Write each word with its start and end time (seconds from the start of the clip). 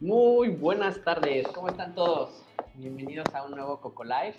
Muy 0.00 0.48
buenas 0.48 1.04
tardes, 1.04 1.46
¿cómo 1.48 1.68
están 1.68 1.94
todos? 1.94 2.42
Bienvenidos 2.72 3.26
a 3.34 3.44
un 3.44 3.50
nuevo 3.50 3.82
Coco 3.82 4.02
Live. 4.02 4.36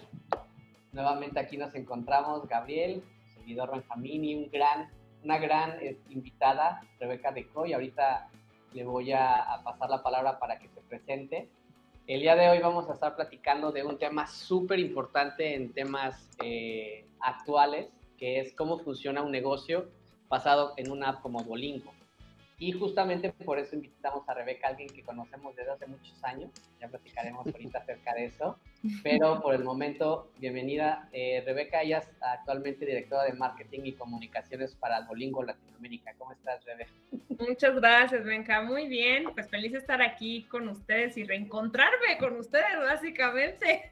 Nuevamente 0.92 1.40
aquí 1.40 1.56
nos 1.56 1.76
encontramos 1.76 2.48
Gabriel, 2.48 3.04
seguidor 3.36 3.70
Benjamín 3.70 4.26
y 4.26 4.34
un 4.34 4.50
gran, 4.50 4.90
una 5.24 5.38
gran 5.38 5.74
eh, 5.80 6.00
invitada, 6.10 6.82
Rebeca 7.00 7.32
de 7.32 7.46
y 7.68 7.74
Ahorita 7.74 8.28
le 8.74 8.86
voy 8.86 9.12
a, 9.12 9.36
a, 9.36 9.64
pasar 9.64 9.92
la 9.92 10.02
palabra 10.02 10.40
para 10.40 10.58
que 10.58 10.68
se 10.68 10.82
presente. 10.82 11.48
El 12.08 12.22
día 12.22 12.36
de 12.36 12.50
hoy 12.50 12.58
vamos 12.58 12.90
a 12.90 12.94
estar 12.94 13.16
platicando 13.16 13.72
de 13.72 13.84
un 13.84 14.00
tema 14.00 14.26
súper 14.26 14.80
importante 14.80 15.54
en 15.54 15.74
temas 15.74 16.28
eh, 16.44 17.06
actuales, 17.20 17.88
que 18.18 18.40
es 18.40 18.52
cómo 18.56 18.80
funciona 18.80 19.22
un 19.22 19.32
negocio 19.32 19.86
basado 20.28 20.74
en 20.78 20.90
una 20.90 21.10
app 21.10 21.22
como 21.22 21.44
Duolingo. 21.44 21.94
Y 22.62 22.74
justamente 22.74 23.34
por 23.44 23.58
eso 23.58 23.76
invitamos 23.76 24.30
a 24.30 24.36
Rebeca, 24.36 24.68
alguien 24.68 24.88
que 24.88 25.02
conocemos 25.02 25.56
desde 25.56 25.72
hace 25.72 25.88
muchos 25.88 26.24
años. 26.24 26.52
Ya 26.80 26.88
platicaremos 26.88 27.48
ahorita 27.48 27.80
acerca 27.80 28.14
de 28.14 28.26
eso. 28.26 28.60
Pero 29.02 29.42
por 29.42 29.56
el 29.56 29.64
momento, 29.64 30.32
bienvenida. 30.38 31.10
Eh, 31.12 31.42
Rebeca, 31.44 31.82
ella 31.82 31.98
es 31.98 32.12
actualmente 32.22 32.86
directora 32.86 33.24
de 33.24 33.34
marketing 33.34 33.80
y 33.86 33.94
comunicaciones 33.94 34.76
para 34.76 35.02
Duolingo 35.02 35.42
Latinoamérica. 35.42 36.14
¿Cómo 36.20 36.34
estás, 36.34 36.64
Rebeca? 36.64 36.92
Muchas 37.30 37.76
gracias, 37.78 38.24
Benja. 38.24 38.62
Muy 38.62 38.88
bien. 38.88 39.24
Pues 39.34 39.50
feliz 39.50 39.72
de 39.72 39.80
estar 39.80 40.00
aquí 40.00 40.44
con 40.44 40.70
ustedes 40.70 41.18
y 41.18 41.24
reencontrarme 41.24 42.20
con 42.20 42.38
ustedes, 42.38 42.78
básicamente. 42.78 43.90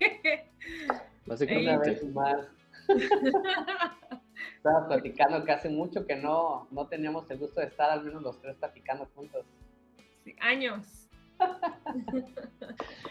Básicamente. 1.26 1.72
Una 1.72 1.80
vez 1.80 2.06
más. 2.14 2.48
Estaba 4.56 4.88
platicando 4.88 5.44
que 5.44 5.52
hace 5.52 5.70
mucho 5.70 6.06
que 6.06 6.16
no, 6.16 6.68
no 6.72 6.88
teníamos 6.88 7.30
el 7.32 7.38
gusto 7.38 7.62
de 7.62 7.68
estar 7.68 7.90
al 7.90 8.04
menos 8.04 8.22
los 8.22 8.42
tres 8.42 8.56
platicando 8.58 9.08
juntos. 9.16 9.46
Sí, 10.24 10.36
años. 10.42 10.86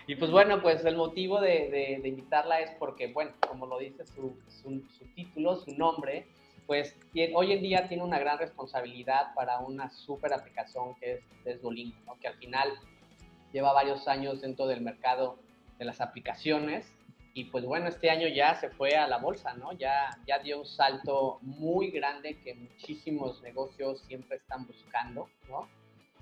y 0.06 0.14
pues 0.16 0.30
bueno, 0.30 0.60
pues 0.60 0.84
el 0.84 0.96
motivo 0.96 1.40
de, 1.40 1.98
de, 2.02 2.08
invitarla 2.08 2.60
es 2.60 2.70
porque, 2.78 3.12
bueno, 3.12 3.32
como 3.48 3.66
lo 3.66 3.78
dice 3.78 4.04
su, 4.04 4.36
su, 4.48 4.82
título, 5.14 5.56
su 5.56 5.74
nombre, 5.74 6.26
pues 6.66 6.94
hoy 7.34 7.52
en 7.52 7.62
día 7.62 7.88
tiene 7.88 8.02
una 8.02 8.18
gran 8.18 8.38
responsabilidad 8.38 9.34
para 9.34 9.60
una 9.60 9.88
súper 9.88 10.34
aplicación 10.34 10.94
que 10.96 11.14
es, 11.14 11.20
es 11.46 11.62
Duolingo, 11.62 11.96
¿no? 12.04 12.18
que 12.20 12.28
al 12.28 12.34
final 12.34 12.74
lleva 13.52 13.72
varios 13.72 14.06
años 14.08 14.42
dentro 14.42 14.66
del 14.66 14.82
mercado 14.82 15.38
de 15.78 15.86
las 15.86 16.02
aplicaciones 16.02 16.92
y 17.38 17.44
pues 17.44 17.64
bueno, 17.64 17.86
este 17.86 18.10
año 18.10 18.26
ya 18.26 18.56
se 18.56 18.68
fue 18.68 18.96
a 18.96 19.06
la 19.06 19.18
bolsa, 19.18 19.54
¿no? 19.54 19.70
Ya, 19.74 20.10
ya 20.26 20.40
dio 20.40 20.58
un 20.58 20.66
salto 20.66 21.38
muy 21.42 21.92
grande 21.92 22.36
que 22.42 22.52
muchísimos 22.52 23.40
negocios 23.42 24.00
siempre 24.08 24.38
están 24.38 24.66
buscando, 24.66 25.28
¿no? 25.48 25.68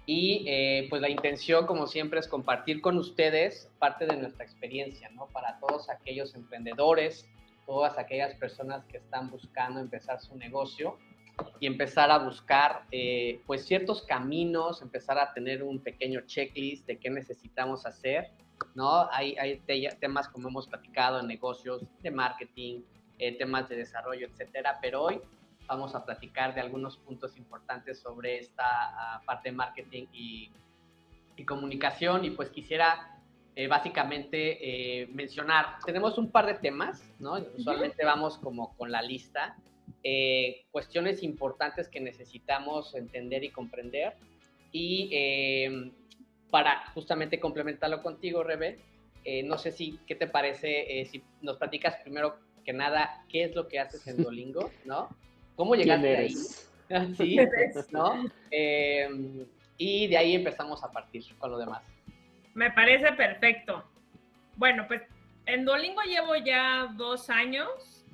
Y 0.05 0.45
eh, 0.47 0.87
pues 0.91 1.01
la 1.01 1.09
intención, 1.09 1.65
como 1.67 1.87
siempre, 1.87 2.21
es 2.21 2.29
compartir 2.29 2.83
con 2.83 2.99
ustedes 2.99 3.73
parte 3.79 4.05
de 4.05 4.15
nuestra 4.15 4.45
experiencia, 4.45 5.09
¿no? 5.09 5.29
Para 5.29 5.59
todos 5.59 5.89
aquellos 5.89 6.35
emprendedores, 6.35 7.27
todas 7.65 7.97
aquellas 7.97 8.35
personas 8.35 8.85
que 8.85 8.99
están 8.99 9.31
buscando 9.31 9.81
empezar 9.81 10.21
su 10.21 10.37
negocio 10.37 10.99
y 11.61 11.67
empezar 11.67 12.11
a 12.11 12.19
buscar 12.19 12.83
eh, 12.91 13.41
pues 13.47 13.65
ciertos 13.65 14.03
caminos, 14.03 14.83
empezar 14.83 15.19
a 15.19 15.33
tener 15.33 15.63
un 15.63 15.83
pequeño 15.83 16.21
checklist 16.27 16.87
de 16.87 16.99
qué 16.99 17.09
necesitamos 17.09 17.87
hacer 17.87 18.33
¿no? 18.75 19.11
Hay, 19.11 19.37
hay 19.37 19.61
temas 20.01 20.29
como 20.29 20.49
hemos 20.49 20.67
platicado 20.67 21.21
en 21.21 21.27
negocios, 21.27 21.83
de 22.03 22.11
marketing, 22.11 22.83
eh, 23.19 23.33
temas 23.39 23.67
de 23.71 23.77
desarrollo, 23.77 24.27
etcétera, 24.27 24.79
pero 24.83 25.05
hoy 25.05 25.19
vamos 25.67 25.95
a 25.95 26.05
platicar 26.05 26.55
de 26.55 26.61
algunos 26.61 26.99
puntos 26.99 27.39
importantes 27.39 27.99
sobre 27.99 28.39
esta 28.39 28.65
ah, 28.67 29.23
parte 29.25 29.49
de 29.49 29.57
marketing 29.57 30.05
y, 30.13 30.51
y, 31.35 31.45
comunicación 31.45 32.27
y 32.27 32.31
pues 32.31 32.51
quisiera 32.51 33.19
eh, 33.55 33.69
básicamente 33.69 34.59
eh, 35.01 35.07
mencionar, 35.07 35.79
tenemos 35.87 36.19
un 36.19 36.31
par 36.31 36.45
de 36.45 36.55
temas, 36.55 37.03
¿no? 37.19 37.39
Usualmente 37.57 38.05
vamos 38.05 38.37
como 38.37 38.77
con 38.77 38.93
la 38.93 39.01
lista, 39.01 39.57
cuestiones 40.71 41.23
importantes 41.23 41.89
que 41.89 41.99
necesitamos 41.99 42.95
entender 42.95 43.43
y 43.43 43.51
comprender 43.51 44.15
y 44.71 45.91
para 46.51 46.87
justamente 46.95 47.41
complementarlo 47.41 48.03
contigo, 48.03 48.43
Rebe, 48.43 48.79
eh, 49.25 49.43
no 49.43 49.59
sé 49.59 49.73
si, 49.73 49.99
¿qué 50.07 50.15
te 50.15 50.27
parece? 50.27 51.01
Eh, 51.01 51.07
si 51.07 51.23
nos 51.43 51.57
platicas 51.57 51.97
primero 51.97 52.39
que 52.65 52.73
nada, 52.73 53.25
¿qué 53.29 53.45
es 53.45 53.55
lo 53.55 53.69
que 53.69 53.81
haces 53.81 54.07
en 54.07 54.17
Dolingo, 54.23 54.71
no? 54.85 55.09
¿Cómo 55.57 55.75
llegaste 55.75 56.17
ahí? 56.17 56.35
sí, 57.17 57.39
¿no? 57.91 58.31
Em, 58.51 59.47
y 59.79 60.07
de 60.07 60.17
ahí 60.17 60.35
empezamos 60.35 60.83
a 60.85 60.93
partir 60.93 61.25
con 61.39 61.51
lo 61.51 61.59
demás. 61.59 61.83
Me 62.55 62.71
parece 62.71 63.13
perfecto. 63.13 63.85
Bueno, 64.57 64.87
pues 64.87 65.03
en 65.47 65.65
Duolingo 65.65 66.03
llevo 66.03 66.37
ya 66.37 66.93
dos 66.97 67.29
años 67.29 68.05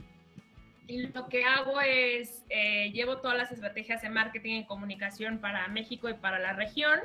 y 0.87 1.06
lo 1.06 1.28
que 1.28 1.44
hago 1.44 1.81
es, 1.81 2.44
eh, 2.50 2.91
llevo 2.92 3.19
todas 3.19 3.37
las 3.37 3.53
estrategias 3.53 4.03
de 4.03 4.10
marketing 4.10 4.60
y 4.60 4.66
comunicación 4.66 5.38
para 5.38 5.69
México 5.69 6.09
y 6.09 6.15
para 6.15 6.38
la 6.38 6.53
región. 6.54 7.00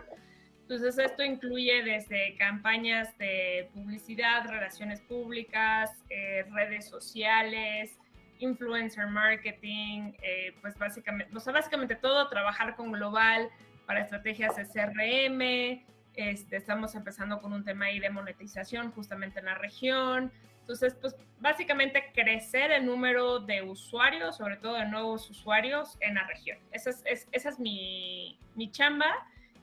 Entonces, 0.70 0.98
esto 0.98 1.24
incluye 1.24 1.82
desde 1.82 2.36
campañas 2.36 3.18
de 3.18 3.70
publicidad, 3.74 4.46
relaciones 4.50 5.00
públicas, 5.00 6.04
eh, 6.10 6.46
redes 6.52 6.90
sociales, 6.90 7.98
influencer 8.40 9.08
marketing, 9.08 10.12
eh, 10.22 10.54
pues 10.60 10.78
básicamente, 10.78 11.34
o 11.34 11.40
sea, 11.40 11.54
básicamente 11.54 11.96
todo, 11.96 12.28
trabajar 12.28 12.76
con 12.76 12.92
global 12.92 13.48
para 13.86 14.02
estrategias 14.02 14.58
de 14.58 14.66
CRM. 14.66 15.86
Este, 16.16 16.58
estamos 16.58 16.96
empezando 16.96 17.40
con 17.40 17.54
un 17.54 17.64
tema 17.64 17.86
ahí 17.86 18.00
de 18.00 18.10
monetización 18.10 18.92
justamente 18.92 19.40
en 19.40 19.46
la 19.46 19.56
región. 19.56 20.34
Entonces, 20.60 20.96
pues 21.00 21.16
básicamente 21.40 22.12
crecer 22.14 22.72
el 22.72 22.86
número 22.86 23.40
de 23.40 23.62
usuarios, 23.62 24.36
sobre 24.36 24.58
todo 24.58 24.74
de 24.74 24.86
nuevos 24.86 25.30
usuarios 25.30 25.98
en 26.02 26.16
la 26.16 26.28
región. 26.28 26.58
Esa 26.74 26.90
es, 26.90 27.30
esa 27.32 27.48
es 27.48 27.58
mi, 27.58 28.38
mi 28.56 28.70
chamba 28.70 29.16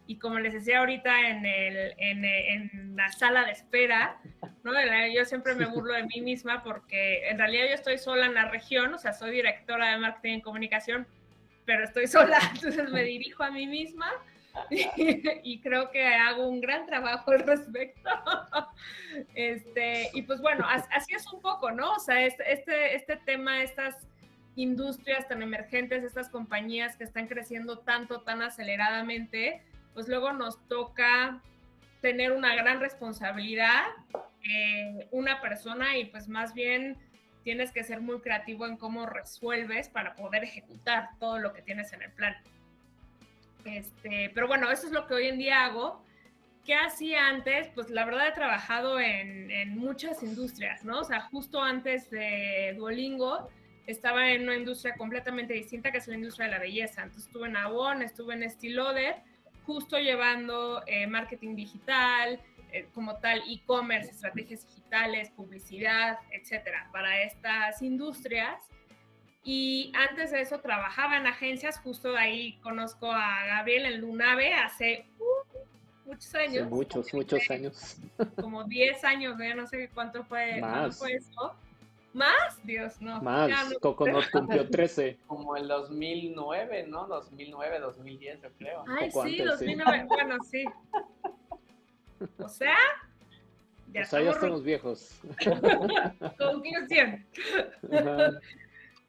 y 0.07 0.19
como 0.19 0.39
les 0.39 0.53
decía 0.53 0.81
ahorita 0.81 1.29
en, 1.29 1.47
el, 1.47 1.95
en, 1.99 2.25
en, 2.25 2.97
la 2.97 3.11
sala 3.13 3.45
de 3.45 3.53
espera, 3.53 4.21
¿no? 4.63 4.73
yo 5.15 5.25
siempre 5.25 5.55
me 5.55 5.67
burlo 5.67 5.95
de 5.95 6.05
mí 6.05 6.21
misma 6.21 6.63
porque 6.63 7.29
en 7.29 7.39
realidad 7.39 7.67
yo 7.69 7.75
estoy 7.75 7.99
sola 7.99 8.27
en 8.27 8.35
la 8.35 8.51
región, 8.51 8.93
o 8.95 8.99
sea, 8.99 9.13
soy 9.13 9.31
directora 9.31 9.91
de 9.91 9.99
marketing 9.99 10.39
y 10.39 10.43
comunicación, 10.43 11.07
pero 11.65 11.85
estoy 11.85 12.07
sola, 12.07 12.39
entonces 12.55 12.91
me 12.91 13.03
dirijo 13.03 13.43
a 13.43 13.51
mí 13.51 13.67
misma 13.67 14.11
y, 14.71 15.61
creo 15.61 15.91
que 15.91 16.07
hago 16.07 16.47
un 16.49 16.61
gran 16.61 16.87
trabajo 16.87 17.31
al 17.31 17.41
respecto. 17.41 18.11
Este, 19.37 20.11
y 20.13 20.23
pues 20.23 20.41
bueno, 20.41 20.67
así 20.69 21.15
es 21.15 21.33
un 21.33 21.41
poco, 21.41 21.71
¿no? 21.71 21.93
O 21.93 22.01
sea, 22.01 22.25
este, 22.25 22.53
este, 22.53 22.97
este 22.97 23.17
tema, 23.17 23.63
estas 23.63 24.09
industrias 24.57 25.29
tan 25.29 25.41
emergentes, 25.41 26.03
estas 26.03 26.29
compañías 26.29 26.97
que 26.97 27.05
están 27.05 27.29
creciendo 27.29 27.79
tanto, 27.79 28.23
tan 28.23 28.43
aceleradamente, 28.43 29.63
pues 29.95 30.09
luego 30.09 30.33
nos 30.33 30.67
toca 30.69 31.41
tener 32.01 32.33
una 32.33 32.55
gran 32.55 32.81
responsabilidad, 32.81 33.85
eh, 34.43 35.09
una 35.11 35.41
persona, 35.41 35.97
y 35.97 36.05
pues 36.07 36.29
más 36.29 36.53
bien 36.53 36.99
tienes 37.45 37.73
que 37.73 37.85
ser 37.85 38.01
muy 38.01 38.21
creativo 38.21 38.67
en 38.67 38.77
cómo 38.77 39.07
resuelves 39.07 39.89
para 39.89 40.15
poder 40.15 40.45
ejecutar 40.45 41.11
todo 41.19 41.39
lo 41.39 41.53
que 41.53 41.63
tienes 41.63 41.93
en 41.93 42.03
el 42.03 42.11
plan. 42.13 42.35
Este, 43.65 44.31
pero 44.35 44.47
bueno, 44.47 44.71
eso 44.71 44.87
es 44.87 44.93
lo 44.93 45.07
que 45.07 45.15
hoy 45.15 45.29
en 45.29 45.39
día 45.39 45.65
hago. 45.65 46.05
¿Qué 46.65 46.75
hacía 46.75 47.29
antes? 47.29 47.69
Pues 47.75 47.91
la 47.91 48.05
verdad 48.05 48.29
he 48.29 48.33
trabajado 48.33 48.99
en, 48.99 49.51
en, 49.51 49.77
muchas 49.77 50.23
industrias, 50.23 50.85
¿no? 50.85 51.01
O 51.01 51.05
sea, 51.05 51.21
justo 51.21 51.63
antes 51.63 52.11
de 52.11 52.75
Duolingo 52.77 53.51
estaba 53.87 54.31
en 54.31 54.45
una 54.45 54.57
industria 54.57 54.95
completamente 54.97 55.53
distinta 55.53 55.93
que 55.93 55.99
es 55.99 56.09
la 56.09 56.15
industria 56.15 56.47
de 56.47 56.53
la 56.53 56.59
belleza. 56.59 57.03
Entonces 57.03 57.27
estuve 57.27 57.49
en 57.49 57.57
Avon, 57.57 58.03
estuve 58.03 58.35
en 58.35 58.43
Estée 58.43 58.71
Lauder, 58.71 59.17
justo 59.67 59.99
llevando 59.99 60.83
eh, 60.87 61.07
marketing 61.07 61.57
digital, 61.57 62.41
eh, 62.73 62.89
como 62.93 63.17
tal 63.17 63.43
e-commerce, 63.49 64.11
estrategias 64.11 64.67
digitales, 64.67 65.31
publicidad, 65.31 66.19
etcétera, 66.33 66.89
para 66.93 67.23
estas 67.23 67.81
industrias. 67.83 68.69
Y 69.45 69.93
antes 69.95 70.31
de 70.33 70.41
eso 70.41 70.59
trabajaba 70.61 71.17
en 71.17 71.27
agencias, 71.27 71.79
justo 71.79 72.17
ahí 72.17 72.59
conozco 72.63 73.13
a 73.13 73.45
Gabriel 73.47 73.87
en 73.87 74.01
Lunave 74.01 74.55
hace 74.55 75.07
uh, 75.19 76.09
muchos 76.09 76.35
años. 76.35 76.71
muchos, 76.71 77.13
muchos 77.13 77.51
años. 77.51 77.99
Como 78.41 78.65
10 78.65 79.05
años, 79.05 79.37
no 79.55 79.67
sé 79.67 79.91
cuánto 79.93 80.25
fue, 80.25 80.57
¿cuánto 80.61 80.97
fue 80.97 81.13
eso. 81.13 81.55
¿Más? 82.15 82.65
Dios, 82.65 83.01
no. 83.01 83.21
Más, 83.21 83.75
Coco 83.81 84.07
nos 84.07 84.29
cumplió 84.29 84.69
13. 84.71 85.19
Como 85.27 85.57
el 85.57 85.67
2009, 85.67 86.87
¿no? 86.89 87.09
2009, 87.09 87.81
2010, 87.81 88.43
yo 88.43 88.49
creo. 88.57 88.85
Ay, 88.89 89.11
sí, 89.11 89.39
2009, 89.43 90.05
bueno, 90.09 90.37
sí. 90.43 90.65
O 92.39 92.49
sea, 92.49 92.77
ya, 93.93 94.03
o 94.03 94.05
sea, 94.07 94.23
ya 94.23 94.31
estamos 94.31 94.63
viejos. 94.63 95.21
Conclusión. 96.39 97.27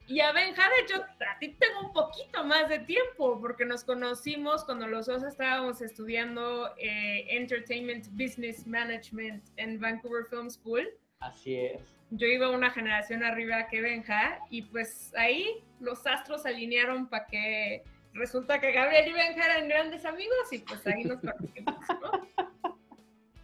Y 0.07 0.19
a 0.19 0.31
Benja, 0.31 0.63
de 0.69 0.83
hecho, 0.83 1.03
a 1.03 1.39
ti 1.39 1.55
tengo 1.59 1.87
un 1.87 1.93
poquito 1.93 2.43
más 2.43 2.69
de 2.69 2.79
tiempo, 2.79 3.39
porque 3.39 3.65
nos 3.65 3.83
conocimos 3.83 4.63
cuando 4.63 4.87
los 4.87 5.05
dos 5.05 5.23
estábamos 5.23 5.81
estudiando 5.81 6.75
eh, 6.77 7.25
Entertainment 7.29 8.07
Business 8.11 8.67
Management 8.67 9.43
en 9.57 9.79
Vancouver 9.79 10.25
Film 10.25 10.49
School. 10.49 10.87
Así 11.19 11.55
es. 11.55 11.81
Yo 12.17 12.27
iba 12.27 12.49
una 12.49 12.71
generación 12.71 13.23
arriba 13.23 13.67
que 13.67 13.81
Benja, 13.81 14.39
y 14.49 14.63
pues 14.63 15.13
ahí 15.15 15.63
los 15.79 16.05
astros 16.07 16.43
se 16.43 16.49
alinearon 16.49 17.07
para 17.07 17.27
que 17.27 17.83
resulta 18.13 18.59
que 18.59 18.71
Gabriel 18.71 19.09
y 19.09 19.13
Benja 19.13 19.45
eran 19.45 19.67
grandes 19.67 20.05
amigos, 20.05 20.51
y 20.51 20.59
pues 20.59 20.85
ahí 20.87 21.03
nos 21.03 21.19
conocimos, 21.19 21.75
¿no? 22.01 22.45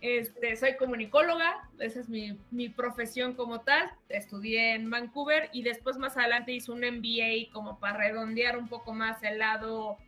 Este, 0.01 0.56
soy 0.56 0.77
comunicóloga, 0.77 1.69
esa 1.77 2.00
es 2.00 2.09
mi, 2.09 2.35
mi, 2.50 2.69
profesión 2.69 3.35
como 3.35 3.62
tal. 3.62 3.91
Estudié 4.09 4.73
en 4.73 4.89
Vancouver 4.89 5.51
y 5.53 5.62
después 5.62 5.97
más 5.97 6.18
adelante 6.18 6.53
hice 6.53 6.71
un 6.71 6.79
MBA 6.79 7.53
como 7.53 7.79
para 7.79 7.97
redondear 7.97 8.57
un 8.57 8.68
poco 8.68 8.94
más 8.94 9.21
el 9.21 9.38
lado 9.38 10.00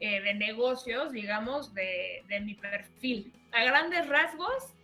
eh, 0.00 0.20
de 0.22 0.34
negocios, 0.34 1.12
digamos, 1.12 1.72
de, 1.72 2.24
de, 2.28 2.40
mi 2.40 2.54
perfil. 2.54 3.32
A 3.52 3.62
grandes 3.62 4.08
rasgos, 4.08 4.74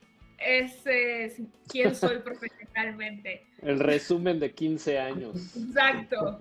ese 0.44 1.24
es 1.24 1.40
quién 1.68 1.94
soy 1.94 2.18
profesionalmente. 2.18 3.46
El 3.62 3.80
resumen 3.80 4.40
de 4.40 4.52
15 4.52 4.98
años. 4.98 5.56
Exacto. 5.56 6.38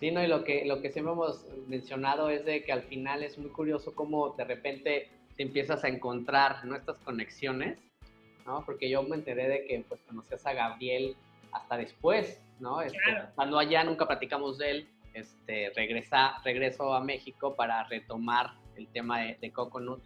Sí, 0.00 0.12
no, 0.12 0.22
y 0.22 0.28
lo 0.28 0.44
que, 0.44 0.64
lo 0.64 0.80
que 0.80 0.90
siempre 0.90 1.12
hemos 1.12 1.44
mencionado 1.66 2.30
es 2.30 2.44
de 2.44 2.62
que 2.62 2.72
al 2.72 2.82
final 2.82 3.22
es 3.24 3.36
muy 3.36 3.50
curioso 3.50 3.94
cómo 3.94 4.30
de 4.30 4.44
repente 4.44 5.08
te 5.36 5.42
empiezas 5.42 5.82
a 5.82 5.88
encontrar 5.88 6.64
nuestras 6.64 6.98
conexiones, 6.98 7.78
¿no? 8.46 8.64
Porque 8.64 8.88
yo 8.88 9.02
me 9.02 9.16
enteré 9.16 9.48
de 9.48 9.66
que 9.66 9.84
pues 9.88 10.00
conocías 10.02 10.46
a 10.46 10.52
Gabriel 10.52 11.16
hasta 11.52 11.76
después, 11.76 12.40
¿no? 12.60 12.80
Este, 12.80 12.98
Cuando 13.34 13.58
allá 13.58 13.82
nunca 13.82 14.06
platicamos 14.06 14.58
de 14.58 14.70
él, 14.70 14.88
este, 15.14 15.72
regresa, 15.74 16.38
regreso 16.44 16.94
a 16.94 17.02
México 17.02 17.56
para 17.56 17.82
retomar 17.84 18.52
el 18.76 18.86
tema 18.88 19.22
de, 19.22 19.36
de 19.40 19.50
Coconut 19.50 20.02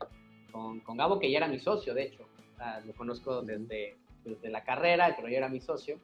con, 0.53 0.81
con, 0.81 0.97
Gabo, 0.97 1.19
que 1.19 1.31
ya 1.31 1.39
era 1.39 1.49
mi 1.49 1.59
socio, 1.59 1.95
de 1.95 2.05
hecho. 2.05 2.25
lo 2.87 2.93
conozco 2.93 3.43
desde, 3.43 3.97
desde 4.25 4.51
la 4.51 4.63
carrera, 4.63 5.15
pero 5.17 5.29
ya 5.29 5.39
era 5.39 5.49
mi 5.49 5.61
socio. 5.61 5.99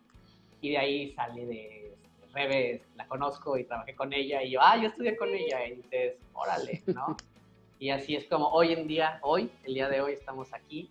Y 0.61 0.71
de 0.71 0.79
ahí 0.79 1.13
sale 1.13 1.47
de 1.47 1.95
Rebe, 2.33 2.83
la 2.97 3.07
conozco 3.07 3.57
y 3.57 3.65
trabajé 3.65 3.95
con 3.95 4.13
ella. 4.13 4.43
Y 4.43 4.51
yo, 4.51 4.61
ah, 4.63 4.77
yo 4.77 4.89
estudié 4.89 5.17
con 5.17 5.29
ella. 5.29 5.67
Y 5.67 5.77
dices, 5.77 6.17
órale, 6.33 6.83
¿no? 6.87 7.17
Y 7.79 7.91
así 7.91 8.17
es 8.17 8.25
como 8.25 8.49
hoy 8.49 8.73
en 8.73 8.89
día, 8.89 9.21
hoy, 9.23 9.51
el 9.65 9.75
día 9.75 9.89
de 9.89 10.01
hoy 10.01 10.13
estamos 10.15 10.53
aquí. 10.53 10.91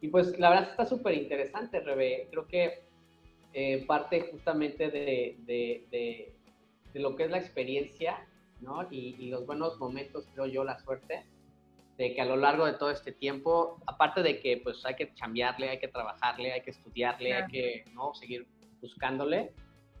Y 0.00 0.08
pues 0.08 0.38
la 0.38 0.50
verdad 0.50 0.70
está 0.70 0.84
súper 0.84 1.14
interesante, 1.14 1.80
Rebe. 1.80 2.28
Creo 2.30 2.46
que 2.48 2.82
eh, 3.52 3.84
parte 3.86 4.28
justamente 4.30 4.90
de, 4.90 5.36
de, 5.46 5.86
de, 5.90 6.32
de, 6.92 7.00
lo 7.00 7.16
que 7.16 7.24
es 7.24 7.30
la 7.30 7.38
experiencia, 7.38 8.26
¿no? 8.60 8.86
Y, 8.90 9.16
y, 9.18 9.30
los 9.30 9.46
buenos 9.46 9.78
momentos, 9.78 10.28
creo 10.34 10.46
yo, 10.46 10.64
la 10.64 10.78
suerte, 10.78 11.24
de 11.96 12.14
que 12.14 12.20
a 12.20 12.24
lo 12.24 12.36
largo 12.36 12.66
de 12.66 12.74
todo 12.74 12.90
este 12.90 13.12
tiempo, 13.12 13.80
aparte 13.86 14.22
de 14.22 14.40
que 14.40 14.58
pues 14.58 14.84
hay 14.84 14.94
que 14.96 15.14
chambearle, 15.14 15.70
hay 15.70 15.78
que 15.78 15.88
trabajarle, 15.88 16.52
hay 16.52 16.60
que 16.62 16.70
estudiarle, 16.70 17.30
claro. 17.30 17.46
hay 17.46 17.52
que, 17.52 17.84
¿no? 17.92 18.14
Seguir 18.14 18.46
buscándole, 18.80 19.52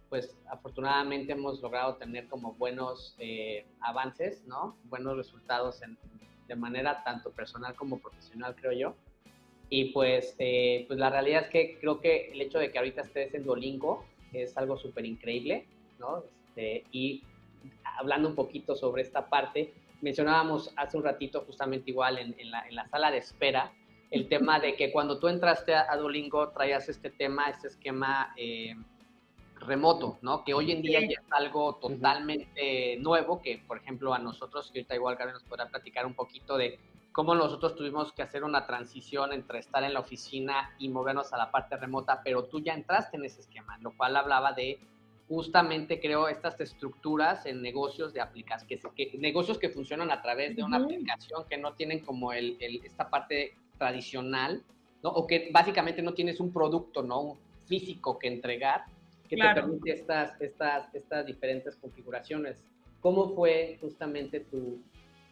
pues 0.08 0.36
afortunadamente 0.50 1.32
hemos 1.32 1.60
logrado 1.60 1.96
tener 1.96 2.28
como 2.28 2.54
buenos 2.54 3.16
eh, 3.18 3.66
avances, 3.80 4.44
¿no? 4.46 4.76
Buenos 4.84 5.16
resultados 5.16 5.82
en, 5.82 5.98
de 6.46 6.54
manera 6.54 7.02
tanto 7.02 7.30
personal 7.32 7.74
como 7.74 7.98
profesional, 7.98 8.54
creo 8.54 8.72
yo. 8.72 8.94
Y 9.68 9.86
pues, 9.86 10.36
eh, 10.38 10.84
pues 10.86 10.98
la 10.98 11.10
realidad 11.10 11.44
es 11.44 11.50
que 11.50 11.78
creo 11.80 12.00
que 12.00 12.30
el 12.30 12.40
hecho 12.40 12.58
de 12.58 12.70
que 12.70 12.78
ahorita 12.78 13.02
estés 13.02 13.34
en 13.34 13.44
Duolingo 13.44 14.04
es 14.32 14.56
algo 14.56 14.76
súper 14.76 15.04
increíble, 15.06 15.66
¿no? 15.98 16.22
Este, 16.48 16.84
y 16.92 17.24
hablando 17.98 18.28
un 18.28 18.34
poquito 18.34 18.76
sobre 18.76 19.02
esta 19.02 19.28
parte, 19.28 19.74
mencionábamos 20.00 20.72
hace 20.76 20.96
un 20.96 21.04
ratito 21.04 21.42
justamente 21.46 21.90
igual 21.90 22.18
en, 22.18 22.34
en, 22.38 22.50
la, 22.50 22.66
en 22.68 22.74
la, 22.74 22.88
sala 22.88 23.10
de 23.10 23.18
espera, 23.18 23.72
el 24.10 24.28
tema 24.28 24.60
de 24.60 24.76
que 24.76 24.92
cuando 24.92 25.18
tú 25.18 25.28
entraste 25.28 25.74
a, 25.74 25.90
a 25.90 25.96
Duolingo 25.96 26.50
traías 26.50 26.88
este 26.88 27.10
tema, 27.10 27.48
este 27.48 27.68
esquema 27.68 28.32
eh, 28.36 28.74
remoto, 29.60 30.18
¿no? 30.22 30.44
Que 30.44 30.54
hoy 30.54 30.72
en 30.72 30.82
día 30.82 31.00
ya 31.00 31.20
es 31.20 31.32
algo 31.32 31.76
totalmente 31.76 32.96
nuevo, 32.98 33.40
que 33.42 33.62
por 33.66 33.78
ejemplo 33.78 34.14
a 34.14 34.18
nosotros, 34.18 34.70
que 34.70 34.80
ahorita 34.80 34.94
igual 34.94 35.16
Gaby 35.16 35.32
nos 35.32 35.44
podrá 35.44 35.66
platicar 35.66 36.06
un 36.06 36.14
poquito 36.14 36.56
de 36.56 36.78
cómo 37.12 37.34
nosotros 37.34 37.74
tuvimos 37.74 38.12
que 38.12 38.22
hacer 38.22 38.44
una 38.44 38.66
transición 38.66 39.32
entre 39.32 39.58
estar 39.58 39.82
en 39.82 39.94
la 39.94 40.00
oficina 40.00 40.74
y 40.78 40.88
movernos 40.88 41.32
a 41.32 41.38
la 41.38 41.50
parte 41.50 41.76
remota, 41.76 42.20
pero 42.22 42.44
tú 42.44 42.60
ya 42.60 42.74
entraste 42.74 43.16
en 43.16 43.24
ese 43.24 43.40
esquema, 43.40 43.78
lo 43.78 43.96
cual 43.96 44.16
hablaba 44.16 44.52
de 44.52 44.78
justamente 45.28 46.00
creo 46.00 46.28
estas 46.28 46.60
estructuras 46.60 47.46
en 47.46 47.60
negocios 47.60 48.12
de 48.12 48.20
aplicaciones, 48.20 48.84
que, 48.94 49.10
que, 49.10 49.18
negocios 49.18 49.58
que 49.58 49.68
funcionan 49.68 50.10
a 50.10 50.22
través 50.22 50.54
de 50.54 50.62
una 50.62 50.78
uh 50.78 50.82
-huh. 50.82 50.84
aplicación 50.84 51.44
que 51.48 51.58
no 51.58 51.74
tienen 51.74 52.00
como 52.00 52.32
el, 52.32 52.56
el, 52.60 52.84
esta 52.84 53.10
parte 53.10 53.56
tradicional, 53.76 54.62
¿no? 55.02 55.10
O 55.10 55.26
que 55.26 55.50
básicamente 55.52 56.00
no 56.02 56.14
tienes 56.14 56.38
un 56.40 56.52
producto, 56.52 57.02
¿no? 57.02 57.20
Un 57.20 57.38
físico 57.66 58.18
que 58.18 58.28
entregar, 58.28 58.84
que 59.28 59.34
claro. 59.34 59.54
te 59.54 59.60
permite 59.62 59.92
estas, 59.92 60.40
estas, 60.40 60.94
estas 60.94 61.26
diferentes 61.26 61.74
configuraciones. 61.76 62.62
¿Cómo 63.00 63.34
fue 63.34 63.78
justamente 63.80 64.40
tu, 64.40 64.80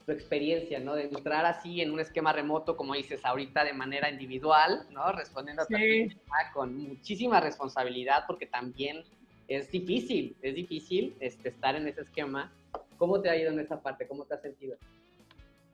tu, 0.05 0.13
experiencia, 0.13 0.81
¿no? 0.81 0.95
De 0.97 1.05
entrar 1.05 1.47
así 1.47 1.81
en 1.81 1.93
un 1.93 2.01
esquema 2.01 2.33
remoto, 2.33 2.77
como 2.77 2.95
dices 2.95 3.25
ahorita, 3.25 3.65
de 3.65 3.73
manera 3.73 4.11
individual, 4.11 4.87
¿no? 4.91 5.13
Respondiendo 5.13 5.63
a 5.63 5.67
sí. 5.67 6.09
con 6.53 6.77
muchísima 6.77 7.41
responsabilidad, 7.41 8.25
porque 8.27 8.47
también 8.47 9.05
es 9.49 9.71
difícil, 9.71 10.37
es 10.43 10.55
difícil 10.55 11.17
este, 11.21 11.51
estar 11.51 11.77
en 11.77 11.89
ese 11.89 12.03
esquema. 12.03 12.53
¿Cómo 12.97 13.21
te 13.21 13.29
ha 13.29 13.37
ido 13.37 13.53
en 13.53 13.61
esa 13.61 13.81
parte? 13.81 14.07
¿Cómo 14.07 14.25
te 14.25 14.35
has 14.35 14.43
sentido? 14.43 14.77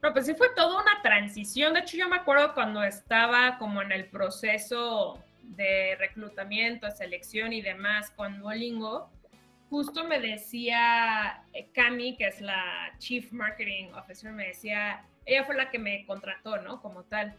No, 0.03 0.12
pues 0.12 0.27
sí 0.27 0.35
fue 0.35 0.49
toda 0.55 0.81
una 0.81 1.03
transición. 1.03 1.75
De 1.75 1.81
hecho, 1.81 1.97
yo 1.97 2.09
me 2.09 2.17
acuerdo 2.17 2.55
cuando 2.55 2.83
estaba 2.83 3.59
como 3.59 3.83
en 3.83 3.93
el 3.93 4.07
proceso 4.07 5.23
de 5.43 5.97
reclutamiento, 5.99 6.91
selección 6.91 7.53
y 7.53 7.61
demás 7.61 8.11
con 8.11 8.39
Duolingo, 8.39 9.11
justo 9.69 10.05
me 10.05 10.21
decía 10.21 11.45
eh, 11.53 11.69
Cami, 11.73 12.17
que 12.17 12.27
es 12.27 12.41
la 12.41 12.93
Chief 12.99 13.31
Marketing 13.33 13.89
Officer, 13.95 14.33
me 14.33 14.49
decía, 14.49 15.05
ella 15.27 15.45
fue 15.45 15.55
la 15.55 15.71
que 15.71 15.79
me 15.79 16.05
contrató, 16.07 16.57
¿no? 16.59 16.81
Como 16.81 17.05
tal. 17.05 17.37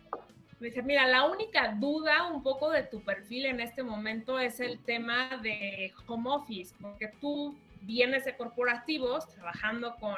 Me 0.62 0.68
dice, 0.68 0.84
mira, 0.84 1.08
la 1.08 1.26
única 1.26 1.74
duda 1.80 2.28
un 2.28 2.44
poco 2.44 2.70
de 2.70 2.84
tu 2.84 3.02
perfil 3.02 3.48
en 3.48 3.60
este 3.60 3.82
momento 3.82 4.38
es 4.38 4.60
el 4.60 4.78
tema 4.78 5.38
de 5.38 5.92
home 6.06 6.30
office, 6.30 6.76
porque 6.80 7.08
tú 7.20 7.58
vienes 7.82 8.26
de 8.26 8.38
corporativos 8.38 9.28
trabajando 9.28 9.96
con 9.96 10.18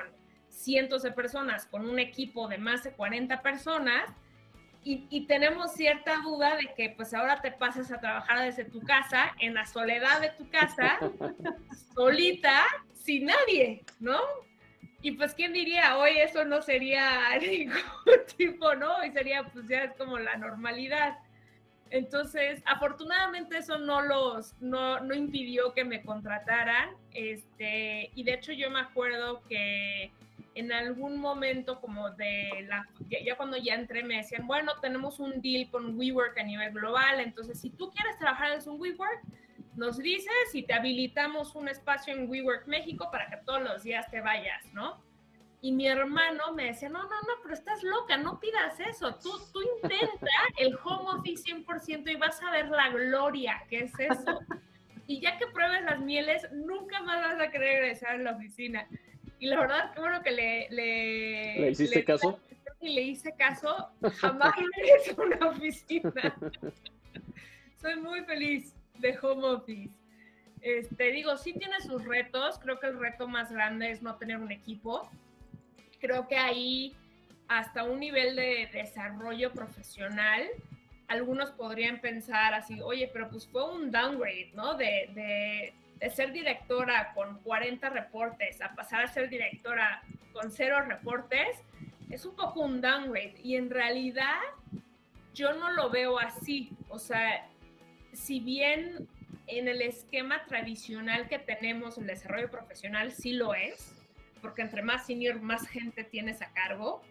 cientos 0.49 1.01
de 1.01 1.13
personas, 1.13 1.65
con 1.65 1.89
un 1.89 1.97
equipo 1.97 2.49
de 2.49 2.57
más 2.57 2.83
de 2.83 2.91
40 2.91 3.41
personas, 3.41 4.03
y, 4.83 5.07
y, 5.09 5.27
tenemos 5.27 5.75
cierta 5.75 6.17
duda 6.17 6.57
de 6.57 6.73
que 6.75 6.89
pues 6.89 7.13
ahora 7.13 7.39
te 7.39 7.53
pases 7.53 7.89
a 7.89 8.01
trabajar 8.01 8.43
desde 8.43 8.65
tu 8.65 8.81
casa, 8.81 9.31
en 9.39 9.53
la 9.53 9.65
soledad 9.65 10.19
de 10.19 10.31
tu 10.31 10.49
casa, 10.49 10.99
solita, 11.95 12.65
sin 12.93 13.27
nadie, 13.27 13.85
¿no? 14.01 14.19
Y 15.03 15.11
pues, 15.11 15.33
¿quién 15.33 15.51
diría? 15.51 15.97
Hoy 15.97 16.11
eso 16.17 16.45
no 16.45 16.61
sería 16.61 17.37
ningún 17.41 17.75
tipo, 18.37 18.73
¿no? 18.73 19.03
Y 19.03 19.11
sería, 19.11 19.43
pues 19.43 19.67
ya 19.67 19.83
es 19.83 19.95
como 19.97 20.17
la 20.17 20.37
normalidad. 20.37 21.19
Entonces, 21.89 22.63
afortunadamente 22.65 23.57
eso 23.57 23.77
no 23.77 24.01
los, 24.01 24.55
no, 24.61 25.01
no 25.01 25.13
impidió 25.13 25.73
que 25.73 25.83
me 25.83 26.01
contrataran. 26.03 26.91
Este, 27.11 28.11
y 28.15 28.23
de 28.23 28.33
hecho 28.33 28.53
yo 28.53 28.71
me 28.71 28.79
acuerdo 28.79 29.43
que 29.49 30.09
en 30.55 30.71
algún 30.71 31.17
momento 31.17 31.81
como 31.81 32.11
de 32.11 32.65
la, 32.69 32.87
ya, 33.09 33.35
cuando 33.35 33.57
ya 33.57 33.75
entré 33.75 34.03
me 34.03 34.17
decían, 34.17 34.47
bueno, 34.47 34.71
tenemos 34.81 35.19
un 35.19 35.41
deal 35.41 35.69
con 35.69 35.97
WeWork 35.99 36.37
a 36.37 36.43
nivel 36.43 36.71
global, 36.71 37.19
entonces 37.19 37.59
si 37.59 37.71
tú 37.71 37.91
quieres 37.91 38.17
trabajar 38.19 38.51
en 38.51 38.69
un 38.69 38.79
WeWork, 38.79 39.21
nos 39.75 39.97
dices 39.97 40.53
y 40.53 40.63
te 40.63 40.73
habilitamos 40.73 41.55
un 41.55 41.67
espacio 41.67 42.13
en 42.13 42.29
WeWork 42.29 42.67
México 42.67 43.09
para 43.11 43.29
que 43.29 43.37
todos 43.37 43.61
los 43.61 43.83
días 43.83 44.09
te 44.11 44.21
vayas, 44.21 44.63
¿no? 44.73 45.01
Y 45.61 45.71
mi 45.71 45.87
hermano 45.87 46.53
me 46.53 46.65
decía, 46.65 46.89
no, 46.89 47.03
no, 47.03 47.09
no, 47.09 47.33
pero 47.41 47.53
estás 47.53 47.81
loca, 47.83 48.17
no 48.17 48.39
pidas 48.39 48.79
eso, 48.81 49.15
tú, 49.15 49.31
tú 49.53 49.61
intenta 49.77 50.27
el 50.57 50.77
home 50.83 51.19
office 51.19 51.43
100% 51.43 52.11
y 52.11 52.15
vas 52.15 52.41
a 52.43 52.51
ver 52.51 52.67
la 52.67 52.89
gloria 52.89 53.63
que 53.69 53.79
es 53.79 53.93
eso. 53.97 54.39
Y 55.07 55.21
ya 55.21 55.37
que 55.37 55.47
pruebes 55.47 55.83
las 55.83 55.99
mieles, 55.99 56.49
nunca 56.51 57.01
más 57.01 57.21
vas 57.21 57.41
a 57.41 57.49
querer 57.49 57.81
regresar 57.81 58.11
a 58.11 58.17
la 58.17 58.31
oficina. 58.31 58.87
Y 59.39 59.47
la 59.47 59.59
verdad, 59.59 59.93
qué 59.93 59.99
bueno 59.99 60.21
que 60.21 60.31
le... 60.31 60.69
¿Le, 60.69 61.59
¿Le 61.59 61.71
hiciste 61.71 61.99
le, 61.99 62.05
caso? 62.05 62.39
Y 62.79 62.93
le 62.93 63.01
hice 63.01 63.33
caso, 63.37 63.89
jamás 64.17 64.53
regreso 64.75 65.21
a 65.21 65.25
una 65.25 65.47
oficina. 65.47 66.35
Soy 67.81 67.95
muy 67.97 68.21
feliz 68.25 68.73
de 68.99 69.17
home 69.21 69.45
office. 69.45 69.93
Este, 70.61 71.11
digo, 71.11 71.35
sí 71.37 71.53
tiene 71.53 71.81
sus 71.81 72.05
retos, 72.05 72.57
creo 72.59 72.79
que 72.79 72.87
el 72.87 72.99
reto 72.99 73.27
más 73.27 73.51
grande 73.51 73.91
es 73.91 74.01
no 74.01 74.15
tener 74.15 74.37
un 74.37 74.51
equipo. 74.51 75.09
Creo 75.99 76.27
que 76.27 76.37
ahí, 76.37 76.95
hasta 77.47 77.83
un 77.83 77.99
nivel 77.99 78.35
de 78.35 78.69
desarrollo 78.71 79.51
profesional, 79.51 80.43
algunos 81.07 81.51
podrían 81.51 81.99
pensar 81.99 82.53
así, 82.53 82.81
oye, 82.81 83.09
pero 83.11 83.29
pues 83.29 83.47
fue 83.47 83.69
un 83.69 83.91
downgrade, 83.91 84.51
¿no? 84.53 84.75
De, 84.75 85.09
de, 85.13 85.73
de, 85.99 86.09
ser 86.09 86.31
directora 86.31 87.11
con 87.13 87.39
40 87.39 87.89
reportes 87.89 88.61
a 88.61 88.73
pasar 88.73 89.03
a 89.03 89.07
ser 89.07 89.29
directora 89.29 90.01
con 90.31 90.49
cero 90.49 90.81
reportes, 90.87 91.61
es 92.09 92.25
un 92.25 92.35
poco 92.35 92.61
un 92.61 92.79
downgrade. 92.79 93.35
Y 93.43 93.55
en 93.55 93.69
realidad 93.69 94.39
yo 95.33 95.53
no 95.53 95.71
lo 95.71 95.89
veo 95.89 96.19
así. 96.19 96.71
O 96.89 96.99
sea, 96.99 97.47
si 98.13 98.39
bien 98.39 99.07
en 99.47 99.67
el 99.67 99.81
esquema 99.81 100.45
tradicional 100.45 101.27
que 101.27 101.39
tenemos, 101.39 101.97
el 101.97 102.07
desarrollo 102.07 102.49
profesional 102.49 103.11
sí 103.11 103.33
lo 103.33 103.53
es, 103.53 103.93
porque 104.41 104.61
entre 104.61 104.81
más 104.81 105.05
senior, 105.05 105.41
más 105.41 105.67
gente 105.67 106.03
tienes 106.03 106.41
a 106.41 106.51
cargo. 106.53 107.01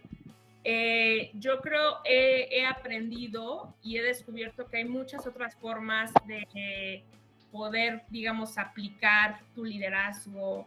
Eh, 0.64 1.30
yo 1.34 1.60
creo 1.60 1.98
he, 2.04 2.48
he, 2.50 2.64
aprendido 2.64 3.74
y 3.82 3.96
he 3.96 4.02
descubierto 4.02 4.66
que 4.66 4.76
hay 4.76 4.84
muchas 4.84 5.26
otras 5.26 5.56
formas 5.56 6.12
de 6.26 6.46
eh, 6.54 7.02
poder, 7.50 8.02
digamos, 8.10 8.58
aplicar 8.58 9.40
tu 9.54 9.64
liderazgo 9.64 10.66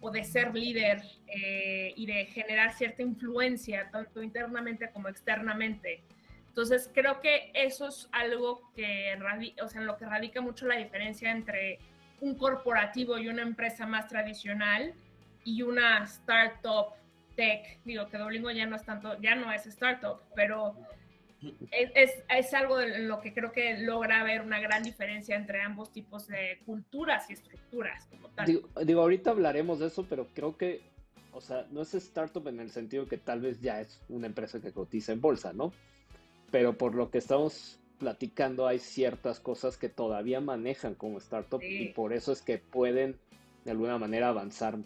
o 0.00 0.10
de 0.10 0.24
ser 0.24 0.54
líder 0.54 1.02
eh, 1.26 1.92
y 1.96 2.06
de 2.06 2.26
generar 2.26 2.72
cierta 2.72 3.02
influencia, 3.02 3.88
tanto 3.90 4.22
internamente 4.22 4.90
como 4.90 5.08
externamente. 5.08 6.00
Entonces, 6.56 6.90
creo 6.94 7.20
que 7.20 7.50
eso 7.52 7.86
es 7.86 8.08
algo 8.12 8.72
que, 8.74 9.14
o 9.62 9.68
sea, 9.68 9.82
en 9.82 9.86
lo 9.86 9.98
que 9.98 10.06
radica 10.06 10.40
mucho 10.40 10.66
la 10.66 10.78
diferencia 10.78 11.30
entre 11.30 11.78
un 12.22 12.34
corporativo 12.34 13.18
y 13.18 13.28
una 13.28 13.42
empresa 13.42 13.86
más 13.86 14.08
tradicional 14.08 14.94
y 15.44 15.60
una 15.60 16.02
startup 16.04 16.94
tech. 17.34 17.78
Digo 17.84 18.08
que 18.08 18.16
Duolingo 18.16 18.50
ya 18.52 18.64
no 18.64 18.76
es 18.76 18.86
tanto, 18.86 19.20
ya 19.20 19.34
no 19.34 19.52
es 19.52 19.66
startup, 19.66 20.22
pero 20.34 20.74
es, 21.70 22.54
algo 22.54 22.80
en 22.80 23.06
lo 23.06 23.20
que 23.20 23.34
creo 23.34 23.52
que 23.52 23.76
logra 23.76 24.24
ver 24.24 24.40
una 24.40 24.58
gran 24.58 24.82
diferencia 24.82 25.36
entre 25.36 25.60
ambos 25.60 25.92
tipos 25.92 26.26
de 26.26 26.60
culturas 26.64 27.28
y 27.28 27.34
estructuras. 27.34 28.08
Digo, 28.46 28.66
digo, 28.82 29.02
ahorita 29.02 29.28
hablaremos 29.28 29.78
de 29.78 29.88
eso, 29.88 30.06
pero 30.08 30.26
creo 30.32 30.56
que, 30.56 30.80
o 31.32 31.40
sea, 31.42 31.66
no 31.70 31.82
es 31.82 31.92
startup 31.92 32.48
en 32.48 32.60
el 32.60 32.70
sentido 32.70 33.06
que 33.06 33.18
tal 33.18 33.42
vez 33.42 33.60
ya 33.60 33.82
es 33.82 34.00
una 34.08 34.26
empresa 34.26 34.58
que 34.58 34.72
cotiza 34.72 35.12
en 35.12 35.20
bolsa, 35.20 35.52
¿no? 35.52 35.74
Pero 36.50 36.76
por 36.76 36.94
lo 36.94 37.10
que 37.10 37.18
estamos 37.18 37.78
platicando 37.98 38.66
hay 38.66 38.78
ciertas 38.78 39.40
cosas 39.40 39.76
que 39.76 39.88
todavía 39.88 40.40
manejan 40.40 40.94
como 40.94 41.18
startup 41.18 41.60
sí. 41.60 41.84
y 41.84 41.88
por 41.92 42.12
eso 42.12 42.32
es 42.32 42.42
que 42.42 42.58
pueden 42.58 43.16
de 43.64 43.70
alguna 43.70 43.98
manera 43.98 44.28
avanzar 44.28 44.78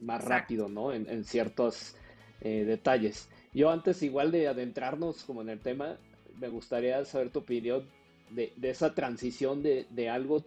más 0.00 0.22
Exacto. 0.22 0.28
rápido, 0.28 0.68
¿no? 0.68 0.92
En, 0.92 1.08
en 1.08 1.24
ciertos 1.24 1.96
eh, 2.40 2.64
detalles. 2.64 3.28
Yo 3.52 3.70
antes 3.70 4.02
igual 4.02 4.30
de 4.30 4.46
adentrarnos 4.46 5.24
como 5.24 5.42
en 5.42 5.48
el 5.48 5.60
tema, 5.60 5.98
me 6.38 6.48
gustaría 6.48 7.04
saber 7.04 7.30
tu 7.30 7.40
opinión 7.40 7.84
de, 8.30 8.52
de 8.56 8.70
esa 8.70 8.94
transición 8.94 9.62
de, 9.62 9.86
de, 9.90 10.08
algo, 10.08 10.44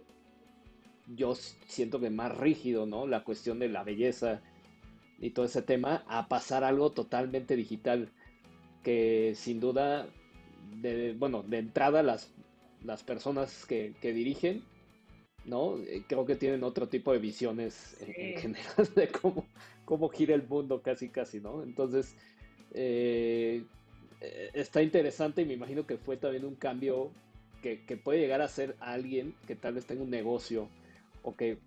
yo 1.14 1.34
siento 1.66 2.00
que 2.00 2.10
más 2.10 2.36
rígido, 2.36 2.86
¿no? 2.86 3.06
La 3.06 3.24
cuestión 3.24 3.58
de 3.58 3.68
la 3.68 3.82
belleza 3.82 4.40
y 5.18 5.30
todo 5.30 5.44
ese 5.44 5.62
tema, 5.62 6.04
a 6.08 6.28
pasar 6.28 6.64
a 6.64 6.68
algo 6.68 6.92
totalmente 6.92 7.56
digital, 7.56 8.10
que 8.82 9.34
sin 9.36 9.60
duda 9.60 10.08
de, 10.80 11.14
bueno, 11.14 11.42
de 11.42 11.58
entrada 11.58 12.02
las, 12.02 12.30
las 12.84 13.02
personas 13.02 13.66
que, 13.66 13.94
que, 14.00 14.12
dirigen, 14.12 14.62
¿no? 15.44 15.78
Eh, 15.78 16.04
creo 16.06 16.24
que 16.26 16.36
tienen 16.36 16.64
otro 16.64 16.88
tipo 16.88 17.12
de 17.12 17.18
visiones 17.18 17.96
sí. 17.98 18.12
en, 18.16 18.34
en, 18.34 18.38
general 18.38 18.88
de 18.96 19.08
cómo, 19.08 19.46
cómo 19.84 20.08
gira 20.08 20.34
el 20.34 20.46
mundo 20.46 20.82
casi, 20.82 21.08
casi, 21.08 21.40
¿no? 21.40 21.62
Entonces, 21.62 22.14
eh, 22.74 23.64
eh, 24.20 24.50
está 24.54 24.82
interesante 24.82 25.42
y 25.42 25.46
me 25.46 25.54
imagino 25.54 25.86
que 25.86 25.96
fue 25.96 26.16
también 26.16 26.44
un 26.44 26.54
cambio 26.54 27.10
que, 27.62 27.84
que, 27.84 27.96
puede 27.96 28.20
llegar 28.20 28.40
a 28.40 28.48
ser 28.48 28.76
alguien 28.80 29.34
que 29.46 29.56
tal 29.56 29.74
vez 29.74 29.86
tenga 29.86 30.02
un 30.02 30.10
negocio 30.10 30.68
o 31.22 31.36
que, 31.36 31.58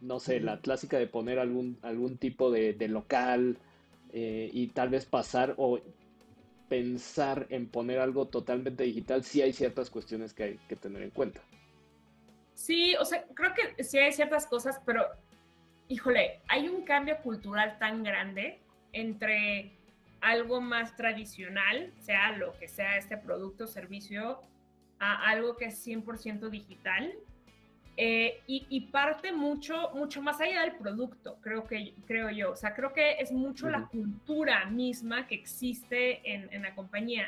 no 0.00 0.20
sé, 0.20 0.40
la 0.40 0.60
clásica 0.60 0.98
de 0.98 1.06
poner 1.06 1.38
algún, 1.38 1.78
algún 1.82 2.16
tipo 2.16 2.50
de, 2.50 2.72
de 2.72 2.88
local 2.88 3.58
eh, 4.12 4.50
y 4.52 4.68
tal 4.68 4.88
vez 4.88 5.04
pasar 5.04 5.54
o 5.58 5.80
pensar 6.68 7.46
en 7.50 7.68
poner 7.68 7.98
algo 7.98 8.28
totalmente 8.28 8.84
digital, 8.84 9.24
sí 9.24 9.42
hay 9.42 9.52
ciertas 9.52 9.90
cuestiones 9.90 10.34
que 10.34 10.42
hay 10.42 10.60
que 10.68 10.76
tener 10.76 11.02
en 11.02 11.10
cuenta. 11.10 11.40
Sí, 12.54 12.94
o 12.96 13.04
sea, 13.04 13.24
creo 13.34 13.52
que 13.54 13.84
sí 13.84 13.98
hay 13.98 14.12
ciertas 14.12 14.46
cosas, 14.46 14.80
pero 14.84 15.06
híjole, 15.88 16.40
hay 16.48 16.68
un 16.68 16.82
cambio 16.82 17.16
cultural 17.22 17.78
tan 17.78 18.02
grande 18.02 18.60
entre 18.92 19.72
algo 20.20 20.60
más 20.60 20.96
tradicional, 20.96 21.92
sea 22.00 22.32
lo 22.32 22.52
que 22.58 22.68
sea 22.68 22.96
este 22.96 23.16
producto 23.16 23.64
o 23.64 23.66
servicio, 23.66 24.40
a 24.98 25.28
algo 25.30 25.56
que 25.56 25.66
es 25.66 25.86
100% 25.86 26.50
digital. 26.50 27.14
Eh, 28.00 28.42
y, 28.46 28.64
y, 28.70 28.82
parte 28.92 29.32
mucho, 29.32 29.90
mucho 29.92 30.22
más 30.22 30.40
allá 30.40 30.60
del 30.60 30.76
producto, 30.76 31.36
creo, 31.40 31.66
que, 31.66 31.94
creo 32.06 32.30
yo. 32.30 32.52
O 32.52 32.56
sea, 32.56 32.72
creo 32.72 32.92
que 32.92 33.18
es 33.18 33.32
mucho 33.32 33.66
uh 33.66 33.70
-huh. 33.70 33.72
la 33.72 33.86
cultura 33.88 34.66
misma 34.66 35.26
que 35.26 35.34
existe 35.34 36.20
en, 36.32 36.48
en, 36.52 36.62
la 36.62 36.76
compañía. 36.76 37.26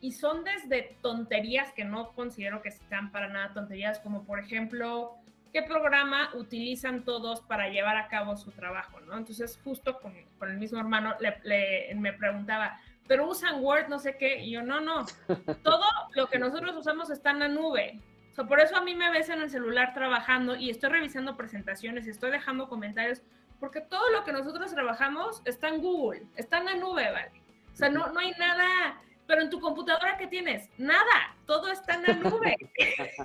Y 0.00 0.10
son 0.10 0.42
desde 0.42 0.96
tonterías 1.02 1.72
que 1.72 1.84
no 1.84 2.10
considero 2.14 2.62
que 2.62 2.72
sean 2.72 3.12
para 3.12 3.28
nada 3.28 3.54
tonterías, 3.54 4.00
como 4.00 4.24
por 4.24 4.40
ejemplo, 4.40 5.18
qué 5.52 5.62
programa 5.62 6.30
utilizan 6.34 7.04
todos 7.04 7.40
para 7.40 7.68
llevar 7.68 7.96
a 7.96 8.08
cabo 8.08 8.36
su 8.36 8.50
trabajo, 8.50 8.98
¿no? 9.02 9.16
Entonces, 9.16 9.60
justo 9.62 10.00
con, 10.00 10.14
con 10.36 10.50
el 10.50 10.58
mismo 10.58 10.80
hermano 10.80 11.14
le, 11.20 11.38
le, 11.44 11.94
me 11.94 12.12
preguntaba, 12.12 12.76
pero 13.06 13.28
usan 13.28 13.62
Word, 13.62 13.86
no 13.88 14.00
sé 14.00 14.16
qué, 14.16 14.42
y 14.42 14.50
yo, 14.50 14.62
no, 14.62 14.80
no, 14.80 15.06
todo 15.62 15.84
lo 16.16 16.26
que 16.26 16.40
nosotros 16.40 16.74
usamos 16.76 17.08
está 17.08 17.30
en 17.30 17.38
la 17.38 17.48
nube, 17.48 18.00
o 18.32 18.34
sea, 18.34 18.44
por 18.44 18.60
eso 18.60 18.74
a 18.76 18.80
mí 18.80 18.94
me 18.94 19.10
ves 19.10 19.28
en 19.28 19.42
el 19.42 19.50
celular 19.50 19.92
trabajando 19.92 20.56
y 20.56 20.70
estoy 20.70 20.88
revisando 20.88 21.36
presentaciones 21.36 22.06
estoy 22.06 22.30
dejando 22.30 22.66
comentarios, 22.66 23.20
porque 23.60 23.82
todo 23.82 24.10
lo 24.10 24.24
que 24.24 24.32
nosotros 24.32 24.72
trabajamos 24.72 25.42
está 25.44 25.68
en 25.68 25.82
Google, 25.82 26.22
está 26.36 26.58
en 26.58 26.64
la 26.64 26.74
nube, 26.76 27.10
¿vale? 27.12 27.42
O 27.70 27.76
sea, 27.76 27.90
no, 27.90 28.10
no 28.10 28.20
hay 28.20 28.30
nada, 28.38 28.98
pero 29.26 29.42
en 29.42 29.50
tu 29.50 29.60
computadora, 29.60 30.16
¿qué 30.16 30.28
tienes? 30.28 30.70
Nada, 30.78 31.36
todo 31.46 31.70
está 31.70 31.94
en 31.94 32.02
la 32.04 32.14
nube. 32.14 32.56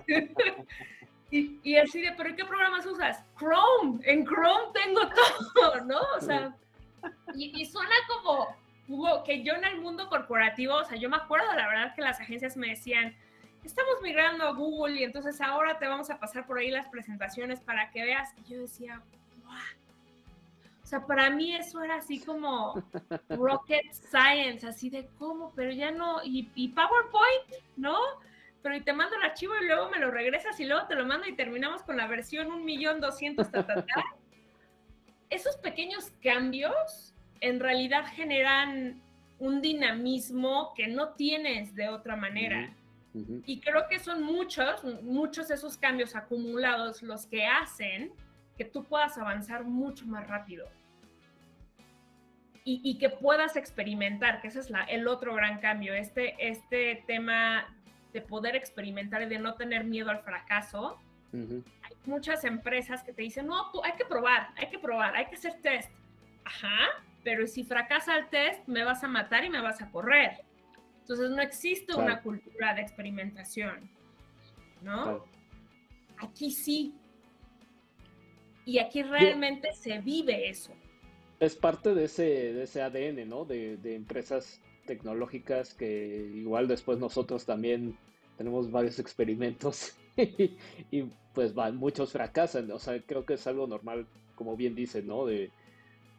y, 1.31 1.59
y, 1.63 1.77
así 1.77 2.01
de, 2.01 2.11
¿pero 2.11 2.35
qué 2.35 2.43
programas 2.43 2.85
usas? 2.85 3.23
Chrome, 3.39 4.01
en 4.03 4.25
Chrome 4.25 4.73
tengo 4.73 5.01
todo, 5.55 5.85
¿no? 5.85 6.01
O 6.17 6.21
sea, 6.21 6.53
y, 7.33 7.61
y 7.61 7.65
suena 7.65 7.95
como, 8.09 8.57
como 8.87 9.23
que 9.23 9.41
yo 9.41 9.53
en 9.53 9.63
el 9.63 9.79
mundo 9.79 10.09
corporativo, 10.09 10.75
o 10.75 10.83
sea, 10.83 10.97
yo 10.97 11.09
me 11.09 11.15
acuerdo, 11.15 11.53
la 11.53 11.67
verdad, 11.69 11.95
que 11.95 12.01
las 12.01 12.19
agencias 12.19 12.57
me 12.57 12.67
decían, 12.67 13.15
estamos 13.67 14.01
migrando 14.01 14.45
a 14.45 14.53
Google 14.53 14.99
y 14.99 15.03
entonces 15.03 15.39
ahora 15.41 15.77
te 15.77 15.87
vamos 15.87 16.09
a 16.09 16.19
pasar 16.19 16.45
por 16.47 16.57
ahí 16.57 16.71
las 16.71 16.87
presentaciones 16.87 17.59
para 17.59 17.91
que 17.91 18.03
veas. 18.03 18.33
Y 18.37 18.53
yo 18.53 18.61
decía, 18.61 19.01
wow. 19.43 19.53
O 20.83 20.85
sea, 20.85 21.05
para 21.05 21.29
mí 21.29 21.53
eso 21.53 21.83
era 21.83 21.95
así 21.95 22.19
como 22.19 22.81
rocket 23.29 23.91
science, 23.91 24.65
así 24.65 24.89
de 24.89 25.09
cómo, 25.19 25.51
pero 25.53 25.71
ya 25.71 25.91
no, 25.91 26.23
y, 26.23 26.49
y 26.55 26.69
PowerPoint, 26.69 27.65
¿no? 27.75 27.97
Pero 28.63 28.75
y 28.75 28.81
te 28.81 28.93
mando 28.93 29.17
el 29.17 29.23
archivo 29.23 29.53
y 29.61 29.65
luego 29.65 29.89
me 29.89 29.99
lo 29.99 30.11
regresas 30.11 30.59
y 30.59 30.65
luego 30.65 30.87
te 30.87 30.95
lo 30.95 31.05
mando 31.05 31.27
y 31.27 31.35
terminamos 31.35 31.83
con 31.83 31.97
la 31.97 32.07
versión 32.07 32.51
un 32.51 32.63
millón 32.63 33.01
doscientos, 33.01 33.51
ta, 33.51 33.65
ta, 33.65 33.85
ta. 33.85 34.03
Esos 35.29 35.57
pequeños 35.57 36.11
cambios 36.23 37.13
en 37.41 37.59
realidad 37.59 38.05
generan 38.15 39.01
un 39.39 39.61
dinamismo 39.61 40.73
que 40.73 40.87
no 40.87 41.09
tienes 41.09 41.75
de 41.75 41.89
otra 41.89 42.15
manera. 42.15 42.73
Y 43.45 43.59
creo 43.61 43.87
que 43.89 43.99
son 43.99 44.23
muchos, 44.23 44.83
muchos 45.03 45.49
esos 45.51 45.77
cambios 45.77 46.15
acumulados 46.15 47.01
los 47.01 47.25
que 47.25 47.45
hacen 47.45 48.11
que 48.57 48.65
tú 48.65 48.83
puedas 48.83 49.17
avanzar 49.17 49.63
mucho 49.63 50.05
más 50.05 50.27
rápido. 50.27 50.67
Y, 52.63 52.81
y 52.83 52.97
que 52.97 53.09
puedas 53.09 53.55
experimentar, 53.55 54.41
que 54.41 54.49
ese 54.49 54.59
es 54.59 54.69
la, 54.69 54.83
el 54.83 55.07
otro 55.07 55.33
gran 55.33 55.59
cambio, 55.59 55.93
este, 55.93 56.35
este 56.39 57.03
tema 57.07 57.73
de 58.11 58.21
poder 58.21 58.55
experimentar 58.55 59.21
y 59.21 59.27
de 59.27 59.39
no 59.39 59.55
tener 59.55 59.85
miedo 59.85 60.09
al 60.09 60.19
fracaso. 60.19 60.99
Uh 61.31 61.37
-huh. 61.37 61.63
Hay 61.83 61.95
muchas 62.05 62.43
empresas 62.43 63.03
que 63.03 63.13
te 63.13 63.21
dicen, 63.21 63.47
no, 63.47 63.71
tú, 63.71 63.81
hay 63.83 63.93
que 63.93 64.05
probar, 64.05 64.49
hay 64.57 64.69
que 64.69 64.79
probar, 64.79 65.15
hay 65.15 65.27
que 65.27 65.35
hacer 65.35 65.61
test. 65.61 65.91
Ajá, 66.43 67.03
pero 67.23 67.45
si 67.45 67.63
fracasa 67.63 68.17
el 68.17 68.27
test, 68.29 68.67
me 68.67 68.83
vas 68.83 69.03
a 69.03 69.07
matar 69.07 69.43
y 69.43 69.49
me 69.49 69.61
vas 69.61 69.81
a 69.81 69.89
correr. 69.91 70.46
Entonces 71.07 71.29
no 71.29 71.41
existe 71.41 71.85
claro. 71.85 72.03
una 72.03 72.21
cultura 72.21 72.73
de 72.73 72.81
experimentación, 72.81 73.89
¿no? 74.81 75.03
Claro. 75.03 75.25
Aquí 76.17 76.51
sí. 76.51 76.93
Y 78.65 78.79
aquí 78.79 79.03
realmente 79.03 79.69
Yo, 79.73 79.81
se 79.81 79.99
vive 79.99 80.49
eso. 80.49 80.73
Es 81.39 81.55
parte 81.55 81.95
de 81.95 82.03
ese, 82.03 82.23
de 82.51 82.63
ese 82.63 82.81
ADN, 82.81 83.29
¿no? 83.29 83.45
De, 83.45 83.77
de, 83.77 83.95
empresas 83.95 84.61
tecnológicas 84.85 85.73
que 85.73 86.29
igual 86.35 86.67
después 86.67 86.99
nosotros 86.99 87.45
también 87.45 87.97
tenemos 88.37 88.69
varios 88.69 88.99
experimentos 88.99 89.95
y, 90.17 90.57
y, 90.91 91.09
pues 91.33 91.53
van, 91.53 91.77
muchos 91.77 92.11
fracasan. 92.11 92.69
O 92.69 92.79
sea, 92.79 93.01
creo 93.01 93.25
que 93.25 93.35
es 93.35 93.47
algo 93.47 93.65
normal, 93.65 94.07
como 94.35 94.57
bien 94.57 94.75
dice, 94.75 95.01
¿no? 95.03 95.25
De, 95.25 95.51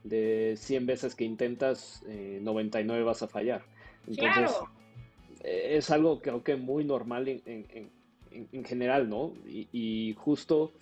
de 0.04 0.54
100 0.56 0.86
veces 0.86 1.14
que 1.14 1.24
intentas, 1.24 2.02
eh, 2.08 2.38
99 2.40 3.02
vas 3.02 3.22
a 3.22 3.28
fallar. 3.28 3.66
Entonces, 4.06 4.50
claro 4.50 4.77
es 5.44 5.90
algo 5.90 6.20
creo 6.20 6.42
que 6.42 6.56
muy 6.56 6.84
normal 6.84 7.28
en, 7.28 7.42
en, 8.30 8.64
general, 8.64 9.08
¿no? 9.08 9.34
Y, 9.46 10.14
justo 10.18 10.72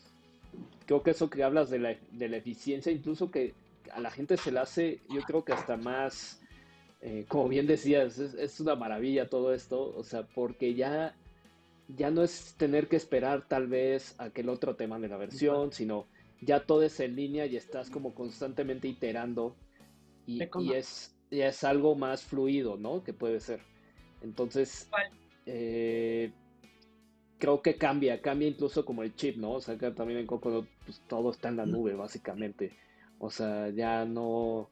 creo 0.86 1.02
que 1.02 1.10
eso 1.10 1.28
que 1.30 1.42
hablas 1.42 1.70
de 1.70 1.78
la, 1.78 1.96
de 2.12 2.28
la, 2.28 2.36
eficiencia, 2.36 2.92
incluso 2.92 3.30
que 3.30 3.54
a 3.92 4.00
la 4.00 4.10
gente 4.10 4.36
se 4.36 4.52
le 4.52 4.60
hace, 4.60 5.00
yo 5.08 5.20
creo 5.22 5.44
que 5.44 5.52
hasta 5.52 5.76
más, 5.76 6.40
eh, 7.02 7.24
como 7.28 7.48
bien 7.48 7.66
decías, 7.66 8.18
es, 8.18 8.34
es, 8.34 8.60
una 8.60 8.74
maravilla 8.74 9.28
todo 9.28 9.52
esto, 9.52 9.94
o 9.96 10.04
sea, 10.04 10.22
porque 10.26 10.74
ya, 10.74 11.14
ya 11.88 12.10
no 12.10 12.22
es 12.22 12.54
tener 12.56 12.88
que 12.88 12.96
esperar 12.96 13.46
tal 13.48 13.66
vez 13.66 14.14
a 14.18 14.30
que 14.30 14.40
el 14.40 14.48
otro 14.48 14.76
te 14.76 14.86
mande 14.86 15.08
la 15.08 15.16
versión, 15.16 15.72
sino 15.72 16.06
ya 16.40 16.64
todo 16.64 16.82
es 16.82 16.98
en 17.00 17.16
línea 17.16 17.46
y 17.46 17.56
estás 17.56 17.90
como 17.90 18.14
constantemente 18.14 18.88
iterando 18.88 19.56
y, 20.26 20.42
y 20.60 20.72
es, 20.72 21.16
es 21.30 21.64
algo 21.64 21.94
más 21.94 22.22
fluido, 22.22 22.76
¿no? 22.76 23.02
Que 23.02 23.12
puede 23.12 23.40
ser. 23.40 23.60
Entonces, 24.22 24.88
eh, 25.46 26.32
creo 27.38 27.62
que 27.62 27.76
cambia, 27.76 28.20
cambia 28.20 28.48
incluso 28.48 28.84
como 28.84 29.02
el 29.02 29.14
chip, 29.14 29.36
¿no? 29.36 29.52
O 29.52 29.60
sea, 29.60 29.76
que 29.76 29.90
también 29.90 30.20
en 30.20 30.26
Coco 30.26 30.66
pues, 30.84 31.00
todo 31.08 31.30
está 31.30 31.48
en 31.48 31.56
la 31.56 31.66
nube, 31.66 31.94
básicamente. 31.94 32.72
O 33.18 33.30
sea, 33.30 33.70
ya 33.70 34.04
no, 34.04 34.68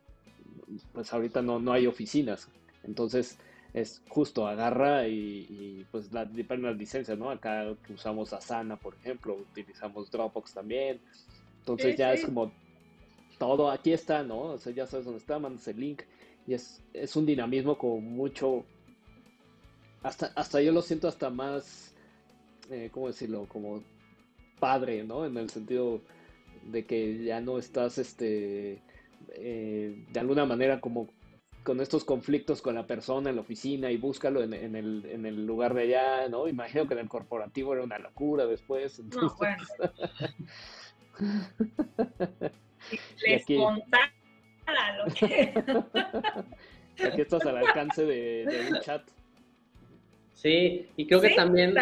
pues 0.93 1.13
ahorita 1.13 1.43
no, 1.43 1.59
no 1.59 1.73
hay 1.73 1.87
oficinas. 1.87 2.49
Entonces, 2.83 3.39
es 3.75 4.03
justo, 4.09 4.47
agarra 4.47 5.09
y, 5.09 5.85
pues 5.91 6.13
la, 6.13 6.25
depende 6.25 6.69
las 6.69 6.77
licencias, 6.77 7.19
¿no? 7.19 7.31
Acá 7.31 7.75
usamos 7.93 8.33
Asana, 8.33 8.77
por 8.77 8.95
ejemplo, 8.95 9.35
utilizamos 9.35 10.11
Dropbox 10.11 10.55
también. 10.55 11.01
Entonces 11.59 11.97
ya 11.97 12.13
es 12.13 12.25
como 12.25 12.53
todo 13.39 13.71
aquí 13.71 13.93
está, 13.93 14.23
¿no? 14.23 14.41
O 14.41 14.59
sea, 14.59 14.73
ya 14.73 14.87
sabes 14.87 15.07
dónde 15.07 15.19
está, 15.19 15.39
mandas 15.39 15.67
el 15.67 15.81
link. 15.81 16.03
Y 16.47 16.55
es, 16.55 16.83
es 16.93 17.17
un 17.17 17.27
dinamismo 17.27 17.77
como 17.77 18.01
mucho. 18.01 18.65
Hasta, 20.05 20.27
hasta 20.37 20.61
yo 20.61 20.71
lo 20.71 20.83
siento 20.83 21.09
hasta 21.09 21.31
más 21.31 21.95
eh, 22.71 22.91
¿cómo 22.93 23.09
decirlo? 23.09 23.47
Como 23.47 23.83
padre, 24.59 25.05
¿no? 25.05 25.27
En 25.27 25.37
el 25.37 25.51
sentido 25.51 26.01
de 26.63 26.87
que 26.87 27.23
ya 27.25 27.41
no 27.41 27.59
estás, 27.59 27.99
este, 27.99 28.83
eh, 29.29 30.07
de 30.11 30.21
alguna 30.21 30.47
manera 30.47 30.81
como 30.81 31.09
con 31.63 31.81
estos 31.81 32.05
conflictos 32.05 32.61
con 32.61 32.75
la 32.75 32.87
persona 32.87 33.31
en 33.31 33.37
la 33.37 33.43
oficina 33.43 33.91
y 33.91 33.97
búscalo 33.97 34.43
en, 34.43 34.53
el, 34.53 35.07
en 35.07 35.25
el 35.25 35.47
lugar 35.47 35.73
de 35.75 35.83
allá, 35.83 36.29
¿no? 36.29 36.47
Imagino 36.47 36.87
que 36.87 36.95
en 36.95 37.01
el 37.01 37.09
corporativo 37.09 37.73
era 37.73 37.83
una 37.83 37.99
locura 37.99 38.47
después. 38.47 39.01
No, 39.01 39.35
bueno. 39.37 39.65
Les 43.27 43.43
aquí... 43.43 43.57
contara 43.57 44.13
lo 44.99 45.15
que... 45.15 45.55
aquí 47.07 47.21
estás 47.21 47.47
al 47.47 47.57
alcance 47.57 48.05
de, 48.05 48.69
un 48.71 48.81
chat. 48.81 49.03
Sí, 50.35 50.89
y 50.97 51.07
creo 51.07 51.21
que 51.21 51.31
también... 51.31 51.75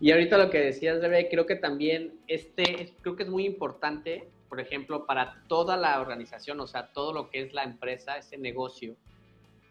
Y 0.00 0.12
ahorita 0.12 0.38
lo 0.38 0.48
que 0.48 0.58
decías, 0.58 1.00
Rebe, 1.00 1.28
creo 1.28 1.44
que 1.44 1.56
también 1.56 2.14
este, 2.26 2.94
creo 3.02 3.16
que 3.16 3.24
es 3.24 3.28
muy 3.28 3.44
importante, 3.44 4.28
por 4.48 4.58
ejemplo, 4.58 5.04
para 5.04 5.42
toda 5.46 5.76
la 5.76 6.00
organización, 6.00 6.58
o 6.60 6.66
sea, 6.66 6.90
todo 6.92 7.12
lo 7.12 7.28
que 7.28 7.42
es 7.42 7.52
la 7.52 7.64
empresa, 7.64 8.16
ese 8.16 8.38
negocio, 8.38 8.96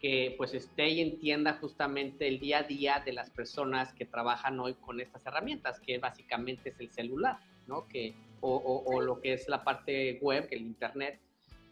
que 0.00 0.34
pues 0.38 0.54
esté 0.54 0.88
y 0.88 1.00
entienda 1.00 1.54
justamente 1.54 2.28
el 2.28 2.38
día 2.38 2.58
a 2.58 2.62
día 2.62 3.02
de 3.04 3.12
las 3.12 3.28
personas 3.30 3.92
que 3.92 4.06
trabajan 4.06 4.60
hoy 4.60 4.74
con 4.74 5.00
estas 5.00 5.26
herramientas, 5.26 5.80
que 5.80 5.98
básicamente 5.98 6.70
es 6.70 6.78
el 6.78 6.90
celular, 6.90 7.38
¿no? 7.66 7.88
Que, 7.88 8.14
o, 8.40 8.84
o 8.86 9.00
lo 9.00 9.20
que 9.20 9.32
es 9.32 9.48
la 9.48 9.64
parte 9.64 10.18
web, 10.22 10.46
el 10.52 10.62
internet, 10.62 11.18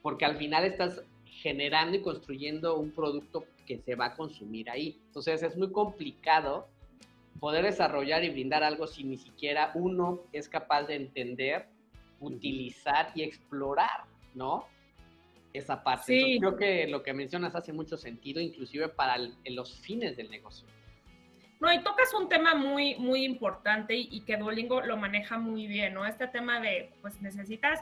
porque 0.02 0.24
al 0.24 0.36
final 0.36 0.64
estás 0.64 1.00
generando 1.24 1.96
y 1.96 2.02
construyendo 2.02 2.76
un 2.76 2.90
producto 2.90 3.44
que 3.68 3.78
se 3.78 3.94
va 3.94 4.06
a 4.06 4.14
consumir 4.14 4.70
ahí. 4.70 4.98
Entonces 5.08 5.42
es 5.42 5.54
muy 5.54 5.70
complicado 5.70 6.66
poder 7.38 7.66
desarrollar 7.66 8.24
y 8.24 8.30
brindar 8.30 8.64
algo 8.64 8.86
si 8.86 9.04
ni 9.04 9.18
siquiera 9.18 9.72
uno 9.74 10.22
es 10.32 10.48
capaz 10.48 10.84
de 10.84 10.96
entender, 10.96 11.68
utilizar 12.18 13.12
y 13.14 13.22
explorar, 13.22 14.04
¿no? 14.34 14.66
Esa 15.52 15.84
parte. 15.84 16.18
Sí. 16.18 16.38
creo 16.40 16.56
que 16.56 16.88
lo 16.88 17.02
que 17.02 17.12
mencionas 17.12 17.54
hace 17.54 17.74
mucho 17.74 17.98
sentido, 17.98 18.40
inclusive 18.40 18.88
para 18.88 19.18
los 19.44 19.78
fines 19.78 20.16
del 20.16 20.30
negocio. 20.30 20.66
No, 21.60 21.72
y 21.72 21.82
tocas 21.82 22.14
un 22.14 22.28
tema 22.28 22.54
muy, 22.54 22.94
muy 22.96 23.24
importante 23.24 23.94
y, 23.94 24.08
y, 24.10 24.20
que 24.20 24.36
Duolingo 24.36 24.80
lo 24.80 24.96
maneja 24.96 25.38
muy 25.38 25.66
bien, 25.66 25.94
¿no? 25.94 26.06
Este 26.06 26.28
tema 26.28 26.60
de, 26.60 26.92
pues 27.02 27.20
necesitas 27.20 27.80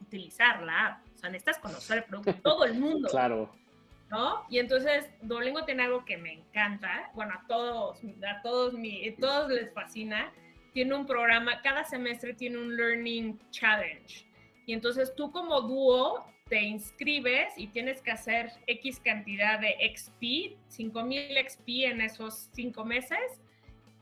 utilizarla, 0.00 1.02
o 1.14 1.18
sea, 1.18 1.28
necesitas 1.28 1.58
conocer 1.58 1.98
el 1.98 2.04
producto, 2.04 2.34
todo 2.42 2.64
el 2.64 2.74
mundo. 2.74 3.08
Claro 3.08 3.63
¿no? 4.10 4.44
Y 4.48 4.58
entonces 4.58 5.08
Duolingo 5.22 5.64
tiene 5.64 5.84
algo 5.84 6.04
que 6.04 6.16
me 6.16 6.32
encanta, 6.32 7.10
bueno, 7.14 7.34
a 7.34 7.46
todos, 7.46 7.98
a 8.26 8.42
todos, 8.42 8.74
mi, 8.74 9.10
todos 9.12 9.50
les 9.50 9.72
fascina, 9.72 10.32
tiene 10.72 10.94
un 10.94 11.06
programa, 11.06 11.62
cada 11.62 11.84
semestre 11.84 12.34
tiene 12.34 12.58
un 12.58 12.76
Learning 12.76 13.38
Challenge. 13.50 14.26
Y 14.66 14.72
entonces 14.72 15.14
tú 15.14 15.30
como 15.30 15.60
dúo 15.62 16.24
te 16.48 16.60
inscribes 16.60 17.54
y 17.56 17.68
tienes 17.68 18.02
que 18.02 18.10
hacer 18.10 18.50
X 18.66 19.00
cantidad 19.00 19.58
de 19.60 19.76
XP, 19.94 20.56
5000 20.68 21.48
XP 21.48 21.68
en 21.84 22.00
esos 22.00 22.48
cinco 22.52 22.84
meses. 22.84 23.40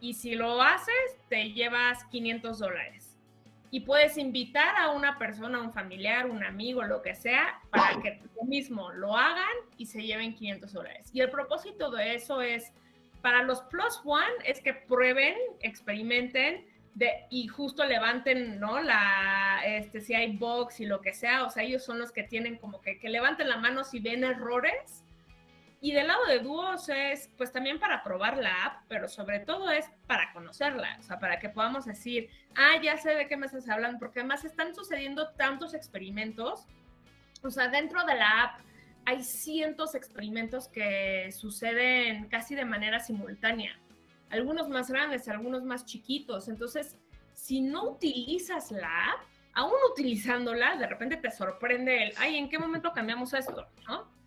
Y 0.00 0.14
si 0.14 0.34
lo 0.34 0.60
haces, 0.60 1.16
te 1.28 1.52
llevas 1.52 2.04
500 2.06 2.58
dólares 2.58 3.11
y 3.72 3.80
puedes 3.80 4.18
invitar 4.18 4.76
a 4.76 4.90
una 4.90 5.18
persona, 5.18 5.58
un 5.58 5.72
familiar, 5.72 6.26
un 6.26 6.44
amigo, 6.44 6.82
lo 6.82 7.00
que 7.00 7.14
sea, 7.14 7.58
para 7.70 8.02
que 8.02 8.20
tú 8.22 8.44
mismo 8.44 8.92
lo 8.92 9.16
hagan 9.16 9.56
y 9.78 9.86
se 9.86 10.02
lleven 10.02 10.34
500 10.34 10.72
dólares. 10.74 11.10
Y 11.14 11.22
el 11.22 11.30
propósito 11.30 11.90
de 11.90 12.14
eso 12.14 12.42
es, 12.42 12.70
para 13.22 13.42
los 13.42 13.62
Plus 13.62 13.98
One, 14.04 14.30
es 14.44 14.60
que 14.60 14.74
prueben, 14.74 15.34
experimenten 15.60 16.66
de, 16.94 17.24
y 17.30 17.46
justo 17.46 17.82
levanten, 17.86 18.60
¿no? 18.60 18.78
La, 18.82 19.62
este, 19.64 20.02
si 20.02 20.12
hay 20.12 20.36
bugs 20.36 20.78
y 20.80 20.84
lo 20.84 21.00
que 21.00 21.14
sea, 21.14 21.46
o 21.46 21.48
sea, 21.48 21.62
ellos 21.62 21.82
son 21.82 21.98
los 21.98 22.12
que 22.12 22.24
tienen 22.24 22.58
como 22.58 22.82
que, 22.82 22.98
que 22.98 23.08
levanten 23.08 23.48
la 23.48 23.56
mano 23.56 23.84
si 23.84 24.00
ven 24.00 24.22
errores 24.22 25.02
y 25.84 25.90
del 25.90 26.06
lado 26.06 26.24
de 26.26 26.38
dúos 26.38 26.88
es 26.88 27.28
pues 27.36 27.50
también 27.50 27.80
para 27.80 28.04
probar 28.04 28.38
la 28.38 28.66
app, 28.66 28.84
pero 28.86 29.08
sobre 29.08 29.40
todo 29.40 29.68
es 29.68 29.84
para 30.06 30.32
conocerla, 30.32 30.96
o 31.00 31.02
sea, 31.02 31.18
para 31.18 31.40
que 31.40 31.48
podamos 31.48 31.86
decir, 31.86 32.30
ah, 32.54 32.80
ya 32.80 32.96
sé 32.96 33.16
de 33.16 33.26
qué 33.26 33.36
me 33.36 33.46
estás 33.46 33.68
hablando, 33.68 33.98
porque 33.98 34.20
además 34.20 34.44
están 34.44 34.76
sucediendo 34.76 35.30
tantos 35.30 35.74
experimentos, 35.74 36.68
o 37.42 37.50
sea, 37.50 37.66
dentro 37.66 38.04
de 38.04 38.14
la 38.14 38.44
app 38.44 38.60
hay 39.06 39.24
cientos 39.24 39.90
de 39.92 39.98
experimentos 39.98 40.68
que 40.68 41.32
suceden 41.32 42.28
casi 42.28 42.54
de 42.54 42.64
manera 42.64 43.00
simultánea, 43.00 43.76
algunos 44.30 44.68
más 44.68 44.88
grandes, 44.88 45.28
algunos 45.28 45.64
más 45.64 45.84
chiquitos, 45.84 46.46
entonces, 46.46 46.96
si 47.34 47.60
no 47.60 47.90
utilizas 47.90 48.70
la 48.70 49.10
app, 49.14 49.22
aún 49.52 49.74
utilizándola, 49.90 50.76
de 50.76 50.86
repente 50.86 51.16
te 51.16 51.32
sorprende 51.32 52.04
el, 52.04 52.14
ay, 52.18 52.36
¿en 52.36 52.48
qué 52.48 52.60
momento 52.60 52.92
cambiamos 52.92 53.34
esto? 53.34 53.66
¿no? 53.88 54.21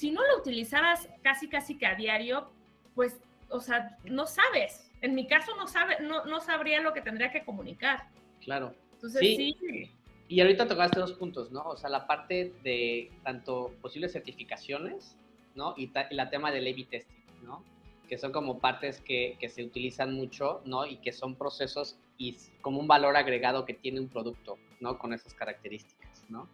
Si 0.00 0.10
no 0.10 0.26
lo 0.26 0.38
utilizaras 0.38 1.10
casi 1.20 1.46
casi 1.46 1.76
que 1.76 1.84
a 1.84 1.94
diario, 1.94 2.48
pues, 2.94 3.20
o 3.50 3.60
sea, 3.60 3.98
no 4.04 4.26
sabes. 4.26 4.90
En 5.02 5.14
mi 5.14 5.26
caso 5.26 5.54
no 5.56 5.66
sabe, 5.66 5.98
no, 6.00 6.24
no 6.24 6.40
sabría 6.40 6.80
lo 6.80 6.94
que 6.94 7.02
tendría 7.02 7.30
que 7.30 7.44
comunicar. 7.44 8.08
Claro. 8.42 8.74
Entonces 8.94 9.20
sí. 9.20 9.90
Y 10.26 10.40
ahorita 10.40 10.66
tocaste 10.66 10.98
dos 10.98 11.12
puntos, 11.12 11.50
¿no? 11.52 11.64
O 11.64 11.76
sea, 11.76 11.90
la 11.90 12.06
parte 12.06 12.50
de 12.64 13.10
tanto 13.24 13.74
posibles 13.82 14.12
certificaciones, 14.12 15.18
¿no? 15.54 15.74
Y, 15.76 15.90
y 16.10 16.14
la 16.14 16.30
tema 16.30 16.50
del 16.50 16.66
A-B 16.66 16.86
testing, 16.90 17.44
¿no? 17.44 17.62
Que 18.08 18.16
son 18.16 18.32
como 18.32 18.58
partes 18.58 19.02
que, 19.02 19.36
que, 19.38 19.50
se 19.50 19.62
utilizan 19.64 20.14
mucho, 20.14 20.62
¿no? 20.64 20.86
Y 20.86 20.96
que 20.96 21.12
son 21.12 21.34
procesos 21.34 21.98
y 22.16 22.38
como 22.62 22.80
un 22.80 22.88
valor 22.88 23.18
agregado 23.18 23.66
que 23.66 23.74
tiene 23.74 24.00
un 24.00 24.08
producto, 24.08 24.56
¿no? 24.80 24.98
Con 24.98 25.12
esas 25.12 25.34
características, 25.34 26.24
¿no? 26.30 26.48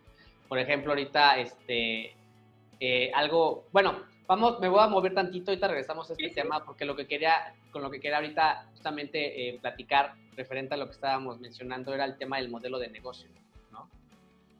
Por 0.49 0.59
ejemplo, 0.59 0.91
ahorita, 0.91 1.39
este, 1.39 2.17
eh, 2.81 3.11
algo, 3.15 3.67
bueno, 3.73 4.03
vamos, 4.27 4.61
me 4.61 4.69
voy 4.69 4.81
a 4.81 4.89
mover 4.89 5.15
tantito, 5.15 5.51
ahorita 5.51 5.69
regresamos 5.69 6.11
a 6.11 6.13
este 6.13 6.31
tema, 6.31 6.65
porque 6.65 6.85
lo 6.85 6.97
que 6.97 7.07
quería, 7.07 7.55
con 7.71 7.83
lo 7.83 7.91
que 7.91 8.01
quería 8.01 8.17
ahorita 8.19 8.69
justamente 8.73 9.49
eh, 9.49 9.59
platicar 9.61 10.15
referente 10.37 10.75
a 10.75 10.77
lo 10.77 10.87
que 10.87 10.93
estábamos 10.93 11.41
mencionando 11.41 11.95
era 11.95 12.05
el 12.05 12.17
tema 12.19 12.37
del 12.37 12.51
modelo 12.51 12.79
de 12.79 12.89
negocio, 12.89 13.29
¿no? 13.73 13.89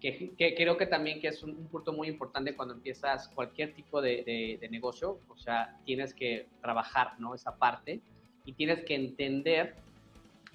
Que, 0.01 0.55
creo 0.57 0.77
que 0.77 0.87
también 0.87 1.21
que 1.21 1.29
es 1.29 1.43
un, 1.43 1.55
punto 1.67 1.93
muy 1.93 2.09
importante 2.09 2.55
cuando 2.55 2.75
empiezas 2.75 3.29
cualquier 3.29 3.75
tipo 3.75 4.01
de, 4.01 4.59
de, 4.61 4.69
negocio, 4.69 5.19
o 5.29 5.37
sea, 5.37 5.77
tienes 5.85 6.15
que 6.15 6.47
trabajar, 6.63 7.19
¿no? 7.19 7.35
Esa 7.35 7.57
parte 7.57 8.01
y 8.45 8.53
tienes 8.53 8.85
que 8.85 8.95
entender 8.95 9.75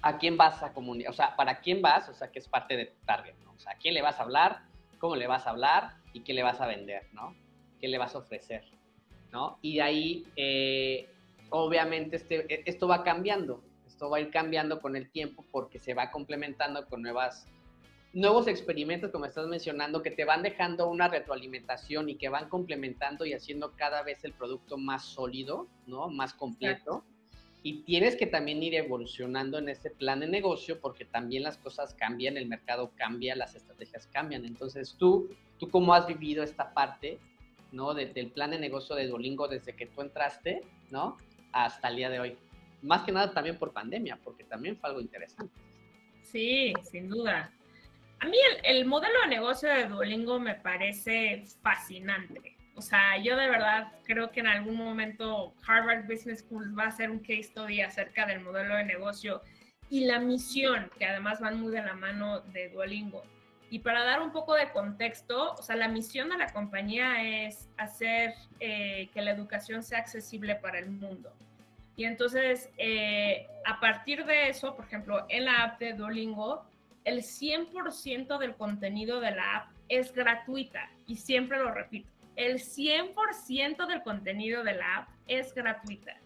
a 0.00 0.18
quién 0.18 0.36
vas 0.36 0.62
a 0.62 0.72
comunicar, 0.72 1.12
o 1.12 1.14
sea, 1.14 1.36
para 1.36 1.60
quién 1.60 1.80
vas, 1.80 2.08
o 2.08 2.14
sea, 2.14 2.32
que 2.32 2.40
es 2.40 2.48
parte 2.48 2.76
de 2.76 2.86
tu 2.86 3.06
target, 3.06 3.34
¿no? 3.44 3.52
O 3.52 3.58
sea, 3.58 3.72
a 3.72 3.76
quién 3.76 3.94
le 3.94 4.02
vas 4.02 4.18
a 4.18 4.22
hablar, 4.22 4.62
cómo 4.98 5.14
le 5.14 5.26
vas 5.26 5.46
a 5.46 5.50
hablar 5.50 5.96
y 6.12 6.20
qué 6.20 6.32
le 6.32 6.42
vas 6.42 6.60
a 6.60 6.66
vender, 6.66 7.02
¿no? 7.12 7.34
Qué 7.82 7.88
le 7.88 7.98
vas 7.98 8.14
a 8.14 8.18
ofrecer, 8.18 8.62
¿no? 9.32 9.58
Y 9.60 9.74
de 9.74 9.82
ahí, 9.82 10.26
eh, 10.36 11.08
obviamente, 11.50 12.16
este, 12.16 12.46
e, 12.48 12.62
esto 12.64 12.86
va 12.86 13.02
cambiando, 13.02 13.60
esto 13.86 14.08
va 14.08 14.18
a 14.18 14.20
ir 14.20 14.30
cambiando 14.30 14.80
con 14.80 14.94
el 14.94 15.10
tiempo 15.10 15.44
porque 15.50 15.80
se 15.80 15.92
va 15.92 16.12
complementando 16.12 16.86
con 16.86 17.02
nuevas 17.02 17.46
nuevos 18.12 18.46
experimentos, 18.46 19.10
como 19.10 19.24
estás 19.24 19.46
mencionando, 19.46 20.02
que 20.02 20.10
te 20.10 20.24
van 20.24 20.42
dejando 20.42 20.88
una 20.88 21.08
retroalimentación 21.08 22.08
y 22.08 22.16
que 22.16 22.28
van 22.28 22.48
complementando 22.48 23.24
y 23.24 23.32
haciendo 23.32 23.72
cada 23.72 24.02
vez 24.02 24.22
el 24.24 24.32
producto 24.34 24.76
más 24.76 25.04
sólido, 25.04 25.66
¿no? 25.86 26.08
Más 26.08 26.34
completo. 26.34 27.04
Y 27.62 27.84
tienes 27.84 28.16
que 28.16 28.26
también 28.26 28.62
ir 28.62 28.74
evolucionando 28.74 29.58
en 29.58 29.68
ese 29.68 29.90
plan 29.90 30.20
de 30.20 30.26
negocio 30.26 30.80
porque 30.80 31.04
también 31.04 31.44
las 31.44 31.56
cosas 31.58 31.94
cambian, 31.94 32.36
el 32.36 32.46
mercado 32.46 32.92
cambia, 32.96 33.36
las 33.36 33.54
estrategias 33.54 34.06
cambian. 34.08 34.44
Entonces 34.44 34.96
tú, 34.98 35.30
tú 35.58 35.70
cómo 35.70 35.94
has 35.94 36.06
vivido 36.06 36.42
esta 36.42 36.74
parte, 36.74 37.18
¿no? 37.72 37.94
Desde 37.94 38.20
el 38.20 38.30
plan 38.30 38.50
de 38.50 38.58
negocio 38.58 38.94
de 38.94 39.06
Duolingo 39.06 39.48
desde 39.48 39.74
que 39.74 39.86
tú 39.86 40.02
entraste, 40.02 40.62
¿no? 40.90 41.16
Hasta 41.52 41.88
el 41.88 41.96
día 41.96 42.10
de 42.10 42.20
hoy. 42.20 42.36
Más 42.82 43.02
que 43.04 43.12
nada 43.12 43.32
también 43.32 43.58
por 43.58 43.72
pandemia, 43.72 44.18
porque 44.22 44.44
también 44.44 44.76
fue 44.76 44.90
algo 44.90 45.00
interesante. 45.00 45.54
Sí, 46.22 46.72
sin 46.90 47.08
duda. 47.08 47.52
A 48.20 48.26
mí 48.26 48.36
el, 48.62 48.84
modelo 48.84 49.20
de 49.22 49.28
negocio 49.28 49.68
de 49.68 49.86
Duolingo 49.86 50.38
me 50.38 50.54
parece 50.54 51.44
fascinante. 51.62 52.56
O 52.74 52.80
sea, 52.80 53.18
yo 53.18 53.36
de 53.36 53.48
verdad 53.48 53.92
creo 54.04 54.30
que 54.30 54.40
en 54.40 54.46
algún 54.46 54.76
momento 54.76 55.52
Harvard 55.66 56.06
Business 56.06 56.40
School 56.40 56.78
va 56.78 56.84
a 56.84 56.88
hacer 56.88 57.10
un 57.10 57.18
case 57.18 57.42
study 57.42 57.80
acerca 57.80 58.24
del 58.26 58.40
modelo 58.40 58.76
de 58.76 58.84
negocio 58.84 59.42
y 59.90 60.06
la 60.06 60.20
misión, 60.20 60.90
que 60.98 61.04
además 61.04 61.40
van 61.40 61.60
muy 61.60 61.70
de 61.70 61.82
la 61.82 61.94
mano 61.94 62.40
de 62.52 62.70
Duolingo. 62.70 63.24
Y 63.72 63.78
para 63.78 64.04
dar 64.04 64.20
un 64.20 64.32
poco 64.32 64.52
de 64.52 64.68
contexto, 64.68 65.54
o 65.54 65.62
sea, 65.62 65.76
la 65.76 65.88
misión 65.88 66.28
de 66.28 66.36
la 66.36 66.52
compañía 66.52 67.46
es 67.46 67.70
hacer 67.78 68.34
eh, 68.60 69.08
que 69.14 69.22
la 69.22 69.30
educación 69.30 69.82
sea 69.82 70.00
accesible 70.00 70.56
para 70.56 70.78
el 70.78 70.90
mundo. 70.90 71.32
Y 71.96 72.04
entonces, 72.04 72.68
eh, 72.76 73.46
a 73.64 73.80
partir 73.80 74.26
de 74.26 74.50
eso, 74.50 74.76
por 74.76 74.84
ejemplo, 74.84 75.24
en 75.30 75.46
la 75.46 75.62
app 75.62 75.78
de 75.78 75.94
Duolingo, 75.94 76.66
el 77.06 77.22
100% 77.22 78.36
del 78.36 78.56
contenido 78.56 79.20
de 79.20 79.30
la 79.30 79.56
app 79.56 79.70
es 79.88 80.12
gratuita 80.12 80.90
y 81.06 81.16
siempre 81.16 81.56
lo 81.56 81.72
repito, 81.72 82.10
el 82.36 82.58
100% 82.58 83.86
del 83.86 84.02
contenido 84.02 84.64
de 84.64 84.74
la 84.74 84.96
app 84.98 85.08
es 85.28 85.54
gratuita. 85.54 86.18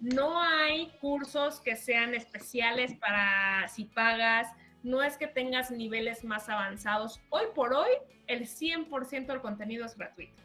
No 0.00 0.42
hay 0.42 0.88
cursos 1.00 1.60
que 1.60 1.76
sean 1.76 2.14
especiales 2.14 2.92
para 2.92 3.66
si 3.68 3.86
pagas, 3.86 4.48
no 4.82 5.02
es 5.02 5.16
que 5.16 5.26
tengas 5.26 5.70
niveles 5.70 6.24
más 6.24 6.48
avanzados. 6.48 7.20
Hoy 7.30 7.44
por 7.54 7.72
hoy, 7.72 7.90
el 8.26 8.46
100% 8.46 9.26
del 9.26 9.40
contenido 9.40 9.86
es 9.86 9.96
gratuito. 9.96 10.42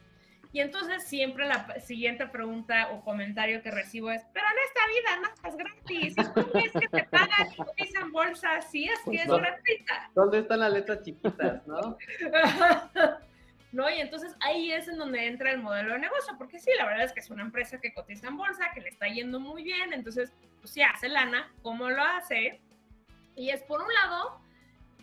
Y 0.51 0.59
entonces 0.59 1.03
siempre 1.07 1.47
la 1.47 1.79
siguiente 1.79 2.27
pregunta 2.27 2.89
o 2.91 3.03
comentario 3.03 3.63
que 3.63 3.71
recibo 3.71 4.11
es, 4.11 4.21
pero 4.33 4.45
en 4.45 4.53
esta 4.67 4.81
vida 4.87 5.21
nada 5.21 5.49
es 5.49 5.57
gratis. 5.57 6.15
¿Y 6.15 6.41
tú 6.41 6.51
ves 6.53 6.71
que 6.73 6.87
te 6.89 7.03
pagan 7.05 7.47
y 7.57 7.61
utilizan 7.61 8.11
bolsa? 8.11 8.61
Sí, 8.61 8.85
es 8.85 8.99
que 9.09 9.15
es 9.15 9.27
gratuita. 9.27 10.11
¿Dónde 10.13 10.39
están 10.39 10.59
las 10.59 10.71
letras 10.71 11.01
chiquitas, 11.01 11.65
no? 11.65 11.97
¿no? 13.73 13.89
Y 13.89 13.99
entonces 13.99 14.35
ahí 14.39 14.71
es 14.71 14.87
en 14.87 14.99
donde 14.99 15.25
entra 15.25 15.51
el 15.51 15.57
modelo 15.57 15.93
de 15.93 15.99
negocio, 15.99 16.35
porque 16.37 16.59
sí, 16.59 16.69
la 16.77 16.85
verdad 16.85 17.05
es 17.05 17.13
que 17.13 17.19
es 17.19 17.31
una 17.31 17.41
empresa 17.41 17.81
que 17.81 17.91
cotiza 17.91 18.27
en 18.27 18.37
bolsa, 18.37 18.69
que 18.73 18.81
le 18.81 18.89
está 18.89 19.07
yendo 19.07 19.39
muy 19.39 19.63
bien, 19.63 19.91
entonces, 19.91 20.31
pues 20.61 20.71
sí, 20.71 20.83
hace 20.83 21.09
lana, 21.09 21.51
¿cómo 21.63 21.89
lo 21.89 22.03
hace? 22.03 22.61
Y 23.35 23.49
es 23.49 23.61
por 23.63 23.81
un 23.81 23.93
lado, 23.93 24.39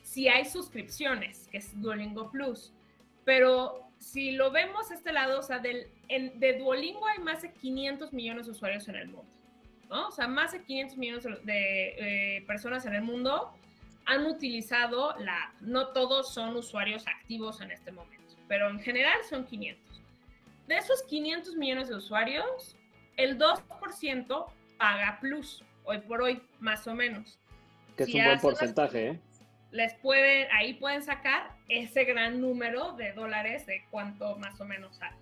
si 0.02 0.28
hay 0.28 0.44
suscripciones, 0.44 1.48
que 1.50 1.58
es 1.58 1.80
Duolingo 1.80 2.30
Plus, 2.30 2.72
pero 3.24 3.90
si 3.98 4.32
lo 4.32 4.50
vemos 4.50 4.90
este 4.90 5.12
lado, 5.12 5.40
o 5.40 5.42
sea, 5.42 5.58
del, 5.58 5.88
de 6.08 6.58
Duolingo 6.58 7.06
hay 7.06 7.18
más 7.18 7.42
de 7.42 7.52
500 7.52 8.12
millones 8.12 8.46
de 8.46 8.52
usuarios 8.52 8.88
en 8.88 8.96
el 8.96 9.08
mundo, 9.08 9.30
¿no? 9.88 10.08
O 10.08 10.10
sea, 10.10 10.26
más 10.26 10.52
de 10.52 10.62
500 10.62 10.96
millones 10.96 11.24
de 11.44 12.36
eh, 12.36 12.44
personas 12.46 12.86
en 12.86 12.94
el 12.94 13.02
mundo 13.02 13.52
han 14.06 14.26
utilizado 14.26 15.14
la 15.18 15.44
app. 15.44 15.60
No 15.60 15.88
todos 15.88 16.32
son 16.32 16.56
usuarios 16.56 17.06
activos 17.06 17.60
en 17.60 17.70
este 17.70 17.92
momento, 17.92 18.34
pero 18.48 18.68
en 18.70 18.80
general 18.80 19.18
son 19.28 19.46
500. 19.46 20.00
De 20.66 20.76
esos 20.76 21.02
500 21.02 21.56
millones 21.56 21.88
de 21.88 21.96
usuarios, 21.96 22.76
el 23.16 23.38
2% 23.38 24.46
paga 24.78 25.18
Plus, 25.20 25.62
hoy 25.84 25.98
por 25.98 26.22
hoy, 26.22 26.42
más 26.58 26.86
o 26.86 26.94
menos. 26.94 27.38
Que 27.96 28.04
es 28.04 28.14
un 28.14 28.24
buen 28.24 28.40
porcentaje, 28.40 29.08
¿eh? 29.08 29.20
les 29.72 29.94
pueden, 29.94 30.48
ahí 30.52 30.74
pueden 30.74 31.02
sacar 31.02 31.50
ese 31.68 32.04
gran 32.04 32.40
número 32.40 32.92
de 32.92 33.12
dólares 33.12 33.66
de 33.66 33.84
cuánto 33.90 34.36
más 34.36 34.60
o 34.60 34.64
menos 34.64 34.96
sale. 34.96 35.16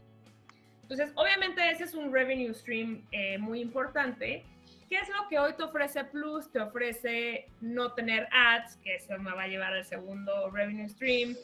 Entonces, 0.82 1.12
obviamente 1.16 1.70
ese 1.70 1.84
es 1.84 1.94
un 1.94 2.12
revenue 2.12 2.54
stream 2.54 3.06
eh, 3.12 3.36
muy 3.36 3.60
importante. 3.60 4.44
¿Qué 4.88 4.96
es 4.96 5.08
lo 5.10 5.28
que 5.28 5.38
hoy 5.38 5.52
te 5.52 5.64
ofrece 5.64 6.02
Plus? 6.04 6.50
Te 6.50 6.60
ofrece 6.60 7.46
no 7.60 7.92
tener 7.92 8.26
ads, 8.32 8.76
que 8.76 8.94
eso 8.94 9.18
me 9.18 9.32
va 9.32 9.42
a 9.42 9.48
llevar 9.48 9.74
al 9.74 9.84
segundo 9.84 10.50
revenue 10.50 10.88
stream. 10.88 11.36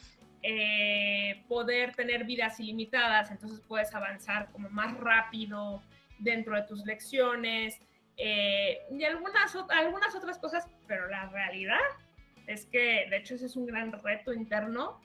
Eh, 0.43 1.43
poder 1.47 1.95
tener 1.95 2.25
vidas 2.25 2.59
ilimitadas, 2.61 3.31
entonces 3.31 3.61
puedes 3.67 3.95
avanzar 3.95 4.51
como 4.51 4.71
más 4.71 4.97
rápido 4.99 5.83
dentro 6.19 6.55
de 6.55 6.63
tus 6.63 6.85
lecciones 6.87 7.81
eh, 8.17 8.79
y 8.91 9.05
algunas, 9.05 9.57
algunas 9.71 10.15
otras 10.15 10.39
cosas, 10.39 10.69
pero 10.87 11.09
la 11.09 11.29
realidad 11.31 11.79
es 12.47 12.67
que, 12.67 13.07
de 13.11 13.17
hecho, 13.17 13.35
ese 13.35 13.47
es 13.47 13.57
un 13.57 13.67
gran 13.67 13.93
reto 13.93 14.33
interno. 14.33 15.01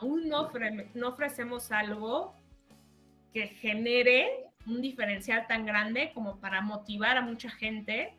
Aún 0.00 0.28
no, 0.28 0.50
no 0.94 1.08
ofrecemos 1.08 1.72
algo 1.72 2.34
que 3.34 3.48
genere 3.48 4.46
un 4.66 4.80
diferencial 4.80 5.46
tan 5.46 5.66
grande 5.66 6.12
como 6.14 6.38
para 6.38 6.60
motivar 6.60 7.16
a 7.16 7.22
mucha 7.22 7.50
gente 7.50 8.14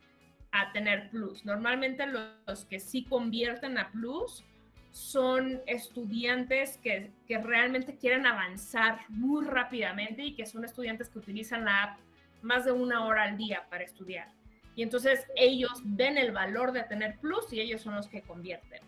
a 0.51 0.71
tener 0.71 1.09
plus. 1.09 1.45
Normalmente 1.45 2.05
los 2.05 2.65
que 2.65 2.79
sí 2.79 3.05
convierten 3.05 3.77
a 3.77 3.91
plus 3.91 4.43
son 4.91 5.61
estudiantes 5.67 6.77
que, 6.77 7.11
que, 7.25 7.37
realmente 7.37 7.95
quieren 7.95 8.25
avanzar 8.25 8.99
muy 9.07 9.45
rápidamente 9.45 10.21
y 10.23 10.35
que 10.35 10.45
son 10.45 10.65
estudiantes 10.65 11.07
que 11.07 11.19
utilizan 11.19 11.63
la 11.63 11.83
app 11.83 11.99
más 12.41 12.65
de 12.65 12.71
una 12.71 13.05
hora 13.05 13.23
al 13.23 13.37
día 13.37 13.67
para 13.69 13.83
estudiar. 13.83 14.27
Y 14.75 14.83
entonces 14.83 15.25
ellos 15.35 15.81
ven 15.83 16.17
el 16.17 16.31
valor 16.31 16.71
de 16.71 16.83
tener 16.83 17.19
plus 17.19 17.51
y 17.51 17.59
ellos 17.59 17.81
son 17.81 17.95
los 17.95 18.07
que 18.07 18.21
convierten. 18.21 18.81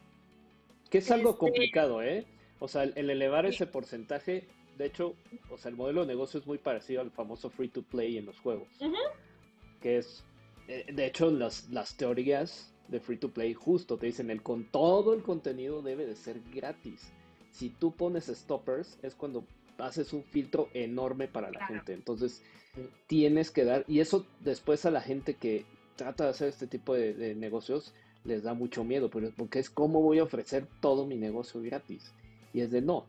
Que 0.89 0.99
es 0.99 1.11
algo 1.11 1.31
este, 1.31 1.39
complicado, 1.39 2.01
¿eh? 2.01 2.25
O 2.59 2.67
sea, 2.67 2.83
el, 2.83 3.09
elevar 3.09 3.45
ese 3.45 3.65
porcentaje, 3.65 4.47
de 4.77 4.85
hecho, 4.85 5.15
o 5.49 5.57
sea, 5.57 5.69
el 5.69 5.75
modelo 5.75 6.01
de 6.01 6.07
negocio 6.07 6.39
es 6.39 6.47
muy 6.47 6.57
parecido 6.57 7.01
al 7.01 7.11
famoso 7.11 7.49
free 7.49 7.67
to 7.67 7.81
play 7.83 8.17
en 8.17 8.25
los 8.25 8.39
juegos. 8.39 8.69
Que 9.81 9.97
es, 9.97 10.23
eh, 10.67 10.85
de 10.93 11.05
hecho, 11.05 11.29
las, 11.29 11.69
las 11.69 11.97
teorías 11.97 12.73
de 12.87 12.99
free 12.99 13.17
to 13.17 13.31
play 13.31 13.53
justo 13.53 13.97
te 13.97 14.05
dicen 14.05 14.29
el 14.29 14.41
con 14.41 14.65
todo 14.65 15.13
el 15.13 15.23
contenido 15.23 15.81
debe 15.81 16.05
de 16.05 16.15
ser 16.15 16.39
gratis. 16.53 17.11
Si 17.51 17.69
tú 17.69 17.91
pones 17.91 18.27
stoppers 18.27 18.97
es 19.03 19.15
cuando 19.15 19.45
haces 19.77 20.13
un 20.13 20.23
filtro 20.23 20.69
enorme 20.73 21.27
para 21.27 21.51
la 21.51 21.65
gente. 21.67 21.93
Entonces, 21.93 22.41
tienes 23.07 23.51
que 23.51 23.65
dar, 23.65 23.85
y 23.87 23.99
eso 23.99 24.25
después 24.39 24.85
a 24.85 24.91
la 24.91 25.01
gente 25.01 25.35
que 25.35 25.65
trata 25.95 26.25
de 26.25 26.29
hacer 26.31 26.49
este 26.49 26.67
tipo 26.67 26.95
de, 26.95 27.35
negocios 27.35 27.93
les 28.23 28.43
da 28.43 28.53
mucho 28.53 28.83
miedo, 28.83 29.09
pero 29.09 29.31
porque 29.35 29.59
es 29.59 29.69
cómo 29.69 30.01
voy 30.01 30.19
a 30.19 30.23
ofrecer 30.23 30.67
todo 30.79 31.05
mi 31.05 31.15
negocio 31.15 31.61
gratis. 31.61 32.13
Y 32.53 32.61
es 32.61 32.71
de 32.71 32.81
no, 32.81 33.05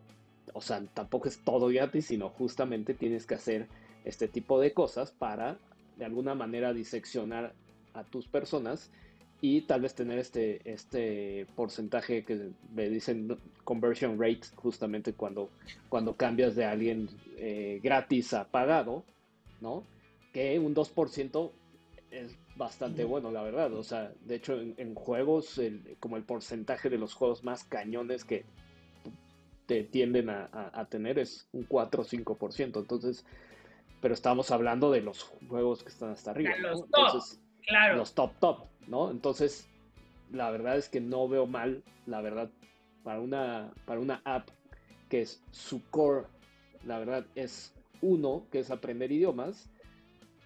o 0.53 0.61
sea, 0.61 0.85
tampoco 0.92 1.29
es 1.29 1.38
todo 1.38 1.68
gratis, 1.68 2.07
sino 2.07 2.31
justamente 2.31 2.94
tienes 2.94 3.27
que 3.27 3.35
hacer 3.35 3.68
este 4.05 4.29
tipo 4.29 4.61
de 4.61 4.72
cosas 4.72 5.12
para 5.12 5.59
de 5.96 6.05
alguna 6.05 6.35
manera 6.35 6.72
diseccionar 6.72 7.55
a 7.94 8.03
tus 8.03 8.27
personas 8.27 8.90
y 9.40 9.62
tal 9.62 9.83
vez 9.83 9.94
tener 9.94 10.18
este, 10.18 10.61
este 10.64 11.47
porcentaje 11.55 12.25
que 12.25 12.51
me 12.73 12.88
dicen 12.88 13.37
conversion 13.64 14.18
rate 14.18 14.47
justamente 14.57 15.12
cuando, 15.12 15.51
cuando 15.88 16.16
cambias 16.16 16.55
de 16.55 16.64
alguien 16.64 17.09
eh, 17.37 17.81
gratis 17.83 18.33
a 18.33 18.49
pagado, 18.49 19.05
¿no? 19.61 19.85
Que 20.33 20.59
un 20.59 20.75
2% 20.75 21.51
es 22.11 22.37
bastante 22.57 23.05
bueno, 23.05 23.31
la 23.31 23.42
verdad. 23.42 23.73
O 23.75 23.83
sea, 23.83 24.12
de 24.25 24.37
hecho, 24.37 24.61
en, 24.61 24.94
juegos, 24.94 25.61
como 26.01 26.16
el 26.16 26.23
porcentaje 26.23 26.88
de 26.88 26.99
los 26.99 27.14
juegos 27.14 27.44
más 27.44 27.64
cañones 27.64 28.25
que 28.25 28.44
te 29.66 29.83
tienden 29.83 30.31
a, 30.31 30.87
tener 30.90 31.18
es 31.18 31.49
un 31.53 31.64
4 31.64 32.03
o 32.03 32.05
5%. 32.05 32.79
Entonces, 32.79 33.25
pero 34.01 34.14
estamos 34.14 34.51
hablando 34.51 34.90
de 34.90 35.01
los 35.01 35.23
juegos 35.49 35.83
que 35.83 35.88
están 35.88 36.11
hasta 36.11 36.31
arriba. 36.31 36.57
Los 36.59 36.88
top, 36.90 37.23
claro. 37.66 37.97
Los 37.97 38.14
top, 38.14 38.33
top, 38.38 38.66
¿no? 38.87 39.11
Entonces, 39.11 39.68
la 40.31 40.51
verdad 40.51 40.77
es 40.77 40.88
que 40.88 41.01
no 41.01 41.29
veo 41.29 41.47
mal, 41.47 41.83
la 42.07 42.20
verdad, 42.20 42.51
para 43.03 43.20
una, 43.20 43.73
para 43.87 44.01
una 44.01 44.20
app 44.25 44.49
que 45.09 45.23
es 45.23 45.42
su 45.51 45.83
core, 45.90 46.27
la 46.85 46.99
verdad 46.99 47.27
es 47.35 47.75
uno, 48.01 48.47
que 48.51 48.59
es 48.61 48.70
aprender 48.70 49.12
idiomas, 49.12 49.70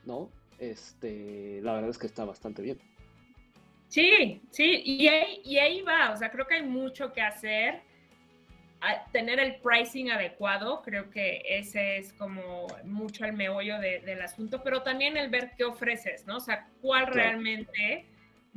¿no? 0.05 0.31
Este, 0.59 1.61
la 1.63 1.75
verdad 1.75 1.91
es 1.91 1.99
que 1.99 2.07
está 2.07 2.25
bastante 2.25 2.63
bien. 2.63 2.79
Sí, 3.89 4.43
sí, 4.51 4.83
y 4.85 5.09
ahí, 5.09 5.41
y 5.45 5.59
ahí 5.59 5.83
va, 5.83 6.13
o 6.13 6.17
sea, 6.17 6.31
creo 6.31 6.47
que 6.47 6.57
hay 6.57 6.67
mucho 6.67 7.13
que 7.13 7.23
hacer. 7.23 7.81
tener 9.13 9.41
el 9.41 9.57
pricing 9.61 10.11
adecuado, 10.11 10.83
creo 10.83 11.11
que 11.11 11.43
ese 11.49 11.99
es 11.99 12.13
como 12.13 12.67
mucho 12.85 13.25
el 13.25 13.33
meollo 13.33 13.79
del 13.81 14.23
asunto, 14.23 14.63
pero 14.63 14.83
también 14.83 15.17
el 15.17 15.31
ver 15.31 15.53
qué 15.57 15.65
ofreces, 15.65 16.27
¿no? 16.27 16.37
O 16.37 16.41
sea, 16.41 16.69
cuál 16.81 17.07
realmente 17.07 18.07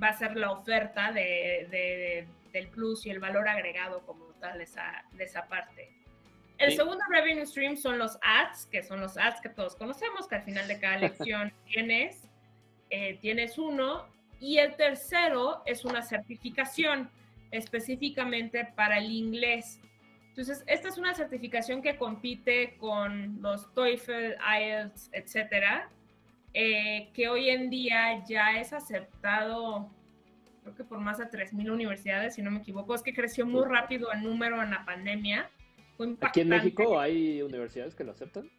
va 0.02 0.10
a 0.10 0.14
ser 0.14 0.36
la 0.36 0.52
oferta 0.52 1.12
de, 1.12 2.28
del 2.52 2.68
plus 2.70 3.06
y 3.06 3.10
el 3.10 3.20
valor 3.20 3.48
agregado 3.48 4.06
como 4.06 4.26
tal 4.40 4.58
de 4.58 4.64
esa, 4.64 5.06
de 5.14 5.24
esa 5.24 5.48
parte. 5.48 5.90
El 6.58 6.76
segundo 6.76 7.04
revenue 7.10 7.46
stream 7.46 7.76
son 7.76 7.98
los 7.98 8.20
ads, 8.22 8.68
que 8.68 8.84
son 8.84 9.02
los 9.02 9.18
ads 9.18 9.42
que 9.42 9.50
todos 9.50 9.76
conocemos, 9.76 10.28
que 10.28 10.36
al 10.36 10.44
final 10.44 10.68
de 10.68 10.80
cada 10.80 10.98
lección 11.00 11.52
tienes, 11.66 12.30
eh, 12.90 13.18
tienes 13.20 13.58
uno. 13.58 14.06
Y 14.40 14.58
el 14.58 14.76
tercero 14.76 15.64
es 15.66 15.86
una 15.86 16.02
certificación 16.02 17.10
específicamente 17.52 18.66
para 18.76 18.98
el 18.98 19.12
inglés. 19.12 19.80
Entonces, 20.30 20.64
esta 20.68 20.88
es 20.88 20.98
una 20.98 21.14
certificación 21.14 21.82
que 21.82 21.98
compite 21.98 22.78
con 22.78 23.42
los 23.42 23.72
TOEFL, 23.74 24.36
IELTS, 24.60 25.10
etcétera, 25.14 25.90
eh, 26.54 27.10
que 27.14 27.30
hoy 27.30 27.50
en 27.50 27.70
día 27.70 28.24
ya 28.26 28.60
es 28.60 28.74
aceptado, 28.74 29.90
creo 30.64 30.76
que 30.76 30.84
por 30.84 31.00
más 31.00 31.18
de 31.18 31.26
3.000 31.26 31.72
universidades, 31.72 32.36
si 32.36 32.42
no 32.42 32.52
me 32.52 32.60
equivoco. 32.60 32.94
Es 32.96 33.02
que 33.02 33.14
creció 33.14 33.46
muy 33.46 33.66
rápido 33.66 34.12
el 34.12 34.24
número 34.24 34.62
en 34.62 34.72
la 34.72 34.86
pandemia. 34.86 35.50
¿Aquí 36.22 36.42
en 36.42 36.50
México 36.50 37.00
hay 37.00 37.42
universidades 37.42 37.96
que 37.96 38.04
lo 38.04 38.12
aceptan? 38.12 38.50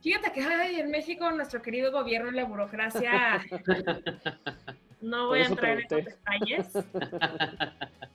Fíjate 0.00 0.32
que 0.32 0.40
ay, 0.40 0.80
en 0.80 0.90
México 0.90 1.30
nuestro 1.32 1.60
querido 1.60 1.90
gobierno 1.90 2.30
y 2.30 2.34
la 2.34 2.44
burocracia 2.44 3.44
no 5.00 5.26
voy 5.26 5.40
a 5.40 5.46
entrar 5.46 5.80
en 5.80 5.86
esos 5.86 6.04
detalles. 6.04 6.72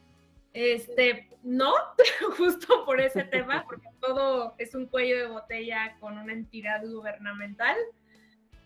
Este, 0.53 1.27
no, 1.41 1.73
justo 2.37 2.85
por 2.85 3.01
ese 3.01 3.23
tema, 3.23 3.65
porque 3.67 3.87
todo 3.99 4.53
es 4.59 4.75
un 4.75 4.85
cuello 4.85 5.17
de 5.17 5.25
botella 5.25 5.97
con 5.99 6.15
una 6.15 6.31
entidad 6.31 6.85
gubernamental. 6.85 7.75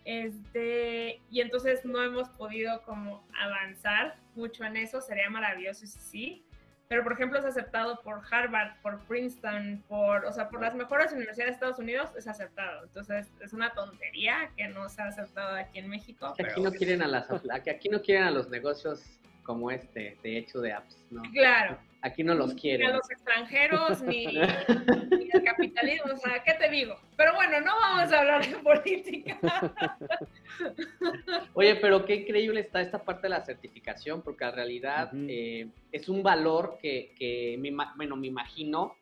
Este, 0.08 1.20
y 1.30 1.42
entonces 1.42 1.84
no 1.84 2.02
hemos 2.02 2.30
podido 2.30 2.80
como 2.84 3.28
avanzar 3.38 4.16
mucho 4.36 4.64
en 4.64 4.78
eso, 4.78 5.02
sería 5.02 5.28
maravilloso 5.28 5.84
si 5.86 5.98
sí. 5.98 6.44
Pero 6.88 7.02
por 7.02 7.12
ejemplo 7.12 7.38
es 7.38 7.44
aceptado 7.44 8.00
por 8.00 8.22
Harvard, 8.30 8.80
por 8.80 9.00
Princeton, 9.00 9.84
por, 9.86 10.24
o 10.24 10.32
sea, 10.32 10.48
por 10.48 10.62
las 10.62 10.74
mejores 10.74 11.12
universidades 11.12 11.50
de 11.50 11.54
Estados 11.56 11.78
Unidos 11.78 12.08
es 12.16 12.26
aceptado. 12.26 12.84
Entonces 12.84 13.28
es 13.42 13.52
una 13.52 13.74
tontería 13.74 14.50
que 14.56 14.68
no 14.68 14.88
se 14.88 15.02
ha 15.02 15.08
aceptado 15.08 15.54
aquí 15.54 15.80
en 15.80 15.90
México. 15.90 16.34
Aquí 16.42 16.62
no 16.62 16.72
quieren 16.72 17.02
a 17.02 17.06
las, 17.06 17.28
aquí 17.70 17.90
no 17.90 18.00
quieren 18.00 18.24
a 18.24 18.30
los 18.30 18.48
negocios 18.48 19.20
como 19.42 19.70
este, 19.70 20.16
de 20.22 20.38
hecho 20.38 20.62
de 20.62 20.72
apps, 20.72 21.04
¿no? 21.10 21.20
Claro. 21.32 21.78
Aquí 22.00 22.22
no 22.22 22.34
los 22.34 22.54
quieren. 22.54 22.86
Ni 22.86 22.92
a 22.92 22.96
los 22.96 23.10
extranjeros, 23.10 24.02
ni, 24.02 24.26
ni 24.26 25.30
el 25.32 25.42
capitalismo, 25.44 26.12
o 26.12 26.16
sea, 26.16 26.42
¿qué 26.44 26.54
te 26.54 26.70
digo? 26.70 26.96
Pero 27.16 27.34
bueno, 27.34 27.60
no 27.60 27.74
vamos 27.74 28.12
a 28.12 28.20
hablar 28.20 28.46
de 28.46 28.56
política. 28.56 29.38
Oye, 31.54 31.74
pero 31.76 32.04
qué 32.04 32.16
increíble 32.16 32.60
está 32.60 32.80
esta 32.80 33.02
parte 33.02 33.22
de 33.22 33.30
la 33.30 33.44
certificación, 33.44 34.22
porque 34.22 34.44
en 34.44 34.52
realidad 34.52 35.10
eh, 35.14 35.68
es 35.90 36.08
un 36.08 36.22
valor 36.22 36.78
que, 36.80 37.14
que 37.18 37.58
bueno, 37.96 38.16
me 38.16 38.28
imagino, 38.28 38.94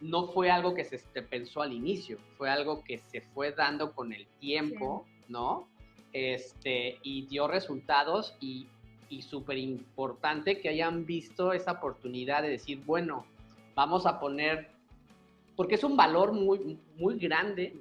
no 0.00 0.28
fue 0.28 0.50
algo 0.50 0.74
que 0.74 0.84
se 0.84 0.98
pensó 1.22 1.62
al 1.62 1.72
inicio, 1.72 2.18
fue 2.38 2.48
algo 2.48 2.84
que 2.84 2.98
se 2.98 3.20
fue 3.20 3.52
dando 3.52 3.92
con 3.92 4.12
el 4.12 4.26
tiempo, 4.38 5.04
¿no? 5.28 5.68
Este, 6.12 6.98
y 7.02 7.26
dio 7.26 7.48
resultados 7.48 8.36
y 8.40 8.68
y 9.10 9.22
súper 9.22 9.58
importante 9.58 10.60
que 10.60 10.68
hayan 10.68 11.04
visto 11.04 11.52
esa 11.52 11.72
oportunidad 11.72 12.42
de 12.42 12.50
decir, 12.50 12.82
bueno, 12.86 13.26
vamos 13.74 14.06
a 14.06 14.20
poner, 14.20 14.70
porque 15.56 15.74
es 15.74 15.84
un 15.84 15.96
valor 15.96 16.32
muy, 16.32 16.78
muy 16.96 17.18
grande 17.18 17.76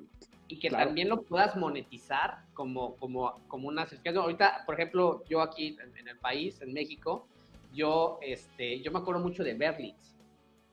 y 0.48 0.58
que 0.58 0.72
también 0.72 1.08
lo 1.08 1.22
puedas 1.22 1.56
monetizar 1.56 2.40
como, 2.56 2.96
como, 2.96 3.40
como 3.48 3.68
una 3.68 3.84
certificación. 3.84 4.24
Ahorita, 4.24 4.64
por 4.66 4.74
ejemplo, 4.74 5.24
yo 5.30 5.42
aquí 5.42 5.78
en, 5.98 6.08
el 6.08 6.18
país, 6.18 6.60
en 6.62 6.74
México, 6.74 7.28
yo, 7.74 8.18
este, 8.24 8.82
yo 8.82 8.92
me 8.92 8.98
acuerdo 8.98 9.22
mucho 9.22 9.44
de 9.44 9.54
Berlitz, 9.54 10.16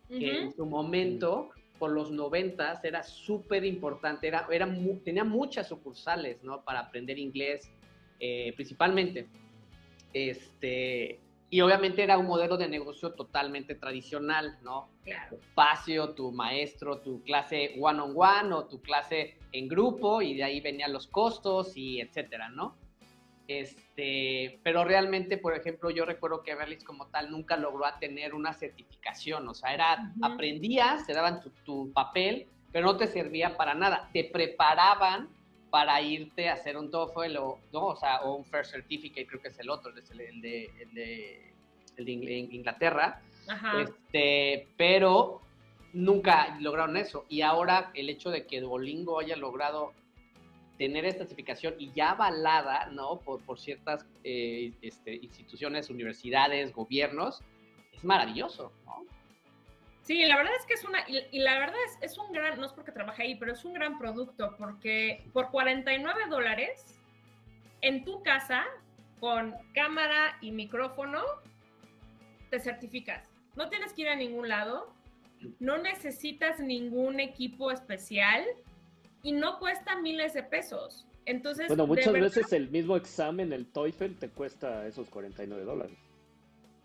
que 0.09 0.41
en 0.41 0.53
su 0.55 0.65
momento, 0.65 1.51
por 1.79 1.91
los 1.91 2.11
noventas, 2.11 2.83
era 2.83 3.03
súper 3.03 3.67
importante, 3.67 4.27
era, 4.27 4.47
era, 4.51 4.67
tenía 5.05 5.25
muchas 5.25 5.69
sucursales, 5.69 6.43
¿no? 6.43 6.63
Para 6.63 6.81
aprender 6.81 7.19
inglés, 7.19 7.71
eh, 8.21 8.55
principalmente. 8.57 9.29
Este, 10.17 11.21
y 11.51 11.61
obviamente 11.61 12.03
era 12.03 12.17
un 12.17 12.25
modelo 12.25 12.57
de 12.57 12.69
negocio 12.69 13.13
totalmente 13.13 13.75
tradicional, 13.75 14.59
¿no? 14.63 14.89
Claro. 15.05 15.29
Tu 15.29 15.43
espacio, 15.43 16.15
tu 16.15 16.33
maestro, 16.33 17.03
tu 17.03 17.23
clase 17.23 17.75
one 17.79 18.01
on 18.01 18.15
one 18.17 18.55
o 18.55 18.65
tu 18.65 18.81
clase 18.81 19.37
en 19.53 19.69
grupo 19.69 20.23
y 20.23 20.33
de 20.33 20.45
ahí 20.45 20.63
venían 20.63 20.95
los 20.95 21.07
costos 21.07 21.77
y 21.77 22.01
etcétera, 22.01 22.49
¿no? 22.49 22.79
Este, 23.47 24.59
pero 24.63 24.85
realmente, 24.85 25.37
por 25.37 25.55
ejemplo, 25.55 25.91
yo 25.91 26.07
recuerdo 26.07 26.43
que 26.43 26.55
Berlitz 26.55 26.83
como 26.83 27.09
tal 27.09 27.31
nunca 27.31 27.59
logró 27.59 27.85
tener 28.01 28.33
una 28.33 28.55
certificación, 28.55 29.47
o 29.47 29.53
sea, 29.53 29.75
era, 29.75 30.15
aprendías, 30.23 31.07
te 31.07 31.13
daban 31.13 31.43
tu, 31.43 31.51
tu 31.63 31.93
papel, 31.93 32.49
pero 32.73 32.87
no 32.87 32.97
te 32.97 33.07
servía 33.07 33.55
para 33.59 33.75
nada, 33.75 34.09
te 34.15 34.25
preparaban 34.25 35.36
para 35.77 36.01
irte 36.01 36.49
a 36.49 36.55
hacer 36.55 36.75
un 36.79 36.91
TOEFL 36.91 37.37
o, 37.37 37.59
¿no? 37.71 37.89
o, 37.89 37.97
sea, 37.97 38.23
o 38.23 38.35
un 38.37 38.47
First 38.47 38.73
Certificate, 38.73 39.27
creo 39.27 39.43
que 39.43 39.49
es 39.49 39.59
el 39.59 39.69
otro, 39.69 39.95
es 39.95 40.11
el, 40.11 40.41
de, 40.41 40.71
el, 40.81 40.95
de, 40.95 41.53
el 41.99 42.05
de 42.07 42.13
Inglaterra. 42.13 43.21
Este, 43.83 44.69
pero 44.79 45.43
nunca 45.93 46.57
lograron 46.61 46.97
eso. 46.97 47.27
Y 47.29 47.43
ahora 47.43 47.91
el 47.93 48.09
hecho 48.09 48.31
de 48.31 48.47
que 48.47 48.63
Duolingo 48.63 49.21
haya 49.21 49.37
logrado 49.37 49.93
tener 50.79 51.05
esta 51.05 51.27
certificación 51.27 51.75
y 51.79 51.93
ya 51.93 52.13
avalada, 52.13 52.87
¿no? 52.87 53.21
Por, 53.21 53.45
por 53.45 53.61
ciertas 53.61 54.07
eh, 54.25 54.73
este, 54.81 55.17
instituciones, 55.17 55.91
universidades, 55.91 56.73
gobiernos, 56.73 57.43
es 57.93 58.03
maravilloso, 58.03 58.73
¿no? 58.87 59.05
Sí, 60.07 60.25
la 60.25 60.37
verdad 60.37 60.53
es 60.57 60.65
que 60.67 60.75
es 60.75 60.85
una, 60.85 61.01
y, 61.09 61.41
la 61.41 61.59
verdad 61.59 61.75
es, 61.85 62.13
es, 62.13 62.17
un 62.17 62.33
gran, 62.33 62.61
no 62.61 62.67
es 62.67 62.73
porque 62.73 62.93
trabaje 62.93 63.25
ahí, 63.25 63.35
pero 63.35 63.53
es 63.53 63.65
un 63.65 63.73
gran 63.73 63.99
producto 63.99 64.55
porque 64.57 65.25
por 65.33 65.51
49 65.51 66.27
dólares 66.31 66.97
en 67.81 68.05
tu 68.05 68.23
casa, 68.23 68.65
con 69.19 69.57
cámara 69.75 70.39
y 70.41 70.53
micrófono, 70.53 71.23
te 72.51 72.61
certificas. 72.61 73.29
No 73.57 73.69
tienes 73.69 73.93
que 73.95 74.03
ir 74.03 74.09
a 74.09 74.15
ningún 74.15 74.49
lado, 74.49 74.93
no 75.59 75.79
necesitas 75.79 76.61
ningún 76.61 77.19
equipo 77.19 77.73
especial 77.73 78.45
y 79.25 79.33
no 79.33 79.59
cuesta 79.59 80.01
miles 80.01 80.35
de 80.35 80.45
pesos. 80.45 81.05
Entonces, 81.25 81.67
bueno, 81.67 81.89
muchas 81.89 82.13
veces 82.13 82.53
el 82.53 82.71
mismo 82.71 82.97
examen, 82.97 83.53
el 83.53 83.67
TOEFL, 83.67 84.15
te 84.21 84.29
cuesta 84.29 84.87
esos 84.87 85.09
49 85.09 85.65
dólares. 85.65 85.99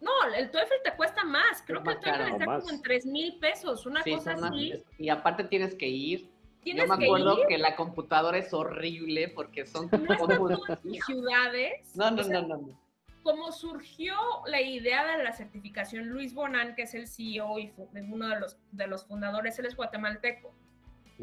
No, 0.01 0.11
el 0.35 0.49
TOEFL 0.49 0.73
te 0.83 0.95
cuesta 0.95 1.23
más. 1.23 1.63
Creo 1.65 1.83
que 1.83 1.91
el 1.91 1.99
TOEFL 1.99 2.31
está 2.33 2.45
como 2.45 2.69
en 2.69 2.81
3 2.81 3.05
mil 3.05 3.37
pesos, 3.39 3.85
una 3.85 4.03
cosa 4.03 4.33
así. 4.33 4.83
y 4.97 5.09
aparte 5.09 5.43
tienes 5.43 5.75
que 5.75 5.87
ir. 5.87 6.29
Yo 6.65 6.87
me 6.87 6.93
acuerdo 6.93 7.39
que, 7.47 7.57
la 7.57 7.75
computadora 7.75 8.37
es 8.37 8.53
horrible 8.53 9.29
porque 9.29 9.65
son 9.65 9.89
como 9.89 10.07
ciudades. 11.05 11.95
No, 11.95 12.11
no, 12.11 12.23
no, 12.23 12.41
no, 12.47 12.79
Como 13.23 13.51
surgió 13.51 14.15
la 14.45 14.61
idea 14.61 15.17
de 15.17 15.23
la 15.23 15.33
certificación, 15.33 16.09
Luis 16.09 16.33
Bonan, 16.33 16.75
que 16.75 16.83
es 16.83 16.93
el 16.93 17.07
CEO 17.07 17.57
y 17.57 17.73
uno 17.93 18.27
de 18.27 18.39
los, 18.39 18.57
de 18.71 18.87
los 18.87 19.05
fundadores, 19.05 19.57
él 19.59 19.65
es 19.65 19.75
guatemalteco. 19.75 20.53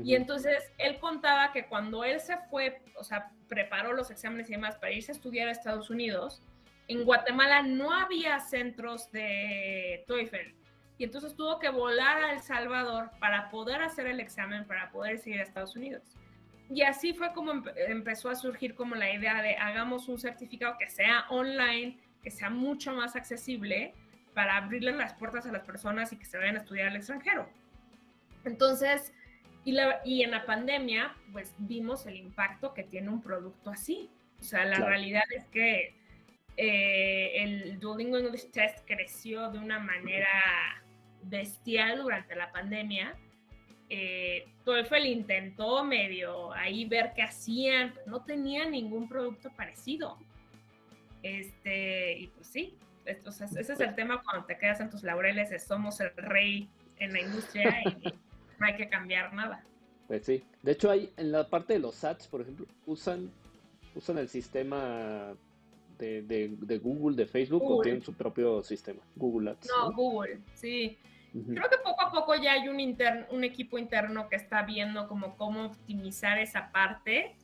Y 0.03 0.15
entonces 0.15 0.73
él 0.79 0.99
contaba 1.01 1.53
que 1.53 1.67
cuando 1.67 2.05
él 2.05 2.21
se 2.21 2.37
fue, 2.51 2.83
o 2.97 3.05
sea, 3.05 3.33
preparó 3.49 3.93
los 3.93 4.11
exámenes 4.11 4.49
y 4.49 4.53
demás 4.53 4.77
para 4.77 4.93
irse 4.93 5.13
a 5.13 5.15
estudiar 5.15 5.49
a 5.49 5.53
Estados 5.53 5.91
Unidos, 5.91 6.43
en 6.89 7.05
Guatemala 7.05 7.63
no 7.63 7.93
había 7.93 8.41
centros 8.41 9.13
de 9.13 10.05
TOEFL 10.09 10.59
y 10.99 11.05
entonces 11.05 11.37
tuvo 11.37 11.61
que 11.61 11.69
volar 11.69 12.23
a 12.23 12.33
El 12.33 12.41
Salvador 12.41 13.11
para 13.21 13.51
poder 13.51 13.83
hacer 13.83 14.09
el 14.09 14.19
examen, 14.19 14.67
para 14.67 14.91
poder 14.91 15.19
seguir 15.19 15.41
a 15.41 15.45
Estados 15.45 15.77
Unidos. 15.77 16.03
Y 16.71 16.83
así 16.83 17.15
fue 17.15 17.33
como 17.33 17.63
empezó 17.77 18.29
a 18.29 18.35
surgir 18.35 18.75
como 18.75 18.97
la 18.97 19.13
idea 19.13 19.41
de 19.41 19.57
hagamos 19.57 20.09
un 20.09 20.19
certificado 20.19 20.77
que 20.77 20.89
sea 20.89 21.25
online, 21.31 21.99
que 22.23 22.31
sea 22.31 22.51
mucho 22.51 22.93
más 22.93 23.15
accesible 23.15 23.95
para 24.35 24.57
abrirle 24.57 24.93
las 24.93 25.15
puertas 25.15 25.47
a 25.47 25.53
las 25.53 25.65
personas 25.65 26.13
y 26.13 26.17
que 26.17 26.25
se 26.25 26.37
vayan 26.37 26.57
a 26.57 26.59
estudiar 26.59 26.89
al 26.89 26.97
extranjero. 26.97 27.49
Entonces, 28.45 29.13
y, 29.65 29.77
y 30.05 30.23
en 30.23 30.31
la 30.33 30.47
pandemia, 30.47 31.15
pues 31.33 31.55
vimos 31.59 32.07
el 32.07 32.17
impacto 32.17 32.75
que 32.75 32.83
tiene 32.83 33.09
un 33.09 33.23
producto 33.23 33.71
así. 33.71 34.11
O 34.41 34.45
sea, 34.45 34.65
la 34.65 34.79
realidad 34.79 35.25
es 35.35 35.47
que 35.47 35.98
eh, 36.61 37.45
el 37.45 37.79
Duolingo 37.79 38.19
English 38.19 38.51
Test 38.51 38.81
creció 38.85 39.49
de 39.49 39.59
una 39.59 39.79
manera 39.79 40.83
bestial 41.23 42.03
durante 42.03 42.35
la 42.35 42.51
pandemia. 42.51 43.15
Eh, 43.89 44.45
TOEFL 44.65 45.07
intentó 45.07 45.85
medio 45.85 46.53
ahí 46.53 46.85
ver 46.85 47.13
qué 47.15 47.23
hacían, 47.23 47.95
no 48.07 48.25
tenía 48.25 48.69
ningún 48.69 49.09
producto 49.09 49.51
parecido. 49.57 50.19
Este, 51.23 52.19
y 52.19 52.27
pues 52.27 52.49
sí, 52.49 52.77
ese 53.05 53.45
es 53.61 53.81
el 53.81 53.95
tema 53.95 54.21
cuando 54.25 54.45
te 54.45 54.59
quedas 54.59 54.81
en 54.81 54.91
tus 54.91 55.05
laureles 55.05 55.51
de 55.51 55.61
somos 55.61 56.01
el 56.01 56.11
rey 56.17 56.69
en 56.99 57.13
la 57.13 57.21
industria 57.21 57.83
y 57.83 58.09
no 58.59 58.67
hay 58.67 58.75
que 58.75 58.89
cambiar 58.89 59.33
nada. 59.33 59.65
Pues 60.09 60.27
sí, 60.27 60.43
de 60.63 60.73
hecho 60.73 60.91
hay 60.91 61.13
en 61.17 61.31
la 61.31 61.49
parte 61.49 61.75
de 61.75 61.79
los 61.79 61.95
SATs, 61.95 62.27
por 62.27 62.41
ejemplo, 62.41 62.67
usan, 62.85 63.31
usan 63.95 64.19
el 64.19 64.29
sistema 64.29 65.37
de, 65.99 66.81
Google, 66.83 67.17
de 67.17 67.27
Facebook, 67.27 67.63
o 67.65 67.83
tienen 67.83 68.03
su 68.03 68.15
propio 68.15 68.63
sistema? 68.63 69.01
Google 69.17 69.51
Ads. 69.51 69.69
No, 69.69 69.93
Google, 69.93 70.41
sí. 70.55 70.99
Creo 71.33 71.69
que 71.69 71.77
poco 71.85 72.03
a 72.03 72.11
poco 72.11 72.35
ya 72.37 72.53
hay 72.53 72.69
un, 72.69 72.97
un 73.31 73.45
equipo 73.45 73.79
interno 73.79 74.29
que 74.29 74.37
está 74.37 74.63
viendo 74.63 75.09
como 75.09 75.37
cómo 75.37 75.67
optimizar 75.67 76.39
esa 76.39 76.73
parte. 76.73 77.37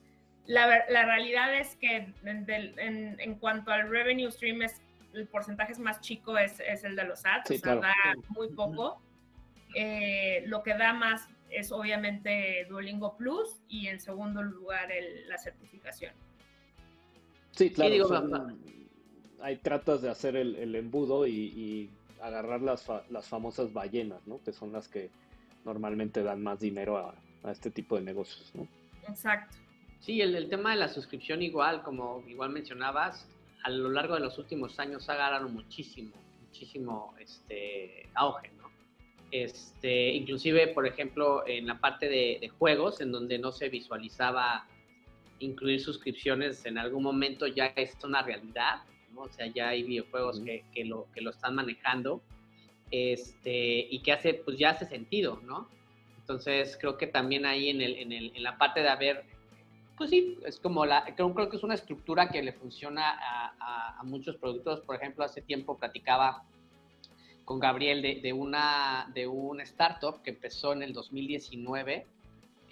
La, 0.47 0.85
la 0.89 1.05
realidad 1.05 1.55
es 1.55 1.75
que 1.75 2.13
en, 2.23 3.19
en, 3.19 3.35
cuanto 3.35 3.71
al 3.71 3.89
revenue 3.89 4.31
stream, 4.31 4.63
es, 4.63 4.81
el 5.13 5.27
porcentaje 5.27 5.71
es 5.71 5.79
más 5.79 6.01
chico 6.01 6.37
es, 6.37 6.59
es 6.59 6.83
el 6.83 6.95
de 6.95 7.03
los 7.03 7.25
ads, 7.25 7.51
o 7.51 7.57
sea, 7.57 7.75
da 7.75 7.93
muy 8.29 8.49
poco. 8.49 9.01
Eh, 9.75 10.43
lo 10.47 10.63
que 10.63 10.73
da 10.73 10.93
más 10.93 11.27
es 11.49 11.71
obviamente 11.71 12.65
Duolingo 12.69 13.17
Plus 13.17 13.61
y 13.67 13.87
en 13.87 13.99
segundo 13.99 14.41
lugar 14.43 14.91
el, 14.91 15.27
la 15.27 15.37
certificación. 15.37 16.13
Sí, 17.55 17.71
claro. 17.71 18.47
hay 19.41 19.57
tratas 19.57 20.01
de 20.01 20.09
hacer 20.09 20.35
el, 20.35 20.75
embudo 20.75 21.25
y, 21.27 21.89
agarrar 22.21 22.61
las, 22.61 22.87
las 23.09 23.27
famosas 23.27 23.71
ballenas, 23.71 24.25
¿no? 24.25 24.41
Que 24.43 24.51
son 24.51 24.71
las 24.71 24.87
que 24.87 25.11
normalmente 25.63 26.23
dan 26.23 26.41
más 26.41 26.59
dinero 26.59 26.97
a, 26.97 27.15
este 27.51 27.69
tipo 27.69 27.95
de 27.95 28.01
negocios, 28.01 28.49
¿no? 28.55 28.67
Exacto. 29.07 29.57
Sí, 29.99 30.21
el, 30.21 30.49
tema 30.49 30.71
de 30.71 30.77
la 30.77 30.87
suscripción 30.87 31.43
igual, 31.43 31.83
como 31.83 32.23
igual 32.27 32.49
mencionabas, 32.49 33.27
a 33.63 33.69
lo 33.69 33.89
largo 33.89 34.15
de 34.15 34.21
los 34.21 34.39
últimos 34.39 34.79
años 34.79 35.07
ha 35.09 35.13
agarrado 35.13 35.47
muchísimo, 35.49 36.15
muchísimo 36.41 37.13
este, 37.19 38.09
auge, 38.15 38.51
¿no? 38.57 38.69
Este, 39.31 40.09
inclusive, 40.13 40.69
por 40.69 40.87
ejemplo, 40.87 41.47
en 41.47 41.67
la 41.67 41.79
parte 41.79 42.07
de, 42.07 42.49
juegos, 42.57 43.01
en 43.01 43.11
donde 43.11 43.37
no 43.37 43.51
se 43.51 43.69
visualizaba 43.69 44.67
incluir 45.39 45.81
suscripciones, 45.81 46.65
en 46.65 46.77
algún 46.77 47.03
momento 47.03 47.47
ya 47.47 47.67
es 47.75 47.95
una 48.03 48.21
realidad, 48.21 48.81
¿no? 49.13 49.21
O 49.21 49.29
sea, 49.29 49.47
ya 49.47 49.69
hay 49.69 49.83
videojuegos 49.83 50.39
que, 50.39 50.63
que, 50.73 50.85
lo, 50.85 51.07
que 51.13 51.21
lo 51.21 51.31
están 51.31 51.55
manejando, 51.55 52.21
este, 52.91 53.87
y 53.89 53.99
que 53.99 54.11
hace, 54.11 54.33
pues 54.33 54.57
ya 54.57 54.71
hace 54.71 54.85
sentido, 54.85 55.39
¿no? 55.43 55.67
Entonces, 56.19 56.77
creo 56.79 56.97
que 56.97 57.07
también 57.07 57.45
ahí 57.45 57.69
en, 57.69 57.81
el, 57.81 57.95
en, 57.97 58.11
el, 58.11 58.31
en 58.35 58.43
la 58.43 58.57
parte 58.57 58.81
de 58.81 58.89
haber, 58.89 59.23
pues 59.97 60.09
sí, 60.09 60.37
es 60.45 60.59
como 60.59 60.85
la, 60.85 61.03
creo, 61.15 61.33
creo 61.33 61.49
que 61.49 61.57
es 61.57 61.63
una 61.63 61.75
estructura 61.75 62.29
que 62.29 62.41
le 62.41 62.53
funciona 62.53 63.11
a, 63.11 63.99
a 63.99 64.03
muchos 64.03 64.35
productos. 64.37 64.81
Por 64.81 64.95
ejemplo, 64.95 65.23
hace 65.23 65.41
tiempo 65.41 65.77
platicaba 65.77 66.43
con 67.45 67.59
Gabriel 67.59 68.01
de, 68.01 68.19
de, 68.21 68.33
una, 68.33 69.09
de 69.13 69.27
un 69.27 69.61
startup 69.61 70.21
que 70.23 70.31
empezó 70.31 70.73
en 70.73 70.81
el 70.83 70.93
2019 70.93 72.07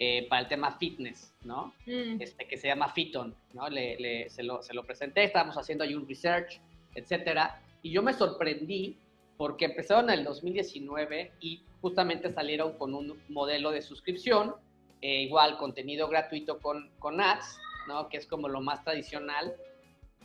eh, 0.05 0.27
para 0.27 0.41
el 0.41 0.47
tema 0.49 0.69
fitness, 0.77 1.33
¿no? 1.45 1.73
Mm. 1.85 2.21
Este, 2.21 2.45
que 2.45 2.57
se 2.57 2.67
llama 2.67 2.89
Fiton, 2.89 3.33
¿no? 3.53 3.69
Le, 3.69 3.97
le, 3.97 4.29
se, 4.29 4.43
lo, 4.43 4.61
se, 4.61 4.73
lo, 4.73 4.83
presenté, 4.83 5.23
estábamos 5.23 5.55
haciendo 5.55 5.85
ahí 5.85 5.95
un 5.95 6.05
research, 6.05 6.59
etcétera, 6.93 7.61
y 7.81 7.91
yo 7.91 8.03
me 8.03 8.11
sorprendí 8.11 8.97
porque 9.37 9.63
empezaron 9.63 10.09
en 10.09 10.19
el 10.19 10.25
2019 10.25 11.31
y 11.39 11.63
justamente 11.79 12.33
salieron 12.33 12.77
con 12.77 12.93
un 12.93 13.17
modelo 13.29 13.71
de 13.71 13.81
suscripción, 13.81 14.55
eh, 15.01 15.21
igual 15.21 15.57
contenido 15.57 16.09
gratuito 16.09 16.59
con, 16.59 16.89
con 16.99 17.21
ads, 17.21 17.57
¿no? 17.87 18.09
Que 18.09 18.17
es 18.17 18.27
como 18.27 18.49
lo 18.49 18.59
más 18.59 18.83
tradicional, 18.83 19.55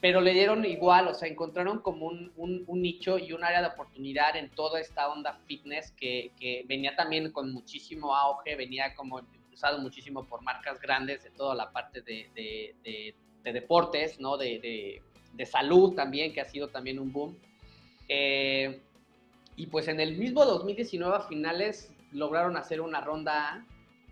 pero 0.01 0.21
le 0.21 0.33
dieron 0.33 0.65
igual, 0.65 1.07
o 1.07 1.15
sea, 1.15 1.29
encontraron 1.29 1.79
como 1.83 2.07
un, 2.07 2.33
un, 2.37 2.83
nicho 2.83 3.17
y 3.17 3.33
un 3.33 3.45
área 3.45 3.63
de 3.63 3.69
oportunidad 3.69 4.35
en 4.35 4.51
toda 4.51 4.81
esta 4.81 5.09
onda 5.09 5.39
fitness 5.47 5.93
que, 5.93 6.33
que, 6.37 6.65
venía 6.67 6.97
también 6.97 7.31
con 7.31 7.53
muchísimo 7.53 8.17
auge, 8.17 8.57
venía 8.57 8.93
como 8.97 9.21
impulsado 9.59 9.79
muchísimo 9.81 10.25
por 10.25 10.43
marcas 10.43 10.81
grandes 10.81 11.25
de 11.25 11.31
toda 11.31 11.55
la 11.55 11.73
parte 11.73 12.01
de, 12.03 12.31
de, 12.35 13.15
de, 13.43 13.53
deportes, 13.53 14.21
¿no? 14.21 14.37
De, 14.37 15.03
salud 15.47 15.95
también, 15.95 16.33
que 16.33 16.41
ha 16.41 16.45
sido 16.45 16.69
también 16.69 16.99
un 16.99 17.13
boom. 17.13 17.37
Eh, 18.09 18.81
y 19.57 19.67
pues 19.67 19.89
en 19.89 20.01
el 20.01 20.17
mismo 20.17 20.45
2019 20.45 21.17
a 21.17 21.21
finales 21.21 21.93
lograron 22.13 22.57
hacer 22.57 22.81
una 22.81 23.01
ronda 23.01 23.65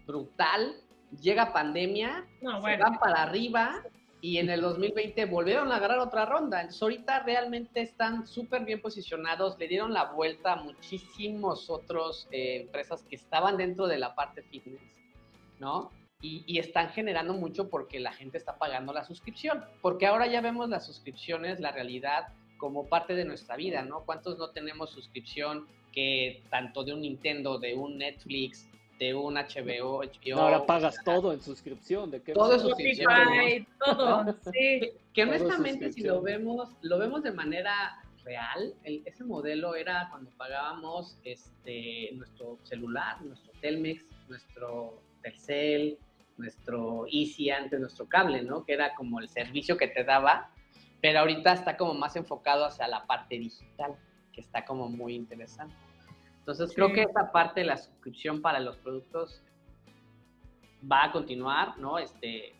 brutal, 0.06 0.74
llega 1.20 1.52
pandemia, 1.52 2.26
se 2.40 2.76
van 2.76 2.98
para 2.98 3.22
arriba 3.22 3.82
y 4.20 4.38
en 4.38 4.50
el 4.50 4.60
2020 4.60 5.26
volvieron 5.26 5.70
a 5.72 5.76
agarrar 5.76 5.98
otra 5.98 6.26
ronda. 6.26 6.60
Entonces 6.60 6.82
ahorita 6.82 7.20
realmente 7.20 7.82
están 7.82 8.26
súper 8.26 8.64
bien 8.64 8.80
posicionados, 8.80 9.58
le 9.58 9.68
dieron 9.68 9.92
la 9.92 10.12
vuelta 10.12 10.54
a 10.54 10.56
muchísimos 10.56 11.70
otros 11.70 12.28
eh, 12.30 12.62
empresas 12.62 13.04
que 13.04 13.16
estaban 13.16 13.56
dentro 13.56 13.86
de 13.86 13.98
la 13.98 14.14
parte 14.14 14.42
fitness, 14.42 14.96
¿no? 15.58 15.90
Y, 16.22 16.44
y, 16.46 16.58
están 16.58 16.88
generando 16.90 17.34
mucho 17.34 17.68
porque 17.68 18.00
la 18.00 18.12
gente 18.12 18.38
está 18.38 18.56
pagando 18.56 18.92
la 18.92 19.04
suscripción, 19.04 19.62
porque 19.82 20.06
ahora 20.06 20.26
ya 20.26 20.40
vemos 20.40 20.68
las 20.70 20.86
suscripciones, 20.86 21.60
la 21.60 21.72
realidad 21.72 22.28
como 22.56 22.88
parte 22.88 23.14
de 23.14 23.26
nuestra 23.26 23.56
vida, 23.56 23.82
¿no? 23.82 24.04
¿Cuántos 24.04 24.38
no 24.38 24.50
tenemos 24.50 24.90
suscripción 24.90 25.66
que 25.92 26.42
tanto 26.50 26.84
de 26.84 26.94
un 26.94 27.00
Nintendo, 27.00 27.58
de 27.58 27.74
un 27.74 27.98
Netflix, 27.98 28.68
de 28.98 29.14
un 29.14 29.34
HBO, 29.34 30.02
HBO. 30.02 30.38
ahora 30.38 30.64
pagas 30.64 30.96
todo 31.04 31.32
en 31.32 31.40
suscripción, 31.40 32.10
¿de 32.10 32.22
qué? 32.22 32.32
Todo 32.32 32.54
es 32.54 32.62
suscripción. 32.62 33.66
todo, 33.84 34.36
sí. 34.52 34.92
Que 35.12 35.22
honestamente 35.22 35.92
si 35.92 36.02
lo 36.02 36.22
vemos, 36.22 36.70
lo 36.82 36.98
vemos 36.98 37.22
de 37.22 37.32
manera 37.32 38.02
real, 38.24 38.74
ese 38.84 39.24
modelo 39.24 39.74
era 39.74 40.08
cuando 40.10 40.30
pagábamos 40.32 41.16
este, 41.24 42.10
nuestro 42.14 42.58
celular, 42.64 43.22
nuestro 43.22 43.52
Telmex, 43.60 44.04
nuestro 44.28 45.00
Telcel, 45.26 45.98
nuestro 46.36 47.06
Easy 47.10 47.50
antes, 47.50 47.80
nuestro 47.80 48.08
cable, 48.08 48.42
¿no? 48.42 48.64
Que 48.64 48.74
era 48.74 48.94
como 48.94 49.18
el 49.18 49.28
servicio 49.28 49.76
que 49.76 49.88
te 49.88 50.04
daba, 50.04 50.52
pero 51.00 51.20
ahorita 51.20 51.52
está 51.52 51.76
como 51.76 51.94
más 51.94 52.14
enfocado 52.14 52.64
hacia 52.64 52.86
la 52.86 53.06
parte 53.06 53.38
digital, 53.38 53.96
que 54.32 54.40
está 54.40 54.64
como 54.64 54.88
muy 54.88 55.14
interesante. 55.14 55.74
Entonces 56.38 56.72
creo 56.74 56.92
que 56.92 57.02
esa 57.02 57.32
parte 57.32 57.60
de 57.60 57.66
la 57.66 57.76
suscripción 57.76 58.40
para 58.40 58.60
los 58.60 58.76
productos 58.76 59.42
va 60.90 61.04
a 61.04 61.12
continuar, 61.12 61.76
¿no? 61.78 61.98
Este, 61.98 62.54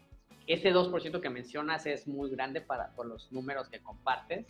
ese 0.49 0.75
2% 0.75 1.21
que 1.21 1.31
mencionas 1.31 1.87
es 1.87 2.09
muy 2.09 2.31
grande 2.31 2.61
para, 2.61 2.91
por 2.97 3.07
los 3.07 3.31
números 3.31 3.69
que 3.69 3.81
compartes. 3.81 4.45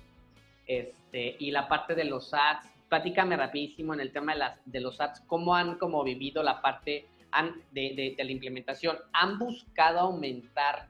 Este, 0.66 1.36
y 1.38 1.50
la 1.50 1.68
parte 1.68 1.94
de 1.94 2.04
los 2.04 2.32
ads, 2.32 2.66
platícame 2.88 3.36
rapidísimo 3.36 3.92
en 3.92 4.00
el 4.00 4.10
tema 4.10 4.32
de, 4.32 4.38
las, 4.38 4.60
de 4.64 4.80
los 4.80 5.00
ads, 5.00 5.20
¿cómo 5.26 5.54
han 5.54 5.76
como 5.76 6.02
vivido 6.02 6.42
la 6.42 6.62
parte 6.62 7.06
de, 7.72 8.14
de, 8.16 8.24
la 8.24 8.30
implementación? 8.30 8.96
¿Han 9.12 9.38
buscado 9.38 10.00
aumentar 10.00 10.88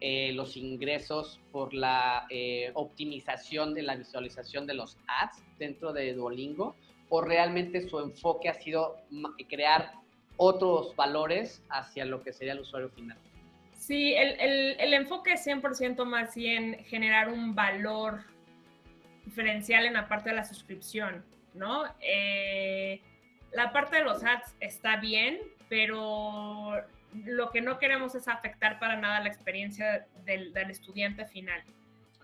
eh, 0.00 0.32
los 0.32 0.56
ingresos 0.56 1.40
por 1.52 1.74
la 1.74 2.26
eh, 2.30 2.70
optimización 2.74 3.74
de 3.74 3.82
la 3.82 3.96
visualización 3.96 4.66
de 4.66 4.74
los 4.74 4.96
ads 5.06 5.42
dentro 5.58 5.92
de 5.92 6.14
Duolingo? 6.14 6.76
o 7.08 7.20
realmente 7.20 7.88
su 7.88 8.00
enfoque 8.00 8.48
ha 8.48 8.54
sido 8.54 8.96
crear 9.48 9.92
otros 10.36 10.94
valores 10.96 11.62
hacia 11.70 12.04
lo 12.04 12.22
que 12.22 12.32
sería 12.32 12.52
el 12.52 12.60
usuario 12.60 12.90
final? 12.90 13.18
Sí, 13.72 14.14
el, 14.14 14.40
el, 14.40 14.80
el 14.80 14.94
enfoque 14.94 15.34
es 15.34 15.46
100% 15.46 16.04
más 16.04 16.34
bien 16.34 16.84
generar 16.84 17.28
un 17.28 17.54
valor 17.54 18.24
diferencial 19.24 19.86
en 19.86 19.94
la 19.94 20.08
parte 20.08 20.30
de 20.30 20.36
la 20.36 20.44
suscripción, 20.44 21.24
¿no? 21.54 21.84
Eh, 22.00 23.00
la 23.52 23.72
parte 23.72 23.96
de 23.96 24.04
los 24.04 24.24
ads 24.24 24.54
está 24.60 24.96
bien, 24.96 25.38
pero 25.68 26.82
lo 27.24 27.50
que 27.50 27.60
no 27.60 27.78
queremos 27.78 28.14
es 28.14 28.28
afectar 28.28 28.78
para 28.78 28.96
nada 28.96 29.20
la 29.20 29.28
experiencia 29.28 30.06
del, 30.24 30.52
del 30.52 30.70
estudiante 30.70 31.26
final. 31.26 31.62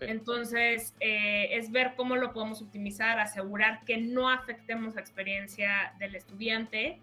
Entonces, 0.01 0.93
eh, 0.99 1.49
es 1.51 1.71
ver 1.71 1.93
cómo 1.95 2.15
lo 2.15 2.33
podemos 2.33 2.61
optimizar, 2.61 3.19
asegurar 3.19 3.83
que 3.85 3.97
no 3.97 4.29
afectemos 4.29 4.95
la 4.95 5.01
experiencia 5.01 5.93
del 5.99 6.15
estudiante 6.15 6.99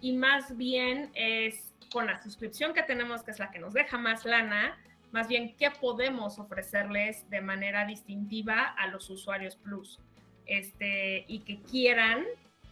y 0.00 0.12
más 0.12 0.56
bien 0.56 1.10
es 1.14 1.72
con 1.92 2.06
la 2.06 2.20
suscripción 2.22 2.74
que 2.74 2.82
tenemos, 2.82 3.22
que 3.22 3.30
es 3.30 3.38
la 3.38 3.50
que 3.50 3.58
nos 3.58 3.74
deja 3.74 3.98
más 3.98 4.24
lana, 4.24 4.78
más 5.12 5.28
bien 5.28 5.54
qué 5.56 5.70
podemos 5.70 6.38
ofrecerles 6.38 7.28
de 7.30 7.40
manera 7.40 7.84
distintiva 7.84 8.62
a 8.62 8.86
los 8.88 9.08
usuarios 9.10 9.56
Plus 9.56 10.00
este, 10.46 11.24
y 11.28 11.40
que 11.40 11.60
quieran 11.60 12.24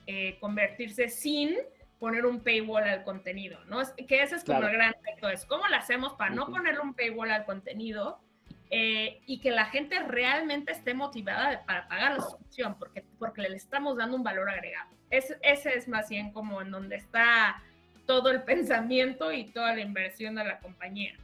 eh, 0.07 0.37
convertirse 0.41 1.09
sin 1.09 1.55
poner 2.01 2.25
un 2.27 2.41
paywall 2.41 2.83
al 2.83 3.05
contenido, 3.05 3.63
¿no? 3.67 3.83
Que 4.09 4.23
ese 4.23 4.37
es 4.37 4.45
como 4.45 4.63
el 4.63 4.73
gran 4.73 4.95
reto, 5.05 5.29
es 5.29 5.45
cómo 5.45 5.69
lo 5.69 5.77
hacemos 5.77 6.15
para 6.15 6.35
no 6.35 6.47
ponerle 6.47 6.81
un 6.81 6.95
paywall 6.95 7.31
al 7.31 7.45
contenido 7.45 8.19
eh, 8.71 9.21
y 9.27 9.39
que 9.41 9.51
la 9.51 9.67
gente 9.67 10.01
realmente 10.01 10.73
esté 10.73 10.95
motivada 10.95 11.65
para 11.67 11.87
pagar 11.89 12.15
la 12.15 12.21
suscripción, 12.23 12.77
porque, 12.79 13.05
porque 13.19 13.43
le 13.43 13.55
estamos 13.55 13.99
dando 13.99 14.17
un 14.17 14.25
valor 14.25 14.49
agregado. 14.49 14.91
Es, 15.11 15.37
ese 15.43 15.77
es 15.77 15.89
más 15.89 16.09
bien 16.09 16.33
como 16.33 16.63
en 16.63 16.71
donde 16.71 16.97
está 16.97 17.63
todo 18.07 18.31
el 18.31 18.43
pensamiento 18.45 19.31
y 19.31 19.45
toda 19.45 19.75
la 19.75 19.83
inversión 19.83 20.35
de 20.37 20.45
la 20.45 20.59
compañía. 20.59 21.15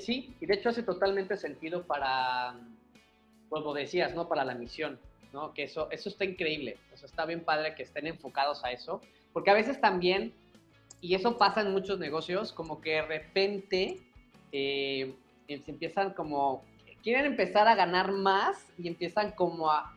Sí, 0.00 0.36
y 0.38 0.44
de 0.44 0.54
hecho 0.54 0.68
hace 0.68 0.82
totalmente 0.82 1.38
sentido 1.38 1.86
para, 1.86 2.54
como 3.48 3.72
decías, 3.72 4.14
¿no? 4.14 4.28
Para 4.28 4.44
la 4.44 4.54
misión, 4.54 5.00
¿no? 5.32 5.54
Que 5.54 5.62
eso, 5.62 5.90
eso 5.90 6.10
está 6.10 6.26
increíble, 6.26 6.76
eso 6.92 7.06
está 7.06 7.24
bien 7.24 7.42
padre 7.42 7.74
que 7.74 7.84
estén 7.84 8.06
enfocados 8.06 8.62
a 8.62 8.72
eso, 8.72 9.00
porque 9.32 9.50
a 9.50 9.54
veces 9.54 9.80
también, 9.80 10.32
y 11.00 11.14
eso 11.14 11.38
pasa 11.38 11.62
en 11.62 11.72
muchos 11.72 11.98
negocios, 11.98 12.52
como 12.52 12.80
que 12.80 12.90
de 12.90 13.02
repente... 13.02 13.98
Eh, 14.52 15.14
se 15.58 15.72
empiezan 15.72 16.12
como 16.14 16.64
quieren 17.02 17.26
empezar 17.26 17.68
a 17.68 17.74
ganar 17.74 18.12
más 18.12 18.72
y 18.78 18.88
empiezan 18.88 19.32
como 19.32 19.70
a, 19.70 19.96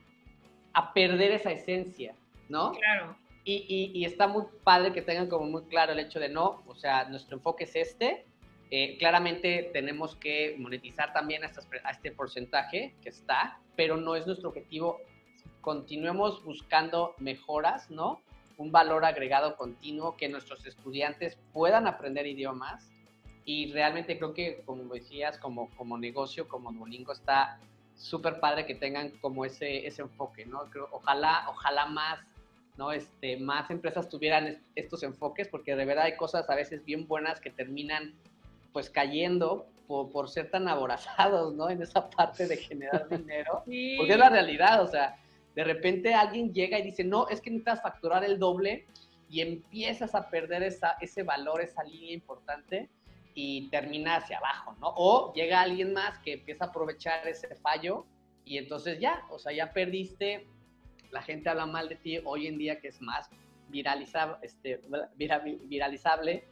a 0.74 0.94
perder 0.94 1.32
esa 1.32 1.52
esencia, 1.52 2.16
¿no? 2.50 2.72
Claro. 2.72 3.16
Y, 3.46 3.66
y, 3.68 4.00
y, 4.00 4.06
está 4.06 4.28
muy 4.28 4.46
padre 4.64 4.94
que 4.94 5.02
tengan 5.02 5.28
como 5.28 5.46
muy 5.46 5.64
claro 5.64 5.92
el 5.92 6.00
hecho 6.00 6.18
de 6.18 6.30
no, 6.30 6.64
o 6.66 6.76
sea, 6.76 7.10
nuestro 7.10 7.36
enfoque 7.36 7.66
es 7.66 7.76
este. 7.76 8.26
Eh, 8.72 8.98
claramente 8.98 9.70
tenemos 9.74 10.16
que 10.16 10.56
monetizar 10.58 11.12
también 11.12 11.44
a, 11.44 11.48
estas, 11.48 11.68
a, 11.84 11.92
este 11.92 12.12
porcentaje 12.12 12.96
que 13.04 13.10
está, 13.10 13.60
pero 13.76 13.98
no 13.98 14.16
es 14.16 14.26
nuestro 14.26 14.50
objetivo. 14.50 14.98
Continuemos 15.60 16.44
buscando 16.46 17.16
mejoras, 17.20 17.92
¿no? 17.92 18.22
Un 18.64 18.72
valor 18.72 19.04
agregado 19.06 19.56
continuo, 19.58 20.16
que 20.16 20.30
nuestros 20.30 20.66
estudiantes 20.66 21.38
puedan 21.52 21.86
aprender 21.88 22.26
idiomas. 22.26 22.90
Y 23.46 23.72
realmente 23.74 24.18
creo 24.18 24.34
que, 24.34 24.64
como 24.66 24.94
decías, 24.94 25.38
como, 25.38 25.70
como 25.76 25.98
negocio, 25.98 26.48
como 26.48 26.72
Duolingo, 26.72 27.12
está 27.12 27.60
súper 27.96 28.40
padre 28.40 28.66
que 28.66 28.76
tengan 28.76 29.10
como 29.22 29.44
ese, 29.46 29.86
ese 29.86 30.02
enfoque, 30.02 30.46
¿no? 30.46 30.70
Creo, 30.70 30.88
ojalá, 30.92 31.46
ojalá 31.50 31.86
más 31.86 32.20
¿no? 32.78 32.92
Este, 32.92 33.38
más 33.38 33.70
empresas 33.70 34.10
tuvieran 34.10 34.58
estos 34.76 35.04
enfoques, 35.04 35.48
porque 35.48 35.76
de 35.76 35.86
verdad 35.86 36.06
hay 36.06 36.18
cosas 36.18 36.50
a 36.50 36.56
veces 36.56 36.84
bien 36.84 37.08
buenas 37.08 37.40
que 37.40 37.50
terminan 37.52 38.14
pues 38.72 38.90
cayendo 38.90 39.68
por, 39.88 40.10
por 40.12 40.30
ser 40.30 40.50
tan 40.50 40.68
aborazados, 40.68 41.54
¿no? 41.54 41.70
En 41.70 41.82
esa 41.82 42.10
parte 42.10 42.48
de 42.48 42.58
generar 42.58 43.08
dinero, 43.10 43.62
Sí. 43.68 43.96
porque 43.98 44.14
es 44.14 44.18
la 44.18 44.30
realidad, 44.30 44.82
o 44.82 44.88
sea, 44.88 45.16
de 45.56 45.64
repente 45.64 46.14
alguien 46.14 46.54
llega 46.54 46.80
y 46.80 46.84
dice, 46.84 47.04
no, 47.04 47.28
es 47.30 47.42
que 47.42 47.50
necesitas 47.50 47.82
facturar 47.82 48.24
el 48.24 48.40
doble 48.40 48.86
y 49.30 49.42
empiezas 49.42 50.16
a 50.16 50.30
perder 50.30 50.64
esa, 50.64 50.98
ese 51.02 51.24
valor, 51.24 51.62
esa 51.62 51.84
línea 51.84 52.14
importante 52.14 52.90
y 53.36 53.70
termina 53.70 54.18
hacia 54.18 54.38
abajo, 54.38 54.76
¿no? 54.80 54.94
O 54.96 55.34
llega 55.34 55.62
alguien 55.62 55.94
más 55.94 56.20
que 56.20 56.34
empieza 56.34 56.66
a 56.66 56.68
aprovechar 56.68 57.28
ese 57.28 57.56
fallo 57.56 58.06
y 58.46 58.58
entonces 58.58 59.00
ya, 59.00 59.26
o 59.30 59.40
sea, 59.40 59.52
ya 59.54 59.72
perdiste 59.74 60.48
la 61.14 61.22
gente 61.22 61.50
habla 61.50 61.66
mal 61.66 61.88
de 61.88 61.96
ti 61.96 62.20
hoy 62.26 62.48
en 62.48 62.58
día 62.58 62.80
que 62.80 62.90
es 62.90 63.02
más 63.02 63.30
viralizable, 63.70 64.38
este, 64.42 64.82
vira, 65.16 65.40
viralizable, 65.40 66.44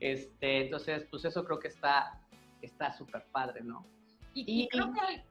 este, 0.00 0.62
entonces 0.62 1.06
pues 1.10 1.24
eso 1.24 1.44
creo 1.44 1.58
que 1.58 1.68
está 1.68 2.20
está 2.62 2.92
súper 2.92 3.24
padre, 3.32 3.62
¿no? 3.62 3.84
Y, 4.34 4.62
y 4.62 4.68
creo 4.68 4.92
que, 4.92 5.22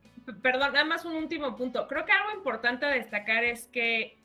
perdón, 0.41 0.73
nada 0.73 0.85
más 0.85 1.05
un 1.05 1.15
último 1.15 1.55
punto, 1.55 1.87
creo 1.87 2.05
que 2.05 2.11
algo 2.11 2.33
importante 2.33 2.85
a 2.85 2.89
destacar 2.89 3.43
es 3.43 3.67
que 3.67 4.17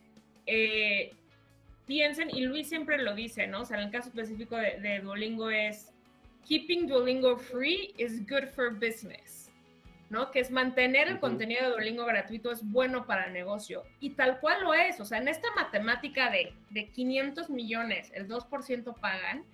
eh, 0.46 1.12
piensen, 1.86 2.30
y 2.30 2.42
Luis 2.42 2.68
siempre 2.68 2.98
lo 2.98 3.14
dice, 3.14 3.46
¿no? 3.46 3.62
O 3.62 3.64
sea, 3.64 3.78
en 3.78 3.84
el 3.84 3.90
caso 3.90 4.08
específico 4.08 4.56
de, 4.56 4.80
de 4.80 5.00
Duolingo 5.00 5.50
es, 5.50 5.92
keeping 6.46 6.86
Duolingo 6.86 7.36
free 7.36 7.94
is 7.98 8.26
good 8.28 8.48
for 8.54 8.72
business. 8.74 9.40
¿no? 10.10 10.32
Que 10.32 10.40
es 10.40 10.50
mantener 10.50 11.06
el 11.06 11.14
uh 11.14 11.16
-huh. 11.16 11.20
contenido 11.20 11.62
de 11.62 11.70
Duolingo 11.70 12.04
gratuito 12.04 12.50
es 12.50 12.62
bueno 12.64 13.06
para 13.06 13.26
el 13.26 13.32
negocio. 13.32 13.84
Y 14.00 14.10
tal 14.10 14.40
cual 14.40 14.64
lo 14.64 14.74
es. 14.74 15.00
O 15.00 15.04
sea, 15.04 15.18
en 15.18 15.28
esta 15.28 15.48
matemática 15.54 16.30
de, 16.30 16.52
de 16.70 16.88
500 16.88 17.48
millones, 17.48 18.10
el 18.14 18.28
2% 18.28 18.98
pagan. 19.00 19.44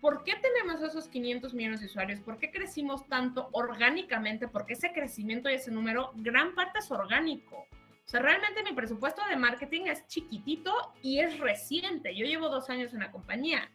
¿Por 0.00 0.24
qué 0.24 0.32
tenemos 0.36 0.82
esos 0.82 1.08
500 1.08 1.54
millones 1.54 1.80
de 1.80 1.86
usuarios? 1.86 2.20
¿Por 2.20 2.38
qué 2.38 2.50
crecimos 2.50 3.06
tanto 3.08 3.48
orgánicamente? 3.52 4.48
Porque 4.48 4.72
ese 4.72 4.92
crecimiento 4.92 5.50
y 5.50 5.54
ese 5.54 5.70
número, 5.70 6.12
gran 6.16 6.54
parte 6.54 6.78
es 6.78 6.90
orgánico. 6.90 7.56
O 7.56 8.08
sea, 8.10 8.20
realmente 8.20 8.62
mi 8.62 8.72
presupuesto 8.72 9.22
de 9.28 9.36
marketing 9.36 9.82
es 9.86 10.06
chiquitito 10.06 10.72
y 11.02 11.20
es 11.20 11.38
reciente. 11.38 12.16
Yo 12.16 12.26
llevo 12.26 12.48
dos 12.48 12.70
años 12.70 12.92
en 12.92 13.00
la 13.00 13.12
compañía 13.12 13.70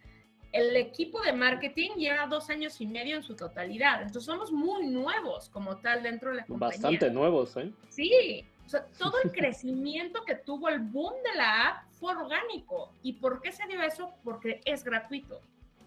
el 0.56 0.76
equipo 0.78 1.22
de 1.22 1.34
marketing 1.34 1.92
lleva 1.98 2.28
dos 2.28 2.50
años 2.50 2.80
y 2.80 2.88
medio 2.88 3.18
en 3.18 3.24
su 3.24 3.36
totalidad. 3.36 4.02
Entonces 4.02 4.24
somos 4.24 4.54
muy 4.54 4.88
nuevos 4.88 5.50
como 5.50 5.78
tal 5.78 6.02
dentro 6.02 6.30
de 6.30 6.38
la 6.38 6.46
compañía. 6.46 6.78
Bastante 6.78 7.12
nuevos, 7.12 7.58
¿eh? 7.58 7.74
Sí. 7.90 8.46
O 8.66 8.70
sea, 8.70 8.86
todo 8.98 9.16
el 9.24 9.32
crecimiento 9.34 10.24
que 10.24 10.36
tuvo 10.36 10.70
el 10.70 10.80
boom 10.80 11.14
de 11.30 11.38
la 11.38 11.68
app 11.68 11.92
fue 11.92 12.16
orgánico. 12.16 12.94
¿Y 13.04 13.14
por 13.14 13.42
qué 13.42 13.52
se 13.52 13.68
dio 13.68 13.82
eso? 13.82 14.14
Porque 14.24 14.62
es 14.64 14.86
gratuito. 14.86 15.42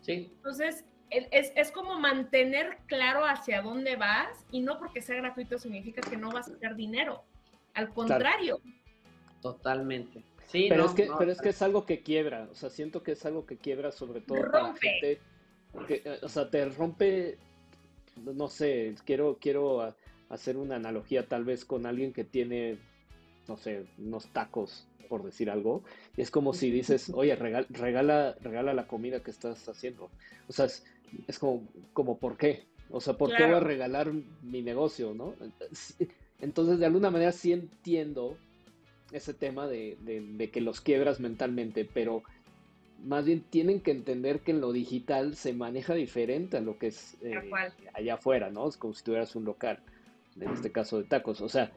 Sí. 0.08 0.32
Entonces, 0.36 0.84
es, 1.10 1.52
es 1.54 1.70
como 1.70 1.98
mantener 1.98 2.78
claro 2.86 3.24
hacia 3.24 3.62
dónde 3.62 3.96
vas 3.96 4.44
y 4.50 4.60
no 4.60 4.78
porque 4.78 5.02
sea 5.02 5.16
gratuito 5.16 5.58
significa 5.58 6.00
que 6.00 6.16
no 6.16 6.30
vas 6.30 6.48
a 6.48 6.52
sacar 6.52 6.76
dinero. 6.76 7.24
Al 7.74 7.90
contrario. 7.90 8.58
Claro. 8.58 8.78
Totalmente. 9.40 10.22
Sí, 10.46 10.66
pero, 10.68 10.84
no, 10.84 10.88
es 10.88 10.94
que, 10.94 11.06
no, 11.06 11.18
pero 11.18 11.30
es 11.30 11.40
que 11.40 11.50
es 11.50 11.60
algo 11.60 11.84
que 11.84 12.02
quiebra, 12.02 12.48
o 12.50 12.54
sea, 12.54 12.70
siento 12.70 13.02
que 13.02 13.12
es 13.12 13.26
algo 13.26 13.44
que 13.44 13.58
quiebra 13.58 13.92
sobre 13.92 14.22
todo 14.22 14.38
rompe. 14.38 14.50
para 14.50 14.74
gente, 14.74 15.20
que, 15.86 16.18
o 16.22 16.28
sea, 16.28 16.48
te 16.50 16.64
rompe, 16.70 17.36
no 18.16 18.48
sé, 18.48 18.94
quiero, 19.04 19.36
quiero 19.38 19.94
hacer 20.30 20.56
una 20.56 20.76
analogía 20.76 21.28
tal 21.28 21.44
vez 21.44 21.66
con 21.66 21.84
alguien 21.84 22.14
que 22.14 22.24
tiene, 22.24 22.78
no 23.48 23.56
sé, 23.56 23.86
unos 23.98 24.28
tacos, 24.28 24.86
por 25.08 25.24
decir 25.24 25.50
algo, 25.50 25.82
y 26.16 26.20
es 26.20 26.30
como 26.30 26.52
si 26.52 26.70
dices, 26.70 27.10
oye, 27.14 27.34
regala, 27.34 27.66
regala, 27.70 28.36
regala 28.42 28.74
la 28.74 28.86
comida 28.86 29.22
que 29.22 29.30
estás 29.30 29.68
haciendo, 29.68 30.10
o 30.48 30.52
sea, 30.52 30.66
es, 30.66 30.84
es 31.26 31.38
como, 31.38 31.66
como, 31.92 32.18
¿por 32.18 32.36
qué? 32.36 32.64
O 32.90 33.00
sea, 33.00 33.14
¿por 33.14 33.30
claro. 33.30 33.44
qué 33.44 33.50
voy 33.50 33.60
a 33.60 33.64
regalar 33.64 34.12
mi 34.42 34.62
negocio, 34.62 35.14
no? 35.14 35.34
Entonces, 36.40 36.78
de 36.78 36.86
alguna 36.86 37.10
manera 37.10 37.32
sí 37.32 37.52
entiendo 37.52 38.36
ese 39.12 39.34
tema 39.34 39.66
de, 39.66 39.96
de, 40.02 40.20
de, 40.20 40.50
que 40.50 40.60
los 40.60 40.80
quiebras 40.80 41.20
mentalmente, 41.20 41.84
pero 41.84 42.22
más 43.04 43.24
bien 43.24 43.42
tienen 43.42 43.80
que 43.80 43.90
entender 43.90 44.40
que 44.40 44.50
en 44.50 44.60
lo 44.60 44.72
digital 44.72 45.36
se 45.36 45.52
maneja 45.52 45.94
diferente 45.94 46.56
a 46.56 46.60
lo 46.60 46.78
que 46.78 46.88
es 46.88 47.16
eh, 47.22 47.34
allá 47.94 48.14
afuera, 48.14 48.50
¿no? 48.50 48.68
Es 48.68 48.76
como 48.76 48.94
si 48.94 49.04
tuvieras 49.04 49.34
un 49.36 49.44
local, 49.44 49.80
en 50.38 50.50
este 50.50 50.72
caso 50.72 50.98
de 50.98 51.04
tacos. 51.04 51.40
O 51.40 51.48
sea, 51.48 51.72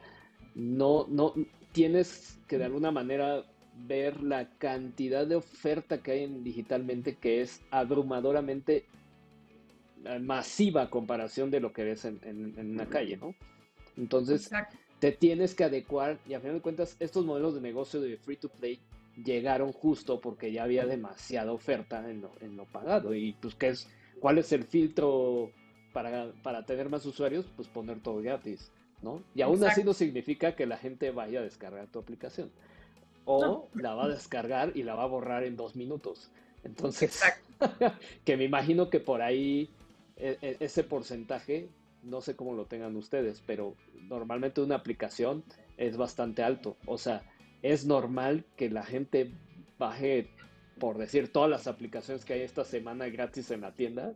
no, 0.54 1.06
no, 1.08 1.34
tienes 1.72 2.38
que 2.46 2.58
de 2.58 2.66
alguna 2.66 2.90
manera 2.90 3.44
ver 3.74 4.22
la 4.22 4.48
cantidad 4.58 5.26
de 5.26 5.36
oferta 5.36 6.02
que 6.02 6.12
hay 6.12 6.24
en 6.24 6.44
digitalmente 6.44 7.16
que 7.16 7.40
es 7.40 7.62
abrumadoramente 7.70 8.84
masiva 10.20 10.82
a 10.82 10.90
comparación 10.90 11.50
de 11.50 11.60
lo 11.60 11.72
que 11.72 11.84
ves 11.84 12.04
en, 12.04 12.20
en, 12.22 12.58
en 12.58 12.72
una 12.72 12.86
calle, 12.86 13.16
¿no? 13.16 13.34
Entonces, 13.96 14.46
Exacto. 14.46 14.76
te 14.98 15.12
tienes 15.12 15.54
que 15.54 15.64
adecuar 15.64 16.18
y 16.28 16.34
a 16.34 16.40
final 16.40 16.56
de 16.56 16.62
cuentas 16.62 16.96
estos 16.98 17.24
modelos 17.24 17.54
de 17.54 17.60
negocio 17.60 18.00
de 18.00 18.16
free 18.16 18.36
to 18.36 18.48
play 18.48 18.80
llegaron 19.24 19.72
justo 19.72 20.20
porque 20.20 20.52
ya 20.52 20.64
había 20.64 20.86
demasiada 20.86 21.52
oferta 21.52 22.08
en 22.10 22.22
lo, 22.22 22.32
en 22.40 22.56
lo 22.56 22.64
pagado. 22.66 23.14
Y 23.14 23.34
pues 23.34 23.54
¿qué 23.54 23.68
es, 23.68 23.88
cuál 24.20 24.38
es 24.38 24.52
el 24.52 24.64
filtro 24.64 25.50
para, 25.92 26.32
para 26.42 26.64
tener 26.64 26.88
más 26.88 27.06
usuarios 27.06 27.46
pues 27.54 27.68
poner 27.68 28.00
todo 28.00 28.16
gratis 28.22 28.72
¿no? 29.02 29.22
y 29.34 29.42
aún 29.42 29.56
Exacto. 29.56 29.72
así 29.72 29.84
no 29.84 29.92
significa 29.94 30.54
que 30.54 30.66
la 30.66 30.78
gente 30.78 31.10
vaya 31.10 31.40
a 31.40 31.42
descargar 31.42 31.86
tu 31.88 31.98
aplicación 31.98 32.50
o 33.24 33.40
no. 33.74 33.80
la 33.80 33.94
va 33.94 34.04
a 34.04 34.08
descargar 34.08 34.72
y 34.74 34.82
la 34.82 34.94
va 34.94 35.04
a 35.04 35.06
borrar 35.06 35.44
en 35.44 35.56
dos 35.56 35.76
minutos 35.76 36.30
entonces 36.64 37.20
que 38.24 38.36
me 38.36 38.44
imagino 38.44 38.90
que 38.90 39.00
por 39.00 39.22
ahí 39.22 39.70
e, 40.16 40.56
ese 40.60 40.84
porcentaje 40.84 41.68
no 42.02 42.20
sé 42.20 42.36
cómo 42.36 42.54
lo 42.54 42.66
tengan 42.66 42.96
ustedes, 42.96 43.42
pero 43.46 43.76
normalmente 44.08 44.60
una 44.60 44.76
aplicación 44.76 45.44
es 45.76 45.96
bastante 45.96 46.42
alto. 46.42 46.76
O 46.86 46.98
sea, 46.98 47.22
es 47.62 47.86
normal 47.86 48.44
que 48.56 48.70
la 48.70 48.82
gente 48.82 49.30
baje, 49.78 50.28
por 50.78 50.98
decir, 50.98 51.32
todas 51.32 51.50
las 51.50 51.66
aplicaciones 51.66 52.24
que 52.24 52.34
hay 52.34 52.40
esta 52.42 52.64
semana 52.64 53.08
gratis 53.08 53.50
en 53.50 53.60
la 53.60 53.72
tienda 53.72 54.14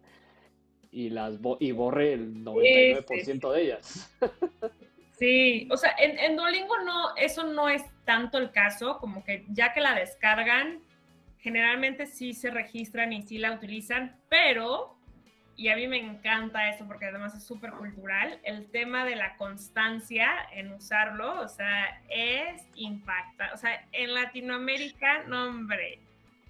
y 0.90 1.10
las 1.10 1.40
bo 1.40 1.56
y 1.60 1.72
borre 1.72 2.14
el 2.14 2.44
99% 2.44 3.04
sí, 3.08 3.24
sí, 3.24 3.32
sí. 3.32 3.48
de 3.48 3.62
ellas. 3.62 4.16
Sí, 5.18 5.66
o 5.70 5.78
sea, 5.78 5.94
en, 5.98 6.18
en 6.18 6.36
Duolingo 6.36 6.76
no, 6.84 7.16
eso 7.16 7.44
no 7.44 7.70
es 7.70 7.82
tanto 8.04 8.36
el 8.36 8.50
caso, 8.50 8.98
como 8.98 9.24
que 9.24 9.46
ya 9.48 9.72
que 9.72 9.80
la 9.80 9.94
descargan, 9.94 10.82
generalmente 11.38 12.04
sí 12.04 12.34
se 12.34 12.50
registran 12.50 13.14
y 13.14 13.22
sí 13.22 13.38
la 13.38 13.52
utilizan, 13.52 14.20
pero 14.28 14.96
y 15.56 15.68
a 15.68 15.76
mí 15.76 15.88
me 15.88 15.98
encanta 15.98 16.68
eso 16.68 16.86
porque 16.86 17.06
además 17.06 17.34
es 17.34 17.44
súper 17.44 17.70
cultural, 17.70 18.38
el 18.44 18.70
tema 18.70 19.06
de 19.06 19.16
la 19.16 19.36
constancia 19.36 20.28
en 20.52 20.70
usarlo, 20.72 21.40
o 21.40 21.48
sea, 21.48 22.02
es 22.10 22.62
impacta. 22.74 23.52
O 23.54 23.56
sea, 23.56 23.86
en 23.92 24.12
Latinoamérica, 24.12 25.22
no 25.24 25.46
hombre. 25.46 25.98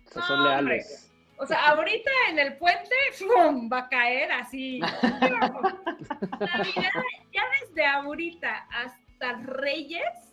O 0.09 0.11
sea, 0.11 0.23
son 0.23 0.43
leales. 0.43 1.13
O 1.39 1.47
sea, 1.47 1.69
ahorita 1.69 2.11
en 2.31 2.39
el 2.39 2.57
puente, 2.57 2.95
¡fum! 3.13 3.69
va 3.71 3.81
a 3.81 3.89
caer 3.89 4.33
así. 4.33 4.79
Navidad, 6.41 6.93
ya 7.33 7.43
desde 7.61 7.87
ahorita 7.87 8.67
hasta 8.71 9.33
Reyes, 9.43 10.33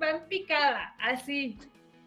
va 0.00 0.10
en 0.10 0.28
picada, 0.28 0.94
así 0.98 1.58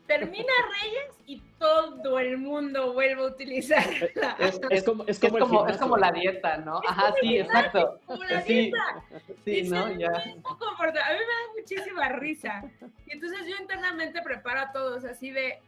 termina 0.07 0.53
Reyes 0.81 1.19
y 1.27 1.41
todo 1.59 2.17
el 2.19 2.37
mundo 2.37 2.93
vuelve 2.93 3.21
a 3.21 3.25
utilizarla. 3.25 4.07
Es, 4.39 4.59
es, 4.69 4.83
como, 4.83 5.03
es, 5.05 5.19
como, 5.19 5.37
es, 5.37 5.43
como, 5.43 5.67
es 5.67 5.77
como, 5.77 5.97
la 5.97 6.11
dieta, 6.11 6.57
¿no? 6.57 6.81
Ajá, 6.87 7.13
sí, 7.21 7.37
exacto. 7.37 7.99
Como 8.05 8.23
la 8.23 8.41
sí, 8.41 8.53
dieta. 8.53 9.03
Sí, 9.43 9.63
¿no? 9.63 9.91
Ya. 9.91 10.07
A 10.07 10.21
mí 10.21 10.31
me 10.31 10.99
da 10.99 11.53
muchísima 11.55 12.09
risa. 12.09 12.63
Y 13.05 13.11
entonces 13.11 13.39
yo 13.47 13.55
internamente 13.61 14.21
preparo 14.21 14.61
a 14.61 14.71
todos 14.71 15.03
así 15.03 15.29
de, 15.29 15.59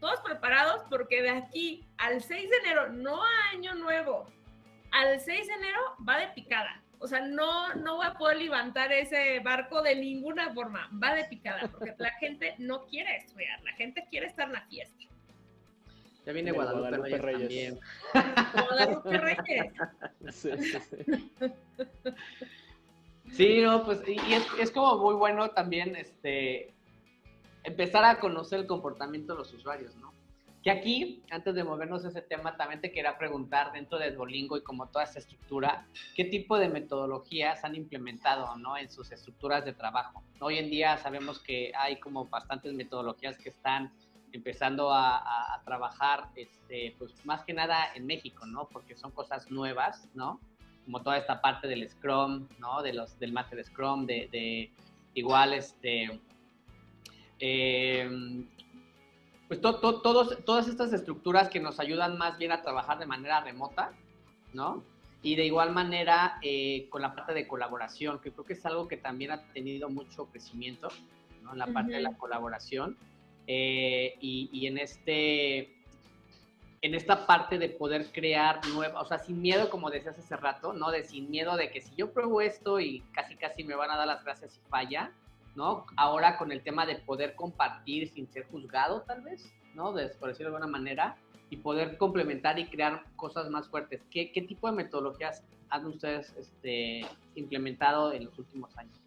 todos 0.00 0.20
preparados 0.20 0.82
porque 0.88 1.22
de 1.22 1.30
aquí 1.30 1.86
al 1.98 2.22
6 2.22 2.50
de 2.50 2.56
enero, 2.58 2.88
no 2.90 3.22
a 3.22 3.50
año 3.52 3.74
nuevo, 3.74 4.26
al 4.90 5.20
6 5.20 5.46
de 5.46 5.52
enero 5.52 5.80
va 6.08 6.18
de 6.18 6.28
picada. 6.28 6.82
O 6.98 7.06
sea, 7.06 7.20
no, 7.20 7.74
no 7.74 7.96
voy 7.96 8.06
a 8.06 8.14
poder 8.14 8.38
levantar 8.38 8.90
ese 8.92 9.40
barco 9.40 9.82
de 9.82 9.96
ninguna 9.96 10.52
forma. 10.54 10.88
Va 11.02 11.14
de 11.14 11.24
picada, 11.24 11.68
porque 11.68 11.94
la 11.98 12.10
gente 12.20 12.54
no 12.58 12.86
quiere 12.86 13.16
estudiar, 13.16 13.62
la 13.62 13.72
gente 13.72 14.06
quiere 14.10 14.26
estar 14.26 14.46
en 14.46 14.54
la 14.54 14.62
fiesta. 14.62 15.04
Ya 16.24 16.32
viene 16.32 16.50
Guadalupe, 16.50 17.18
Reyes, 17.18 17.78
Guadalupe 18.12 19.18
Reyes. 19.18 19.72
Sí, 20.32 20.50
sí, 20.58 20.78
sí. 20.80 21.32
sí, 23.32 23.60
no, 23.62 23.84
pues, 23.84 24.00
y 24.08 24.16
es, 24.32 24.44
es, 24.58 24.70
como 24.72 24.98
muy 24.98 25.14
bueno 25.14 25.50
también 25.50 25.94
este, 25.94 26.74
empezar 27.66 28.04
a 28.04 28.20
conocer 28.20 28.60
el 28.60 28.66
comportamiento 28.66 29.32
de 29.32 29.40
los 29.40 29.52
usuarios, 29.52 29.94
¿no? 29.96 30.12
Que 30.62 30.70
aquí, 30.70 31.22
antes 31.30 31.54
de 31.54 31.64
movernos 31.64 32.04
a 32.04 32.08
ese 32.08 32.22
tema, 32.22 32.56
también 32.56 32.80
te 32.80 32.90
quería 32.90 33.18
preguntar 33.18 33.72
dentro 33.72 33.98
de 33.98 34.10
Duolingo 34.12 34.56
y 34.56 34.62
como 34.62 34.86
toda 34.88 35.04
esta 35.04 35.18
estructura, 35.18 35.86
¿qué 36.16 36.24
tipo 36.24 36.58
de 36.58 36.68
metodologías 36.68 37.64
han 37.64 37.76
implementado 37.76 38.56
¿no? 38.56 38.76
en 38.76 38.90
sus 38.90 39.12
estructuras 39.12 39.64
de 39.64 39.72
trabajo? 39.72 40.24
Hoy 40.40 40.58
en 40.58 40.70
día 40.70 40.96
sabemos 40.98 41.38
que 41.40 41.72
hay 41.76 42.00
como 42.00 42.26
bastantes 42.26 42.72
metodologías 42.72 43.38
que 43.38 43.50
están 43.50 43.92
empezando 44.32 44.92
a, 44.92 45.54
a, 45.54 45.62
trabajar, 45.64 46.30
este, 46.34 46.94
pues 46.98 47.12
más 47.24 47.44
que 47.44 47.52
nada 47.52 47.94
en 47.94 48.06
México, 48.06 48.44
¿no? 48.46 48.68
Porque 48.68 48.96
son 48.96 49.12
cosas 49.12 49.50
nuevas, 49.50 50.08
¿no? 50.14 50.40
Como 50.84 51.00
toda 51.02 51.16
esta 51.16 51.40
parte 51.40 51.68
del 51.68 51.88
Scrum, 51.88 52.48
¿no? 52.58 52.82
De 52.82 52.92
los, 52.92 53.18
del 53.18 53.32
Master 53.32 53.64
Scrum, 53.64 54.04
de, 54.04 54.28
de 54.30 54.70
igual, 55.14 55.54
este, 55.54 56.20
eh, 57.40 58.44
pues 59.48 59.60
todos, 59.60 60.02
todas 60.44 60.68
estas 60.68 60.92
estructuras 60.92 61.48
que 61.48 61.60
nos 61.60 61.78
ayudan 61.78 62.18
más 62.18 62.36
bien 62.38 62.52
a 62.52 62.62
trabajar 62.62 62.98
de 62.98 63.06
manera 63.06 63.40
remota, 63.40 63.92
¿no? 64.52 64.82
Y 65.22 65.36
de 65.36 65.46
igual 65.46 65.72
manera 65.72 66.38
eh, 66.42 66.88
con 66.90 67.02
la 67.02 67.14
parte 67.14 67.32
de 67.32 67.46
colaboración, 67.46 68.20
que 68.20 68.32
creo 68.32 68.44
que 68.44 68.54
es 68.54 68.66
algo 68.66 68.88
que 68.88 68.96
también 68.96 69.30
ha 69.30 69.42
tenido 69.52 69.88
mucho 69.88 70.26
crecimiento, 70.26 70.88
¿no? 71.42 71.52
En 71.52 71.58
la 71.58 71.66
parte 71.68 71.92
de 71.92 72.00
la 72.00 72.16
colaboración. 72.16 72.96
Eh, 73.46 74.16
y, 74.20 74.50
y, 74.52 74.66
en 74.66 74.78
este 74.78 75.72
en 76.82 76.94
esta 76.96 77.26
parte 77.26 77.58
de 77.58 77.68
poder 77.68 78.10
crear 78.10 78.60
nuevas, 78.68 79.04
o 79.04 79.06
sea, 79.06 79.18
sin 79.18 79.40
miedo, 79.40 79.70
como 79.70 79.88
decías 79.88 80.18
hace 80.18 80.36
rato, 80.36 80.72
¿no? 80.72 80.90
De 80.90 81.04
sin 81.04 81.30
miedo 81.30 81.56
de 81.56 81.70
que 81.70 81.80
si 81.80 81.94
yo 81.94 82.12
pruebo 82.12 82.40
esto 82.40 82.80
y 82.80 83.00
casi 83.12 83.36
casi 83.36 83.62
me 83.62 83.76
van 83.76 83.90
a 83.90 83.96
dar 83.96 84.08
las 84.08 84.24
gracias 84.24 84.56
y 84.56 84.68
falla, 84.68 85.12
¿no? 85.56 85.86
Ahora 85.96 86.36
con 86.36 86.52
el 86.52 86.62
tema 86.62 86.86
de 86.86 86.96
poder 86.96 87.34
compartir 87.34 88.08
sin 88.08 88.28
ser 88.28 88.46
juzgado, 88.46 89.02
tal 89.02 89.22
vez, 89.22 89.52
¿no? 89.74 89.92
De, 89.92 90.08
por 90.08 90.28
decirlo 90.28 90.50
de 90.50 90.56
alguna 90.56 90.70
manera, 90.70 91.16
y 91.50 91.56
poder 91.56 91.96
complementar 91.96 92.58
y 92.58 92.66
crear 92.66 93.04
cosas 93.16 93.48
más 93.50 93.68
fuertes. 93.68 94.02
¿Qué, 94.10 94.32
qué 94.32 94.42
tipo 94.42 94.68
de 94.68 94.76
metodologías 94.76 95.42
han 95.70 95.86
ustedes 95.86 96.34
este, 96.36 97.06
implementado 97.34 98.12
en 98.12 98.24
los 98.24 98.38
últimos 98.38 98.76
años? 98.76 99.05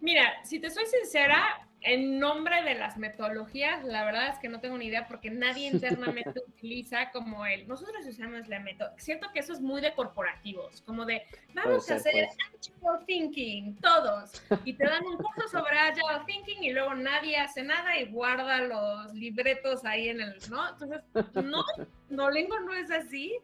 Mira, 0.00 0.44
si 0.44 0.60
te 0.60 0.70
soy 0.70 0.86
sincera, 0.86 1.68
en 1.80 2.18
nombre 2.18 2.62
de 2.62 2.74
las 2.74 2.96
metodologías, 2.96 3.84
la 3.84 4.04
verdad 4.04 4.28
es 4.30 4.38
que 4.40 4.48
no 4.48 4.60
tengo 4.60 4.76
ni 4.76 4.86
idea 4.86 5.06
porque 5.06 5.30
nadie 5.30 5.68
internamente 5.72 6.40
utiliza 6.46 7.10
como 7.10 7.46
el, 7.46 7.68
nosotros 7.68 8.04
usamos 8.06 8.48
la 8.48 8.60
metodología. 8.60 9.04
Siento 9.04 9.28
que 9.32 9.40
eso 9.40 9.52
es 9.52 9.60
muy 9.60 9.80
de 9.80 9.94
corporativos, 9.94 10.82
como 10.82 11.04
de, 11.04 11.22
vamos 11.54 11.90
a 11.90 11.96
hacer 11.96 12.26
Agile 12.26 13.04
Thinking, 13.06 13.76
todos, 13.76 14.42
y 14.64 14.72
te 14.72 14.84
dan 14.84 15.06
un 15.06 15.16
curso 15.16 15.48
sobre 15.48 15.78
Agile 15.78 16.24
Thinking 16.26 16.64
y 16.64 16.72
luego 16.72 16.94
nadie 16.94 17.36
hace 17.36 17.62
nada 17.62 17.98
y 17.98 18.06
guarda 18.06 18.60
los 18.62 19.14
libretos 19.14 19.84
ahí 19.84 20.08
en 20.08 20.20
el, 20.20 20.38
¿no? 20.50 20.68
Entonces, 20.68 21.00
no, 21.34 21.64
Nolingo 22.08 22.58
no 22.60 22.74
es 22.74 22.90
así, 22.90 23.38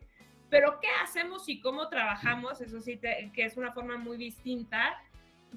pero 0.51 0.79
¿qué 0.81 0.89
hacemos 1.03 1.49
y 1.49 1.61
cómo 1.61 1.89
trabajamos? 1.89 2.61
Eso 2.61 2.81
sí, 2.81 2.97
te, 2.97 3.31
que 3.33 3.45
es 3.45 3.57
una 3.57 3.73
forma 3.73 3.97
muy 3.97 4.17
distinta 4.17 5.01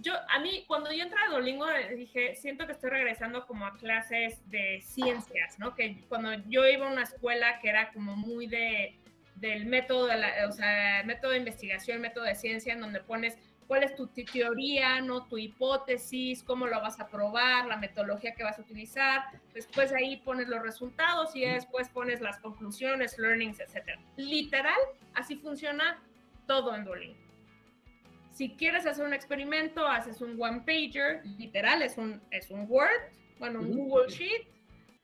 yo, 0.02 0.14
a 0.30 0.40
mí, 0.40 0.64
cuando 0.68 0.92
yo 0.92 1.04
entré 1.04 1.20
a 1.20 1.30
Duolingo, 1.30 1.66
dije, 1.96 2.36
siento 2.36 2.66
que 2.66 2.74
estoy 2.74 2.90
regresando 2.90 3.46
como 3.48 3.66
a 3.66 3.78
clases 3.78 4.40
de 4.50 4.82
ciencias, 4.82 5.58
¿no? 5.60 5.76
Que 5.76 6.04
cuando 6.08 6.34
yo 6.50 6.66
iba 6.68 6.88
a 6.88 6.92
una 6.92 7.04
escuela 7.04 7.60
que 7.60 7.70
era 7.70 7.92
como 7.92 8.16
muy 8.16 8.48
de, 8.48 8.96
del 9.36 9.66
método 9.66 10.08
de 10.08 10.18
la, 10.18 10.48
o 10.48 10.52
sea, 10.52 11.04
método 11.06 11.32
de 11.32 11.40
investigación, 11.40 12.02
método 12.02 12.26
de 12.26 12.36
ciencia, 12.36 12.74
en 12.74 12.82
donde 12.82 13.00
pones 13.00 13.38
cuál 13.68 13.84
es 13.84 13.96
tu 13.96 14.08
teoría, 14.08 15.02
¿no? 15.02 15.26
Tu 15.26 15.38
hipótesis, 15.38 16.44
cómo 16.44 16.68
lo 16.68 16.80
vas 16.80 17.00
a 17.00 17.08
probar, 17.08 17.66
la 17.66 17.78
metodología 17.78 18.34
que 18.34 18.44
vas 18.44 18.58
a 18.60 18.62
utilizar. 18.62 19.24
Después 19.54 19.92
ahí 19.94 20.18
pones 20.18 20.48
los 20.48 20.62
resultados 20.62 21.36
y 21.36 21.42
después 21.42 21.90
pones 21.90 22.22
las 22.22 22.40
conclusiones, 22.40 23.18
learnings, 23.18 23.60
etc. 23.60 24.00
Literal, 24.16 24.80
así 25.16 25.36
funciona 25.36 26.02
todo 26.46 26.76
en 26.76 26.86
Duolingo. 26.86 27.27
Si 28.38 28.50
quieres 28.50 28.86
hacer 28.86 29.04
un 29.04 29.16
experimento, 29.16 29.88
haces 29.88 30.22
un 30.22 30.40
one 30.40 30.60
pager, 30.60 31.26
literal, 31.40 31.82
es 31.82 31.98
un, 31.98 32.22
es 32.30 32.52
un 32.52 32.68
Word, 32.70 33.10
bueno, 33.40 33.62
un 33.62 33.76
Google 33.76 34.14
Sheet, 34.14 34.48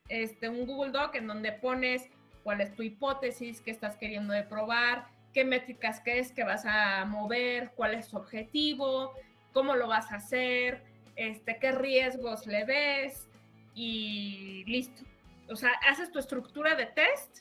este, 0.07 0.49
un 0.49 0.67
Google 0.67 0.91
Doc 0.91 1.15
en 1.15 1.25
donde 1.25 1.51
pones 1.51 2.07
cuál 2.43 2.61
es 2.61 2.75
tu 2.75 2.84
hipótesis, 2.84 3.59
qué 3.61 3.71
estás 3.71 3.97
queriendo 3.97 4.36
de 4.36 4.43
probar, 4.43 5.07
qué 5.34 5.45
métricas 5.45 5.99
crees 6.03 6.31
que 6.31 6.43
vas 6.43 6.63
a 6.67 7.05
mover, 7.05 7.71
cuál 7.75 7.95
es 7.95 8.07
tu 8.09 8.17
objetivo, 8.17 9.13
cómo 9.51 9.75
lo 9.75 9.88
vas 9.88 10.11
a 10.11 10.17
hacer, 10.17 10.84
este, 11.15 11.57
qué 11.57 11.71
riesgos 11.71 12.45
le 12.45 12.65
ves 12.65 13.27
y 13.73 14.63
listo. 14.67 15.05
O 15.49 15.55
sea, 15.55 15.71
haces 15.89 16.11
tu 16.11 16.19
estructura 16.19 16.75
de 16.75 16.86
test, 16.86 17.39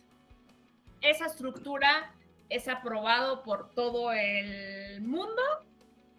esa 1.03 1.27
estructura 1.27 2.15
es 2.49 2.67
aprobado 2.67 3.43
por 3.43 3.75
todo 3.75 4.11
el 4.11 5.03
mundo 5.03 5.43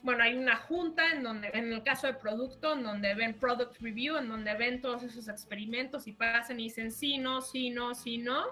bueno, 0.04 0.22
hay 0.22 0.36
una 0.36 0.58
junta 0.58 1.12
en 1.12 1.24
donde, 1.24 1.50
en 1.54 1.72
el 1.72 1.82
caso 1.82 2.08
de 2.08 2.14
producto, 2.14 2.74
en 2.74 2.84
donde 2.84 3.16
ven 3.16 3.34
product 3.36 3.80
review, 3.80 4.18
en 4.18 4.28
donde 4.28 4.54
ven 4.54 4.82
todos 4.82 5.02
esos 5.02 5.30
experimentos 5.30 6.08
y 6.08 6.12
pasan 6.12 6.60
y 6.60 6.66
dicen 6.66 6.92
sí, 6.92 7.18
no, 7.18 7.42
sí, 7.42 7.70
no, 7.70 7.96
sí, 7.96 8.18
no, 8.18 8.44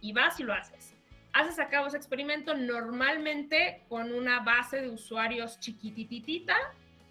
y 0.00 0.12
vas 0.12 0.38
y 0.38 0.44
lo 0.44 0.54
haces. 0.54 0.94
Haces 1.32 1.58
a 1.58 1.68
cabo 1.68 1.88
ese 1.88 1.96
experimento 1.96 2.54
normalmente 2.54 3.82
con 3.88 4.12
una 4.12 4.40
base 4.40 4.80
de 4.80 4.88
usuarios 4.88 5.58
chiquititita, 5.58 6.56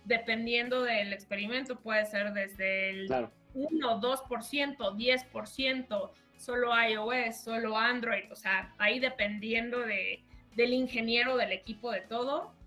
dependiendo 0.06 0.84
del 0.84 1.12
experimento, 1.12 1.78
puede 1.78 2.06
ser 2.06 2.32
desde 2.32 2.92
el 2.92 3.28
1, 3.54 4.02
2%, 4.02 4.78
10%, 4.78 6.12
solo 6.38 6.72
iOS, 6.82 7.44
solo 7.44 7.78
Android, 7.78 8.32
o 8.32 8.36
sea, 8.38 8.74
ahí 8.78 9.00
dependiendo 9.00 9.80
de, 9.80 10.24
del 10.56 10.72
ingeniero, 10.72 11.36
del 11.36 11.52
equipo, 11.52 11.92
de 11.92 12.02
todo 12.02 12.58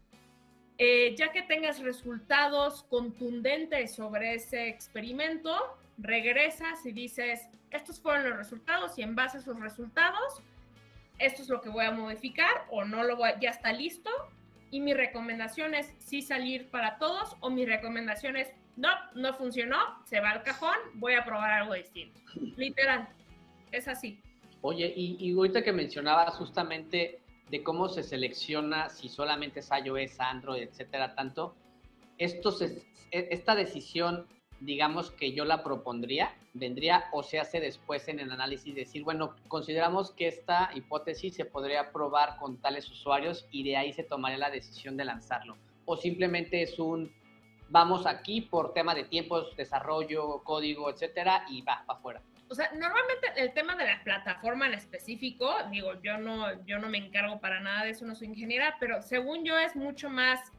eh, 0.84 1.14
ya 1.16 1.30
que 1.30 1.42
tengas 1.42 1.78
resultados 1.78 2.82
contundentes 2.90 3.94
sobre 3.94 4.34
ese 4.34 4.66
experimento, 4.66 5.56
regresas 5.96 6.84
y 6.84 6.90
dices, 6.90 7.48
estos 7.70 8.00
fueron 8.00 8.28
los 8.28 8.36
resultados 8.36 8.98
y 8.98 9.02
en 9.02 9.14
base 9.14 9.36
a 9.36 9.40
esos 9.42 9.60
resultados, 9.60 10.42
esto 11.20 11.42
es 11.42 11.48
lo 11.48 11.60
que 11.60 11.68
voy 11.68 11.84
a 11.84 11.92
modificar 11.92 12.66
o 12.68 12.84
no 12.84 13.04
lo 13.04 13.16
voy, 13.16 13.30
ya 13.40 13.50
está 13.50 13.72
listo. 13.72 14.10
Y 14.72 14.80
mi 14.80 14.92
recomendación 14.92 15.76
es 15.76 15.94
sí 15.98 16.20
salir 16.20 16.68
para 16.68 16.98
todos 16.98 17.36
o 17.38 17.48
mi 17.48 17.64
recomendación 17.64 18.36
es 18.36 18.48
no, 18.74 18.88
no 19.14 19.34
funcionó, 19.34 19.78
se 20.04 20.18
va 20.18 20.30
al 20.30 20.42
cajón, 20.42 20.74
voy 20.94 21.14
a 21.14 21.24
probar 21.24 21.52
algo 21.52 21.74
distinto. 21.74 22.18
Literal, 22.56 23.08
es 23.70 23.86
así. 23.86 24.18
Oye, 24.62 24.92
y, 24.96 25.16
y 25.20 25.32
ahorita 25.32 25.62
que 25.62 25.72
mencionabas 25.72 26.34
justamente 26.34 27.21
de 27.52 27.62
cómo 27.62 27.90
se 27.90 28.02
selecciona 28.02 28.88
si 28.88 29.10
solamente 29.10 29.60
es 29.60 29.68
iOS, 29.84 30.18
Android, 30.20 30.62
etcétera, 30.62 31.14
tanto. 31.14 31.54
Esto 32.16 32.56
e, 32.62 33.28
esta 33.30 33.54
decisión, 33.54 34.26
digamos 34.60 35.10
que 35.10 35.32
yo 35.32 35.44
la 35.44 35.62
propondría, 35.62 36.34
vendría 36.54 37.04
o 37.12 37.22
se 37.22 37.38
hace 37.38 37.60
después 37.60 38.08
en 38.08 38.20
el 38.20 38.32
análisis 38.32 38.74
decir, 38.74 39.04
bueno, 39.04 39.36
consideramos 39.48 40.12
que 40.12 40.28
esta 40.28 40.70
hipótesis 40.74 41.34
se 41.34 41.44
podría 41.44 41.92
probar 41.92 42.38
con 42.38 42.56
tales 42.56 42.90
usuarios 42.90 43.46
y 43.50 43.64
de 43.64 43.76
ahí 43.76 43.92
se 43.92 44.02
tomaría 44.02 44.38
la 44.38 44.50
decisión 44.50 44.96
de 44.96 45.04
lanzarlo. 45.04 45.58
O 45.84 45.98
simplemente 45.98 46.62
es 46.62 46.78
un, 46.78 47.12
vamos 47.68 48.06
aquí 48.06 48.40
por 48.40 48.72
tema 48.72 48.94
de 48.94 49.04
tiempos, 49.04 49.54
desarrollo, 49.56 50.42
código, 50.42 50.88
etcétera, 50.88 51.44
y 51.50 51.60
va 51.60 51.84
para 51.86 51.98
afuera 51.98 52.22
o 52.52 52.54
sea, 52.54 52.70
normalmente 52.74 53.28
el 53.36 53.54
tema 53.54 53.74
de 53.76 53.86
la 53.86 54.04
plataforma 54.04 54.66
en 54.66 54.74
específico, 54.74 55.50
digo, 55.70 56.00
yo 56.02 56.18
no, 56.18 56.64
yo 56.66 56.78
no 56.78 56.90
me 56.90 56.98
encargo 56.98 57.40
para 57.40 57.60
nada 57.60 57.84
de 57.84 57.90
eso, 57.90 58.04
no 58.04 58.14
soy 58.14 58.28
ingeniera, 58.28 58.76
pero 58.78 59.00
según 59.00 59.42
yo 59.42 59.58
es 59.58 59.74
mucho 59.74 60.10
más 60.10 60.52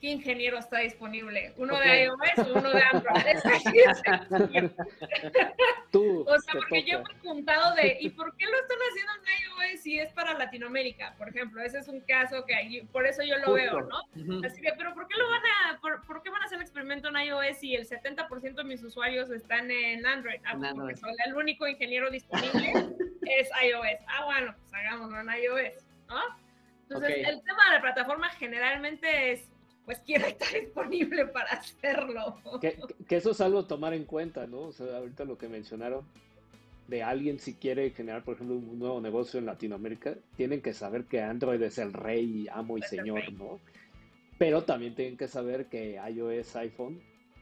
qué 0.00 0.10
ingeniero 0.10 0.58
está 0.58 0.78
disponible, 0.78 1.52
uno 1.56 1.78
de 1.78 2.04
iOS 2.04 2.48
o 2.48 2.58
uno 2.58 2.70
de 2.70 2.82
Android. 2.82 3.20
Tú, 5.92 6.24
o 6.26 6.38
sea, 6.38 6.54
porque 6.54 6.84
yo 6.84 6.98
he 6.98 7.02
preguntado 7.02 7.74
de, 7.74 7.98
¿y 8.00 8.10
por 8.10 8.34
qué 8.36 8.46
lo 8.46 8.56
están 8.56 8.78
haciendo 8.90 9.12
en 9.14 9.72
iOS 9.72 9.80
si 9.82 9.98
es 9.98 10.12
para 10.12 10.34
Latinoamérica? 10.34 11.14
Por 11.18 11.28
ejemplo, 11.28 11.62
ese 11.62 11.78
es 11.78 11.88
un 11.88 12.00
caso 12.00 12.44
que 12.46 12.86
por 12.92 13.06
eso 13.06 13.22
yo 13.22 13.36
lo 13.38 13.52
veo, 13.52 13.80
¿no? 13.82 13.98
Así 14.46 14.60
que, 14.60 14.72
pero 14.76 14.94
¿por 14.94 15.06
qué 15.08 15.16
lo 15.18 15.28
van 15.28 15.42
a, 15.42 15.80
por, 15.80 16.22
qué 16.22 16.30
van 16.30 16.42
a 16.42 16.46
hacer 16.46 16.56
el 16.56 16.62
experimento 16.62 17.08
en 17.08 17.16
iOS 17.16 17.58
si 17.58 17.74
el 17.74 17.86
70% 17.86 18.54
de 18.54 18.64
mis 18.64 18.82
usuarios 18.82 19.30
están 19.30 19.70
en 19.70 20.06
Android? 20.06 20.40
Ah, 20.44 20.56
pues 20.56 20.72
porque 20.74 20.96
soy 20.96 21.14
el 21.26 21.34
único 21.34 21.66
ingeniero 21.66 22.10
disponible 22.10 22.72
es 23.22 23.48
iOS. 23.62 24.00
Ah, 24.06 24.24
bueno, 24.24 24.54
pues 24.58 24.74
hagámoslo 24.74 25.20
en 25.20 25.42
iOS, 25.42 25.84
¿no? 26.08 26.50
Entonces, 26.90 27.28
el 27.28 27.42
tema 27.44 27.66
de 27.66 27.72
la 27.74 27.80
plataforma 27.82 28.30
generalmente 28.30 29.32
es, 29.32 29.49
pues, 29.84 29.98
quién 30.06 30.22
está 30.22 30.46
disponible 30.58 31.26
para 31.26 31.50
hacerlo. 31.50 32.36
Que, 32.60 32.78
que, 33.08 33.16
eso 33.16 33.32
es 33.32 33.40
algo 33.40 33.60
a 33.60 33.66
tomar 33.66 33.94
en 33.94 34.04
cuenta, 34.04 34.46
¿no? 34.46 34.62
O 34.62 34.72
sea, 34.72 34.98
ahorita 34.98 35.24
lo 35.24 35.36
que 35.36 35.48
mencionaron, 35.48 36.04
de 36.88 37.02
alguien 37.02 37.38
si 37.38 37.54
quiere 37.54 37.90
generar, 37.90 38.24
por 38.24 38.34
ejemplo, 38.34 38.56
un 38.56 38.78
nuevo 38.78 39.00
negocio 39.00 39.38
en 39.38 39.46
Latinoamérica, 39.46 40.16
tienen 40.36 40.60
que 40.60 40.74
saber 40.74 41.04
que 41.04 41.22
Android 41.22 41.62
es 41.62 41.78
el 41.78 41.92
rey, 41.92 42.46
amo 42.52 42.78
y 42.78 42.82
señor, 42.82 43.32
¿no? 43.32 43.60
Pero 44.38 44.64
también 44.64 44.94
tienen 44.94 45.16
que 45.16 45.28
saber 45.28 45.66
que 45.66 46.00
iOS, 46.08 46.56
iPhone, 46.56 47.00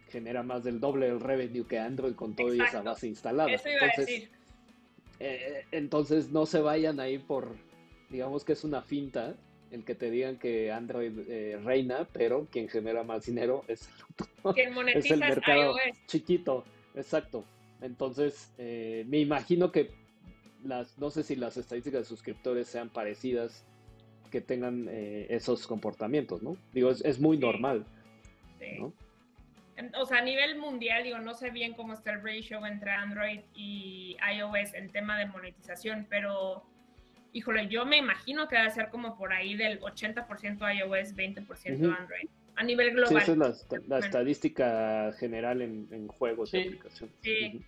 genera 0.09 0.43
más 0.43 0.65
del 0.65 0.81
doble 0.81 1.07
del 1.07 1.21
revenue 1.21 1.67
que 1.67 1.79
Android 1.79 2.15
con 2.15 2.35
toda 2.35 2.55
esa 2.67 2.83
base 2.83 3.09
instalada. 3.09 3.51
Eso 3.51 3.69
iba 3.69 3.79
entonces, 3.81 3.99
a 3.99 4.01
decir. 4.01 4.31
Eh, 5.21 5.65
entonces 5.73 6.31
no 6.31 6.47
se 6.47 6.61
vayan 6.61 7.01
ahí 7.01 7.19
por, 7.19 7.57
digamos 8.11 8.45
que 8.45 8.53
es 8.53 8.65
una 8.65 8.83
finta 8.83 9.37
el 9.71 9.85
que 9.85 9.95
te 9.95 10.11
digan 10.11 10.39
que 10.39 10.73
Android 10.73 11.13
eh, 11.29 11.59
reina, 11.63 12.07
pero 12.13 12.47
quien 12.51 12.69
genera 12.69 13.03
más 13.03 13.27
dinero 13.27 13.65
es, 13.69 13.89
es 14.95 15.11
el 15.11 15.21
mercado 15.21 15.77
chiquito. 16.07 16.65
Exacto. 16.95 17.45
Entonces, 17.81 18.53
eh, 18.59 19.05
me 19.09 19.19
imagino 19.19 19.71
que 19.71 19.91
las, 20.65 20.99
no 20.99 21.11
sé 21.11 21.23
si 21.23 21.37
las 21.37 21.57
estadísticas 21.57 22.01
de 22.01 22.07
suscriptores 22.07 22.69
sean 22.69 22.89
parecidas, 22.89 23.65
que 24.31 24.41
tengan 24.41 24.87
eh, 24.91 25.27
esos 25.31 25.67
comportamientos, 25.67 26.43
¿no? 26.43 26.57
Digo, 26.73 26.91
es, 26.91 27.19
muy 27.19 27.39
normal. 27.39 27.87
Sí. 28.59 28.79
O 29.99 30.07
sea, 30.07 30.19
a 30.19 30.23
nivel 30.23 30.59
mundial, 30.59 31.05
digo, 31.05 31.19
no 31.19 31.35
sé 31.35 31.51
bien 31.51 31.75
cómo 31.75 31.95
está 31.95 32.13
el 32.13 32.23
ratio 32.23 32.67
entre 32.67 32.91
Android 32.91 33.41
y 33.55 34.17
iOS 34.37 34.75
en 34.75 34.91
tema 34.91 35.17
de 35.19 35.27
monetización, 35.27 36.07
pero 36.11 36.65
híjole, 37.33 37.69
yo 37.69 37.85
me 37.85 37.99
imagino 37.99 38.49
que 38.49 38.57
va 38.57 38.65
a 38.65 38.71
ser 38.71 38.89
como 38.89 39.17
por 39.17 39.33
ahí 39.33 39.57
del 39.57 39.81
80% 39.81 40.27
iOS, 40.77 41.15
20% 41.15 41.97
Android 41.97 42.29
a 42.59 42.65
nivel 42.65 42.91
global. 42.91 43.09
Sí, 43.09 43.31
esa 43.33 43.51
es 43.77 43.89
la, 43.89 43.99
estadística 44.01 45.13
general 45.19 45.63
en, 45.63 46.09
juegos 46.09 46.53
y 46.55 46.63
aplicaciones. 46.63 47.15
Sí. 47.23 47.65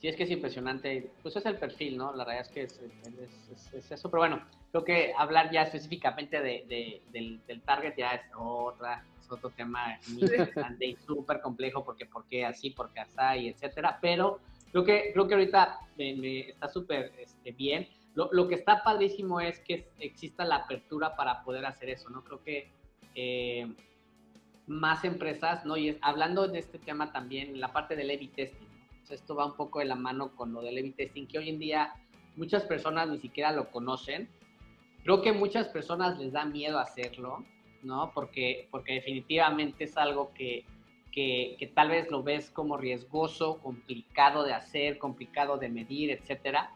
Sí, 0.00 0.08
es 0.08 0.16
que 0.16 0.22
es 0.22 0.30
impresionante. 0.30 1.10
Pues 1.20 1.36
es 1.36 1.44
el 1.44 1.56
perfil, 1.56 1.98
¿no? 1.98 2.14
La 2.14 2.24
realidad 2.24 2.46
es 2.46 2.52
que 2.52 2.62
es, 2.62 3.90
eso. 3.90 4.10
Pero 4.10 4.20
bueno, 4.20 4.42
creo 4.70 4.84
que 4.84 5.12
hablar 5.16 5.50
ya 5.50 5.62
específicamente 5.62 6.40
de, 6.40 7.02
del, 7.12 7.60
target 7.62 7.94
ya 7.98 8.12
es 8.12 8.22
otra, 8.34 9.04
es 9.20 9.30
otro 9.30 9.50
tema 9.50 9.98
muy 10.08 10.22
interesante 10.22 10.86
y 10.86 10.96
súper 10.96 11.40
complejo 11.40 11.84
porque 11.84 12.06
por 12.06 12.24
qué 12.26 12.46
así, 12.46 12.70
por 12.70 12.90
qué 12.92 13.00
así, 13.00 13.48
etcétera. 13.48 13.98
Pero 14.00 14.40
creo 14.72 14.84
que, 14.84 15.10
creo 15.12 15.28
que 15.28 15.34
ahorita 15.34 15.80
me, 15.98 16.48
está 16.48 16.68
súper 16.68 17.12
este, 17.18 17.52
bien. 17.52 17.86
Lo, 18.14 18.28
lo, 18.32 18.48
que 18.48 18.56
está 18.56 18.82
padrísimo 18.82 19.40
es 19.40 19.60
que 19.60 19.88
exista 19.98 20.44
la 20.44 20.56
apertura 20.56 21.14
para 21.16 21.42
poder 21.44 21.64
hacer 21.64 21.90
eso, 21.90 22.10
¿no? 22.10 22.24
Creo 22.24 22.42
que 22.42 22.70
eh, 23.14 23.72
más 24.66 25.04
empresas, 25.04 25.64
¿no? 25.64 25.76
Y 25.76 25.98
hablando 26.00 26.46
de 26.46 26.58
este 26.58 26.78
tema 26.78 27.12
también, 27.12 27.60
la 27.60 27.72
parte 27.72 27.96
del 27.96 28.10
heavy 28.10 28.28
testing, 28.28 28.68
esto 29.10 29.34
va 29.34 29.46
un 29.46 29.56
poco 29.56 29.80
de 29.80 29.86
la 29.86 29.96
mano 29.96 30.34
con 30.36 30.52
lo 30.52 30.62
del 30.62 30.76
heavy 30.76 30.92
testing, 30.92 31.26
que 31.26 31.38
hoy 31.38 31.48
en 31.48 31.58
día 31.58 31.92
muchas 32.36 32.62
personas 32.64 33.08
ni 33.08 33.18
siquiera 33.18 33.52
lo 33.52 33.70
conocen. 33.70 34.28
Creo 35.02 35.22
que 35.22 35.32
muchas 35.32 35.68
personas 35.68 36.18
les 36.18 36.32
da 36.32 36.44
miedo 36.44 36.78
hacerlo, 36.78 37.44
¿no? 37.82 38.12
Porque, 38.14 38.68
porque 38.70 38.94
definitivamente 38.94 39.84
es 39.84 39.96
algo 39.96 40.32
que, 40.34 40.64
que, 41.10 41.56
que, 41.58 41.66
tal 41.66 41.88
vez 41.88 42.10
lo 42.10 42.22
ves 42.22 42.50
como 42.50 42.76
riesgoso, 42.76 43.58
complicado 43.58 44.44
de 44.44 44.52
hacer, 44.52 44.98
complicado 44.98 45.58
de 45.58 45.68
medir, 45.68 46.10
etcétera. 46.10 46.72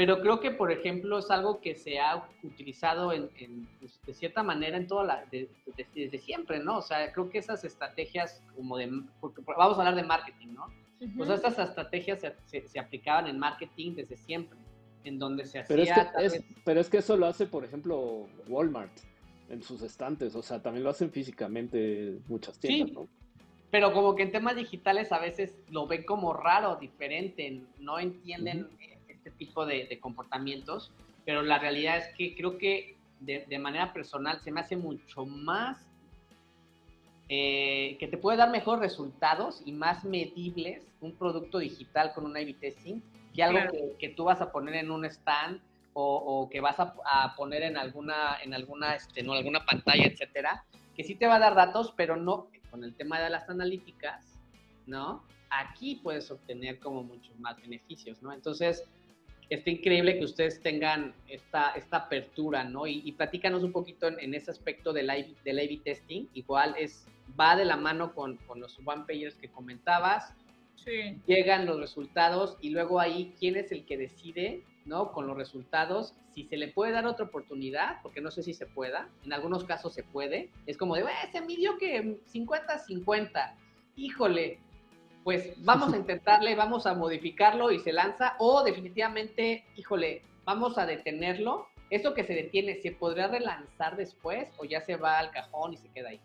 Pero 0.00 0.18
creo 0.22 0.40
que, 0.40 0.50
por 0.50 0.72
ejemplo, 0.72 1.18
es 1.18 1.30
algo 1.30 1.60
que 1.60 1.74
se 1.74 2.00
ha 2.00 2.26
utilizado 2.42 3.12
en, 3.12 3.28
pues, 3.78 4.00
de 4.06 4.14
cierta 4.14 4.42
manera 4.42 4.78
en 4.78 4.86
toda 4.86 5.04
la, 5.04 5.24
desde 5.30 6.18
siempre, 6.18 6.58
¿no? 6.58 6.78
O 6.78 6.80
sea, 6.80 7.12
creo 7.12 7.28
que 7.28 7.36
esas 7.36 7.64
estrategias 7.64 8.42
como 8.56 8.78
de, 8.78 8.86
vamos 8.88 9.76
a 9.76 9.80
hablar 9.80 9.96
de 9.96 10.02
marketing, 10.02 10.54
¿no? 10.54 10.68
Pues 11.18 11.28
estas 11.28 11.58
estrategias 11.58 12.20
se, 12.46 12.66
se, 12.66 12.80
aplicaban 12.80 13.26
en 13.26 13.38
marketing 13.38 13.94
desde 13.94 14.16
siempre, 14.16 14.58
en 15.04 15.18
donde 15.18 15.44
se 15.44 15.64
pero 15.64 15.82
hacía... 15.82 16.10
Es 16.18 16.32
que, 16.32 16.44
pero 16.64 16.80
es 16.80 16.88
que 16.88 16.96
eso 16.96 17.18
lo 17.18 17.26
hace, 17.26 17.44
por 17.44 17.66
ejemplo, 17.66 18.26
Walmart 18.48 19.00
en 19.50 19.62
sus 19.62 19.82
estantes, 19.82 20.34
o 20.34 20.40
sea, 20.40 20.62
también 20.62 20.82
lo 20.82 20.88
hacen 20.88 21.10
físicamente 21.10 22.20
muchas 22.26 22.58
tiendas, 22.58 22.88
sí. 22.88 22.94
¿no? 22.94 23.06
Pero 23.70 23.92
como 23.92 24.16
que 24.16 24.22
en 24.22 24.32
temas 24.32 24.56
digitales 24.56 25.12
a 25.12 25.18
veces 25.18 25.54
lo 25.68 25.86
ven 25.86 26.04
como 26.04 26.32
raro, 26.32 26.76
diferente, 26.76 27.60
no 27.78 27.98
entienden 27.98 28.66
este 29.20 29.30
tipo 29.32 29.66
de, 29.66 29.98
comportamientos, 30.00 30.90
pero 31.24 31.42
la 31.42 31.58
realidad 31.58 31.98
es 31.98 32.08
que 32.16 32.34
creo 32.34 32.56
que 32.56 32.96
de, 33.20 33.58
manera 33.58 33.92
personal 33.92 34.40
se 34.40 34.50
me 34.50 34.60
hace 34.60 34.76
mucho 34.76 35.26
más, 35.26 35.86
eh, 37.28 37.96
que 38.00 38.08
te 38.08 38.16
puede 38.16 38.38
dar 38.38 38.50
mejores 38.50 38.80
resultados 38.80 39.62
y 39.64 39.72
más 39.72 40.04
medibles 40.04 40.82
un 41.00 41.14
producto 41.14 41.58
digital 41.58 42.12
con 42.12 42.24
un 42.24 42.36
A-B 42.36 42.54
testing 42.54 43.00
que 43.34 43.42
algo 43.44 43.60
que, 43.98 44.08
tú 44.08 44.24
vas 44.24 44.40
a 44.40 44.50
poner 44.50 44.74
en 44.74 44.90
un 44.90 45.04
stand 45.04 45.60
o, 45.92 46.48
que 46.50 46.60
vas 46.60 46.76
a, 46.78 47.34
poner 47.36 47.62
en 47.62 47.76
alguna, 47.76 48.38
en 48.42 48.54
alguna, 48.54 48.94
este, 48.94 49.22
no, 49.22 49.34
alguna 49.34 49.64
pantalla, 49.64 50.06
etcétera, 50.06 50.64
que 50.96 51.04
sí 51.04 51.14
te 51.14 51.26
va 51.26 51.36
a 51.36 51.40
dar 51.40 51.54
datos, 51.54 51.92
pero 51.96 52.16
no 52.16 52.48
con 52.70 52.84
el 52.84 52.94
tema 52.94 53.20
de 53.20 53.30
las 53.30 53.48
analíticas, 53.48 54.40
¿no? 54.86 55.22
Aquí 55.50 55.96
puedes 55.96 56.30
obtener 56.30 56.78
como 56.78 57.02
muchos 57.02 57.38
más 57.38 57.60
beneficios, 57.60 58.22
¿no? 58.22 58.32
Entonces, 58.32 58.84
está 59.50 59.70
increíble 59.70 60.16
que 60.16 60.24
ustedes 60.24 60.60
tengan 60.62 61.12
esta, 61.28 61.72
esta 61.72 61.98
apertura, 61.98 62.64
¿no? 62.64 62.86
Y, 62.86 63.12
platícanos 63.12 63.64
un 63.64 63.72
poquito 63.72 64.06
en, 64.06 64.32
ese 64.34 64.50
aspecto 64.50 64.92
del 64.92 65.10
A-B 65.10 65.34
del 65.44 65.82
testing. 65.82 66.26
Igual 66.34 66.76
es, 66.78 67.06
va 67.38 67.56
de 67.56 67.64
la 67.64 67.76
mano 67.76 68.14
con, 68.14 68.36
con 68.46 68.60
los 68.60 68.78
one 68.84 69.04
pagers 69.06 69.34
que 69.34 69.48
comentabas. 69.48 70.32
Sí. 70.76 71.20
Llegan 71.26 71.66
los 71.66 71.80
resultados 71.80 72.56
y 72.60 72.70
luego 72.70 73.00
ahí, 73.00 73.34
¿quién 73.38 73.56
es 73.56 73.72
el 73.72 73.84
que 73.84 73.98
decide, 73.98 74.62
¿no? 74.86 75.12
Con 75.12 75.26
los 75.26 75.36
resultados, 75.36 76.14
si 76.32 76.44
se 76.44 76.56
le 76.56 76.68
puede 76.68 76.92
dar 76.92 77.06
otra 77.06 77.26
oportunidad, 77.26 78.00
porque 78.02 78.20
no 78.20 78.30
sé 78.30 78.44
si 78.44 78.54
se 78.54 78.66
pueda. 78.66 79.08
En 79.24 79.32
algunos 79.32 79.64
casos 79.64 79.92
se 79.92 80.04
puede. 80.04 80.48
Es 80.66 80.76
como 80.76 80.94
de, 80.94 81.04
se 81.32 81.40
midió 81.40 81.76
que 81.76 82.18
50-50. 82.32 83.54
Híjole, 83.96 84.60
pues 85.24 85.52
vamos 85.64 85.92
a 85.92 85.96
intentarle, 85.96 86.54
vamos 86.54 86.86
a 86.86 86.94
modificarlo 86.94 87.70
y 87.70 87.78
se 87.80 87.92
lanza, 87.92 88.36
o 88.38 88.62
definitivamente, 88.64 89.64
híjole, 89.76 90.22
vamos 90.44 90.78
a 90.78 90.86
detenerlo. 90.86 91.68
¿Eso 91.90 92.14
que 92.14 92.24
se 92.24 92.34
detiene, 92.34 92.76
se 92.76 92.92
podrá 92.92 93.26
relanzar 93.26 93.96
después 93.96 94.48
o 94.58 94.64
ya 94.64 94.80
se 94.80 94.96
va 94.96 95.18
al 95.18 95.32
cajón 95.32 95.72
y 95.74 95.76
se 95.76 95.88
queda 95.88 96.10
ahí? 96.10 96.20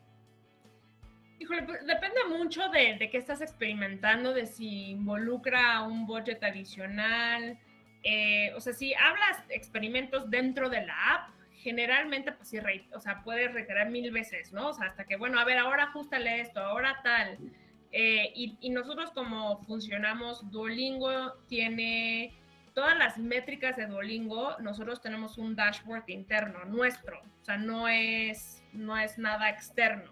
Híjole, 1.39 1.63
pues, 1.63 1.85
depende 1.85 2.23
mucho 2.29 2.69
de, 2.69 3.09
qué 3.11 3.17
estás 3.17 3.41
experimentando, 3.41 4.33
de 4.33 4.45
si 4.45 4.91
involucra 4.91 5.81
un 5.81 6.05
budget 6.05 6.43
adicional. 6.43 7.57
Eh, 8.03 8.53
o 8.55 8.61
sea, 8.61 8.73
si 8.73 8.93
hablas 8.93 9.43
experimentos 9.49 10.29
dentro 10.29 10.69
de 10.69 10.85
la 10.85 11.13
app, 11.13 11.29
generalmente, 11.55 12.31
pues 12.31 12.47
sí, 12.49 12.59
o 12.93 12.99
sea, 12.99 13.23
puedes 13.23 13.51
reiterar 13.51 13.89
mil 13.89 14.11
veces, 14.11 14.53
¿no? 14.53 14.69
O 14.69 14.73
sea, 14.73 14.87
hasta 14.87 15.05
que, 15.05 15.17
bueno, 15.17 15.39
a 15.39 15.45
ver, 15.45 15.57
ahora 15.57 15.85
ajustale 15.85 16.41
esto, 16.41 16.59
ahora 16.59 16.99
tal. 17.03 17.39
Eh, 17.97 18.33
y, 18.35 18.69
nosotros 18.71 19.11
como 19.11 19.63
funcionamos, 19.63 20.51
Duolingo 20.51 21.31
tiene 21.47 22.37
todas 22.73 22.97
las 22.97 23.17
métricas 23.17 23.77
de 23.77 23.87
Duolingo, 23.87 24.57
nosotros 24.59 25.01
tenemos 25.01 25.37
un 25.37 25.55
dashboard 25.55 26.09
interno 26.09 26.65
nuestro, 26.65 27.21
o 27.21 27.45
sea, 27.45 27.55
no 27.55 27.87
es, 27.87 28.61
no 28.73 28.97
es 28.97 29.17
nada 29.17 29.49
externo, 29.49 30.11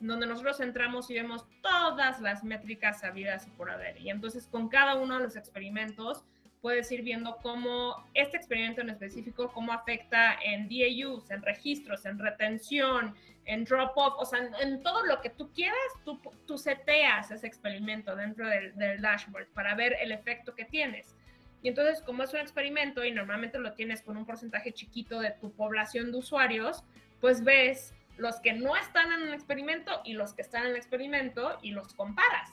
donde 0.00 0.26
nosotros 0.26 0.58
entramos 0.58 1.08
y 1.08 1.14
vemos 1.14 1.46
todas 1.62 2.20
las 2.20 2.42
métricas 2.42 2.98
sabidas 2.98 3.46
y 3.46 3.50
por 3.50 3.70
haber. 3.70 4.00
Y 4.00 4.10
entonces 4.10 4.48
con 4.48 4.68
cada 4.68 4.96
uno 4.96 5.16
de 5.16 5.22
los 5.22 5.36
experimentos 5.36 6.24
puedes 6.60 6.90
ir 6.92 7.02
viendo 7.02 7.36
cómo 7.42 8.04
este 8.14 8.36
experimento 8.36 8.80
en 8.80 8.90
específico, 8.90 9.50
cómo 9.52 9.72
afecta 9.72 10.38
en 10.42 10.68
DAUs, 10.68 11.30
en 11.30 11.42
registros, 11.42 12.04
en 12.04 12.18
retención, 12.18 13.14
en 13.46 13.64
drop-off, 13.64 14.14
o 14.18 14.24
sea, 14.24 14.40
en, 14.60 14.82
todo 14.82 15.04
lo 15.06 15.20
que 15.20 15.30
tú 15.30 15.50
quieras, 15.52 15.78
tú, 16.04 16.20
tú 16.46 16.58
seteas 16.58 17.30
ese 17.30 17.46
experimento 17.46 18.14
dentro 18.14 18.46
del, 18.46 19.00
dashboard 19.00 19.48
para 19.48 19.74
ver 19.74 19.96
el 20.00 20.12
efecto 20.12 20.54
que 20.54 20.64
tienes. 20.64 21.16
Y 21.62 21.68
entonces, 21.68 22.02
como 22.02 22.22
es 22.22 22.32
un 22.32 22.40
experimento 22.40 23.04
y 23.04 23.12
normalmente 23.12 23.58
lo 23.58 23.72
tienes 23.72 24.02
con 24.02 24.16
un 24.16 24.24
porcentaje 24.24 24.72
chiquito 24.72 25.20
de 25.20 25.32
tu 25.32 25.52
población 25.52 26.12
de 26.12 26.18
usuarios, 26.18 26.84
pues 27.20 27.42
ves 27.42 27.94
los 28.16 28.40
que 28.40 28.52
no 28.52 28.76
están 28.76 29.12
en 29.12 29.28
el 29.28 29.34
experimento 29.34 30.00
y 30.04 30.12
los 30.12 30.34
que 30.34 30.42
están 30.42 30.64
en 30.64 30.70
el 30.70 30.76
experimento 30.76 31.58
y 31.62 31.72
los 31.72 31.92
comparas. 31.94 32.50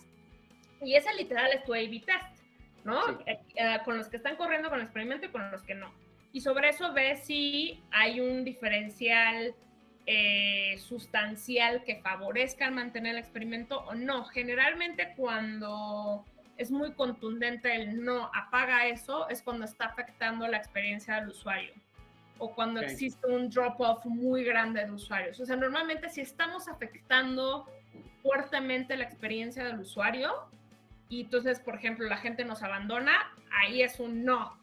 Y 0.81 0.95
ese 0.95 1.13
literal 1.13 1.51
es 1.53 1.63
tu 1.63 1.73
A-B 1.73 2.03
test, 2.05 2.36
¿no? 2.87 3.19
Eh, 3.25 3.37
eh, 3.55 3.77
con 3.83 3.97
los 3.97 4.07
que 4.07 4.15
están 4.15 4.37
corriendo 4.37 4.69
con 4.69 4.79
el 4.79 4.85
experimento 4.85 5.25
y 5.25 5.29
con 5.29 5.51
los 5.51 5.61
que 5.61 5.75
no. 5.75 5.91
Y 6.31 6.41
sobre 6.41 6.69
eso 6.69 6.93
ves 6.93 7.25
si 7.25 7.83
hay 7.91 8.21
un 8.21 8.45
diferencial 8.45 9.53
eh, 10.05 10.77
sustancial 10.79 11.83
que 11.83 11.97
favorezca 11.97 12.71
mantener 12.71 13.13
el 13.13 13.19
experimento 13.19 13.79
o 13.81 13.93
no. 13.93 14.23
Generalmente 14.25 15.13
cuando 15.17 16.25
es 16.57 16.71
muy 16.71 16.93
contundente 16.93 17.75
el 17.75 18.03
no 18.03 18.31
apaga 18.33 18.87
eso, 18.87 19.27
es 19.29 19.43
cuando 19.43 19.65
está 19.65 19.85
afectando 19.85 20.47
la 20.47 20.57
experiencia 20.57 21.15
del 21.15 21.29
usuario. 21.29 21.73
o 22.39 22.53
cuando 22.53 22.79
existe 22.81 23.25
un 23.25 23.49
drop-off 23.49 24.05
muy 24.05 24.43
grande 24.43 24.85
de 24.85 24.91
usuarios. 24.91 25.39
O 25.39 25.45
sea, 25.45 25.55
normalmente 25.55 26.07
si 26.07 26.21
estamos 26.21 26.67
afectando 26.67 27.65
fuertemente 28.21 28.95
la 28.95 29.05
experiencia 29.05 29.63
del 29.65 29.79
usuario 29.79 30.47
y 31.09 31.21
entonces, 31.21 31.59
por 31.59 31.75
ejemplo, 31.75 32.07
la 32.07 32.17
gente 32.17 32.43
nos 32.45 32.63
abandona, 32.63 33.13
ahí 33.51 33.81
es 33.81 33.99
un 33.99 34.25
no. 34.25 34.57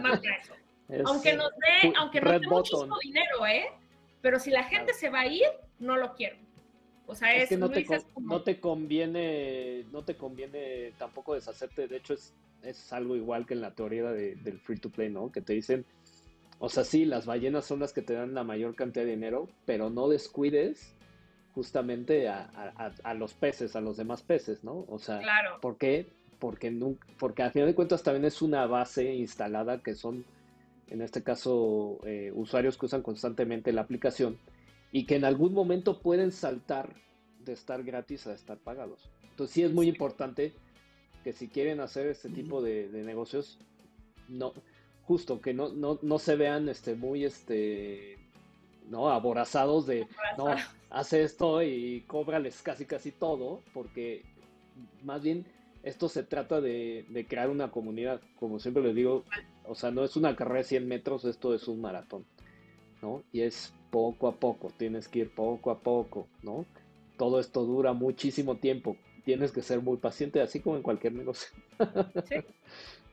Más 0.00 0.20
que 0.20 0.28
eso. 0.28 0.54
aunque 1.06 1.34
nos 1.34 1.50
dé, 1.50 1.92
aunque 1.96 2.20
no 2.20 2.38
dé 2.38 2.46
muchísimo 2.46 2.96
dinero, 3.02 3.46
¿eh? 3.46 3.66
Pero 4.20 4.38
si 4.38 4.50
la 4.50 4.64
gente 4.64 4.94
se 4.94 5.10
va 5.10 5.20
a 5.20 5.26
ir, 5.26 5.46
no 5.78 5.96
lo 5.96 6.14
quiero. 6.14 6.36
O 7.06 7.14
sea, 7.14 7.34
es, 7.36 7.50
que 7.50 7.56
no 7.56 7.70
te, 7.70 7.86
no 8.18 8.42
te 8.42 8.58
conviene, 8.58 9.84
no 9.92 10.04
te 10.04 10.16
conviene 10.16 10.92
tampoco 10.98 11.34
deshacerte. 11.34 11.86
De 11.86 11.98
hecho, 11.98 12.14
es, 12.14 12.32
es 12.62 12.92
algo 12.92 13.14
igual 13.16 13.46
que 13.46 13.54
en 13.54 13.60
la 13.60 13.74
teoría 13.74 14.04
del 14.10 14.58
free 14.60 14.78
to 14.78 14.90
play, 14.90 15.10
¿no? 15.10 15.30
Que 15.30 15.42
te 15.42 15.52
dicen, 15.52 15.84
o 16.58 16.68
sea, 16.70 16.84
sí, 16.84 17.04
las 17.04 17.26
ballenas 17.26 17.66
son 17.66 17.80
las 17.80 17.92
que 17.92 18.00
te 18.00 18.14
dan 18.14 18.34
la 18.34 18.44
mayor 18.44 18.74
cantidad 18.74 19.04
de 19.04 19.10
dinero, 19.10 19.48
pero 19.66 19.90
no 19.90 20.08
descuides 20.08 20.94
justamente 21.54 22.28
a, 22.28 23.14
los 23.16 23.34
peces, 23.34 23.76
a 23.76 23.80
los 23.80 23.96
demás 23.96 24.22
peces, 24.22 24.64
¿no? 24.64 24.84
O 24.88 24.98
sea, 24.98 25.20
¿por 25.60 25.78
qué? 25.78 26.06
Porque, 26.40 26.70
nunca, 26.70 27.06
porque 27.18 27.42
al 27.42 27.52
final 27.52 27.68
de 27.68 27.74
cuentas 27.74 28.02
también 28.02 28.24
es 28.24 28.42
una 28.42 28.66
base 28.66 29.14
instalada 29.14 29.80
que 29.80 29.94
son, 29.94 30.24
en 30.88 31.00
este 31.00 31.22
caso, 31.22 31.98
eh, 32.04 32.32
usuarios 32.34 32.76
que 32.76 32.86
usan 32.86 33.02
constantemente 33.02 33.72
la 33.72 33.82
aplicación 33.82 34.36
y 34.90 35.06
que 35.06 35.16
en 35.16 35.24
algún 35.24 35.54
momento 35.54 36.00
pueden 36.00 36.32
saltar 36.32 36.94
de 37.44 37.52
estar 37.52 37.84
gratis 37.84 38.26
a 38.26 38.34
estar 38.34 38.58
pagados. 38.58 39.10
Entonces 39.22 39.54
sí 39.54 39.62
es 39.62 39.72
muy 39.72 39.88
importante 39.88 40.52
que 41.22 41.32
si 41.32 41.48
quieren 41.48 41.80
hacer 41.80 42.08
este 42.08 42.28
tipo 42.28 42.62
de, 42.62 42.88
negocios, 42.92 43.58
no, 44.28 44.52
justo 45.02 45.40
que 45.40 45.54
no, 45.54 45.72
no, 45.72 45.98
no, 46.02 46.18
se 46.18 46.36
vean 46.36 46.68
este 46.68 46.94
muy 46.94 47.24
este 47.24 48.18
no 48.88 49.10
aborazados 49.10 49.86
de 49.86 50.06
no 50.38 50.54
hace 50.90 51.22
esto 51.22 51.62
y 51.62 52.02
cóbrales 52.06 52.62
casi 52.62 52.86
casi 52.86 53.10
todo, 53.10 53.60
porque 53.72 54.22
más 55.02 55.22
bien 55.22 55.46
esto 55.82 56.08
se 56.08 56.22
trata 56.22 56.60
de, 56.60 57.04
de, 57.10 57.26
crear 57.26 57.50
una 57.50 57.70
comunidad, 57.70 58.20
como 58.38 58.58
siempre 58.58 58.82
les 58.82 58.94
digo, 58.94 59.24
o 59.66 59.74
sea, 59.74 59.90
no 59.90 60.02
es 60.02 60.16
una 60.16 60.34
carrera 60.34 60.58
de 60.58 60.64
100 60.64 60.88
metros, 60.88 61.24
esto 61.24 61.54
es 61.54 61.68
un 61.68 61.80
maratón, 61.80 62.24
¿no? 63.02 63.22
Y 63.32 63.42
es 63.42 63.74
poco 63.90 64.28
a 64.28 64.36
poco, 64.36 64.72
tienes 64.76 65.08
que 65.08 65.20
ir 65.20 65.34
poco 65.34 65.70
a 65.70 65.78
poco, 65.78 66.26
¿no? 66.42 66.64
Todo 67.18 67.38
esto 67.38 67.64
dura 67.64 67.92
muchísimo 67.92 68.56
tiempo, 68.56 68.96
tienes 69.24 69.52
que 69.52 69.62
ser 69.62 69.80
muy 69.80 69.98
paciente, 69.98 70.40
así 70.40 70.60
como 70.60 70.76
en 70.76 70.82
cualquier 70.82 71.12
negocio. 71.12 71.48
Sí, 72.26 72.36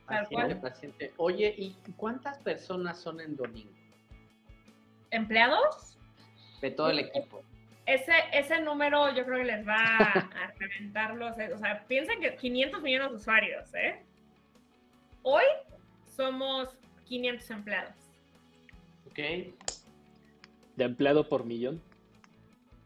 tal 0.08 0.60
Paciente. 0.60 1.12
Oye, 1.16 1.54
¿y 1.56 1.76
cuántas 1.96 2.38
personas 2.38 2.98
son 2.98 3.20
en 3.20 3.36
Domingo? 3.36 3.81
¿Empleados? 5.12 5.98
De 6.60 6.70
todo 6.70 6.90
el 6.90 7.00
equipo. 7.00 7.44
Ese, 7.84 8.12
ese 8.32 8.60
número 8.60 9.14
yo 9.14 9.24
creo 9.24 9.38
que 9.38 9.44
les 9.44 9.66
va 9.66 9.76
a 9.76 10.52
reventarlos. 10.58 11.36
O 11.54 11.58
sea, 11.58 11.84
piensen 11.86 12.20
que 12.20 12.34
500 12.34 12.82
millones 12.82 13.10
de 13.10 13.16
usuarios, 13.16 13.74
¿eh? 13.74 14.02
Hoy 15.22 15.44
somos 16.06 16.76
500 17.04 17.50
empleados. 17.50 17.94
Ok. 19.06 19.18
¿De 20.76 20.84
empleado 20.84 21.28
por 21.28 21.44
millón? 21.44 21.82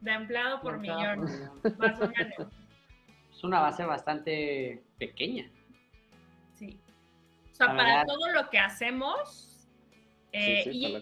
De 0.01 0.11
empleado 0.11 0.61
por 0.61 0.79
millón, 0.79 1.21
más 1.79 2.01
o 2.01 2.09
menos. 2.09 2.53
Es 3.33 3.45
una 3.45 3.61
base 3.61 3.85
bastante 3.85 4.83
pequeña. 4.99 5.51
Sí. 6.55 6.81
O 7.53 7.55
sea, 7.55 7.77
para 7.77 8.07
todo 8.07 8.33
lo 8.33 8.49
que 8.49 8.59
hacemos, 8.59 9.56
eh, 10.39 10.71
y, 10.71 10.95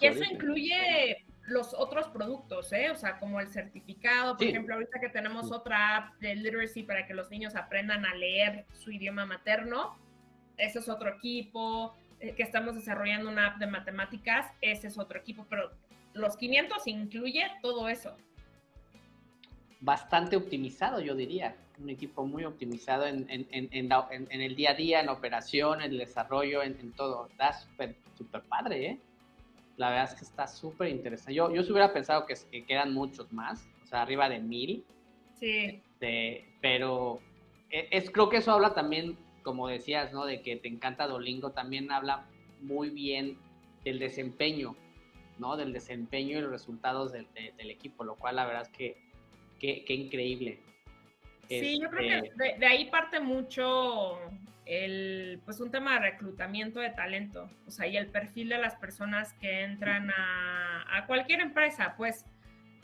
eso 0.00 0.24
incluye 0.24 1.24
los 1.46 1.74
otros 1.74 2.08
productos, 2.08 2.72
¿eh? 2.72 2.90
O 2.90 2.96
sea, 2.96 3.18
como 3.18 3.38
el 3.40 3.48
certificado, 3.48 4.36
por 4.36 4.46
ejemplo, 4.46 4.74
ahorita 4.74 4.98
que 4.98 5.10
tenemos 5.10 5.52
otra 5.52 5.96
app 5.96 6.20
de 6.20 6.36
literacy 6.36 6.84
para 6.84 7.06
que 7.06 7.12
los 7.12 7.30
niños 7.30 7.54
aprendan 7.54 8.06
a 8.06 8.14
leer 8.14 8.64
su 8.72 8.90
idioma 8.90 9.26
materno, 9.26 9.98
ese 10.56 10.78
es 10.78 10.88
otro 10.88 11.10
equipo, 11.10 11.94
eh, 12.20 12.32
que 12.34 12.42
estamos 12.42 12.74
desarrollando 12.74 13.30
una 13.30 13.48
app 13.48 13.58
de 13.58 13.66
matemáticas, 13.66 14.46
ese 14.62 14.86
es 14.86 14.98
otro 14.98 15.18
equipo, 15.18 15.46
pero 15.50 15.70
los 16.14 16.36
500 16.36 16.86
incluye 16.86 17.44
todo 17.60 17.88
eso. 17.88 18.16
Bastante 19.80 20.36
optimizado, 20.36 21.00
yo 21.00 21.14
diría. 21.14 21.56
Un 21.78 21.90
equipo 21.90 22.26
muy 22.26 22.44
optimizado 22.44 23.06
en, 23.06 23.26
en, 23.28 23.46
en, 23.52 24.40
el 24.40 24.56
día 24.56 24.70
a 24.70 24.74
día, 24.74 25.00
en 25.00 25.08
operación, 25.10 25.80
en 25.80 25.92
el 25.92 25.98
desarrollo, 25.98 26.64
en, 26.64 26.90
todo. 26.92 27.28
Está 27.28 27.52
súper 27.52 27.94
super 27.94 28.07
padre, 28.68 28.86
¿eh? 28.86 28.98
La 29.76 29.90
verdad 29.90 30.12
es 30.12 30.18
que 30.18 30.24
está 30.24 30.46
súper 30.46 30.88
interesante. 30.88 31.34
Yo, 31.34 31.54
yo 31.54 31.62
se 31.62 31.70
hubiera 31.70 31.92
pensado 31.92 32.26
que, 32.26 32.34
que, 32.50 32.64
quedan 32.64 32.92
muchos 32.92 33.32
más, 33.32 33.68
o 33.84 33.86
sea, 33.86 34.02
arriba 34.02 34.28
de 34.28 34.40
mil. 34.40 34.84
Sí. 35.34 35.80
pero 36.60 37.20
e, 37.70 37.86
es, 37.92 38.10
creo 38.10 38.28
que 38.28 38.38
eso 38.38 38.50
habla 38.50 38.74
también, 38.74 39.16
como 39.44 39.68
decías, 39.68 40.12
¿no? 40.12 40.24
De 40.24 40.42
que 40.42 40.56
te 40.56 40.66
encanta 40.66 41.06
Dolingo, 41.06 41.52
también 41.52 41.92
habla 41.92 42.26
muy 42.60 42.90
bien 42.90 43.38
del 43.84 43.98
desempeño 44.00 44.74
¿no? 45.38 45.56
Del 45.56 45.72
desempeño 45.72 46.36
y 46.36 46.40
los 46.40 46.50
resultados 46.50 47.12
del, 47.12 47.28
equipo, 47.70 48.02
lo 48.02 48.16
cual 48.16 48.34
la 48.34 48.44
verdad 48.44 48.62
es 48.62 48.68
que 48.70 48.96
qué 49.60 49.94
increíble. 49.94 50.58
Sí, 51.48 51.80
yo 51.80 51.88
creo 51.88 52.20
que 52.20 52.28
este 52.28 52.58
de, 52.58 52.66
ahí 52.66 52.90
parte 52.90 53.20
mucho 53.20 54.18
el, 54.68 55.40
pues 55.46 55.60
un 55.60 55.70
tema 55.70 55.94
de 55.94 56.10
reclutamiento 56.10 56.78
de 56.80 56.90
talento, 56.90 57.50
o 57.66 57.70
sea, 57.70 57.86
y 57.86 57.96
el 57.96 58.08
perfil 58.08 58.50
de 58.50 58.58
las 58.58 58.76
personas 58.76 59.32
que 59.34 59.62
entran 59.62 60.10
a, 60.10 61.04
cualquier 61.06 61.40
empresa, 61.40 61.94
pues, 61.96 62.26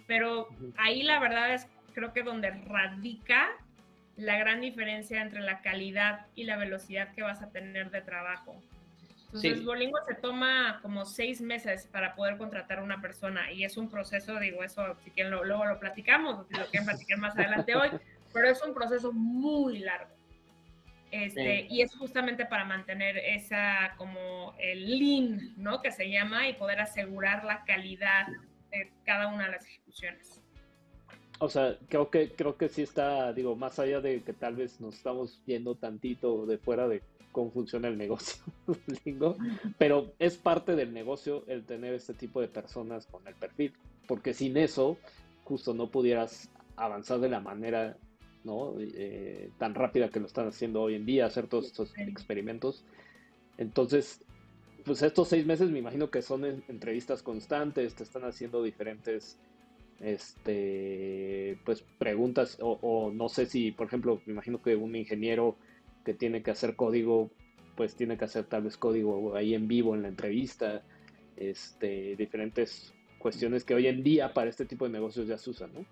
pero 0.06 0.48
ahí 0.78 1.02
la 1.02 1.18
verdad 1.18 1.52
es, 1.52 1.66
creo 1.92 2.14
que 2.14 2.22
donde 2.22 2.50
radica 2.50 3.48
la 4.16 4.38
gran 4.38 4.62
diferencia 4.62 5.20
entre 5.20 5.40
la 5.40 5.60
calidad 5.60 6.26
y 6.34 6.44
la 6.44 6.56
velocidad 6.56 7.12
que 7.12 7.22
vas 7.22 7.42
a 7.42 7.50
tener 7.50 7.90
de 7.90 8.00
trabajo. 8.00 8.56
Entonces, 9.26 9.64
Bolingo 9.64 9.98
se 10.06 10.14
toma 10.14 10.78
como 10.80 11.04
seis 11.04 11.42
meses 11.42 11.86
para 11.90 12.14
poder 12.14 12.38
contratar 12.38 12.78
a 12.78 12.82
una 12.82 13.02
persona 13.02 13.52
y 13.52 13.64
es 13.64 13.76
un 13.76 13.90
proceso, 13.90 14.38
digo, 14.38 14.62
eso 14.62 14.96
si 15.02 15.10
quieren 15.10 15.32
luego 15.32 15.66
lo 15.66 15.78
platicamos, 15.78 16.46
si 16.46 16.54
lo 16.54 16.64
quieren 16.66 16.86
platicar 16.86 17.18
más 17.18 17.36
adelante 17.36 17.74
hoy, 17.74 17.90
pero 18.32 18.48
es 18.48 18.62
un 18.62 18.72
proceso 18.72 19.12
muy 19.12 19.80
largo. 19.80 20.13
Este, 21.14 21.68
Y 21.70 21.82
es 21.82 21.94
justamente 21.94 22.44
para 22.44 22.64
mantener 22.64 23.16
esa, 23.18 23.94
como 23.96 24.52
el 24.58 24.98
lean, 24.98 25.54
¿no? 25.56 25.80
Que 25.80 25.92
se 25.92 26.10
llama 26.10 26.48
y 26.48 26.54
poder 26.54 26.80
asegurar 26.80 27.44
la 27.44 27.64
calidad 27.64 28.26
de 28.72 28.90
cada 29.04 29.28
una 29.28 29.44
de 29.44 29.52
las 29.52 29.64
ejecuciones. 29.64 30.42
O 31.38 31.48
sea, 31.48 31.78
creo 31.88 32.10
que, 32.10 32.30
creo 32.30 32.56
que 32.56 32.68
sí 32.68 32.82
está, 32.82 33.32
digo, 33.32 33.54
más 33.54 33.78
allá 33.78 34.00
de 34.00 34.22
que 34.22 34.32
tal 34.32 34.56
vez 34.56 34.80
nos 34.80 34.96
estamos 34.96 35.40
yendo 35.46 35.76
tantito 35.76 36.46
de 36.46 36.58
fuera 36.58 36.88
de 36.88 37.00
cómo 37.30 37.52
funciona 37.52 37.86
el 37.86 37.96
negocio, 37.96 38.42
pero 39.78 40.12
es 40.18 40.36
parte 40.36 40.74
del 40.74 40.92
negocio 40.92 41.44
el 41.46 41.64
tener 41.64 41.94
este 41.94 42.14
tipo 42.14 42.40
de 42.40 42.48
personas 42.48 43.06
con 43.06 43.26
el 43.28 43.34
perfil, 43.34 43.72
porque 44.08 44.34
sin 44.34 44.56
eso 44.56 44.98
justo 45.44 45.74
no 45.74 45.90
pudieras 45.90 46.50
avanzar 46.74 47.20
de 47.20 47.28
la 47.28 47.40
manera 47.40 47.96
¿no? 48.44 48.74
Eh, 48.78 49.50
tan 49.58 49.74
rápida 49.74 50.10
que 50.10 50.20
lo 50.20 50.26
están 50.26 50.46
haciendo 50.48 50.82
hoy 50.82 50.94
en 50.94 51.06
día, 51.06 51.26
hacer 51.26 51.46
todos 51.46 51.66
estos 51.66 51.92
experimentos. 51.98 52.84
Entonces, 53.58 54.24
pues 54.84 55.02
estos 55.02 55.28
seis 55.28 55.46
meses 55.46 55.70
me 55.70 55.78
imagino 55.78 56.10
que 56.10 56.22
son 56.22 56.44
entrevistas 56.44 57.22
constantes, 57.22 57.94
te 57.94 58.02
están 58.02 58.24
haciendo 58.24 58.62
diferentes 58.62 59.38
este 60.00 61.56
pues 61.64 61.84
preguntas 61.98 62.58
o, 62.60 62.78
o, 62.82 63.12
no 63.12 63.28
sé 63.28 63.46
si 63.46 63.70
por 63.70 63.86
ejemplo 63.86 64.20
me 64.26 64.32
imagino 64.32 64.60
que 64.60 64.74
un 64.74 64.96
ingeniero 64.96 65.56
que 66.04 66.14
tiene 66.14 66.42
que 66.42 66.50
hacer 66.50 66.76
código, 66.76 67.30
pues 67.76 67.94
tiene 67.96 68.18
que 68.18 68.26
hacer 68.26 68.44
tal 68.44 68.62
vez 68.62 68.76
código 68.76 69.34
ahí 69.34 69.54
en 69.54 69.66
vivo 69.66 69.94
en 69.94 70.02
la 70.02 70.08
entrevista, 70.08 70.82
este, 71.36 72.14
diferentes 72.16 72.94
cuestiones 73.18 73.64
que 73.64 73.74
hoy 73.74 73.86
en 73.86 74.02
día 74.04 74.34
para 74.34 74.50
este 74.50 74.66
tipo 74.66 74.84
de 74.84 74.90
negocios 74.90 75.26
ya 75.26 75.38
se 75.38 75.50
usan, 75.50 75.72
¿no? 75.72 75.84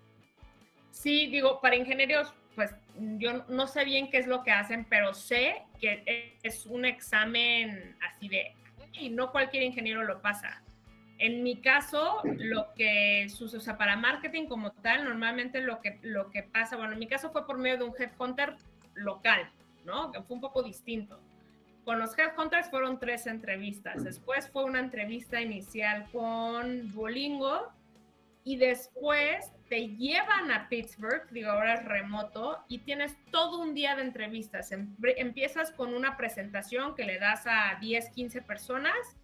Sí, 0.91 1.27
digo, 1.27 1.59
para 1.59 1.75
ingenieros, 1.75 2.31
pues 2.55 2.75
yo 3.17 3.45
no 3.47 3.67
sé 3.67 3.85
bien 3.85 4.09
qué 4.09 4.17
es 4.17 4.27
lo 4.27 4.43
que 4.43 4.51
hacen, 4.51 4.85
pero 4.85 5.13
sé 5.13 5.63
que 5.79 6.37
es 6.43 6.65
un 6.65 6.85
examen 6.85 7.95
así 8.01 8.29
de, 8.29 8.53
y 8.93 9.09
no 9.09 9.31
cualquier 9.31 9.63
ingeniero 9.63 10.03
lo 10.03 10.21
pasa. 10.21 10.61
En 11.19 11.43
mi 11.43 11.57
caso, 11.57 12.21
lo 12.23 12.73
que 12.73 13.27
o 13.27 13.47
sea, 13.47 13.77
para 13.77 13.95
marketing 13.95 14.47
como 14.47 14.71
tal, 14.71 15.05
normalmente 15.05 15.61
lo 15.61 15.79
que, 15.79 15.99
lo 16.01 16.29
que 16.31 16.43
pasa, 16.43 16.75
bueno, 16.75 16.93
en 16.93 16.99
mi 16.99 17.07
caso 17.07 17.31
fue 17.31 17.45
por 17.45 17.57
medio 17.57 17.77
de 17.77 17.83
un 17.83 17.93
headhunter 17.97 18.55
local, 18.95 19.49
¿no? 19.85 20.11
Fue 20.11 20.35
un 20.35 20.41
poco 20.41 20.63
distinto. 20.63 21.19
Con 21.85 21.99
los 21.99 22.17
Headhunters 22.17 22.69
fueron 22.69 22.97
tres 22.97 23.27
entrevistas. 23.27 24.03
Después 24.03 24.49
fue 24.49 24.63
una 24.63 24.79
entrevista 24.79 25.41
inicial 25.41 26.07
con 26.13 26.91
Duolingo 26.93 27.71
y 28.43 28.57
después 28.57 29.51
te 29.69 29.87
llevan 29.89 30.51
a 30.51 30.67
Pittsburgh, 30.69 31.29
digo 31.31 31.49
ahora 31.49 31.75
es 31.75 31.85
remoto, 31.85 32.63
y 32.67 32.79
tienes 32.79 33.15
todo 33.31 33.59
un 33.59 33.73
día 33.73 33.95
de 33.95 34.03
entrevistas. 34.03 34.71
Em, 34.71 34.95
empiezas 35.17 35.71
con 35.71 35.93
una 35.93 36.17
presentación 36.17 36.95
que 36.95 37.05
le 37.05 37.19
das 37.19 37.47
a 37.47 37.77
10, 37.79 38.09
15 38.09 38.41
personas 38.41 39.17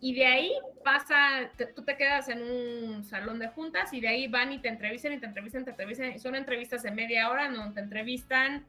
y 0.00 0.14
de 0.14 0.26
ahí 0.26 0.52
pasa, 0.82 1.52
tú 1.76 1.84
te 1.84 1.96
quedas 1.96 2.28
en 2.28 2.42
un 2.42 3.04
salón 3.04 3.38
de 3.38 3.46
juntas 3.46 3.92
y 3.92 4.00
de 4.00 4.08
ahí 4.08 4.26
van 4.26 4.52
y 4.52 4.58
te 4.58 4.68
entrevistan 4.68 5.12
y 5.12 5.18
te 5.18 5.26
entrevistan, 5.26 5.64
te 5.64 5.70
entrevistan. 5.70 6.18
Son 6.18 6.34
entrevistas 6.34 6.82
de 6.82 6.90
media 6.90 7.30
hora, 7.30 7.48
no 7.48 7.72
te 7.72 7.80
entrevistan 7.80 8.66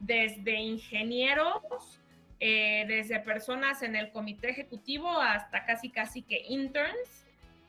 desde 0.00 0.54
ingenieros, 0.54 2.00
eh, 2.40 2.86
desde 2.88 3.20
personas 3.20 3.82
en 3.82 3.96
el 3.96 4.10
comité 4.10 4.48
ejecutivo 4.48 5.10
hasta 5.10 5.66
casi 5.66 5.90
casi 5.90 6.22
que 6.22 6.42
interns. 6.48 7.21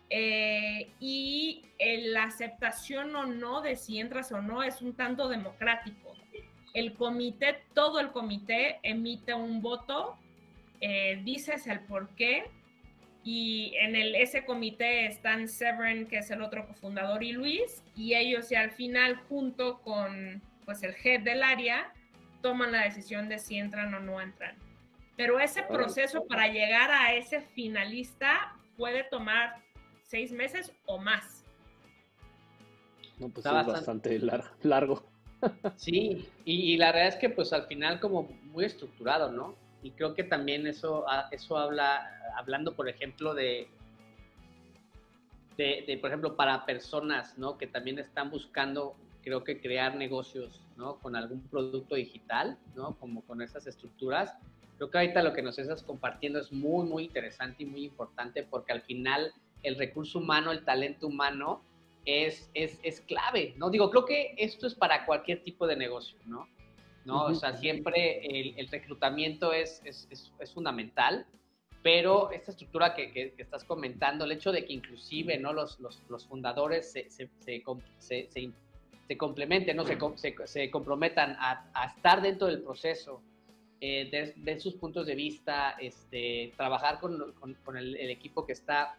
Eh, 0.09 0.91
y 0.99 1.63
la 1.79 2.23
aceptación 2.23 3.15
o 3.15 3.25
no 3.25 3.61
de 3.61 3.75
si 3.75 3.99
entras 3.99 4.31
o 4.31 4.41
no 4.41 4.63
es 4.63 4.81
un 4.81 4.93
tanto 4.93 5.27
democrático. 5.27 6.13
El 6.73 6.93
comité, 6.93 7.63
todo 7.73 7.99
el 7.99 8.11
comité 8.11 8.79
emite 8.83 9.33
un 9.33 9.61
voto, 9.61 10.17
eh, 10.81 11.21
dices 11.23 11.67
el 11.67 11.81
por 11.81 12.09
qué, 12.15 12.45
y 13.23 13.73
en 13.79 13.95
el, 13.95 14.15
ese 14.15 14.43
comité 14.43 15.05
están 15.05 15.47
Severin, 15.47 16.07
que 16.07 16.17
es 16.17 16.31
el 16.31 16.41
otro 16.41 16.67
cofundador, 16.67 17.23
y 17.23 17.31
Luis, 17.31 17.83
y 17.95 18.15
ellos 18.15 18.51
y 18.51 18.55
al 18.55 18.71
final 18.71 19.15
junto 19.29 19.79
con 19.81 20.41
pues 20.65 20.83
el 20.83 20.95
head 21.03 21.21
del 21.21 21.43
área 21.43 21.91
toman 22.41 22.71
la 22.71 22.83
decisión 22.83 23.29
de 23.29 23.39
si 23.39 23.57
entran 23.57 23.93
o 23.93 23.99
no 23.99 24.19
entran. 24.19 24.55
Pero 25.15 25.39
ese 25.39 25.63
proceso 25.63 26.25
para 26.25 26.47
llegar 26.47 26.91
a 26.91 27.13
ese 27.13 27.41
finalista 27.41 28.55
puede 28.77 29.03
tomar 29.03 29.62
seis 30.13 30.31
meses 30.31 30.71
o 30.85 30.99
más. 30.99 31.43
No, 33.17 33.29
pues 33.29 33.47
es 33.47 33.51
bastante, 33.51 34.19
largo. 34.61 35.03
Sí, 35.75 36.29
y, 36.45 36.77
la 36.77 36.91
verdad 36.91 37.07
es 37.07 37.15
que 37.15 37.29
pues 37.29 37.51
al 37.51 37.65
final 37.65 37.99
como 37.99 38.29
muy 38.43 38.63
estructurado, 38.63 39.31
¿no? 39.31 39.55
Y 39.81 39.89
creo 39.91 40.13
que 40.13 40.23
también 40.23 40.67
eso, 40.67 41.03
ah, 41.09 41.27
eso 41.31 41.57
habla, 41.57 42.07
hablando 42.37 42.75
por 42.75 42.87
ejemplo 42.87 43.33
de, 43.33 43.67
de, 45.57 45.97
por 45.99 46.11
ejemplo, 46.11 46.37
para 46.37 46.63
personas, 46.65 47.37
¿no? 47.37 47.57
Que 47.57 47.65
también 47.65 47.97
están 47.97 48.29
buscando, 48.29 48.95
creo 49.23 49.43
que 49.43 49.59
crear 49.59 49.95
negocios, 49.95 50.61
¿no? 50.77 50.99
Con 50.99 51.15
algún 51.15 51.41
producto 51.47 51.95
digital, 51.95 52.57
¿no? 52.75 52.95
Como 52.99 53.23
con 53.23 53.41
esas 53.41 53.65
estructuras. 53.65 54.33
Creo 54.77 54.91
que 54.91 54.97
ahorita 54.99 55.23
lo 55.23 55.33
que 55.33 55.41
nos 55.41 55.57
estás 55.57 55.81
compartiendo 55.81 56.39
es 56.39 56.51
muy, 56.51 56.85
muy 56.87 57.03
interesante 57.05 57.63
y 57.63 57.65
muy 57.65 57.83
importante 57.83 58.43
porque 58.43 58.73
al 58.73 58.83
final 58.83 59.33
el 59.63 59.77
recurso 59.77 60.19
humano, 60.19 60.51
el 60.51 60.63
talento 60.63 61.07
humano 61.07 61.61
es, 62.05 62.49
es, 62.53 62.79
es 62.83 63.01
clave, 63.01 63.53
¿no? 63.57 63.69
Digo, 63.69 63.89
creo 63.89 64.05
que 64.05 64.35
esto 64.37 64.67
es 64.67 64.75
para 64.75 65.05
cualquier 65.05 65.41
tipo 65.43 65.65
de 65.65 65.75
negocio, 65.75 66.17
¿no? 66.25 66.47
¿no? 67.05 67.25
O 67.25 67.35
sea, 67.35 67.53
siempre 67.57 68.25
el, 68.25 68.57
el 68.57 68.67
reclutamiento 68.67 69.53
es, 69.53 69.81
es, 69.85 70.07
es, 70.09 70.53
fundamental, 70.53 71.25
pero 71.81 72.31
esta 72.31 72.51
estructura 72.51 72.93
que, 72.93 73.11
que, 73.11 73.33
estás 73.37 73.63
comentando, 73.63 74.25
el 74.25 74.31
hecho 74.31 74.51
de 74.51 74.65
que 74.65 74.73
inclusive, 74.73 75.37
¿no? 75.37 75.53
Los, 75.53 75.79
los, 75.79 76.01
los 76.09 76.25
fundadores 76.25 76.91
se, 76.91 77.09
se, 77.09 77.29
se, 77.39 77.63
se, 77.99 79.17
complementen, 79.17 79.75
¿no? 79.75 79.83
Se, 79.85 80.71
comprometan 80.71 81.35
a, 81.39 81.69
a, 81.73 81.87
estar 81.87 82.21
dentro 82.21 82.47
del 82.47 82.61
proceso, 82.61 83.21
eh, 83.81 84.33
de, 84.35 84.59
sus 84.59 84.75
puntos 84.75 85.05
de 85.05 85.15
vista, 85.15 85.71
este, 85.71 86.53
trabajar 86.55 86.99
con, 86.99 87.33
con, 87.33 87.53
con 87.65 87.77
el, 87.77 87.97
el, 87.97 88.09
equipo 88.09 88.45
que 88.45 88.53
está 88.53 88.97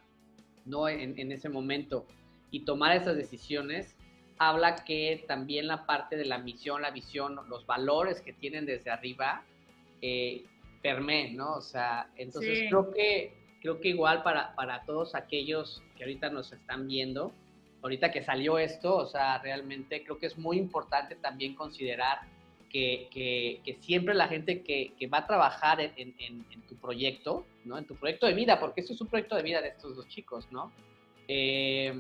¿no? 0.65 0.89
En, 0.89 1.19
en, 1.19 1.33
ese 1.33 1.49
momento 1.49 2.07
y 2.51 2.61
tomar 2.61 2.97
esas 2.97 3.17
decisiones, 3.17 3.97
habla 4.39 4.85
que 4.85 5.25
también 5.27 5.67
la 5.67 5.87
parte 5.87 6.17
de 6.17 6.25
la 6.25 6.39
misión, 6.39 6.83
la 6.83 6.91
visión, 6.91 7.39
los 7.49 7.67
valores 7.67 8.21
que 8.21 8.33
tienen 8.33 8.67
desde 8.67 8.91
arriba, 8.91 9.43
eh, 10.03 10.45
permeen, 10.83 11.37
¿no? 11.37 11.55
O 11.55 11.61
sea, 11.61 12.09
entonces 12.17 12.67
creo 12.69 12.93
que 12.93 13.33
creo 13.61 13.81
que 13.81 13.89
igual 13.89 14.23
para, 14.23 14.55
para 14.55 14.85
todos 14.85 15.15
aquellos 15.15 15.83
que 15.97 16.05
ahorita 16.05 16.29
nos 16.29 16.53
están 16.53 16.87
viendo, 16.87 17.33
ahorita 17.83 18.13
que 18.13 18.23
salió 18.23 18.59
esto, 18.59 18.95
o 18.95 19.07
sea, 19.07 19.39
realmente 19.39 20.05
creo 20.05 20.19
que 20.19 20.27
es 20.27 20.37
muy 20.37 20.59
importante 20.59 21.17
también 21.17 21.55
considerar 21.55 22.19
que, 22.75 23.77
siempre 23.81 24.15
la 24.15 24.27
gente 24.27 24.63
que, 24.63 25.07
va 25.07 25.19
a 25.19 25.27
trabajar 25.27 25.81
en, 25.81 26.45
tu 26.69 26.75
proyecto, 26.77 27.47
¿no? 27.65 27.79
En 27.79 27.85
tu 27.85 27.95
proyecto 27.95 28.27
de 28.27 28.35
vida, 28.35 28.59
porque 28.59 28.81
esto 28.81 28.93
es 28.93 29.01
un 29.01 29.07
proyecto 29.07 29.37
de 29.37 29.43
vida 29.43 29.63
de 29.63 29.69
estos 29.69 29.97
dos 29.97 30.09
chicos, 30.09 30.51
¿no? 30.51 30.73
Eh, 31.29 31.95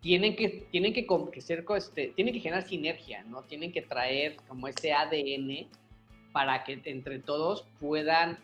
tienen 0.00 0.36
que, 0.36 0.66
tienen 0.70 0.92
que, 0.92 1.06
ser, 1.40 1.64
este, 1.76 2.08
tienen 2.08 2.34
que 2.34 2.40
generar 2.40 2.64
sinergia, 2.64 3.22
¿no? 3.24 3.42
Tienen 3.42 3.72
que 3.72 3.80
traer 3.80 4.36
como 4.48 4.68
ese 4.68 4.92
ADN 4.92 5.68
para 6.32 6.64
que 6.64 6.80
entre 6.84 7.18
todos 7.18 7.64
puedan 7.80 8.38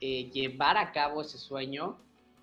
eh, 0.00 0.28
llevar 0.30 0.76
a 0.76 0.92
cabo 0.92 1.22
ese 1.22 1.38
sueño 1.38 1.96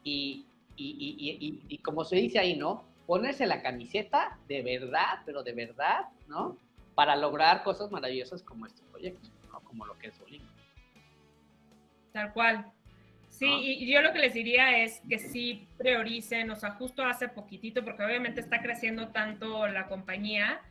y, 0.04 0.46
y, 0.76 1.60
y, 1.68 1.78
como 1.80 2.04
se 2.04 2.16
dice 2.16 2.40
ahí, 2.40 2.56
¿no? 2.56 2.84
Ponerse 3.06 3.46
la 3.46 3.62
camiseta 3.62 4.40
de 4.48 4.64
verdad, 4.64 5.20
pero 5.26 5.44
de 5.44 5.54
verdad, 5.54 6.06
¿no? 6.28 6.58
Para 6.96 7.16
lograr 7.16 7.64
cosas 7.64 7.92
maravillosas 7.92 8.42
como 8.42 8.66
este 8.66 8.82
proyecto, 8.90 9.30
¿no? 9.52 9.60
como 9.60 9.86
lo 9.86 9.98
que 10.00 10.08
es 10.08 10.20
Bolingo. 10.20 10.50
Tal 12.14 12.34
cual. 12.34 12.72
Sí, 13.30 13.48
y 13.48 13.92
yo 13.92 14.02
lo 14.02 14.14
que 14.14 14.20
les 14.20 14.34
diría 14.34 14.82
es 14.82 15.02
que 15.10 15.20
sí 15.20 15.68
prioricen, 15.78 16.50
o 16.52 16.56
sea, 16.56 16.72
justo 16.72 17.04
hace 17.04 17.28
poquitito, 17.28 17.84
porque 17.84 18.06
obviamente 18.06 18.40
está 18.40 18.62
creciendo 18.62 19.10
tanto 19.10 19.68
la 19.68 19.88
compañía, 19.88 20.62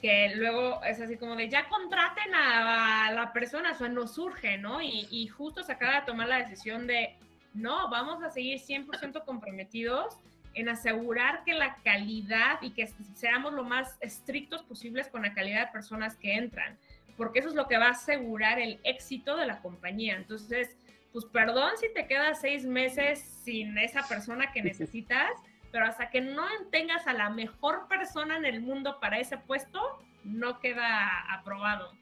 que 0.00 0.32
luego 0.36 0.80
es 0.84 1.00
así 1.00 1.16
como 1.16 1.34
de 1.34 1.48
ya 1.48 1.68
contraten 1.68 2.32
a, 2.34 3.10
la 3.12 3.32
persona, 3.32 3.72
o 3.72 3.74
sea, 3.74 3.88
nos 3.88 4.14
surge, 4.14 4.58
¿no? 4.58 4.80
Y, 4.80 5.08
y, 5.10 5.26
justo 5.26 5.64
se 5.64 5.72
acaba 5.72 6.00
de 6.00 6.06
tomar 6.06 6.28
la 6.28 6.38
decisión 6.38 6.86
de, 6.86 7.16
no, 7.52 7.90
vamos 7.90 8.22
a 8.22 8.30
seguir 8.30 8.60
100% 8.60 9.24
comprometidos 9.24 10.18
en 10.54 10.68
asegurar 10.68 11.44
que 11.44 11.54
la 11.54 11.76
calidad 11.84 12.58
y 12.62 12.70
que 12.70 12.88
seamos 13.14 13.52
lo 13.52 13.64
más 13.64 13.96
estrictos 14.00 14.62
posibles 14.62 15.08
con 15.08 15.22
la 15.22 15.34
calidad 15.34 15.66
de 15.66 15.72
personas 15.72 16.16
que 16.16 16.34
entran, 16.34 16.78
porque 17.16 17.40
eso 17.40 17.48
es 17.48 17.54
lo 17.54 17.68
que 17.68 17.78
va 17.78 17.86
a 17.86 17.90
asegurar 17.90 18.58
el 18.58 18.80
éxito 18.84 19.36
de 19.36 19.46
la 19.46 19.60
compañía. 19.60 20.16
Entonces, 20.16 20.76
pues 21.12 21.24
perdón 21.26 21.70
si 21.78 21.92
te 21.92 22.06
quedas 22.06 22.40
seis 22.40 22.64
meses 22.64 23.20
sin 23.44 23.78
esa 23.78 24.06
persona 24.08 24.52
que 24.52 24.62
necesitas, 24.70 25.30
pero 25.70 25.86
hasta 25.86 26.10
que 26.10 26.20
no 26.20 26.44
tengas 26.70 27.06
a 27.06 27.12
la 27.12 27.30
mejor 27.30 27.88
persona 27.88 28.36
en 28.36 28.44
el 28.44 28.60
mundo 28.60 28.98
para 29.00 29.18
ese 29.18 29.38
puesto, 29.38 29.80
no 30.22 30.60
queda 30.60 31.32
aprobado. 31.32 31.92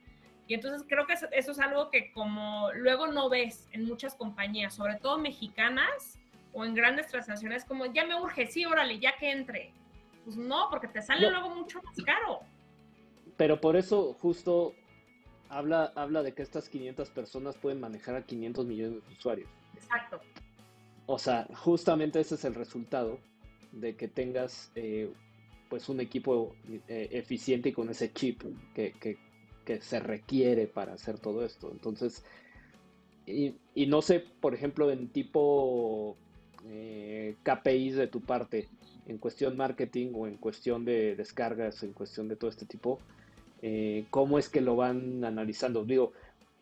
Y 0.46 0.54
entonces 0.54 0.84
creo 0.86 1.06
que 1.06 1.14
eso, 1.14 1.26
eso 1.32 1.52
es 1.52 1.58
algo 1.58 1.90
que 1.90 2.12
como 2.12 2.70
luego 2.74 3.06
no 3.06 3.30
ves 3.30 3.68
en 3.72 3.86
muchas 3.86 4.14
compañías, 4.14 4.74
sobre 4.74 4.96
todo 4.96 5.18
mexicanas, 5.18 6.18
o 6.52 6.64
en 6.64 6.74
grandes 6.74 7.08
transacciones 7.08 7.64
como, 7.64 7.86
ya 7.86 8.04
me 8.06 8.20
urge, 8.20 8.46
sí, 8.46 8.64
órale, 8.64 8.98
ya 8.98 9.16
que 9.18 9.30
entre. 9.30 9.72
Pues 10.24 10.36
no, 10.36 10.68
porque 10.70 10.88
te 10.88 11.02
sale 11.02 11.30
luego 11.30 11.50
mucho 11.50 11.80
más 11.82 11.96
caro. 12.04 12.40
Pero 13.36 13.60
por 13.60 13.76
eso 13.76 14.14
justo 14.14 14.74
habla, 15.48 15.92
habla 15.96 16.22
de 16.22 16.32
que 16.32 16.42
estas 16.42 16.68
500 16.68 17.10
personas 17.10 17.56
pueden 17.56 17.80
manejar 17.80 18.14
a 18.14 18.22
500 18.22 18.66
millones 18.66 19.06
de 19.06 19.14
usuarios. 19.14 19.50
Exacto. 19.74 20.20
O 21.06 21.18
sea, 21.18 21.46
justamente 21.56 22.20
ese 22.20 22.36
es 22.36 22.44
el 22.44 22.54
resultado 22.54 23.18
de 23.72 23.96
que 23.96 24.06
tengas 24.06 24.70
eh, 24.74 25.12
pues 25.68 25.88
un 25.88 26.00
equipo 26.00 26.54
eh, 26.88 27.08
eficiente 27.12 27.70
y 27.70 27.72
con 27.72 27.88
ese 27.88 28.12
chip 28.12 28.42
que, 28.74 28.92
que, 28.92 29.18
que, 29.64 29.80
se 29.80 30.00
requiere 30.00 30.66
para 30.66 30.92
hacer 30.92 31.18
todo 31.18 31.44
esto. 31.44 31.70
Entonces, 31.72 32.24
y, 33.26 33.54
y 33.74 33.86
no 33.86 34.02
sé, 34.02 34.20
por 34.20 34.54
ejemplo, 34.54 34.90
en 34.90 35.08
tipo 35.08 36.16
eh, 36.66 37.36
KPIs 37.42 37.96
de 37.96 38.06
tu 38.06 38.20
parte 38.20 38.68
en 39.06 39.18
cuestión 39.18 39.56
marketing 39.56 40.12
o 40.14 40.26
en 40.26 40.36
cuestión 40.36 40.84
de 40.84 41.16
descargas, 41.16 41.82
en 41.82 41.92
cuestión 41.92 42.28
de 42.28 42.36
todo 42.36 42.50
este 42.50 42.66
tipo, 42.66 43.00
eh, 43.62 44.04
¿cómo 44.10 44.38
es 44.38 44.48
que 44.48 44.60
lo 44.60 44.76
van 44.76 45.24
analizando? 45.24 45.84
Digo, 45.84 46.12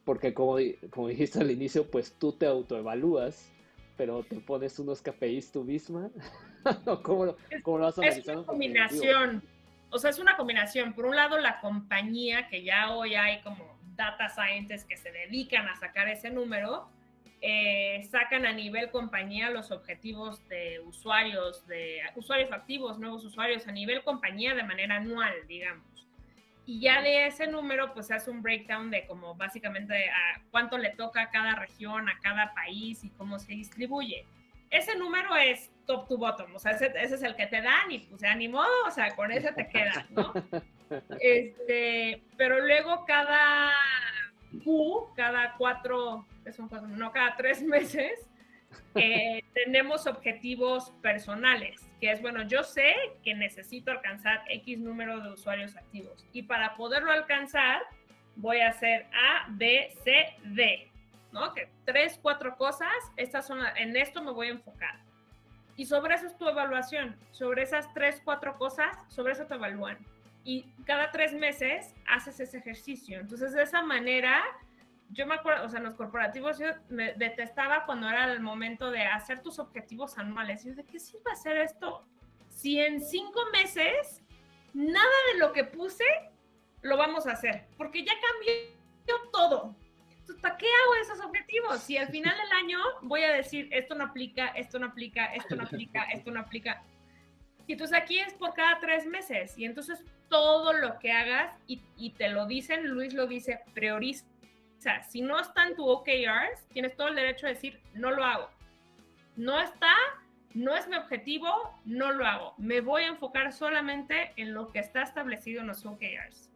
porque 0.04 0.34
como, 0.34 0.56
como 0.90 1.08
dijiste 1.08 1.40
al 1.40 1.50
inicio, 1.50 1.90
pues 1.90 2.12
tú 2.12 2.32
te 2.32 2.46
autoevalúas, 2.46 3.50
pero 3.96 4.22
te 4.22 4.36
pones 4.40 4.78
unos 4.78 5.02
KPIs 5.02 5.52
tú 5.52 5.64
misma. 5.64 6.10
¿Cómo, 7.02 7.36
¿Cómo, 7.62 7.78
lo 7.78 7.84
vas 7.84 7.98
analizando? 7.98 8.32
Es 8.32 8.36
una 8.38 8.46
combinación. 8.46 9.42
O 9.90 9.98
sea, 9.98 10.10
es 10.10 10.18
una 10.18 10.36
combinación. 10.36 10.94
Por 10.94 11.06
un 11.06 11.16
lado, 11.16 11.38
la 11.38 11.60
compañía, 11.60 12.48
que 12.48 12.62
ya 12.62 12.92
hoy 12.92 13.14
hay 13.14 13.42
como 13.42 13.78
data 13.96 14.28
scientists 14.28 14.86
que 14.86 14.96
se 14.96 15.10
dedican 15.10 15.68
a 15.68 15.76
sacar 15.76 16.08
ese 16.08 16.30
número, 16.30 16.88
eh, 17.42 18.06
sacan 18.10 18.44
a 18.44 18.52
nivel 18.52 18.90
compañía 18.90 19.50
los 19.50 19.70
objetivos 19.70 20.46
de 20.48 20.80
usuarios, 20.80 21.66
de 21.66 22.00
usuarios 22.14 22.52
activos, 22.52 22.98
nuevos 22.98 23.24
usuarios 23.24 23.66
a 23.66 23.72
nivel 23.72 24.02
compañía 24.02 24.54
de 24.54 24.62
manera 24.62 24.96
anual, 24.96 25.32
digamos. 25.48 25.84
Y 26.66 26.80
ya 26.80 27.00
de 27.00 27.26
ese 27.26 27.46
número, 27.46 27.94
pues 27.94 28.08
se 28.08 28.14
hace 28.14 28.30
un 28.30 28.42
breakdown 28.42 28.90
de 28.90 29.06
como 29.06 29.34
básicamente 29.34 30.10
a 30.10 30.40
cuánto 30.50 30.76
le 30.76 30.90
toca 30.90 31.22
a 31.22 31.30
cada 31.30 31.54
región, 31.54 32.08
a 32.08 32.18
cada 32.20 32.52
país 32.54 33.02
y 33.04 33.10
cómo 33.10 33.38
se 33.38 33.52
distribuye. 33.52 34.26
Ese 34.70 34.96
número 34.96 35.34
es 35.34 35.70
top 35.86 36.06
to 36.06 36.16
bottom, 36.16 36.54
o 36.54 36.58
sea, 36.58 36.72
ese, 36.72 36.92
es 36.94 37.22
el 37.22 37.34
que 37.34 37.46
te 37.46 37.60
dan 37.60 37.90
y 37.90 37.98
pues 38.00 38.20
ya 38.20 38.34
ni 38.36 38.46
modo, 38.46 38.70
o 38.86 38.90
sea, 38.90 39.16
con 39.16 39.32
ese 39.32 39.52
te 39.52 39.68
quedas, 39.68 40.10
¿no? 40.10 40.32
Este, 41.20 42.20
pero 42.36 42.66
luego 42.66 43.04
cada 43.04 43.70
Cada 45.14 45.54
cuatro, 45.56 46.26
no, 46.88 47.12
cada 47.12 47.36
tres 47.36 47.62
meses, 47.76 48.26
eh, 48.94 49.42
tenemos 49.52 50.06
objetivos 50.06 50.90
personales, 51.02 51.88
que 52.00 52.12
es, 52.12 52.22
bueno, 52.22 52.42
yo 52.42 52.62
sé 52.62 52.94
que 53.22 53.34
necesito 53.34 53.90
alcanzar 53.90 54.42
X 54.48 54.78
número 54.78 55.20
de 55.20 55.30
usuarios 55.30 55.76
activos 55.76 56.24
y 56.32 56.42
para 56.42 56.76
poderlo 56.76 57.10
alcanzar 57.12 57.82
voy 58.36 58.60
a 58.60 58.70
hacer 58.70 59.06
A, 59.12 59.46
B, 59.50 59.92
C, 60.02 60.34
D, 60.44 60.88
¿no? 61.32 61.52
Que 61.54 61.68
tres, 61.84 62.18
cuatro 62.20 62.56
cosas, 62.56 62.90
estas 63.16 63.46
son, 63.46 63.60
en 63.76 63.96
esto 63.96 64.22
me 64.22 64.32
voy 64.32 64.48
a 64.48 64.50
enfocar. 64.50 65.00
Y 65.76 65.86
sobre 65.86 66.14
eso 66.14 66.26
es 66.26 66.36
tu 66.36 66.48
evaluación, 66.48 67.16
sobre 67.30 67.62
esas 67.62 67.92
tres, 67.94 68.20
cuatro 68.24 68.56
cosas, 68.58 68.96
sobre 69.08 69.32
eso 69.32 69.46
te 69.46 69.54
evalúan. 69.54 69.98
Y 70.44 70.72
cada 70.86 71.10
tres 71.10 71.34
meses 71.34 71.94
haces 72.08 72.40
ese 72.40 72.58
ejercicio. 72.58 73.20
Entonces, 73.20 73.52
de 73.52 73.62
esa 73.62 73.82
manera, 73.82 74.42
yo 75.10 75.26
me 75.26 75.34
acuerdo, 75.34 75.66
o 75.66 75.68
sea, 75.68 75.78
en 75.78 75.84
los 75.84 75.94
corporativos 75.94 76.58
yo 76.58 76.66
me 76.88 77.12
detestaba 77.14 77.84
cuando 77.84 78.08
era 78.08 78.32
el 78.32 78.40
momento 78.40 78.90
de 78.90 79.02
hacer 79.02 79.42
tus 79.42 79.58
objetivos 79.58 80.18
anuales. 80.18 80.64
Yo, 80.64 80.74
¿de 80.74 80.84
qué 80.84 80.98
sirve 80.98 81.30
hacer 81.32 81.56
esto? 81.58 82.06
Si 82.48 82.80
en 82.80 83.00
cinco 83.00 83.40
meses 83.52 84.22
nada 84.72 85.10
de 85.32 85.38
lo 85.38 85.52
que 85.52 85.64
puse 85.64 86.04
lo 86.82 86.96
vamos 86.96 87.26
a 87.26 87.32
hacer, 87.32 87.66
porque 87.76 88.04
ya 88.04 88.12
cambió 88.12 89.30
todo. 89.32 89.76
Entonces, 90.10 90.36
¿para 90.40 90.56
qué 90.56 90.66
hago 90.66 90.94
esos 91.02 91.20
objetivos? 91.24 91.80
Si 91.80 91.96
al 91.96 92.08
final 92.08 92.34
del 92.36 92.52
año 92.52 92.78
voy 93.02 93.22
a 93.22 93.32
decir, 93.32 93.68
esto 93.72 93.94
no 93.94 94.04
aplica, 94.04 94.48
esto 94.48 94.78
no 94.78 94.86
aplica, 94.86 95.26
esto 95.34 95.56
no 95.56 95.64
aplica, 95.64 96.04
esto 96.04 96.30
no 96.30 96.40
aplica. 96.40 96.82
Y 97.66 97.72
entonces 97.72 97.96
aquí 97.96 98.18
es 98.18 98.32
por 98.34 98.54
cada 98.54 98.78
tres 98.80 99.06
meses. 99.06 99.56
Y 99.58 99.64
entonces 99.64 100.04
todo 100.30 100.72
lo 100.72 100.98
que 100.98 101.12
hagas, 101.12 101.54
y, 101.66 102.10
te 102.16 102.30
lo 102.30 102.46
dicen, 102.46 102.88
Luis 102.88 103.12
lo 103.12 103.26
dice, 103.26 103.60
prioriza 103.74 104.24
si 105.08 105.20
no 105.20 105.38
está 105.38 105.66
en 105.66 105.76
tu 105.76 105.86
OKRs, 105.86 106.66
tienes 106.72 106.96
todo 106.96 107.08
el 107.08 107.14
derecho 107.14 107.46
de 107.46 107.54
decir, 107.54 107.80
no 107.94 108.10
lo 108.10 108.24
hago. 108.24 108.48
No 109.36 109.60
está, 109.60 109.92
no 110.54 110.74
es 110.74 110.88
mi 110.88 110.96
objetivo, 110.96 111.78
no 111.84 112.12
lo 112.12 112.26
hago. 112.26 112.54
Me 112.56 112.80
voy 112.80 113.02
a 113.02 113.08
enfocar 113.08 113.52
solamente 113.52 114.32
en 114.36 114.54
lo 114.54 114.68
que 114.72 114.78
está 114.78 115.02
establecido 115.02 115.60
en 115.60 115.66
los 115.66 115.84
OKRs. 115.84 116.50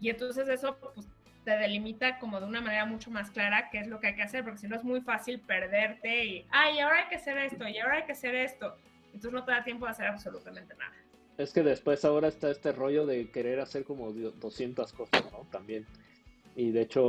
Y 0.00 0.08
entonces 0.08 0.48
eso 0.48 0.78
pues, 0.94 1.06
te 1.44 1.52
delimita 1.58 2.18
como 2.18 2.40
de 2.40 2.46
una 2.46 2.60
manera 2.60 2.86
mucho 2.86 3.10
más 3.10 3.30
clara 3.30 3.68
qué 3.70 3.80
es 3.80 3.86
lo 3.86 4.00
que 4.00 4.08
hay 4.08 4.16
que 4.16 4.22
hacer, 4.22 4.42
porque 4.42 4.58
si 4.58 4.68
no 4.68 4.76
es 4.76 4.84
muy 4.84 5.02
fácil 5.02 5.40
perderte 5.40 6.24
y, 6.24 6.46
ay, 6.50 6.80
ahora 6.80 7.00
hay 7.00 7.08
que 7.08 7.16
hacer 7.16 7.36
esto, 7.36 7.68
y 7.68 7.78
ahora 7.78 7.96
hay 7.96 8.04
que 8.04 8.12
hacer 8.12 8.34
esto. 8.34 8.76
Entonces 9.06 9.32
no 9.32 9.44
te 9.44 9.52
da 9.52 9.62
tiempo 9.62 9.84
de 9.84 9.92
hacer 9.92 10.06
absolutamente 10.06 10.74
nada. 10.74 10.94
Es 11.40 11.54
que 11.54 11.62
después 11.62 12.04
ahora 12.04 12.28
está 12.28 12.50
este 12.50 12.70
rollo 12.72 13.06
de 13.06 13.30
querer 13.30 13.60
hacer 13.60 13.84
como 13.84 14.12
200 14.12 14.92
cosas, 14.92 15.24
¿no? 15.32 15.46
También. 15.50 15.86
Y 16.54 16.70
de 16.70 16.82
hecho, 16.82 17.02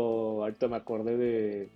ahorita 0.43 0.69
me 0.69 0.77
acordé 0.77 1.17
de, 1.17 1.69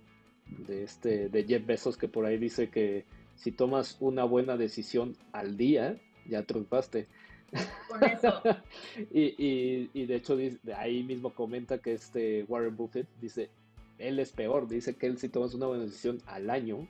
de, 0.66 0.82
este, 0.82 1.28
de 1.28 1.44
Jeff 1.44 1.66
Bezos 1.66 1.98
que 1.98 2.08
por 2.08 2.24
ahí 2.24 2.38
dice 2.38 2.70
que 2.70 3.04
si 3.34 3.52
tomas 3.52 3.98
una 4.00 4.24
buena 4.24 4.56
decisión 4.56 5.16
al 5.32 5.58
día, 5.58 6.00
ya 6.26 6.44
triunfaste. 6.44 7.08
Con 7.88 8.04
eso. 8.04 8.40
y, 9.12 9.34
y, 9.36 9.90
y, 9.92 10.06
de 10.06 10.16
hecho, 10.16 10.38
ahí 10.76 11.02
mismo 11.02 11.34
comenta 11.34 11.78
que 11.78 11.92
este 11.92 12.44
Warren 12.48 12.74
Buffett 12.74 13.06
dice, 13.20 13.50
él 13.98 14.18
es 14.18 14.32
peor, 14.32 14.66
dice 14.66 14.94
que 14.96 15.06
él 15.06 15.18
si 15.18 15.28
tomas 15.28 15.52
una 15.52 15.66
buena 15.66 15.84
decisión 15.84 16.22
al 16.26 16.48
año, 16.48 16.88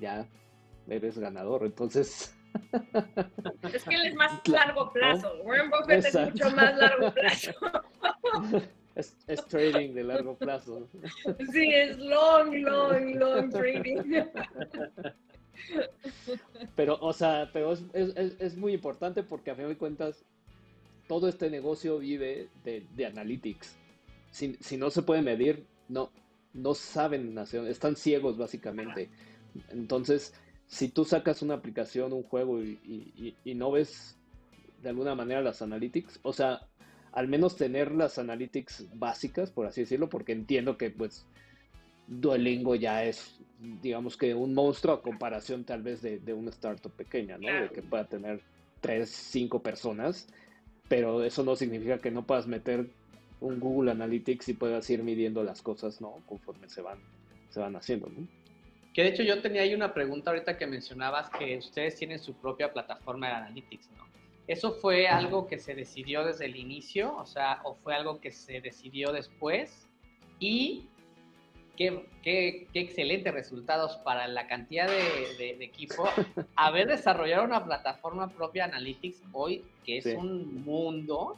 ya 0.00 0.26
eres 0.88 1.18
ganador. 1.18 1.66
Entonces... 1.66 2.35
Es 3.72 3.84
que 3.84 3.94
él 3.94 4.06
es 4.06 4.14
más 4.14 4.48
largo 4.48 4.92
plazo. 4.92 5.32
Warren 5.42 5.70
Buffett 5.70 6.04
es 6.04 6.14
mucho 6.14 6.50
más 6.56 6.76
largo 6.76 7.12
plazo. 7.12 7.52
Es, 8.96 9.44
trading 9.48 9.92
de 9.92 10.04
largo 10.04 10.38
plazo. 10.38 10.88
Sí, 11.52 11.70
es 11.70 11.98
long, 11.98 12.50
long, 12.62 13.14
long 13.16 13.50
trading. 13.50 14.24
Pero, 16.74 16.98
o 17.02 17.12
sea, 17.12 17.50
pero 17.52 17.72
es, 17.72 17.84
es, 17.92 18.36
es 18.38 18.56
muy 18.56 18.72
importante 18.72 19.22
porque 19.22 19.50
a 19.50 19.54
fin 19.54 19.68
de 19.68 19.76
cuentas 19.76 20.24
todo 21.08 21.28
este 21.28 21.50
negocio 21.50 21.98
vive 21.98 22.48
de, 22.64 22.86
de 22.94 23.06
analytics. 23.06 23.76
Si, 24.30 24.54
si, 24.60 24.76
no 24.76 24.90
se 24.90 25.02
puede 25.02 25.22
medir, 25.22 25.66
no, 25.88 26.10
no 26.52 26.74
saben, 26.74 27.36
están 27.68 27.96
ciegos 27.96 28.36
básicamente. 28.36 29.10
Entonces, 29.70 30.34
si 30.66 30.88
tú 30.88 31.04
sacas 31.04 31.42
una 31.42 31.54
aplicación, 31.54 32.12
un 32.12 32.22
juego 32.22 32.62
y, 32.62 32.78
y, 32.84 33.34
y 33.44 33.54
no 33.54 33.70
ves 33.70 34.16
de 34.82 34.90
alguna 34.90 35.14
manera 35.14 35.40
las 35.40 35.62
analytics, 35.62 36.20
o 36.22 36.32
sea, 36.32 36.60
al 37.12 37.28
menos 37.28 37.56
tener 37.56 37.92
las 37.92 38.18
analytics 38.18 38.86
básicas, 38.94 39.50
por 39.50 39.66
así 39.66 39.82
decirlo, 39.82 40.08
porque 40.08 40.32
entiendo 40.32 40.76
que 40.76 40.90
pues 40.90 41.26
Duolingo 42.08 42.74
ya 42.74 43.04
es, 43.04 43.40
digamos 43.82 44.16
que 44.16 44.34
un 44.34 44.54
monstruo 44.54 44.94
a 44.94 45.02
comparación 45.02 45.64
tal 45.64 45.82
vez 45.82 46.02
de, 46.02 46.18
de 46.18 46.34
una 46.34 46.50
startup 46.50 46.92
pequeña, 46.92 47.38
¿no? 47.38 47.48
De 47.48 47.70
que 47.70 47.82
pueda 47.82 48.04
tener 48.04 48.42
tres, 48.80 49.10
cinco 49.10 49.62
personas, 49.62 50.28
pero 50.88 51.24
eso 51.24 51.42
no 51.42 51.56
significa 51.56 51.98
que 51.98 52.10
no 52.10 52.26
puedas 52.26 52.46
meter 52.46 52.88
un 53.40 53.60
Google 53.60 53.90
Analytics 53.90 54.50
y 54.50 54.54
puedas 54.54 54.88
ir 54.90 55.02
midiendo 55.02 55.42
las 55.42 55.62
cosas, 55.62 56.00
¿no? 56.00 56.22
Conforme 56.26 56.68
se 56.68 56.82
van, 56.82 56.98
se 57.48 57.60
van 57.60 57.76
haciendo, 57.76 58.08
¿no? 58.08 58.26
Que 58.96 59.02
de 59.02 59.10
hecho 59.10 59.22
yo 59.22 59.42
tenía 59.42 59.60
ahí 59.60 59.74
una 59.74 59.92
pregunta 59.92 60.30
ahorita 60.30 60.56
que 60.56 60.66
mencionabas 60.66 61.28
que 61.28 61.58
ustedes 61.58 61.96
tienen 61.96 62.18
su 62.18 62.32
propia 62.32 62.72
plataforma 62.72 63.26
de 63.26 63.34
Analytics, 63.34 63.90
¿no? 63.90 64.06
¿Eso 64.46 64.72
fue 64.72 65.06
algo 65.06 65.46
que 65.48 65.58
se 65.58 65.74
decidió 65.74 66.24
desde 66.24 66.46
el 66.46 66.56
inicio? 66.56 67.14
O 67.14 67.26
sea, 67.26 67.60
¿o 67.64 67.74
fue 67.74 67.94
algo 67.94 68.22
que 68.22 68.32
se 68.32 68.62
decidió 68.62 69.12
después? 69.12 69.86
Y 70.40 70.88
qué, 71.76 72.06
qué, 72.22 72.68
qué 72.72 72.80
excelentes 72.80 73.34
resultados 73.34 73.98
para 73.98 74.28
la 74.28 74.46
cantidad 74.46 74.88
de, 74.88 75.34
de, 75.36 75.62
equipo. 75.62 76.08
Haber 76.56 76.86
desarrollado 76.86 77.44
una 77.44 77.62
plataforma 77.62 78.30
propia 78.30 78.64
Analytics 78.64 79.24
hoy, 79.34 79.62
que 79.84 79.98
es 79.98 80.06
un 80.06 80.64
mundo, 80.64 81.36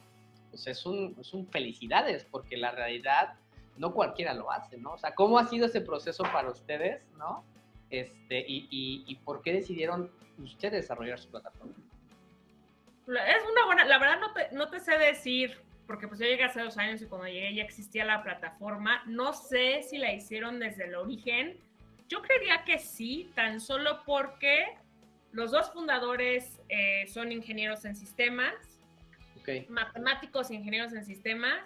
pues 0.50 0.64
es 0.68 0.86
un, 0.86 1.16
es 1.20 1.34
un 1.34 1.44
felicidades, 1.48 2.24
porque 2.30 2.56
la 2.56 2.70
realidad 2.70 3.34
no 3.78 3.94
cualquiera 3.94 4.34
lo 4.34 4.50
hace, 4.50 4.76
¿no? 4.76 4.92
O 4.92 4.98
sea, 4.98 5.14
¿cómo 5.14 5.38
ha 5.38 5.46
sido 5.46 5.66
ese 5.66 5.80
proceso 5.80 6.24
para 6.24 6.50
ustedes, 6.50 7.02
¿no? 7.16 7.44
Este, 7.90 8.40
y, 8.46 8.68
y, 8.70 9.04
y 9.06 9.16
por 9.16 9.42
qué 9.42 9.52
decidieron 9.52 10.10
ustedes 10.38 10.82
desarrollar 10.82 11.18
su 11.18 11.30
plataforma? 11.30 11.74
es 13.16 13.42
una 13.50 13.64
buena, 13.64 13.84
la 13.86 13.98
verdad 13.98 14.20
no 14.20 14.32
te, 14.34 14.48
no 14.52 14.68
te 14.68 14.80
sé 14.80 14.98
decir, 14.98 15.58
porque 15.86 16.06
pues 16.06 16.20
yo 16.20 16.26
llegué 16.26 16.44
hace 16.44 16.60
dos 16.60 16.76
años 16.76 17.00
y 17.00 17.06
cuando 17.06 17.26
llegué 17.26 17.54
ya 17.54 17.62
existía 17.62 18.04
la 18.04 18.22
plataforma, 18.22 19.02
no 19.06 19.32
sé 19.32 19.82
si 19.82 19.96
la 19.96 20.12
hicieron 20.12 20.60
desde 20.60 20.84
el 20.84 20.94
origen, 20.94 21.58
yo 22.08 22.20
creería 22.20 22.64
que 22.64 22.78
sí, 22.78 23.30
tan 23.34 23.60
solo 23.60 24.02
porque 24.04 24.66
los 25.32 25.50
dos 25.50 25.70
fundadores 25.72 26.60
eh, 26.68 27.06
son 27.06 27.32
ingenieros 27.32 27.84
en 27.86 27.96
sistemas, 27.96 28.54
okay. 29.40 29.66
matemáticos, 29.70 30.50
ingenieros 30.50 30.92
en 30.92 31.04
sistemas, 31.04 31.60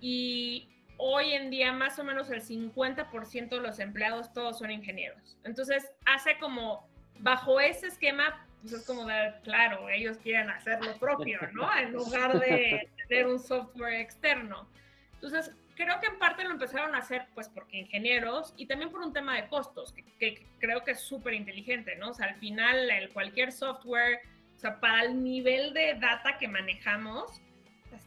y 0.00 0.68
hoy 0.98 1.32
en 1.32 1.50
día 1.50 1.72
más 1.72 1.98
o 1.98 2.04
menos 2.04 2.30
el 2.30 2.42
50% 2.42 3.48
de 3.48 3.60
los 3.60 3.78
empleados 3.78 4.32
todos 4.32 4.58
son 4.58 4.70
ingenieros. 4.70 5.38
Entonces 5.44 5.90
hace 6.04 6.38
como, 6.38 6.86
bajo 7.20 7.60
ese 7.60 7.86
esquema, 7.86 8.46
pues 8.60 8.74
es 8.74 8.86
como 8.86 9.06
dar, 9.06 9.40
claro, 9.42 9.88
ellos 9.88 10.18
quieren 10.18 10.50
hacer 10.50 10.84
lo 10.84 10.96
propio, 10.98 11.40
¿no? 11.52 11.68
En 11.78 11.92
lugar 11.92 12.38
de 12.38 12.90
tener 13.08 13.26
un 13.26 13.38
software 13.38 13.94
externo. 13.94 14.68
Entonces, 15.14 15.52
creo 15.74 16.00
que 16.00 16.08
en 16.08 16.18
parte 16.18 16.44
lo 16.44 16.50
empezaron 16.50 16.94
a 16.94 16.98
hacer 16.98 17.26
pues 17.34 17.48
porque 17.48 17.78
ingenieros 17.78 18.52
y 18.56 18.66
también 18.66 18.90
por 18.90 19.00
un 19.00 19.12
tema 19.12 19.36
de 19.36 19.48
costos, 19.48 19.92
que, 19.92 20.04
que 20.18 20.46
creo 20.58 20.82
que 20.84 20.92
es 20.92 21.00
súper 21.00 21.34
inteligente, 21.34 21.96
¿no? 21.96 22.10
O 22.10 22.14
sea, 22.14 22.26
al 22.26 22.34
final 22.36 22.90
el, 22.90 23.10
cualquier 23.10 23.52
software, 23.52 24.20
o 24.56 24.58
sea, 24.58 24.80
para 24.80 25.02
el 25.04 25.22
nivel 25.22 25.72
de 25.72 25.94
data 25.94 26.36
que 26.38 26.48
manejamos, 26.48 27.40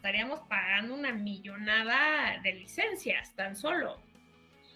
estaríamos 0.01 0.39
pagando 0.49 0.95
una 0.95 1.11
millonada 1.11 2.41
de 2.41 2.53
licencias 2.53 3.35
tan 3.35 3.55
solo. 3.55 3.99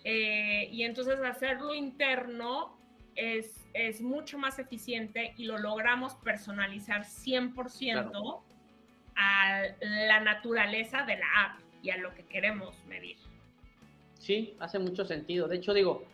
Eh, 0.03 0.69
y 0.71 0.83
entonces 0.83 1.19
hacerlo 1.19 1.73
interno 1.73 2.77
es, 3.15 3.65
es 3.73 4.01
mucho 4.01 4.37
más 4.37 4.59
eficiente 4.59 5.33
y 5.35 5.45
lo 5.45 5.57
logramos 5.57 6.13
personalizar 6.13 7.05
100% 7.05 8.39
a 9.15 9.63
la 9.81 10.19
naturaleza 10.19 11.01
de 11.05 11.17
la 11.17 11.25
app 11.43 11.59
y 11.81 11.89
a 11.89 11.97
lo 11.97 12.13
que 12.13 12.23
queremos 12.27 12.75
medir. 12.85 13.17
Sí, 14.19 14.55
hace 14.59 14.77
mucho 14.77 15.05
sentido. 15.05 15.47
De 15.47 15.55
hecho, 15.55 15.73
digo, 15.73 16.05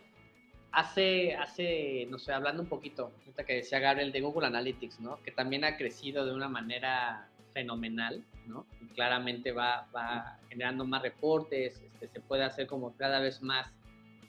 hace, 0.70 1.34
hace, 1.34 2.06
no 2.08 2.18
sé, 2.18 2.32
hablando 2.32 2.62
un 2.62 2.68
poquito, 2.70 3.12
que 3.46 3.56
decía 3.56 3.78
Gabriel 3.78 4.10
de 4.10 4.22
Google 4.22 4.46
Analytics, 4.46 5.00
¿no? 5.00 5.22
Que 5.22 5.32
también 5.32 5.64
ha 5.64 5.76
crecido 5.76 6.24
de 6.24 6.32
una 6.32 6.48
manera 6.48 7.28
fenomenal, 7.52 8.24
¿no? 8.46 8.66
Y 8.80 8.86
claramente 8.94 9.52
va, 9.52 9.86
va 9.94 10.38
generando 10.48 10.84
más 10.84 11.02
reportes, 11.02 11.80
este, 11.80 12.08
se 12.08 12.20
puede 12.20 12.44
hacer 12.44 12.66
como 12.66 12.94
cada 12.96 13.20
vez 13.20 13.42
más 13.42 13.72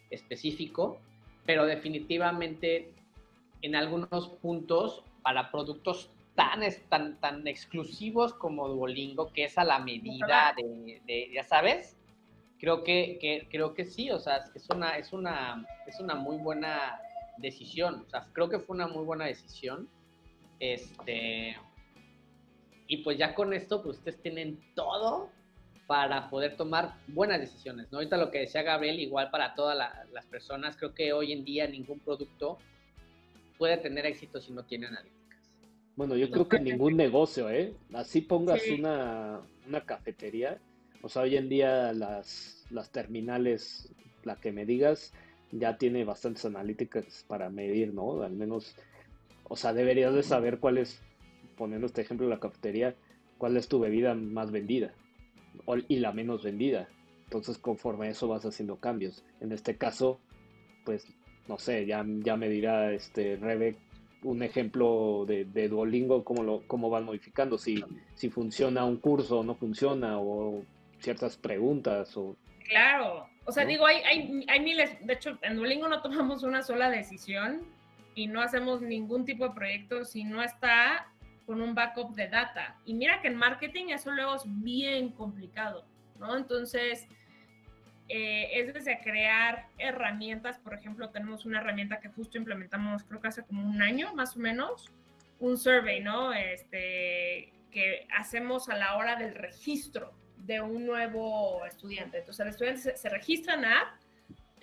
específico 0.09 0.99
pero 1.45 1.66
definitivamente 1.66 2.93
en 3.61 3.76
algunos 3.76 4.30
puntos 4.41 5.03
para 5.22 5.51
productos 5.51 6.09
tan, 6.36 6.61
tan, 6.89 7.20
tan 7.20 7.47
exclusivos 7.47 8.34
como 8.34 8.68
Duolingo, 8.68 9.32
que 9.32 9.45
es 9.45 9.57
a 9.57 9.64
la 9.64 9.80
medida 9.80 10.53
de, 10.57 11.32
ya 11.34 11.43
sabes, 11.43 11.95
creo 12.59 12.84
que, 12.84 13.18
que, 13.22 13.47
creo 13.51 13.74
que 13.74 13.86
sí, 13.86 14.09
o 14.09 14.20
sea, 14.20 14.43
es 14.55 14.70
una, 14.70 14.97
es 14.97 15.14
una, 15.14 15.66
es 15.86 15.99
una 15.99 16.16
muy 16.16 16.38
buena 16.38 16.99
decisión. 17.38 18.03
O 18.07 18.09
sea, 18.09 18.28
creo 18.34 18.49
que 18.49 18.59
fue 18.59 18.76
una 18.76 18.88
muy 18.88 19.03
buena 19.03 19.26
decisión. 19.26 19.88
Este, 20.59 21.55
y 22.94 22.98
pues 22.98 23.18
ya 23.18 23.34
con 23.34 23.54
esto, 23.54 23.82
pues 23.82 23.98
ustedes 23.98 24.22
tienen 24.22 24.60
todo 24.76 25.32
para 25.88 26.30
poder 26.30 26.56
tomar 26.56 26.94
buenas 27.08 27.41
decisiones, 27.41 27.91
¿no? 27.91 27.98
Ahorita 27.98 28.18
lo 28.18 28.30
que 28.30 28.41
decía 28.41 28.62
Gabriel, 28.62 29.00
igual 29.00 29.32
para 29.32 29.56
todas 29.56 29.76
las 30.12 30.26
personas, 30.28 30.78
creo 30.78 30.94
que 30.94 31.12
hoy 31.12 31.32
en 31.32 31.44
día 31.44 31.68
ningún 31.68 32.00
producto 32.00 32.60
puede 33.58 33.78
tener 33.78 34.06
éxito 34.06 34.39
si 34.39 34.54
no 34.54 34.64
tiene 34.64 34.86
analíticas. 34.86 35.39
Bueno, 35.96 36.16
yo 36.16 36.30
creo 36.30 36.48
que 36.48 36.60
ningún 36.60 36.96
negocio, 36.96 37.50
¿eh? 37.50 37.74
Así 37.94 38.22
pongas 38.22 38.62
una, 38.68 39.41
una 39.68 39.82
cafetería, 39.82 40.60
o 41.02 41.10
sea, 41.10 41.24
hoy 41.24 41.36
en 41.36 41.50
día 41.50 41.94
las, 41.94 42.64
las 42.70 42.91
terminales, 42.91 43.91
la 44.24 44.36
que 44.36 44.52
me 44.52 44.68
digas, 44.68 45.14
ya 45.52 45.80
tiene 45.80 46.06
bastantes 46.06 46.46
analíticas 46.46 47.26
para 47.28 47.50
medir, 47.50 47.91
¿no? 47.91 48.22
Al 48.22 48.34
menos, 48.34 48.76
o 49.46 49.56
sea, 49.56 49.74
deberías 49.74 50.14
de 50.14 50.22
saber 50.22 50.60
cuál 50.60 50.78
es, 50.78 51.02
poniendo 51.56 51.88
este 51.88 52.01
ejemplo 52.01 52.28
de 52.28 52.34
la 52.34 52.39
cafetería, 52.39 52.95
cuál 53.38 53.58
es 53.58 53.68
tu 53.68 53.80
bebida 53.80 54.16
más 54.16 54.51
vendida 54.51 54.93
y 55.88 55.97
la 55.97 56.12
menos 56.12 56.43
vendida. 56.43 56.88
Entonces, 57.26 57.58
conforme 57.58 58.08
a 58.08 58.10
eso 58.12 58.28
vas 58.28 58.45
haciendo 58.45 58.78
cambios. 58.78 59.24
En 59.39 59.51
este 59.51 59.78
caso, 59.78 60.20
pues, 60.86 61.08
no 61.47 61.58
sé, 61.58 61.86
ya, 61.86 62.06
ya 62.06 62.38
me 62.38 62.49
dirá 62.49 62.91
este 62.91 63.38
Rebe 63.38 63.76
un 64.24 64.41
ejemplo 64.41 65.26
de, 65.28 65.45
de 65.45 65.68
Duolingo, 65.68 66.24
cómo, 66.24 66.43
lo, 66.43 66.62
cómo 66.68 66.89
van 66.89 67.04
modificando, 67.04 67.58
si, 67.58 67.84
si 68.16 68.30
funciona 68.30 68.86
un 68.86 68.97
curso 68.97 69.39
o 69.39 69.43
no 69.43 69.56
funciona, 69.56 70.20
o 70.20 70.64
ciertas 70.99 71.38
preguntas 71.38 72.16
o... 72.16 72.36
Claro, 72.66 73.28
o 73.45 73.51
sea, 73.51 73.66
digo, 73.66 73.86
hay, 73.86 73.97
hay, 73.97 74.45
hay 74.47 74.60
miles, 74.62 74.95
de 75.06 75.14
hecho, 75.14 75.38
en 75.41 75.58
Duolingo 75.58 75.89
no 75.89 76.01
tomamos 76.01 76.43
una 76.43 76.64
sola 76.64 76.89
decisión 76.89 77.62
y 78.16 78.28
no 78.28 78.41
hacemos 78.41 78.82
ningún 78.82 79.26
tipo 79.26 79.43
de 79.43 79.54
proyecto 79.54 80.06
si 80.06 80.24
no 80.24 80.41
está 80.41 81.08
con 81.46 81.62
un 81.62 81.76
backup 81.76 82.16
de 82.16 82.28
data. 82.28 82.78
Y 82.86 82.94
mira 82.94 83.22
que 83.22 83.28
en 83.28 83.36
marketing 83.36 83.88
eso 83.89 84.12
luego 84.12 84.36
es 84.36 84.44
bien 84.46 85.10
complicado, 85.10 85.86
¿no? 86.20 86.38
Entonces, 86.38 87.08
eh, 88.10 88.60
es 88.60 88.74
desde 88.74 89.00
crear 89.00 89.68
herramientas, 89.78 90.60
por 90.60 90.74
ejemplo, 90.74 91.10
tenemos 91.10 91.46
una 91.46 91.60
herramienta 91.60 92.00
que 92.00 92.10
justo 92.10 92.38
implementamos 92.38 93.04
creo 93.04 93.22
que 93.22 93.28
hace 93.28 93.44
como 93.44 93.68
un 93.68 93.82
año 93.82 94.14
más 94.14 94.36
o 94.36 94.39
menos, 94.39 94.91
un 95.39 95.58
survey, 95.58 96.02
¿no? 96.02 96.34
Este, 96.34 97.54
que 97.72 98.08
hacemos 98.18 98.70
a 98.70 98.78
la 98.78 98.96
hora 98.96 99.16
del 99.16 99.36
registro 99.36 100.14
de 100.38 100.62
un 100.62 100.86
nuevo 100.86 101.66
estudiante. 101.66 102.20
Entonces 102.20 102.39
el 102.41 102.50
estudiante 102.50 102.98
se, 102.98 103.10
registra 103.10 103.56
en 103.56 103.66
app 103.66 103.88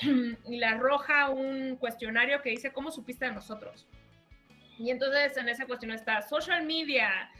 y 0.48 0.56
le 0.56 0.66
arroja 0.66 1.30
un 1.30 1.76
cuestionario 1.76 2.40
que 2.42 2.50
dice, 2.50 2.72
¿cómo 2.72 2.90
supiste 2.90 3.24
de 3.24 3.32
nosotros? 3.32 3.86
Y 4.80 4.90
entonces 4.90 5.36
en 5.36 5.46
ese 5.46 5.66
cuestionario 5.66 6.00
está 6.00 6.22
social 6.22 6.64
media, 6.64 7.30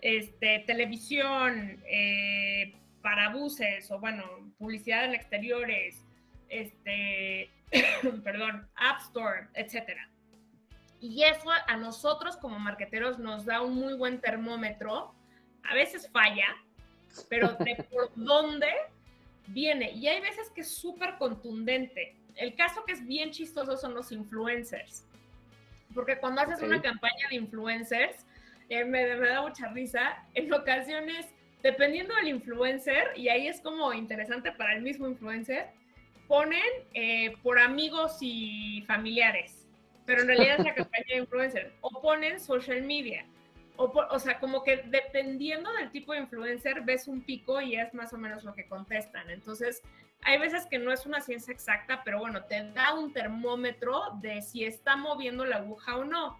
este, 0.00 0.64
televisión, 0.66 1.78
eh, 1.86 2.74
para 3.02 3.28
buses 3.28 3.90
o 3.90 4.00
bueno, 4.00 4.24
publicidad 4.56 5.04
en 5.04 5.14
exteriores, 5.14 6.02
este, 6.48 7.50
perdón, 8.24 8.66
App 8.76 9.02
Store, 9.02 9.46
etcétera. 9.52 10.08
Y 10.98 11.22
eso 11.22 11.50
a 11.66 11.76
nosotros 11.76 12.38
como 12.38 12.58
marqueteros 12.58 13.18
nos 13.18 13.44
da 13.44 13.60
un 13.60 13.74
muy 13.74 13.92
buen 13.92 14.18
termómetro. 14.18 15.14
A 15.64 15.74
veces 15.74 16.08
falla, 16.10 16.56
pero 17.28 17.52
de 17.60 17.76
por 17.90 18.10
dónde 18.14 18.72
viene. 19.48 19.90
Y 19.92 20.08
hay 20.08 20.22
veces 20.22 20.48
que 20.48 20.62
es 20.62 20.70
súper 20.74 21.18
contundente. 21.18 22.16
El 22.36 22.54
caso 22.54 22.84
que 22.86 22.92
es 22.92 23.06
bien 23.06 23.32
chistoso 23.32 23.76
son 23.76 23.94
los 23.94 24.12
influencers. 24.12 25.05
Porque 25.94 26.18
cuando 26.18 26.42
haces 26.42 26.62
una 26.62 26.80
campaña 26.82 27.28
de 27.30 27.36
influencers, 27.36 28.26
eh, 28.68 28.84
me, 28.84 29.06
da 29.06 29.42
mucha 29.42 29.68
risa, 29.68 30.24
en 30.34 30.52
ocasiones, 30.52 31.26
dependiendo 31.62 32.14
del 32.16 32.28
influencer, 32.28 33.12
y 33.16 33.28
ahí 33.28 33.46
es 33.46 33.60
como 33.60 33.92
interesante 33.92 34.52
para 34.52 34.74
el 34.74 34.82
mismo 34.82 35.06
influencer, 35.06 35.68
ponen 36.26 36.60
eh, 36.94 37.36
por 37.42 37.58
amigos 37.58 38.18
y 38.20 38.82
familiares, 38.86 39.66
pero 40.04 40.22
en 40.22 40.28
realidad 40.28 40.56
es 40.58 40.64
la 40.64 40.74
campaña 40.74 41.04
de 41.08 41.16
influencer, 41.18 41.72
o 41.80 42.02
ponen 42.02 42.40
social 42.40 42.82
media. 42.82 43.24
O, 43.78 44.18
sea, 44.18 44.38
como 44.38 44.64
que 44.64 44.84
dependiendo 44.86 45.70
del 45.74 45.90
tipo 45.90 46.14
de 46.14 46.20
influencer, 46.20 46.80
ves 46.80 47.08
un 47.08 47.20
pico 47.20 47.60
y 47.60 47.76
es 47.76 47.92
más 47.92 48.10
o 48.14 48.16
menos 48.16 48.42
lo 48.42 48.54
que 48.54 48.66
contestan. 48.66 49.28
Entonces, 49.28 49.82
hay 50.22 50.38
veces 50.38 50.66
que 50.66 50.78
no 50.78 50.92
es 50.92 51.06
una 51.06 51.20
ciencia 51.20 51.52
exacta, 51.52 52.02
pero 52.04 52.18
bueno, 52.18 52.44
te 52.44 52.70
da 52.72 52.94
un 52.94 53.12
termómetro 53.12 54.02
de 54.20 54.42
si 54.42 54.64
está 54.64 54.96
moviendo 54.96 55.44
la 55.44 55.56
aguja 55.56 55.96
o 55.96 56.04
no. 56.04 56.38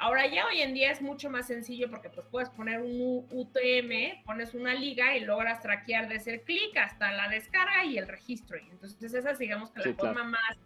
Ahora 0.00 0.26
ya 0.26 0.46
hoy 0.46 0.62
en 0.62 0.74
día 0.74 0.92
es 0.92 1.02
mucho 1.02 1.28
más 1.28 1.48
sencillo 1.48 1.90
porque 1.90 2.08
pues 2.08 2.24
puedes 2.30 2.48
poner 2.50 2.80
un 2.80 3.26
UTM, 3.30 4.22
pones 4.24 4.54
una 4.54 4.72
liga 4.72 5.16
y 5.16 5.20
logras 5.20 5.60
traquear 5.60 6.08
de 6.08 6.16
hacer 6.16 6.42
clic 6.42 6.76
hasta 6.76 7.10
la 7.12 7.28
descarga 7.28 7.84
y 7.84 7.98
el 7.98 8.06
registro. 8.06 8.56
Entonces 8.56 9.12
esa 9.12 9.32
es 9.32 9.38
digamos 9.38 9.72
que 9.72 9.88
la 9.88 9.94
forma 9.94 10.22
más 10.22 10.56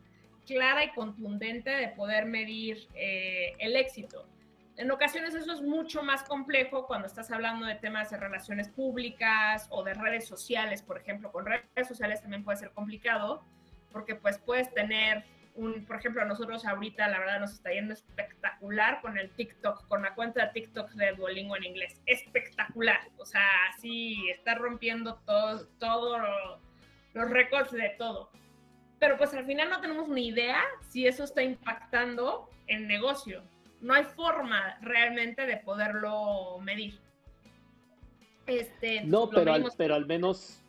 clara 0.46 0.84
y 0.84 0.90
contundente 0.90 1.70
de 1.70 1.88
poder 1.88 2.26
medir 2.26 2.86
eh, 2.94 3.54
el 3.58 3.74
éxito. 3.74 4.26
En 4.76 4.90
ocasiones 4.90 5.34
eso 5.34 5.52
es 5.52 5.60
mucho 5.60 6.02
más 6.02 6.22
complejo 6.22 6.86
cuando 6.86 7.06
estás 7.06 7.30
hablando 7.30 7.66
de 7.66 7.74
temas 7.74 8.10
de 8.10 8.16
relaciones 8.16 8.68
públicas 8.68 9.66
o 9.70 9.82
de 9.82 9.94
redes 9.94 10.26
sociales, 10.26 10.82
por 10.82 10.98
ejemplo. 10.98 11.30
Con 11.30 11.44
redes 11.44 11.88
sociales 11.88 12.22
también 12.22 12.42
puede 12.42 12.56
ser 12.56 12.70
complicado 12.70 13.44
porque 13.90 14.14
pues 14.14 14.38
puedes 14.38 14.72
tener 14.72 15.24
un, 15.54 15.84
por 15.84 15.96
ejemplo, 15.96 16.22
a 16.22 16.24
nosotros 16.24 16.64
ahorita 16.64 17.06
la 17.08 17.18
verdad 17.18 17.40
nos 17.40 17.52
está 17.52 17.70
yendo 17.70 17.92
espectacular 17.92 19.02
con 19.02 19.18
el 19.18 19.30
TikTok, 19.30 19.86
con 19.86 20.00
la 20.00 20.14
cuenta 20.14 20.46
de 20.46 20.52
TikTok 20.52 20.90
de 20.92 21.12
Duolingo 21.12 21.54
en 21.56 21.64
inglés. 21.64 22.00
Espectacular. 22.06 23.00
O 23.18 23.26
sea, 23.26 23.46
sí, 23.78 24.30
está 24.30 24.54
rompiendo 24.54 25.16
todos 25.26 25.68
todo 25.78 26.18
los 27.12 27.30
récords 27.30 27.72
de 27.72 27.90
todo. 27.98 28.30
Pero 28.98 29.18
pues 29.18 29.34
al 29.34 29.44
final 29.44 29.68
no 29.68 29.80
tenemos 29.82 30.08
ni 30.08 30.28
idea 30.28 30.62
si 30.88 31.06
eso 31.06 31.24
está 31.24 31.42
impactando 31.42 32.48
el 32.68 32.86
negocio 32.86 33.42
no 33.82 33.94
hay 33.94 34.04
forma 34.04 34.78
realmente 34.80 35.44
de 35.44 35.58
poderlo 35.58 36.58
medir. 36.60 36.98
Este, 38.46 39.04
no, 39.04 39.28
pero 39.28 39.52
al, 39.52 39.70
pero 39.76 39.94
al 39.94 40.06
menos 40.06 40.62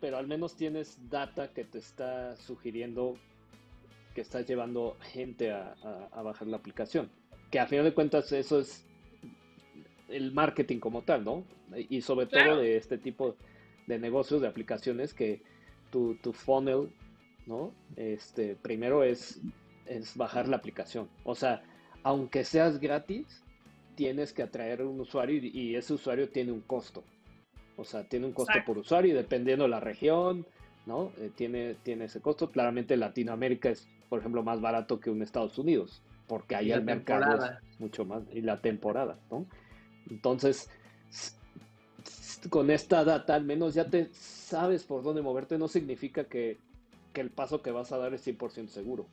pero 0.00 0.16
al 0.16 0.26
menos 0.26 0.56
tienes 0.56 0.98
data 1.10 1.52
que 1.52 1.64
te 1.64 1.78
está 1.78 2.36
sugiriendo 2.36 3.16
que 4.14 4.20
estás 4.20 4.46
llevando 4.46 4.96
gente 5.12 5.52
a, 5.52 5.74
bajar 6.22 6.48
la 6.48 6.56
aplicación. 6.56 7.10
Que 7.50 7.60
a 7.60 7.66
final 7.66 7.84
de 7.84 7.94
cuentas 7.94 8.32
eso 8.32 8.60
es 8.60 8.84
el 10.08 10.32
marketing 10.32 10.78
como 10.78 11.02
tal, 11.02 11.24
¿no? 11.24 11.44
Y 11.88 12.00
sobre 12.00 12.26
todo 12.26 12.58
de 12.58 12.76
este 12.76 12.98
tipo 12.98 13.36
de 13.86 13.98
negocios, 13.98 14.40
de 14.40 14.48
aplicaciones, 14.48 15.14
que 15.14 15.42
tu, 15.90 16.14
tu 16.16 16.32
funnel, 16.32 16.90
¿no? 17.46 17.72
Este, 17.96 18.56
primero 18.56 19.04
es, 19.04 19.40
es 19.86 20.16
bajar 20.16 20.48
la 20.48 20.56
aplicación. 20.56 21.08
O 21.24 21.34
sea, 21.34 21.62
aunque 22.02 22.44
seas 22.44 22.78
gratis, 22.78 23.42
tienes 23.94 24.32
que 24.32 24.42
atraer 24.42 24.82
a 24.82 24.86
un 24.86 25.00
usuario 25.00 25.40
y, 25.42 25.74
ese 25.74 25.94
usuario 25.94 26.28
tiene 26.28 26.52
un 26.52 26.60
costo. 26.60 27.02
O 27.76 27.84
sea, 27.84 28.04
tiene 28.04 28.26
un 28.26 28.32
costo 28.32 28.58
por 28.64 28.78
usuario 28.78 29.12
y 29.12 29.14
dependiendo 29.14 29.64
de 29.64 29.70
la 29.70 29.80
región, 29.80 30.46
¿no? 30.86 31.12
Eh, 31.18 31.30
tiene, 31.34 31.74
tiene 31.82 32.06
ese 32.06 32.20
costo. 32.20 32.50
Claramente 32.50 32.96
Latinoamérica 32.96 33.70
es, 33.70 33.88
por 34.08 34.20
ejemplo, 34.20 34.42
más 34.42 34.60
barato 34.60 35.00
que 35.00 35.10
un 35.10 35.22
Estados 35.22 35.58
Unidos, 35.58 36.02
porque 36.26 36.56
ahí 36.56 36.72
el 36.72 36.82
mercado 36.82 37.44
es 37.44 37.80
mucho 37.80 38.04
más, 38.04 38.22
y 38.32 38.40
la 38.40 38.60
temporada, 38.60 39.18
¿no? 39.30 39.46
Entonces, 40.10 40.70
con 42.50 42.70
esta 42.70 43.04
data 43.04 43.34
al 43.34 43.44
menos 43.44 43.74
ya 43.74 43.90
te 43.90 44.08
sabes 44.12 44.84
por 44.84 45.02
dónde 45.02 45.22
moverte, 45.22 45.58
no 45.58 45.68
significa 45.68 46.24
que, 46.24 46.58
que 47.12 47.20
el 47.20 47.30
paso 47.30 47.62
que 47.62 47.70
vas 47.70 47.92
a 47.92 47.98
dar 47.98 48.14
es 48.14 48.26
100% 48.26 48.68
seguro. 48.68 49.06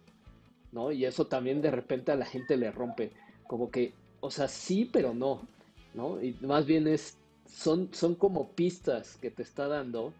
¿No? 0.76 0.92
Y 0.92 1.06
eso 1.06 1.26
también 1.26 1.62
de 1.62 1.72
repente 1.72 2.12
a 2.12 2.16
la 2.16 2.26
gente 2.26 2.58
le 2.58 2.70
rompe, 2.70 3.12
como 3.48 3.72
que, 3.72 3.94
o 4.20 4.30
sea, 4.30 4.50
sí, 4.50 4.88
pero 4.92 5.14
no, 5.14 5.42
¿no? 5.94 6.22
Y 6.22 6.34
más 6.42 6.66
bien 6.66 6.86
es, 6.88 7.18
son, 7.48 7.92
son 7.94 8.14
como 8.14 8.50
pistas 8.52 9.16
que 9.16 9.32
te 9.32 9.42
está 9.42 9.70
dando 9.70 10.14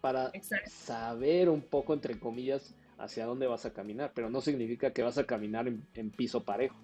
para 0.00 0.32
saber 0.66 1.48
un 1.48 1.62
poco, 1.62 1.94
entre 1.94 2.18
comillas, 2.18 2.74
hacia 2.98 3.24
dónde 3.24 3.46
vas 3.46 3.64
a 3.66 3.72
caminar, 3.72 4.10
pero 4.12 4.28
no 4.28 4.40
significa 4.40 4.92
que 4.92 5.02
vas 5.02 5.16
a 5.16 5.24
caminar 5.24 5.68
en, 5.68 6.10
piso 6.10 6.42
parejo. 6.44 6.76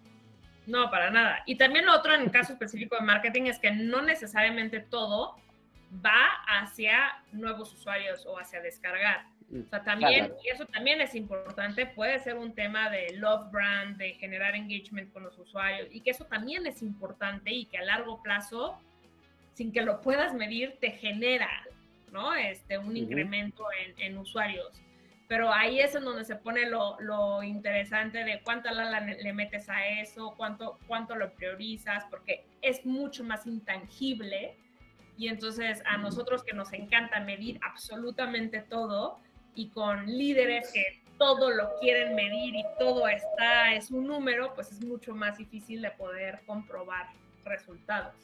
No, 0.68 0.88
para 0.90 1.10
nada. 1.10 1.42
Y 1.46 1.56
también 1.56 1.84
lo 1.84 1.96
otro 1.96 2.14
en 2.14 2.22
el 2.22 2.30
caso 2.30 2.52
específico 2.52 2.96
de 2.96 3.02
marketing 3.02 3.42
es 3.42 3.58
que 3.58 3.72
no 3.72 4.02
necesariamente 4.02 4.80
todo 4.80 5.34
va 6.04 6.26
hacia 6.46 7.24
nuevos 7.32 7.72
usuarios 7.72 8.24
o 8.26 8.38
hacia 8.38 8.60
descargar. 8.60 9.26
Mm, 9.48 9.60
o 9.60 9.68
sea, 9.68 9.84
también, 9.84 10.32
y 10.44 10.48
eso 10.48 10.66
también 10.66 11.00
es 11.00 11.14
importante, 11.14 11.86
puede 11.86 12.18
ser 12.18 12.36
un 12.36 12.54
tema 12.54 12.90
de 12.90 13.14
love 13.16 13.50
brand, 13.52 13.96
de 13.96 14.14
generar 14.14 14.56
engagement 14.56 15.12
con 15.12 15.22
los 15.22 15.38
usuarios, 15.38 15.88
y 15.92 16.00
que 16.00 16.10
eso 16.10 16.24
también 16.24 16.66
es 16.66 16.82
importante 16.82 17.52
y 17.52 17.66
que 17.66 17.78
a 17.78 17.84
largo 17.84 18.22
plazo, 18.22 18.78
sin 19.54 19.72
que 19.72 19.82
lo 19.82 20.00
puedas 20.00 20.34
medir, 20.34 20.76
te 20.80 20.90
genera, 20.90 21.50
¿no? 22.12 22.34
Este, 22.34 22.78
un 22.78 22.96
incremento 22.96 23.64
en, 23.84 23.94
en, 23.98 24.18
usuarios. 24.18 24.82
pero 25.28 25.52
ahí 25.52 25.80
es 25.80 25.94
en 25.94 26.04
donde 26.04 26.24
se 26.24 26.36
pone 26.36 26.68
lo, 26.68 27.00
lo 27.00 27.42
interesante 27.42 28.24
de 28.24 28.40
cuánta 28.42 28.72
lana 28.72 29.00
le 29.00 29.32
metes 29.32 29.68
a 29.68 29.86
eso, 29.86 30.34
cuánto, 30.36 30.78
cuánto 30.86 31.14
lo 31.14 31.32
priorizas, 31.34 32.04
porque 32.10 32.44
es 32.62 32.84
mucho 32.84 33.24
más 33.24 33.46
intangible 33.46 34.56
y 35.16 35.28
entonces 35.28 35.82
a 35.86 35.96
nosotros 35.96 36.44
que 36.44 36.52
nos 36.52 36.72
encanta 36.72 37.20
medir 37.20 37.58
absolutamente 37.62 38.60
todo 38.60 39.18
y 39.56 39.68
con 39.70 40.06
líderes 40.06 40.70
que 40.72 41.02
todo 41.18 41.50
lo 41.50 41.70
quieren 41.80 42.14
medir 42.14 42.54
y 42.54 42.64
todo 42.78 43.08
está, 43.08 43.74
es 43.74 43.90
un 43.90 44.06
número, 44.06 44.54
pues 44.54 44.70
es 44.70 44.84
mucho 44.84 45.14
más 45.14 45.38
difícil 45.38 45.82
de 45.82 45.90
poder 45.90 46.40
comprobar 46.46 47.08
resultados. 47.44 48.14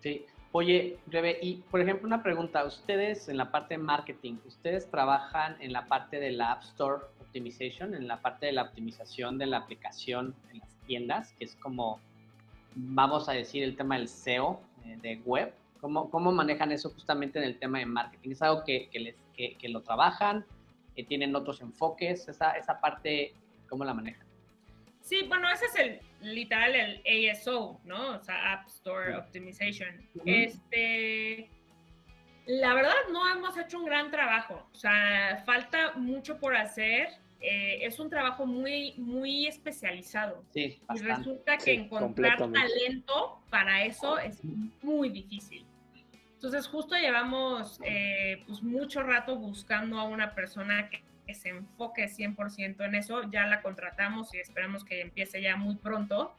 Sí. 0.00 0.24
Oye, 0.54 0.98
Rebe, 1.06 1.38
y 1.40 1.62
por 1.70 1.80
ejemplo, 1.80 2.06
una 2.06 2.22
pregunta. 2.22 2.62
Ustedes 2.64 3.28
en 3.30 3.38
la 3.38 3.50
parte 3.50 3.74
de 3.74 3.78
marketing, 3.78 4.34
¿ustedes 4.46 4.90
trabajan 4.90 5.56
en 5.60 5.72
la 5.72 5.86
parte 5.86 6.20
de 6.20 6.30
la 6.30 6.52
App 6.52 6.62
Store 6.62 7.04
Optimization, 7.20 7.94
en 7.94 8.06
la 8.06 8.20
parte 8.20 8.46
de 8.46 8.52
la 8.52 8.64
optimización 8.64 9.38
de 9.38 9.46
la 9.46 9.56
aplicación 9.58 10.34
en 10.50 10.58
las 10.58 10.68
tiendas, 10.86 11.32
que 11.38 11.46
es 11.46 11.56
como, 11.56 12.00
vamos 12.74 13.30
a 13.30 13.32
decir, 13.32 13.62
el 13.62 13.76
tema 13.76 13.96
del 13.96 14.08
SEO 14.08 14.60
eh, 14.84 14.98
de 15.00 15.22
web? 15.24 15.54
¿Cómo, 15.82 16.08
¿Cómo, 16.10 16.30
manejan 16.30 16.70
eso 16.70 16.90
justamente 16.90 17.40
en 17.40 17.44
el 17.44 17.58
tema 17.58 17.80
de 17.80 17.86
marketing? 17.86 18.30
¿Es 18.30 18.40
algo 18.40 18.62
que, 18.62 18.88
que 18.90 19.00
les, 19.00 19.16
que, 19.36 19.56
que, 19.58 19.68
lo 19.68 19.82
trabajan? 19.82 20.46
¿Que 20.94 21.02
tienen 21.02 21.34
otros 21.34 21.60
enfoques? 21.60 22.28
Esa, 22.28 22.52
esa 22.52 22.80
parte, 22.80 23.34
¿cómo 23.68 23.84
la 23.84 23.92
manejan? 23.92 24.24
Sí, 25.00 25.24
bueno, 25.26 25.50
ese 25.50 25.66
es 25.66 25.74
el 25.74 26.00
literal 26.20 26.76
el 26.76 27.30
ASO, 27.32 27.80
¿no? 27.84 28.10
O 28.10 28.22
sea, 28.22 28.52
App 28.52 28.68
Store 28.68 29.16
Optimization. 29.16 30.08
Este, 30.24 31.50
la 32.46 32.74
verdad 32.74 32.94
no 33.10 33.28
hemos 33.28 33.58
hecho 33.58 33.80
un 33.80 33.84
gran 33.84 34.12
trabajo, 34.12 34.64
o 34.72 34.76
sea, 34.76 35.42
falta 35.44 35.94
mucho 35.94 36.38
por 36.38 36.54
hacer. 36.54 37.08
Eh, 37.40 37.84
es 37.84 37.98
un 37.98 38.08
trabajo 38.08 38.46
muy, 38.46 38.94
muy 38.98 39.48
especializado. 39.48 40.44
Sí, 40.54 40.80
y 40.94 40.98
resulta 41.00 41.56
que 41.56 41.64
Sí, 41.64 41.70
encontrar 41.72 42.38
talento 42.38 43.40
para 43.50 43.82
eso 43.82 44.16
es 44.20 44.40
muy 44.80 45.08
difícil. 45.08 45.66
Entonces, 46.42 46.66
justo 46.66 46.96
llevamos 46.96 47.78
eh, 47.84 48.42
pues 48.48 48.64
mucho 48.64 49.04
rato 49.04 49.36
buscando 49.36 50.00
a 50.00 50.02
una 50.02 50.34
persona 50.34 50.88
que, 50.88 51.04
que 51.24 51.36
se 51.36 51.50
enfoque 51.50 52.06
100% 52.06 52.84
en 52.84 52.96
eso. 52.96 53.30
Ya 53.30 53.46
la 53.46 53.62
contratamos 53.62 54.34
y 54.34 54.38
esperamos 54.38 54.84
que 54.84 55.02
empiece 55.02 55.40
ya 55.40 55.54
muy 55.54 55.76
pronto. 55.76 56.34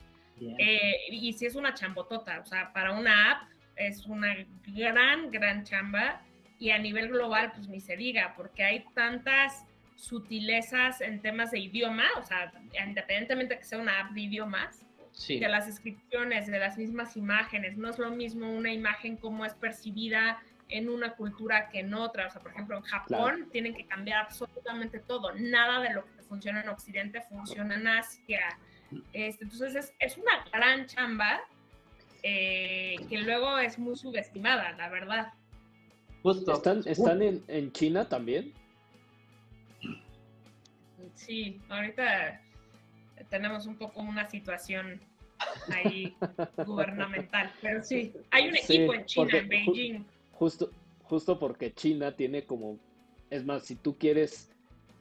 Eh, 0.60 0.96
y 1.10 1.32
si 1.32 1.46
es 1.46 1.56
una 1.56 1.74
chambotota, 1.74 2.42
o 2.42 2.46
sea, 2.46 2.74
para 2.74 2.92
una 2.92 3.32
app 3.32 3.50
es 3.78 4.06
una 4.06 4.36
gran, 4.68 5.32
gran 5.32 5.64
chamba. 5.64 6.22
Y 6.60 6.72
a 6.72 6.80
nivel 6.80 7.08
global, 7.08 7.54
pues 7.56 7.70
ni 7.70 7.80
se 7.80 7.96
diga, 7.96 8.34
porque 8.36 8.66
hay 8.66 8.84
tantas 8.94 9.66
sutilezas 9.96 11.00
en 11.00 11.22
temas 11.22 11.52
de 11.52 11.60
idioma, 11.60 12.08
o 12.18 12.24
sea, 12.24 12.52
independientemente 12.86 13.58
que 13.58 13.64
sea 13.64 13.80
una 13.80 14.02
app 14.02 14.12
de 14.12 14.20
idiomas, 14.20 14.86
sí. 15.14 15.40
de 15.40 15.48
las 15.48 15.66
descripciones, 15.66 16.48
de 16.48 16.60
las 16.60 16.78
mismas 16.78 17.16
imágenes. 17.16 17.78
No 17.78 17.90
es 17.90 17.98
lo 17.98 18.12
mismo 18.12 18.52
una 18.52 18.72
imagen 18.74 19.16
como 19.18 19.46
es 19.46 19.54
percibida 19.54 20.42
en 20.70 20.90
una 20.90 21.16
cultura 21.16 21.70
que 21.70 21.80
en 21.80 21.94
otra. 21.94 22.28
O 22.28 22.30
sea, 22.30 22.42
por 22.42 22.52
ejemplo, 22.52 22.78
en 22.78 22.84
Japón 22.84 23.36
Claro. 23.36 23.48
tienen 23.52 23.74
que 23.74 23.86
cambiar 23.86 24.26
absolutamente 24.26 25.00
todo. 25.00 25.34
Nada 25.36 25.80
de 25.82 25.94
lo 25.94 26.04
que 26.06 26.24
funciona 26.24 26.62
en 26.62 26.70
Occidente 26.70 27.22
funciona 27.22 27.76
en 27.76 27.88
Asia. 27.88 28.58
Este, 29.14 29.46
entonces 29.46 29.76
es, 29.76 29.94
es 30.00 30.18
una 30.18 30.44
gran 30.52 30.86
chamba 30.86 31.42
eh, 32.22 32.96
que 33.10 33.18
luego 33.20 33.58
es 33.58 33.80
muy 33.80 33.96
subestimada, 33.96 34.72
la 34.74 34.90
verdad. 34.90 35.34
Justo. 36.22 36.54
¿Están, 36.54 36.84
están 36.86 37.22
en, 37.22 37.44
en 37.48 37.72
China 37.72 38.08
también? 38.08 38.54
Sí, 41.16 41.60
ahorita 41.70 42.42
tenemos 43.34 43.66
un 43.66 43.76
poco 43.76 44.00
una 44.02 44.30
situación 44.30 45.02
ahí 45.72 46.16
gubernamental, 46.68 47.52
pero 47.64 47.82
sí, 47.84 48.14
hay 48.30 48.50
un 48.50 48.56
Sí, 48.58 48.76
equipo 48.76 48.94
en 48.94 49.06
China, 49.08 49.24
porque 49.26 49.38
en 49.40 49.50
Beijing. 49.50 50.06
Justo, 50.34 50.70
justo 51.02 51.40
porque 51.40 51.74
China 51.74 52.16
tiene 52.16 52.44
como, 52.46 52.78
es 53.32 53.44
más, 53.44 53.64
si 53.64 53.76
tú 53.76 53.98
quieres, 53.98 54.52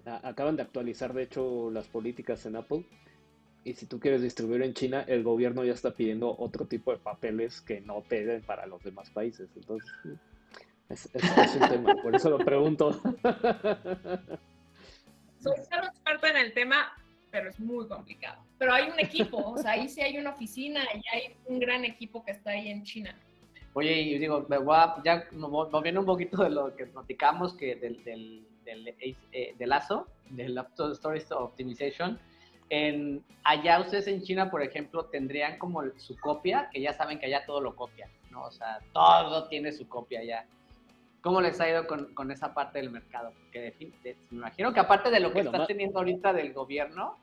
a- 0.07 0.27
acaban 0.27 0.57
de 0.57 0.63
actualizar 0.63 1.13
de 1.13 1.25
hecho 1.25 1.71
las 1.71 1.89
políticas 1.89 2.47
en 2.47 2.57
Apple, 2.57 2.87
y 3.65 3.75
si 3.75 3.85
tú 3.85 4.01
quieres 4.01 4.23
distribuir 4.23 4.63
en 4.63 4.73
China, 4.73 5.05
el 5.07 5.23
gobierno 5.23 5.63
ya 5.63 5.75
está 5.75 5.91
pidiendo 5.95 6.35
otro 6.39 6.65
tipo 6.67 6.91
de 6.91 6.99
papeles 7.01 7.61
que 7.61 7.83
no 7.83 8.01
piden 8.01 8.41
para 8.41 8.65
los 8.65 8.83
demás 8.83 9.11
países. 9.11 9.51
Entonces, 9.57 9.93
es, 10.89 11.11
es- 11.15 11.39
es 11.39 11.55
un 11.55 11.69
tema, 11.69 12.01
por 12.01 12.15
eso 12.15 12.31
lo 12.31 12.43
pregunto. 12.43 12.93
Soy 15.39 15.55
cero 15.69 15.83
experta 15.87 16.31
en 16.31 16.37
el 16.39 16.55
tema, 16.55 16.93
pero 17.33 17.49
es 17.49 17.59
muy 17.59 17.89
complicado. 17.89 18.41
Pero 18.59 18.73
hay 18.75 18.89
un 18.91 19.01
equipo, 19.01 19.39
o 19.39 19.59
sea, 19.59 19.73
ahí 19.73 19.89
sí 19.89 20.01
hay 20.03 20.19
una 20.19 20.31
oficina 20.31 20.83
y 20.95 21.17
hay 21.17 21.35
un 21.47 21.59
gran 21.59 21.85
equipo 21.85 22.23
que 22.25 22.31
está 22.33 22.51
ahí 22.51 22.69
en 22.69 22.85
China. 22.85 23.19
Oye, 23.73 24.01
y 24.03 24.19
digo, 24.19 24.45
me 24.49 24.59
voy 24.59 24.77
a- 24.77 24.97
ya 25.03 25.25
moviendo 25.33 26.01
un 26.01 26.07
poquito 26.07 26.43
de 26.45 26.51
lo 26.51 26.77
que 26.77 26.87
platicamos 26.87 27.55
que 27.55 27.75
del, 27.77 28.05
del, 28.05 28.47
del, 28.65 28.95
eh, 29.33 29.55
del 29.59 29.73
ASO, 29.73 30.07
del 30.29 30.59
Store 30.93 31.19
Optimization. 31.31 32.21
En, 32.69 33.25
allá 33.45 33.81
ustedes 33.81 34.07
en 34.09 34.23
China, 34.23 34.51
por 34.51 34.63
ejemplo, 34.63 35.07
tendrían 35.07 35.59
como 35.59 35.83
su 35.97 36.17
copia, 36.19 36.69
que 36.71 36.81
ya 36.81 36.93
saben 36.93 37.19
que 37.19 37.27
allá 37.27 37.45
todo 37.47 37.61
lo 37.61 37.75
copian, 37.75 38.11
¿no? 38.31 38.45
O 38.45 38.51
sea, 38.51 38.79
todo 38.93 39.49
tiene 39.49 39.73
su 39.73 39.89
copia 39.89 40.21
allá. 40.21 40.47
¿Cómo 41.23 41.41
les 41.41 41.61
ha 41.61 41.69
ido 41.71 41.87
con, 41.87 42.13
con 42.15 42.31
esa 42.31 42.53
parte 42.53 42.81
del 42.81 42.91
mercado? 42.91 43.33
Porque 43.39 43.61
de 43.61 43.73
fin- 43.73 43.95
de- 44.03 44.17
me 44.31 44.39
imagino 44.39 44.73
que 44.75 44.81
aparte 44.81 45.11
de 45.11 45.21
lo 45.21 45.29
que 45.29 45.35
Bueno, 45.43 45.51
estás 45.53 45.69
teniendo 45.69 45.99
ahorita 46.01 46.33
del 46.33 46.53
gobierno, 46.53 47.17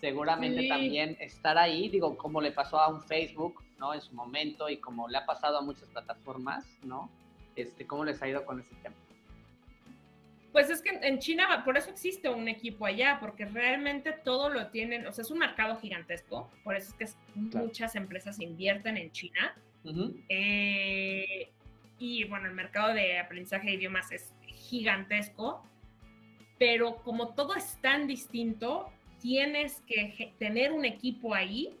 seguramente 0.00 0.60
Sí. 0.62 0.68
también 0.68 1.16
estar 1.18 1.56
ahí, 1.58 1.88
digo, 1.88 2.16
como 2.16 2.40
le 2.40 2.52
pasó 2.52 2.78
a 2.78 2.88
un 2.88 3.02
Facebook, 3.02 3.62
¿no? 3.78 3.94
En 3.94 4.00
su 4.02 4.14
momento 4.14 4.68
y 4.68 4.76
como 4.76 5.08
le 5.08 5.18
ha 5.18 5.24
pasado 5.26 5.58
a 5.58 5.62
muchas 5.62 5.88
plataformas, 5.88 6.66
¿no? 6.82 7.10
Este, 7.56 7.86
¿Cómo 7.86 8.04
les 8.04 8.20
ha 8.22 8.28
ido 8.28 8.44
con 8.44 8.60
ese 8.60 8.74
tema? 8.82 8.94
Pues 10.52 10.70
es 10.70 10.80
que 10.82 10.90
en 10.90 11.18
China, 11.18 11.62
por 11.64 11.76
eso 11.76 11.90
existe 11.90 12.28
un 12.28 12.48
equipo 12.48 12.86
allá, 12.86 13.18
porque 13.20 13.44
realmente 13.44 14.12
todo 14.12 14.48
lo 14.48 14.68
tienen, 14.68 15.06
o 15.06 15.12
sea, 15.12 15.22
es 15.22 15.30
un 15.30 15.38
mercado 15.38 15.76
gigantesco, 15.78 16.50
por 16.64 16.74
eso 16.76 16.88
es 16.90 16.94
que 16.94 17.04
Claro. 17.50 17.66
muchas 17.66 17.94
empresas 17.96 18.40
invierten 18.40 18.96
en 18.96 19.10
China. 19.12 19.54
Ujú. 19.84 20.14
Eh, 20.28 21.50
y 21.98 22.24
bueno, 22.24 22.46
el 22.46 22.54
mercado 22.54 22.94
de 22.94 23.18
aprendizaje 23.18 23.68
de 23.68 23.74
idiomas 23.74 24.10
es 24.12 24.32
gigantesco, 24.46 25.64
pero 26.58 26.96
como 27.02 27.34
todo 27.34 27.54
es 27.54 27.80
tan 27.80 28.06
distinto, 28.06 28.90
tienes 29.20 29.80
que 29.82 30.32
tener 30.38 30.72
un 30.72 30.84
equipo 30.84 31.34
ahí 31.34 31.78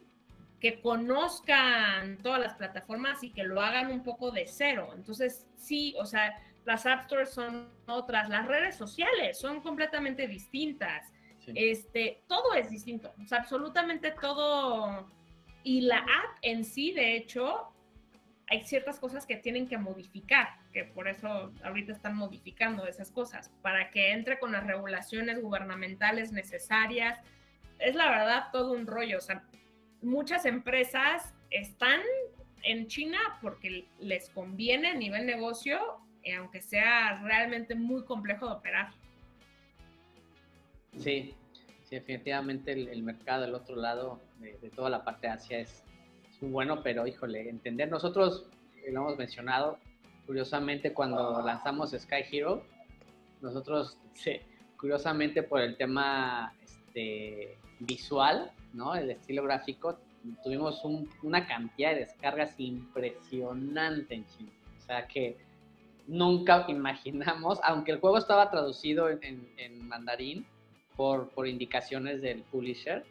que 0.60 0.80
conozcan 0.80 2.18
todas 2.18 2.40
las 2.40 2.54
plataformas 2.54 3.22
y 3.22 3.30
que 3.30 3.44
lo 3.44 3.60
hagan 3.60 3.90
un 3.92 4.02
poco 4.02 4.30
de 4.30 4.46
cero. 4.46 4.90
Entonces, 4.94 5.46
sí, 5.56 5.94
o 5.98 6.04
sea, 6.04 6.40
las 6.64 6.84
App 6.84 7.04
Stores 7.04 7.30
son 7.30 7.68
otras, 7.86 8.28
las 8.28 8.46
redes 8.46 8.76
sociales 8.76 9.38
son 9.38 9.60
completamente 9.60 10.26
distintas 10.26 11.12
Sí. 11.38 11.52
este, 11.54 12.22
todo 12.26 12.52
es 12.54 12.68
distinto, 12.68 13.14
o 13.22 13.26
sea, 13.26 13.38
absolutamente 13.38 14.10
todo. 14.20 15.08
Y 15.62 15.82
la 15.82 15.98
app 15.98 16.38
en 16.42 16.64
sí, 16.64 16.92
de 16.92 17.16
hecho, 17.16 17.72
hay 18.50 18.64
ciertas 18.64 18.98
cosas 18.98 19.26
que 19.26 19.36
tienen 19.36 19.68
que 19.68 19.76
modificar, 19.76 20.48
que 20.72 20.84
por 20.84 21.08
eso 21.08 21.52
ahorita 21.62 21.92
están 21.92 22.16
modificando 22.16 22.86
esas 22.86 23.10
cosas, 23.10 23.50
para 23.62 23.90
que 23.90 24.12
entre 24.12 24.38
con 24.38 24.52
las 24.52 24.66
regulaciones 24.66 25.40
gubernamentales 25.42 26.32
necesarias. 26.32 27.20
Es 27.78 27.94
la 27.94 28.08
verdad 28.10 28.48
todo 28.52 28.72
un 28.72 28.86
rollo, 28.86 29.18
o 29.18 29.20
sea, 29.20 29.44
muchas 30.00 30.46
empresas 30.46 31.34
están 31.50 32.00
en 32.62 32.86
China 32.86 33.18
porque 33.40 33.86
les 34.00 34.30
conviene 34.30 34.88
a 34.88 34.94
nivel 34.94 35.26
negocio, 35.26 35.78
eh, 36.22 36.34
aunque 36.34 36.60
sea 36.60 37.20
realmente 37.22 37.74
muy 37.74 38.04
complejo 38.04 38.46
de 38.46 38.52
operar. 38.52 38.90
Sí, 40.96 41.34
sí, 41.84 41.96
definitivamente 41.96 42.72
el, 42.72 42.88
el 42.88 43.02
mercado 43.02 43.42
del 43.42 43.54
otro 43.54 43.76
lado 43.76 44.20
de, 44.38 44.58
de 44.58 44.70
toda 44.70 44.90
la 44.90 45.04
parte 45.04 45.28
de 45.28 45.32
Asia 45.34 45.58
es, 45.60 45.84
es 45.86 45.87
muy 46.40 46.50
bueno, 46.50 46.82
pero 46.82 47.06
híjole, 47.06 47.48
entender, 47.48 47.88
nosotros 47.90 48.46
lo 48.90 49.00
hemos 49.00 49.16
mencionado, 49.18 49.78
curiosamente 50.26 50.92
cuando 50.92 51.42
lanzamos 51.44 51.90
Sky 51.90 52.22
Hero, 52.30 52.62
nosotros, 53.40 53.98
curiosamente 54.78 55.42
por 55.42 55.60
el 55.60 55.76
tema 55.76 56.54
este, 56.62 57.56
visual, 57.80 58.50
¿no? 58.72 58.94
El 58.94 59.10
estilo 59.10 59.42
gráfico, 59.44 59.98
tuvimos 60.42 60.84
un- 60.84 61.08
una 61.22 61.46
cantidad 61.46 61.90
de 61.90 62.00
descargas 62.00 62.58
impresionante 62.58 64.14
en 64.14 64.26
China. 64.26 64.50
O 64.76 64.80
sea 64.80 65.06
que 65.06 65.36
nunca 66.06 66.64
imaginamos, 66.68 67.58
aunque 67.62 67.92
el 67.92 68.00
juego 68.00 68.18
estaba 68.18 68.50
traducido 68.50 69.08
en, 69.10 69.18
en- 69.22 69.48
en 69.58 69.88
mandarín 69.88 70.46
por, 70.96 71.28
por 71.30 71.46
indicaciones 71.46 72.20
del 72.22 72.42
publisher, 72.42 73.04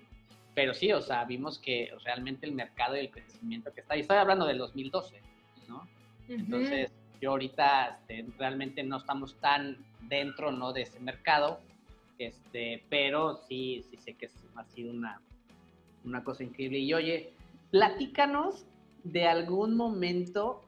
pero 0.57 0.73
sí, 0.73 0.91
o 0.91 1.01
sea, 1.03 1.23
vimos 1.23 1.59
que 1.59 1.91
realmente 2.03 2.47
el 2.47 2.51
mercado 2.51 2.95
y 2.95 3.01
el 3.01 3.11
crecimiento 3.11 3.71
que 3.71 3.81
está, 3.81 3.95
y 3.95 3.99
estoy 3.99 4.17
hablando 4.17 4.47
del 4.47 4.57
2012, 4.57 5.21
¿no? 5.67 5.87
Entonces, 6.27 6.91
yo 7.21 7.29
ahorita 7.29 7.99
este, 7.99 8.25
realmente 8.39 8.81
no 8.81 8.97
estamos 8.97 9.35
tan 9.35 9.77
dentro, 10.09 10.51
¿no? 10.51 10.73
De 10.73 10.81
ese 10.81 10.99
mercado, 10.99 11.59
este, 12.17 12.83
pero 12.89 13.35
sí, 13.47 13.85
sí 13.87 13.97
sé 13.97 14.15
que 14.15 14.31
ha 14.55 14.63
sido 14.63 14.93
una, 14.93 15.21
una 16.03 16.23
cosa 16.23 16.43
increíble. 16.43 16.79
Y 16.79 16.91
oye, 16.95 17.33
platícanos 17.69 18.65
de 19.03 19.27
algún 19.27 19.77
momento 19.77 20.63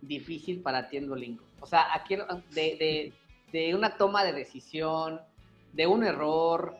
difícil 0.00 0.62
para 0.62 0.88
ti 0.88 0.96
en 0.96 1.06
Duolingo. 1.06 1.44
O 1.60 1.66
sea, 1.66 1.94
aquí, 1.94 2.16
de, 2.54 3.12
de, 3.52 3.74
una 3.74 3.98
toma 3.98 4.24
de 4.24 4.32
decisión, 4.32 5.20
de 5.74 5.86
un 5.86 6.02
error, 6.02 6.74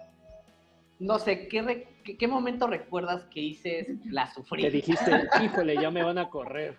no 0.99 1.19
sé, 1.19 1.47
¿qué, 1.47 1.93
qué, 2.05 2.29
momento 2.29 2.67
recuerdas 2.67 3.25
que 3.25 3.41
hice 3.41 3.99
la 4.05 4.33
sufrí? 4.33 4.63
Que 4.63 4.71
dijiste, 4.71 5.29
híjole, 5.43 5.77
ya 5.81 5.91
me 5.91 6.03
van 6.03 6.19
a 6.19 6.29
correr. 6.29 6.77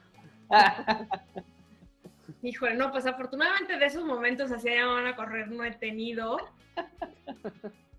Híjole, 2.42 2.76
no, 2.76 2.92
pues 2.92 3.08
afortunadamente 3.08 3.78
de 3.78 3.86
esos 3.88 4.06
momentos 4.06 4.52
así 4.52 4.70
ya 4.70 4.86
me 4.86 4.94
van 4.94 5.08
a 5.08 5.16
correr 5.16 5.48
no 5.50 5.64
he 5.64 5.72
tenido. 5.72 6.38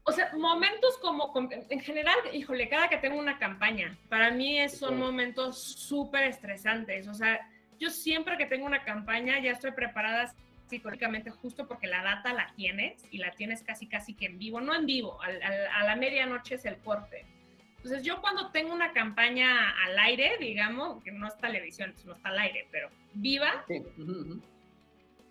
O 0.04 0.12
sea, 0.12 0.30
momentos 0.36 0.96
como, 0.98 1.32
en 1.50 1.80
general, 1.80 2.16
híjole, 2.32 2.68
cada 2.68 2.88
que 2.88 2.98
tengo 2.98 3.18
una 3.18 3.38
campaña, 3.38 3.98
para 4.08 4.30
mí 4.30 4.56
son 4.68 4.98
momentos 4.98 5.60
súper 5.60 6.24
estresantes. 6.24 7.08
O 7.08 7.14
sea, 7.14 7.40
yo 7.80 7.90
siempre 7.90 8.38
que 8.38 8.46
tengo 8.46 8.66
una 8.66 8.84
campaña 8.84 9.40
ya 9.40 9.50
estoy 9.50 9.72
preparada 9.72 10.32
psicológicamente 10.68 11.30
justo 11.30 11.66
porque 11.66 11.86
la 11.86 12.02
data 12.02 12.32
la 12.32 12.52
tienes 12.56 13.04
y 13.10 13.18
la 13.18 13.30
tienes 13.32 13.62
casi 13.62 13.86
casi 13.86 14.14
que 14.14 14.26
en 14.26 14.38
vivo, 14.38 14.60
no 14.60 14.74
en 14.74 14.86
vivo, 14.86 15.18
a 15.22 15.84
la 15.84 15.96
medianoche 15.96 16.56
es 16.56 16.64
el 16.64 16.78
corte. 16.78 17.24
Entonces 17.76 18.02
yo 18.02 18.20
cuando 18.20 18.50
tengo 18.50 18.74
una 18.74 18.92
campaña 18.92 19.70
al 19.84 19.98
aire, 19.98 20.38
digamos, 20.40 21.02
que 21.04 21.12
no 21.12 21.28
es 21.28 21.36
televisión, 21.38 21.94
no 22.04 22.14
está 22.14 22.30
al 22.30 22.38
aire, 22.40 22.66
pero 22.72 22.90
viva, 23.14 23.64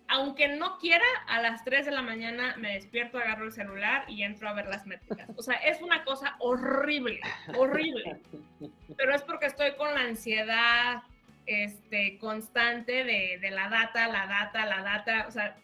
aunque 0.08 0.48
no 0.48 0.78
quiera, 0.78 1.04
a 1.26 1.42
las 1.42 1.64
3 1.64 1.84
de 1.84 1.92
la 1.92 2.00
mañana 2.00 2.56
me 2.56 2.72
despierto, 2.74 3.18
agarro 3.18 3.44
el 3.44 3.52
celular 3.52 4.04
y 4.08 4.22
entro 4.22 4.48
a 4.48 4.54
ver 4.54 4.68
las 4.68 4.86
métricas. 4.86 5.28
O 5.36 5.42
sea, 5.42 5.56
es 5.56 5.82
una 5.82 6.04
cosa 6.04 6.36
horrible, 6.38 7.20
horrible. 7.56 8.20
Pero 8.96 9.14
es 9.14 9.22
porque 9.22 9.46
estoy 9.46 9.74
con 9.74 9.92
la 9.92 10.00
ansiedad 10.00 11.02
este, 11.46 12.18
constante 12.18 13.04
de, 13.04 13.38
de 13.40 13.50
la 13.50 13.68
data, 13.68 14.08
la 14.08 14.26
data, 14.26 14.66
la 14.66 14.82
data. 14.82 15.26
O 15.28 15.30
sea, 15.30 15.56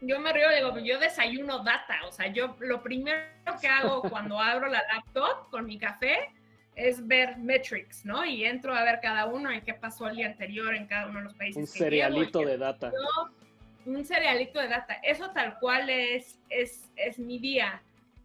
yo 0.00 0.18
me 0.20 0.32
río, 0.32 0.48
digo, 0.50 0.78
yo 0.78 0.98
desayuno 0.98 1.60
data. 1.60 1.98
O 2.06 2.12
sea, 2.12 2.28
yo 2.28 2.56
lo 2.60 2.82
primero 2.82 3.26
que 3.60 3.68
hago 3.68 4.02
cuando 4.10 4.40
abro 4.40 4.68
la 4.68 4.82
laptop 4.94 5.50
con 5.50 5.66
mi 5.66 5.78
café 5.78 6.30
es 6.74 7.06
ver 7.06 7.38
metrics, 7.38 8.04
¿no? 8.04 8.24
Y 8.24 8.44
entro 8.44 8.74
a 8.74 8.84
ver 8.84 9.00
cada 9.00 9.26
uno 9.26 9.52
y 9.52 9.62
qué 9.62 9.74
pasó 9.74 10.08
el 10.08 10.16
día 10.16 10.26
anterior 10.26 10.74
en 10.74 10.86
cada 10.86 11.06
uno 11.06 11.18
de 11.18 11.24
los 11.24 11.34
países. 11.34 11.56
Un 11.56 11.66
cerealito 11.66 12.40
de 12.40 12.58
data 12.58 12.92
un 13.86 14.04
cerealito 14.04 14.60
de 14.60 14.68
data. 14.68 14.94
Eso 15.02 15.30
tal 15.30 15.58
cual 15.58 15.88
es, 15.88 16.38
es, 16.50 16.90
es 16.96 17.18
mi 17.18 17.38
día. 17.38 17.80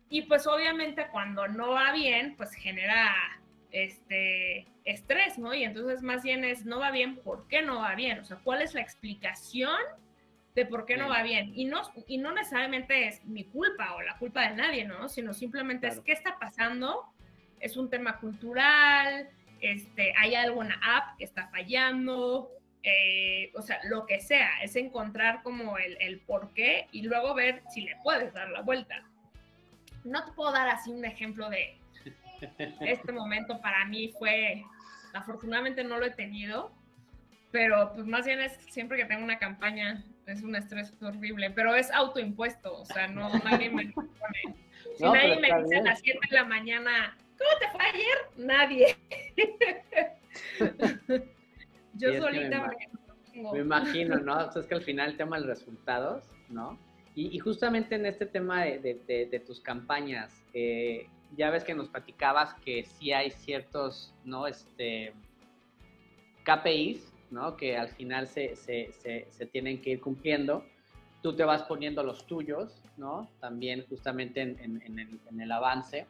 Y 0.10 0.24
pues 0.24 0.46
obviamente 0.48 1.08
cuando 1.12 1.48
no 1.48 1.72
va 1.72 1.94
bien, 1.94 2.36
pues 2.36 2.52
genera 2.54 3.14
este 3.72 4.68
estrés, 4.84 5.38
¿no? 5.38 5.54
Y 5.54 5.64
entonces 5.64 6.02
más 6.02 6.24
bien 6.24 6.44
es, 6.44 6.66
no 6.66 6.80
va 6.80 6.92
bien, 6.92 7.18
¿por 7.18 7.48
qué 7.48 7.62
no 7.62 7.80
va 7.80 7.96
bien? 7.96 8.20
O 8.20 8.26
sea, 8.26 8.38
¿cuál 8.44 8.62
es 8.62 8.74
la 8.74 8.82
explicación 8.82 9.78
de 10.56 10.66
por 10.66 10.86
qué 10.86 10.98
no 10.98 11.10
va 11.10 11.24
bien? 11.24 11.52
Y 11.56 11.66
no, 11.66 11.82
y 12.08 12.18
no 12.18 12.32
necesariamente 12.34 13.08
es 13.08 13.24
mi 13.26 13.46
culpa 13.46 13.96
o 13.96 14.02
la 14.02 14.18
culpa 14.18 14.50
de 14.50 14.56
nadie, 14.56 14.86
¿no? 14.86 15.10
Sino 15.10 15.34
simplemente 15.34 15.88
es 15.88 16.00
qué 16.00 16.12
está 16.12 16.38
pasando, 16.40 17.06
es 17.60 17.78
un 17.78 17.90
tema 17.90 18.20
cultural, 18.20 19.30
este, 19.62 20.14
hay 20.18 20.36
alguna 20.36 20.80
app 20.84 21.18
que 21.18 21.24
está 21.24 21.48
fallando, 21.50 22.50
eh, 22.84 23.52
o 23.54 23.62
sea, 23.62 23.80
lo 23.84 24.08
que 24.08 24.20
sea, 24.20 24.62
es 24.64 24.76
encontrar 24.76 25.44
como 25.44 25.78
el, 25.78 25.98
el 26.02 26.20
por 26.20 26.52
qué 26.54 26.88
y 26.92 27.04
luego 27.04 27.36
ver 27.36 27.62
si 27.72 27.82
le 27.82 27.96
puedes 28.04 28.34
dar 28.34 28.50
la 28.50 28.62
vuelta. 28.62 29.04
No 30.04 30.26
te 30.26 30.32
puedo 30.32 30.52
dar 30.52 30.68
así 30.68 30.90
un 30.90 31.06
ejemplo 31.06 31.48
de 31.50 31.78
este 32.82 33.12
momento 33.12 33.60
para 33.62 33.86
mí 33.86 34.12
fue, 34.18 34.64
afortunadamente 35.14 35.84
no 35.84 36.00
lo 36.00 36.06
he 36.06 36.12
tenido, 36.12 36.72
pero 37.52 37.92
pues 37.94 38.08
más 38.08 38.26
bien 38.26 38.40
es 38.40 38.54
siempre 38.70 38.98
que 38.98 39.06
tengo 39.06 39.24
una 39.24 39.38
campaña, 39.38 40.04
es 40.26 40.42
un 40.42 40.56
estrés 40.56 40.94
horrible, 41.02 41.52
pero 41.52 41.76
es 41.76 41.92
autoimpuesto, 41.92 42.82
o 42.82 42.86
sea, 42.86 43.08
no 43.08 43.30
nadie 43.44 43.70
me 43.70 43.88
pone. 43.90 44.10
Si 44.98 45.04
nadie 45.04 45.40
me 45.40 45.62
dice 45.62 45.78
a 45.78 45.84
las 45.84 46.00
7 46.00 46.20
de 46.30 46.36
la 46.36 46.46
mañana, 46.46 47.18
¿cómo 47.38 47.50
te 47.60 47.68
fue 47.70 47.82
ayer? 47.86 48.18
Nadie. 48.38 48.96
Yo 51.94 52.18
solita 52.20 52.72
me, 53.34 53.60
imagino, 53.60 54.18
¿no? 54.18 54.48
O 54.48 54.52
sea, 54.52 54.62
es 54.62 54.68
que 54.68 54.76
al 54.76 54.84
final 54.84 55.12
el 55.12 55.18
tema 55.18 55.38
de 55.38 55.46
los 55.46 55.58
resultados, 55.60 56.30
¿no? 56.50 56.80
Y, 57.14 57.38
justamente 57.40 57.96
en 57.96 58.06
este 58.06 58.26
tema 58.26 58.64
de, 58.64 59.44
tus 59.46 59.60
campañas, 59.60 60.46
eh, 60.54 61.08
ya 61.38 61.50
ves 61.50 61.64
que 61.64 61.74
nos 61.74 61.90
platicabas 61.90 62.54
que 62.56 62.84
sí 62.84 63.12
hay 63.12 63.32
ciertos, 63.32 64.14
¿no? 64.24 64.48
Este, 64.48 65.14
KPIs, 66.44 67.14
¿no? 67.30 67.56
Que 67.56 67.78
al 67.78 67.90
final 67.90 68.28
se, 68.28 68.56
se, 68.56 68.92
se, 68.94 69.46
tienen 69.48 69.82
que 69.82 69.92
ir 69.92 70.02
cumpliendo. 70.02 70.66
Tú 71.22 71.36
te 71.36 71.44
vas 71.44 71.64
poniendo 71.64 72.04
los 72.04 72.26
tuyos, 72.26 72.82
¿no? 72.98 73.30
También 73.40 73.86
justamente 73.88 74.42
en, 74.42 74.82
en, 74.84 75.00
el, 75.00 75.20
en 75.30 75.52
avance. 75.52 76.08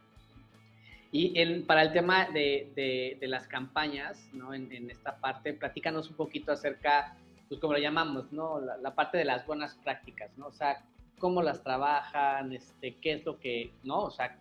Y 1.11 1.61
para 1.64 1.81
el 1.84 1.91
tema 1.91 2.30
de, 2.30 3.18
de, 3.19 3.27
las 3.27 3.45
campañas, 3.48 4.30
¿no? 4.34 4.53
En, 4.53 4.72
en, 4.72 4.89
esta 4.89 5.18
parte, 5.18 5.53
platícanos 5.53 6.10
un 6.10 6.15
poquito 6.15 6.53
acerca, 6.53 7.18
pues 7.49 7.60
como 7.60 7.73
lo 7.73 7.80
llamamos, 7.80 8.31
¿no? 8.31 8.61
La, 8.61 8.95
parte 8.95 9.18
de 9.18 9.26
las 9.26 9.45
buenas 9.45 9.76
prácticas, 9.76 10.31
¿no? 10.38 10.48
O 10.48 10.53
sea, 10.53 10.85
cómo 11.19 11.43
las 11.43 11.61
trabajan, 11.64 12.53
este, 12.53 12.95
qué 12.95 13.14
es 13.14 13.26
lo 13.26 13.39
que, 13.39 13.73
¿no? 13.84 14.03
O 14.03 14.11
sea, 14.11 14.38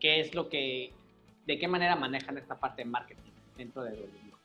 qué 0.00 0.20
es 0.20 0.34
lo 0.34 0.48
que, 0.48 0.92
de 1.46 1.58
qué 1.58 1.68
manera 1.68 1.96
manejan 1.96 2.38
esta 2.38 2.58
parte 2.58 2.82
de 2.82 2.90
marketing 2.90 3.30
dentro 3.56 3.82
de 3.84 3.90
Duolingo. 3.96 4.38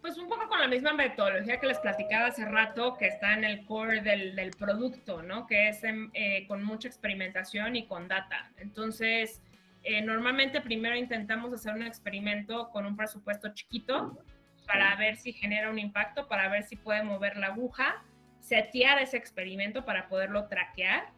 Pues 0.00 0.16
un 0.16 0.28
poco 0.28 0.48
con 0.48 0.60
la 0.60 0.68
misma 0.68 0.92
metodología 0.92 1.58
que 1.58 1.66
les 1.66 1.78
platicaba 1.78 2.26
hace 2.26 2.44
rato, 2.44 2.96
que 2.96 3.06
está 3.06 3.34
en 3.34 3.44
el 3.44 3.66
core 3.66 4.00
del, 4.00 4.36
del 4.36 4.50
producto, 4.50 5.22
¿no? 5.22 5.46
Que 5.46 5.68
es 5.68 5.82
eh, 5.84 6.44
con 6.46 6.62
mucha 6.62 6.88
experimentación 6.88 7.76
y 7.76 7.86
con 7.86 8.06
data. 8.06 8.50
Entonces, 8.58 9.42
eh, 9.82 10.00
normalmente 10.02 10.60
primero 10.60 10.96
intentamos 10.96 11.52
hacer 11.52 11.74
un 11.74 11.82
experimento 11.82 12.70
con 12.70 12.86
un 12.86 12.96
presupuesto 12.96 13.52
chiquito 13.54 14.18
para 14.66 14.94
ver 14.96 15.16
si 15.16 15.32
genera 15.32 15.70
un 15.70 15.78
impacto, 15.78 16.28
para 16.28 16.48
ver 16.48 16.62
si 16.62 16.76
puede 16.76 17.02
mover 17.02 17.36
la 17.36 17.48
aguja, 17.48 18.02
setear 18.40 19.00
ese 19.00 19.16
experimento 19.16 19.84
para 19.84 20.08
poderlo 20.08 20.46
traquear 20.46 21.10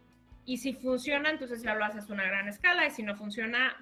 y 0.51 0.57
si 0.57 0.73
funciona, 0.73 1.31
entonces 1.31 1.63
ya 1.63 1.77
lo 1.77 1.85
haces 1.85 2.11
a 2.11 2.13
una 2.13 2.25
gran 2.25 2.49
escala 2.49 2.85
y 2.85 2.91
si 2.91 3.05
no 3.05 3.15
funciona, 3.15 3.77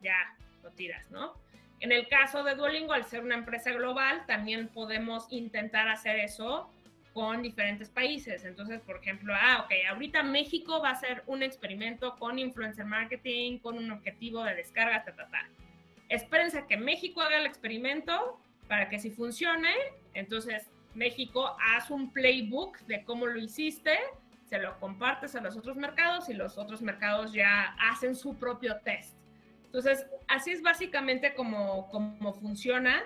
ya 0.00 0.14
lo 0.62 0.70
tiras, 0.70 1.10
¿no? 1.10 1.34
En 1.80 1.90
el 1.90 2.06
caso 2.06 2.44
de 2.44 2.54
Duolingo, 2.54 2.92
al 2.92 3.04
ser 3.06 3.24
una 3.24 3.34
empresa 3.34 3.72
global, 3.72 4.24
también 4.28 4.68
podemos 4.68 5.26
intentar 5.30 5.88
hacer 5.88 6.20
eso 6.20 6.70
con 7.12 7.42
diferentes 7.42 7.88
países. 7.88 8.44
Entonces, 8.44 8.80
por 8.82 8.98
ejemplo, 8.98 9.34
ah, 9.36 9.64
ok, 9.64 9.72
ahorita 9.90 10.22
México 10.22 10.80
va 10.80 10.90
a 10.90 10.92
hacer 10.92 11.24
un 11.26 11.42
experimento 11.42 12.14
con 12.14 12.38
influencer 12.38 12.84
marketing, 12.84 13.58
con 13.58 13.76
un 13.76 13.90
objetivo 13.90 14.44
de 14.44 14.54
descarga, 14.54 15.02
ta, 15.02 15.16
ta, 15.16 15.26
ta. 15.26 15.48
Espérense 16.08 16.58
a 16.58 16.68
que 16.68 16.76
México 16.76 17.20
haga 17.20 17.38
el 17.38 17.46
experimento 17.46 18.38
para 18.68 18.88
que 18.88 19.00
si 19.00 19.10
funcione, 19.10 19.74
entonces 20.14 20.70
México 20.94 21.56
hace 21.74 21.92
un 21.92 22.12
playbook 22.12 22.78
de 22.82 23.02
cómo 23.02 23.26
lo 23.26 23.40
hiciste, 23.40 23.98
se 24.52 24.58
lo 24.58 24.78
compartes 24.78 25.34
a 25.34 25.40
los 25.40 25.56
otros 25.56 25.78
mercados 25.78 26.28
y 26.28 26.34
los 26.34 26.58
otros 26.58 26.82
mercados 26.82 27.32
ya 27.32 27.74
hacen 27.80 28.14
su 28.14 28.34
propio 28.34 28.76
test. 28.80 29.16
Entonces, 29.64 30.04
así 30.28 30.50
es 30.50 30.60
básicamente 30.60 31.32
como, 31.32 31.88
como 31.88 32.34
funciona. 32.34 33.02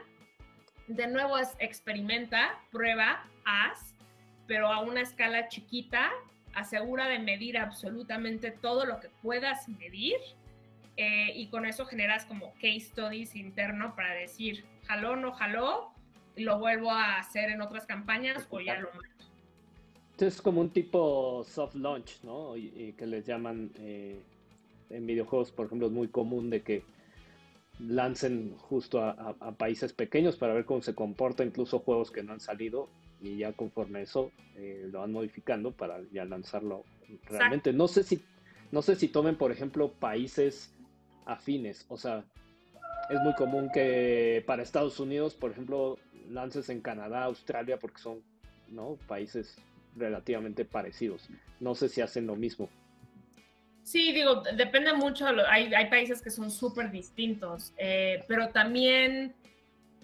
De 0.88 1.06
nuevo 1.06 1.38
es 1.38 1.54
experimenta, 1.60 2.58
prueba, 2.72 3.24
haz 3.44 3.94
pero 4.48 4.72
a 4.72 4.80
una 4.80 5.02
escala 5.02 5.46
chiquita, 5.46 6.10
asegura 6.54 7.06
de 7.06 7.20
medir 7.20 7.58
absolutamente 7.58 8.50
todo 8.50 8.84
lo 8.84 8.98
que 8.98 9.08
puedas 9.22 9.68
medir 9.68 10.16
eh, 10.96 11.30
y 11.32 11.46
con 11.46 11.64
eso 11.64 11.86
generas 11.86 12.24
como 12.24 12.54
case 12.54 12.80
studies 12.80 13.36
interno 13.36 13.94
para 13.94 14.14
decir, 14.14 14.64
jaló, 14.88 15.14
no 15.14 15.30
jaló, 15.30 15.92
lo 16.34 16.58
vuelvo 16.58 16.90
a 16.90 17.18
hacer 17.18 17.50
en 17.50 17.60
otras 17.60 17.86
campañas 17.86 18.48
o 18.50 18.60
ya 18.60 18.74
lo 18.80 18.88
mato. 18.94 19.15
Es 20.18 20.40
como 20.40 20.60
un 20.60 20.70
tipo 20.70 21.44
soft 21.44 21.74
launch, 21.74 22.22
¿no? 22.22 22.56
Y, 22.56 22.94
que 22.96 23.06
les 23.06 23.26
llaman 23.26 23.70
eh, 23.78 24.18
en 24.90 25.06
videojuegos, 25.06 25.52
por 25.52 25.66
ejemplo, 25.66 25.88
es 25.88 25.92
muy 25.92 26.08
común 26.08 26.50
de 26.50 26.62
que 26.62 26.82
lancen 27.78 28.54
justo 28.56 29.02
a, 29.02 29.34
países 29.58 29.92
pequeños 29.92 30.36
para 30.36 30.54
ver 30.54 30.64
cómo 30.64 30.80
se 30.80 30.94
comporta, 30.94 31.44
incluso 31.44 31.80
juegos 31.80 32.10
que 32.10 32.22
no 32.22 32.32
han 32.32 32.40
salido 32.40 32.88
y 33.20 33.38
ya 33.38 33.52
conforme 33.52 34.02
eso 34.02 34.30
eh, 34.56 34.88
lo 34.90 35.00
van 35.00 35.12
modificando 35.12 35.72
para 35.72 36.00
ya 36.12 36.24
lanzarlo 36.24 36.84
realmente. 37.28 37.72
No 37.72 37.88
sé 37.88 38.02
si 38.02 38.22
no 38.72 38.82
sé 38.82 38.96
si 38.96 39.08
tomen 39.08 39.36
por 39.36 39.52
ejemplo 39.52 39.92
países 39.92 40.74
afines, 41.26 41.84
o 41.88 41.96
sea, 41.96 42.24
es 43.10 43.20
muy 43.20 43.34
común 43.34 43.70
que 43.72 44.42
para 44.46 44.62
Estados 44.62 44.98
Unidos, 44.98 45.34
por 45.34 45.50
ejemplo, 45.50 45.98
lances 46.30 46.68
en 46.70 46.80
Canadá, 46.80 47.24
Australia 47.24 47.78
porque 47.78 47.98
son, 47.98 48.22
¿no? 48.68 48.96
países 49.06 49.56
relativamente 49.96 50.64
parecidos. 50.64 51.28
No 51.60 51.74
sé 51.74 51.88
si 51.88 52.00
hacen 52.00 52.26
lo 52.26 52.36
mismo. 52.36 52.68
Sí, 53.82 54.12
digo, 54.12 54.42
depende 54.56 54.92
mucho, 54.94 55.26
hay, 55.48 55.72
hay 55.72 55.88
países 55.88 56.20
que 56.20 56.30
son 56.30 56.50
súper 56.50 56.90
distintos, 56.90 57.72
eh, 57.78 58.24
pero 58.26 58.48
también 58.48 59.32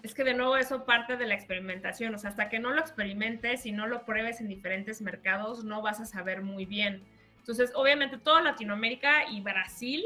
es 0.03 0.13
que 0.13 0.23
de 0.23 0.33
nuevo 0.33 0.55
eso 0.57 0.85
parte 0.85 1.17
de 1.17 1.25
la 1.27 1.33
experimentación, 1.33 2.15
o 2.15 2.17
sea, 2.17 2.29
hasta 2.29 2.49
que 2.49 2.59
no 2.59 2.71
lo 2.71 2.79
experimentes 2.79 3.65
y 3.65 3.71
no 3.71 3.87
lo 3.87 4.05
pruebes 4.05 4.41
en 4.41 4.47
diferentes 4.47 5.01
mercados, 5.01 5.63
no 5.63 5.81
vas 5.81 5.99
a 5.99 6.05
saber 6.05 6.41
muy 6.41 6.65
bien. 6.65 7.03
Entonces, 7.39 7.71
obviamente, 7.75 8.17
toda 8.17 8.41
Latinoamérica 8.41 9.29
y 9.29 9.41
Brasil 9.41 10.05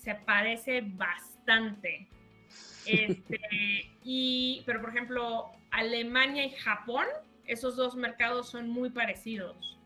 se 0.00 0.14
parece 0.14 0.82
bastante. 0.82 2.08
Este, 2.86 3.40
y, 4.04 4.62
pero, 4.66 4.82
por 4.82 4.90
ejemplo, 4.90 5.50
Alemania 5.70 6.44
y 6.44 6.50
Japón, 6.50 7.06
esos 7.46 7.76
dos 7.76 7.96
mercados 7.96 8.48
son 8.50 8.68
muy 8.68 8.90
parecidos 8.90 9.78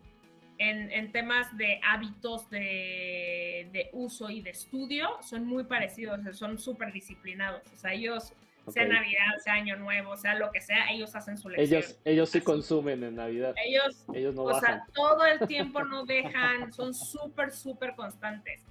en, 0.58 0.90
en 0.90 1.12
temas 1.12 1.56
de 1.56 1.80
hábitos 1.84 2.50
de, 2.50 3.68
de, 3.72 3.90
uso 3.92 4.28
y 4.28 4.42
de 4.42 4.50
estudio, 4.50 5.08
son 5.22 5.46
muy 5.46 5.64
parecidos, 5.64 6.20
son 6.36 6.58
súper 6.58 6.92
disciplinados. 6.92 7.62
O 7.72 7.76
sea, 7.76 7.92
ellos 7.92 8.34
sea 8.72 8.86
Navidad, 8.86 9.38
sea 9.42 9.54
Año 9.54 9.76
Nuevo, 9.76 10.16
sea 10.16 10.34
lo 10.34 10.50
que 10.50 10.60
sea, 10.60 10.90
ellos 10.90 11.14
hacen 11.14 11.38
su 11.38 11.48
lección. 11.48 11.80
Ellos, 11.80 11.98
ellos 12.04 12.28
sí 12.28 12.40
consumen 12.40 13.02
en 13.02 13.16
Navidad. 13.16 13.54
Ellos, 13.64 14.04
ellos 14.12 14.34
no 14.34 14.42
o 14.42 14.60
sea, 14.60 14.84
todo 14.94 15.24
el 15.24 15.46
tiempo 15.46 15.84
no 15.84 16.04
dejan, 16.04 16.72
son 16.72 16.92
súper, 16.92 17.52
súper 17.52 17.94
constantes. 17.94 18.66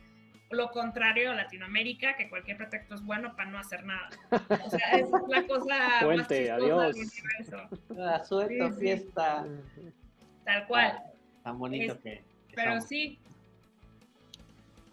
Lo 0.49 0.71
contrario 0.71 1.31
a 1.31 1.35
Latinoamérica, 1.35 2.15
que 2.15 2.29
cualquier 2.29 2.57
pretexto 2.57 2.95
es 2.95 3.03
bueno 3.03 3.35
para 3.35 3.49
no 3.51 3.59
hacer 3.59 3.83
nada. 3.83 4.09
O 4.31 4.69
sea, 4.69 4.91
es 4.91 5.09
la 5.27 5.45
cosa 5.45 5.75
Puente, 6.01 6.49
más 6.51 6.61
adiós. 6.61 6.95
del 6.95 7.07
universo. 7.95 8.47
sí, 8.47 8.79
fiesta. 8.79 9.45
Tal 10.45 10.67
cual. 10.67 11.03
tan 11.43 11.59
bonito 11.59 11.99
que, 11.99 12.23
Pero 12.55 12.79
sí, 12.79 13.19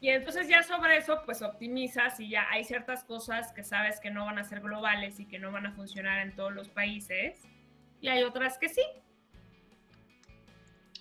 y 0.05 0.11
entonces 0.11 0.49
ya 0.49 0.63
sobre 0.63 0.99
eso, 0.99 1.23
pues 1.25 1.41
optimizas 1.41 2.21
y 2.21 2.29
ya 2.29 2.47
hay 2.51 2.63
ciertas 2.65 3.05
cosas 3.05 3.53
que 3.55 3.65
sabes 3.65 4.01
que 4.01 4.11
no 4.11 4.27
van 4.27 4.39
a 4.39 4.45
ser 4.45 4.61
globales 4.61 5.19
y 5.19 5.25
que 5.25 5.39
no 5.39 5.51
van 5.51 5.65
a 5.65 5.73
funcionar 5.73 6.21
en 6.21 6.37
todos 6.37 6.53
los 6.53 6.69
países. 6.69 7.41
Y 8.03 8.09
hay 8.09 8.23
otras 8.23 8.59
que 8.59 8.69
sí. 8.69 8.83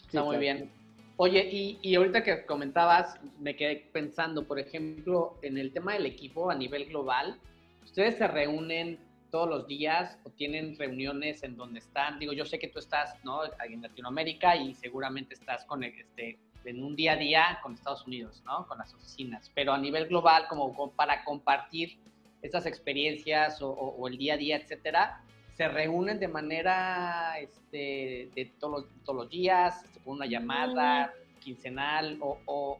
Está 0.05 0.23
muy 0.23 0.37
bien. 0.37 0.71
Oye, 1.17 1.47
y, 1.51 1.79
y, 1.81 1.95
ahorita 1.95 2.23
que 2.23 2.45
comentabas, 2.45 3.19
me 3.39 3.55
quedé 3.55 3.87
pensando, 3.93 4.47
por 4.47 4.59
ejemplo, 4.59 5.37
en 5.43 5.57
el 5.57 5.71
tema 5.71 5.93
del 5.93 6.07
equipo 6.07 6.49
a 6.49 6.55
nivel 6.55 6.85
global, 6.85 7.39
¿ustedes 7.83 8.17
se 8.17 8.27
reúnen 8.27 8.97
todos 9.29 9.47
los 9.49 9.67
días 9.67 10.17
o 10.23 10.29
tienen 10.29 10.77
reuniones 10.77 11.43
en 11.43 11.55
donde 11.55 11.79
están? 11.79 12.19
Digo, 12.19 12.33
yo 12.33 12.45
sé 12.45 12.59
que 12.59 12.67
tú 12.67 12.79
estás 12.79 13.15
¿no? 13.23 13.41
en 13.63 13.81
Latinoamérica 13.81 14.55
y 14.55 14.75
seguramente 14.75 15.33
estás 15.33 15.65
con 15.65 15.83
este, 15.83 16.37
en 16.65 16.83
un 16.83 16.95
día 16.95 17.13
a 17.13 17.15
día 17.15 17.59
con 17.61 17.73
Estados 17.73 18.05
Unidos, 18.05 18.41
¿no? 18.45 18.67
Con 18.67 18.77
las 18.77 18.93
oficinas, 18.93 19.51
pero 19.53 19.73
a 19.73 19.77
nivel 19.77 20.07
global, 20.07 20.47
como, 20.47 20.91
para 20.91 21.23
compartir 21.23 21.97
estas 22.41 22.65
experiencias 22.65 23.59
o, 23.61 24.07
el 24.07 24.17
día 24.17 24.35
a 24.35 24.37
día, 24.37 24.57
etcétera, 24.57 25.23
se 25.55 25.67
reúnen 25.67 26.19
de 26.19 26.27
manera 26.27 27.37
este, 27.39 28.29
de 28.35 28.51
todos 28.59 28.81
los, 28.81 29.03
todos 29.03 29.23
los 29.23 29.29
días, 29.29 29.85
con 30.03 30.15
una 30.15 30.25
llamada 30.25 31.13
quincenal, 31.39 32.17
o, 32.21 32.79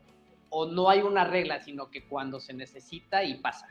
o 0.49 0.65
no 0.67 0.89
hay 0.89 1.01
una 1.01 1.23
regla, 1.23 1.59
sino 1.61 1.89
que 1.89 2.03
cuando 2.03 2.39
se 2.39 2.53
necesita 2.53 3.23
y 3.23 3.35
pasa. 3.35 3.67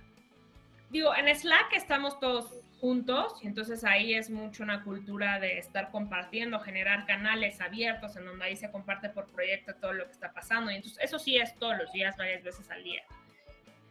Digo, 0.91 1.15
en 1.15 1.35
Slack 1.35 1.73
estamos 1.73 2.21
todos 2.21 2.53
juntos 2.81 3.39
y 3.41 3.47
entonces 3.47 3.85
ahí 3.85 4.13
es 4.13 4.29
mucho 4.29 4.65
una 4.65 4.83
cultura 4.83 5.39
de 5.39 5.57
estar 5.57 5.93
compartiendo, 5.93 6.59
generar 6.59 7.07
canales 7.07 7.61
abiertos 7.61 8.17
en 8.17 8.27
donde 8.27 8.45
ahí 8.45 8.57
se 8.57 8.71
comparte 8.71 9.09
por 9.09 9.27
proyecto 9.29 9.73
todo 9.77 9.93
lo 9.93 10.05
que 10.05 10.11
está 10.11 10.33
pasando 10.33 10.71
y 10.71 10.75
entonces 10.75 10.99
eso 11.03 11.21
sí 11.21 11.39
es 11.39 11.57
todos 11.57 11.79
los 11.79 11.93
días, 11.93 12.17
varias 12.17 12.43
veces 12.43 12.69
al 12.71 12.83
día. 12.83 13.03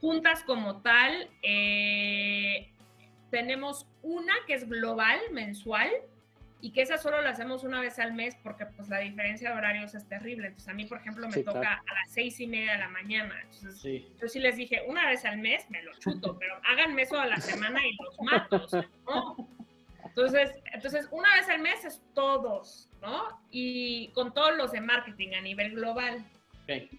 Juntas 0.02 0.44
como 0.44 0.82
tal, 0.82 1.30
eh, 1.42 2.70
tenemos 3.32 3.88
una 4.04 4.34
que 4.46 4.54
es 4.54 4.70
global, 4.70 5.20
mensual, 5.32 5.90
y 6.62 6.72
que 6.72 6.84
esa 6.84 6.98
solo 6.98 7.22
la 7.22 7.32
hacemos 7.32 7.64
una 7.64 7.82
vez 7.82 7.98
al 7.98 8.14
mes 8.14 8.38
porque 8.44 8.68
pues 8.68 8.88
la 8.88 9.00
diferencia 9.00 9.50
de 9.50 9.58
horarios 9.58 9.96
es 9.96 10.08
terrible. 10.08 10.48
Entonces 10.48 10.70
a 10.70 10.74
mí, 10.74 10.86
por 10.86 11.00
ejemplo, 11.00 11.28
me 11.28 11.42
toca 11.42 11.74
a 11.74 11.94
las 11.94 12.12
seis 12.12 12.40
y 12.40 12.46
media 12.46 12.74
de 12.74 12.78
la 12.78 12.90
mañana. 12.90 13.36
Entonces 13.42 14.04
yo 14.22 14.28
sí 14.28 14.40
les 14.40 14.58
dije, 14.58 14.84
una 14.88 15.10
vez 15.10 15.26
al 15.26 15.40
mes 15.40 15.68
me 15.70 15.82
lo 15.82 15.92
chuto, 15.98 16.38
pero 16.40 16.56
háganme 16.64 17.02
eso 17.02 17.20
a 17.20 17.26
la 17.26 17.38
semana 17.38 17.80
y 17.86 17.96
los 17.96 18.22
mato, 18.22 18.68
¿no? 19.08 19.48
Entonces, 20.06 20.52
entonces, 20.74 21.08
una 21.12 21.34
vez 21.36 21.48
al 21.48 21.62
mes 21.62 21.86
es 21.86 22.02
todos, 22.14 22.90
¿no? 23.02 23.42
Y 23.50 24.10
con 24.10 24.34
todos 24.34 24.58
los 24.58 24.74
de 24.74 24.82
marketing 24.82 25.34
a 25.38 25.42
nivel 25.42 25.74
global. 25.74 26.26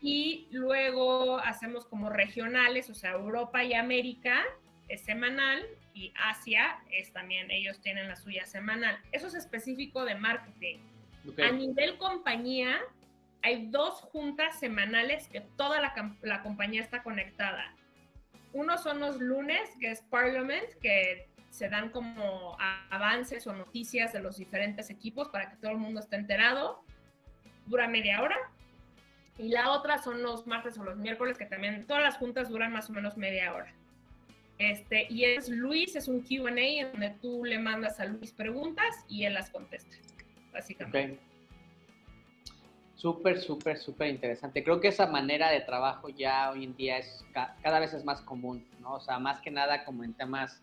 Y 0.03 0.49
luego 0.51 1.39
hacemos 1.39 1.87
como 1.87 2.11
regionales, 2.11 2.91
o 2.91 2.95
sea, 2.95 3.13
Europa 3.13 3.65
y 3.65 3.73
América 3.73 4.45
es 4.93 5.02
semanal 5.02 5.64
y 5.94 6.12
Asia 6.16 6.78
es 6.90 7.12
también, 7.12 7.51
ellos 7.51 7.81
tienen 7.81 8.09
la 8.09 8.16
suya 8.16 8.44
semanal. 8.47 8.98
Eso 9.10 9.27
es 9.27 9.35
específico 9.35 10.05
de 10.05 10.14
marketing. 10.14 10.78
A 11.43 11.51
nivel 11.51 11.97
compañía, 11.98 12.78
hay 13.43 13.69
dos 13.69 14.01
juntas 14.01 14.59
semanales 14.59 15.28
que 15.28 15.40
toda 15.40 15.81
la, 15.81 16.16
la, 16.23 16.43
compañía 16.43 16.82
está 16.82 17.02
conectada. 17.02 17.74
Uno 18.52 18.77
son 18.77 19.01
los 19.01 19.19
lunes, 19.19 19.70
que 19.81 19.90
es 19.90 20.02
Parliament, 20.02 20.69
que 20.82 21.28
se 21.51 21.69
dan 21.69 21.90
como 21.90 22.56
avances 22.90 23.47
o 23.47 23.55
noticias 23.55 24.12
de 24.12 24.20
los 24.20 24.36
diferentes 24.36 24.90
equipos 24.90 25.28
para 25.28 25.48
que 25.51 25.56
todo 25.56 25.70
el 25.70 25.78
mundo 25.78 26.01
esté 26.01 26.16
enterado. 26.16 26.85
Dura 27.66 27.89
media 27.89 28.20
hora. 28.20 28.36
Y 29.39 29.48
la 29.48 29.70
otra 29.70 29.98
son 29.98 30.23
los 30.23 30.47
martes 30.47 30.77
o 30.78 30.85
los 30.85 30.98
miércoles, 30.98 31.39
que 31.39 31.47
también 31.47 31.86
todas 31.86 32.02
las 32.02 32.16
juntas 32.16 32.51
duran 32.51 32.73
más 32.73 32.90
o 32.90 32.93
menos 32.93 33.16
media 33.16 33.55
hora. 33.55 33.73
Este, 34.59 35.07
y 35.11 35.24
es 35.24 35.49
Luis, 35.49 35.97
es 35.97 36.09
un 36.09 36.20
QA 36.20 36.91
donde 36.93 37.16
tú 37.20 37.45
le 37.45 37.59
mandas 37.59 37.99
a 38.01 38.05
Luis 38.05 38.33
preguntas 38.33 39.05
y 39.09 39.24
él 39.24 39.35
las 39.35 39.51
contesta, 39.51 39.97
básicamente. 40.53 41.19
Súper, 42.95 43.41
súper, 43.41 43.79
súper 43.79 44.09
interesante. 44.09 44.62
Creo 44.62 44.81
que 44.81 44.89
esa 44.89 45.09
manera 45.09 45.51
de 45.51 45.61
trabajo 45.61 46.09
ya 46.09 46.53
hoy 46.53 46.62
en 46.62 46.77
día 46.77 46.99
es 46.99 47.24
cada 47.33 47.81
vez 47.81 47.93
es 47.95 48.05
más 48.05 48.20
común, 48.20 48.65
¿no? 48.81 48.95
O 48.95 49.01
sea, 49.01 49.19
más 49.19 49.41
que 49.41 49.51
nada 49.51 49.85
como 49.85 50.05
en 50.05 50.15
temas 50.15 50.61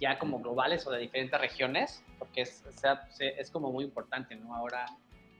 ya 0.00 0.18
como 0.18 0.40
globales 0.40 0.86
o 0.86 0.90
de 0.90 1.00
diferentes 1.00 1.38
regiones, 1.38 2.02
porque 2.18 2.42
es, 2.42 2.64
es 3.18 3.50
como 3.50 3.70
muy 3.70 3.84
importante, 3.84 4.34
¿no? 4.36 4.54
Ahora 4.54 4.86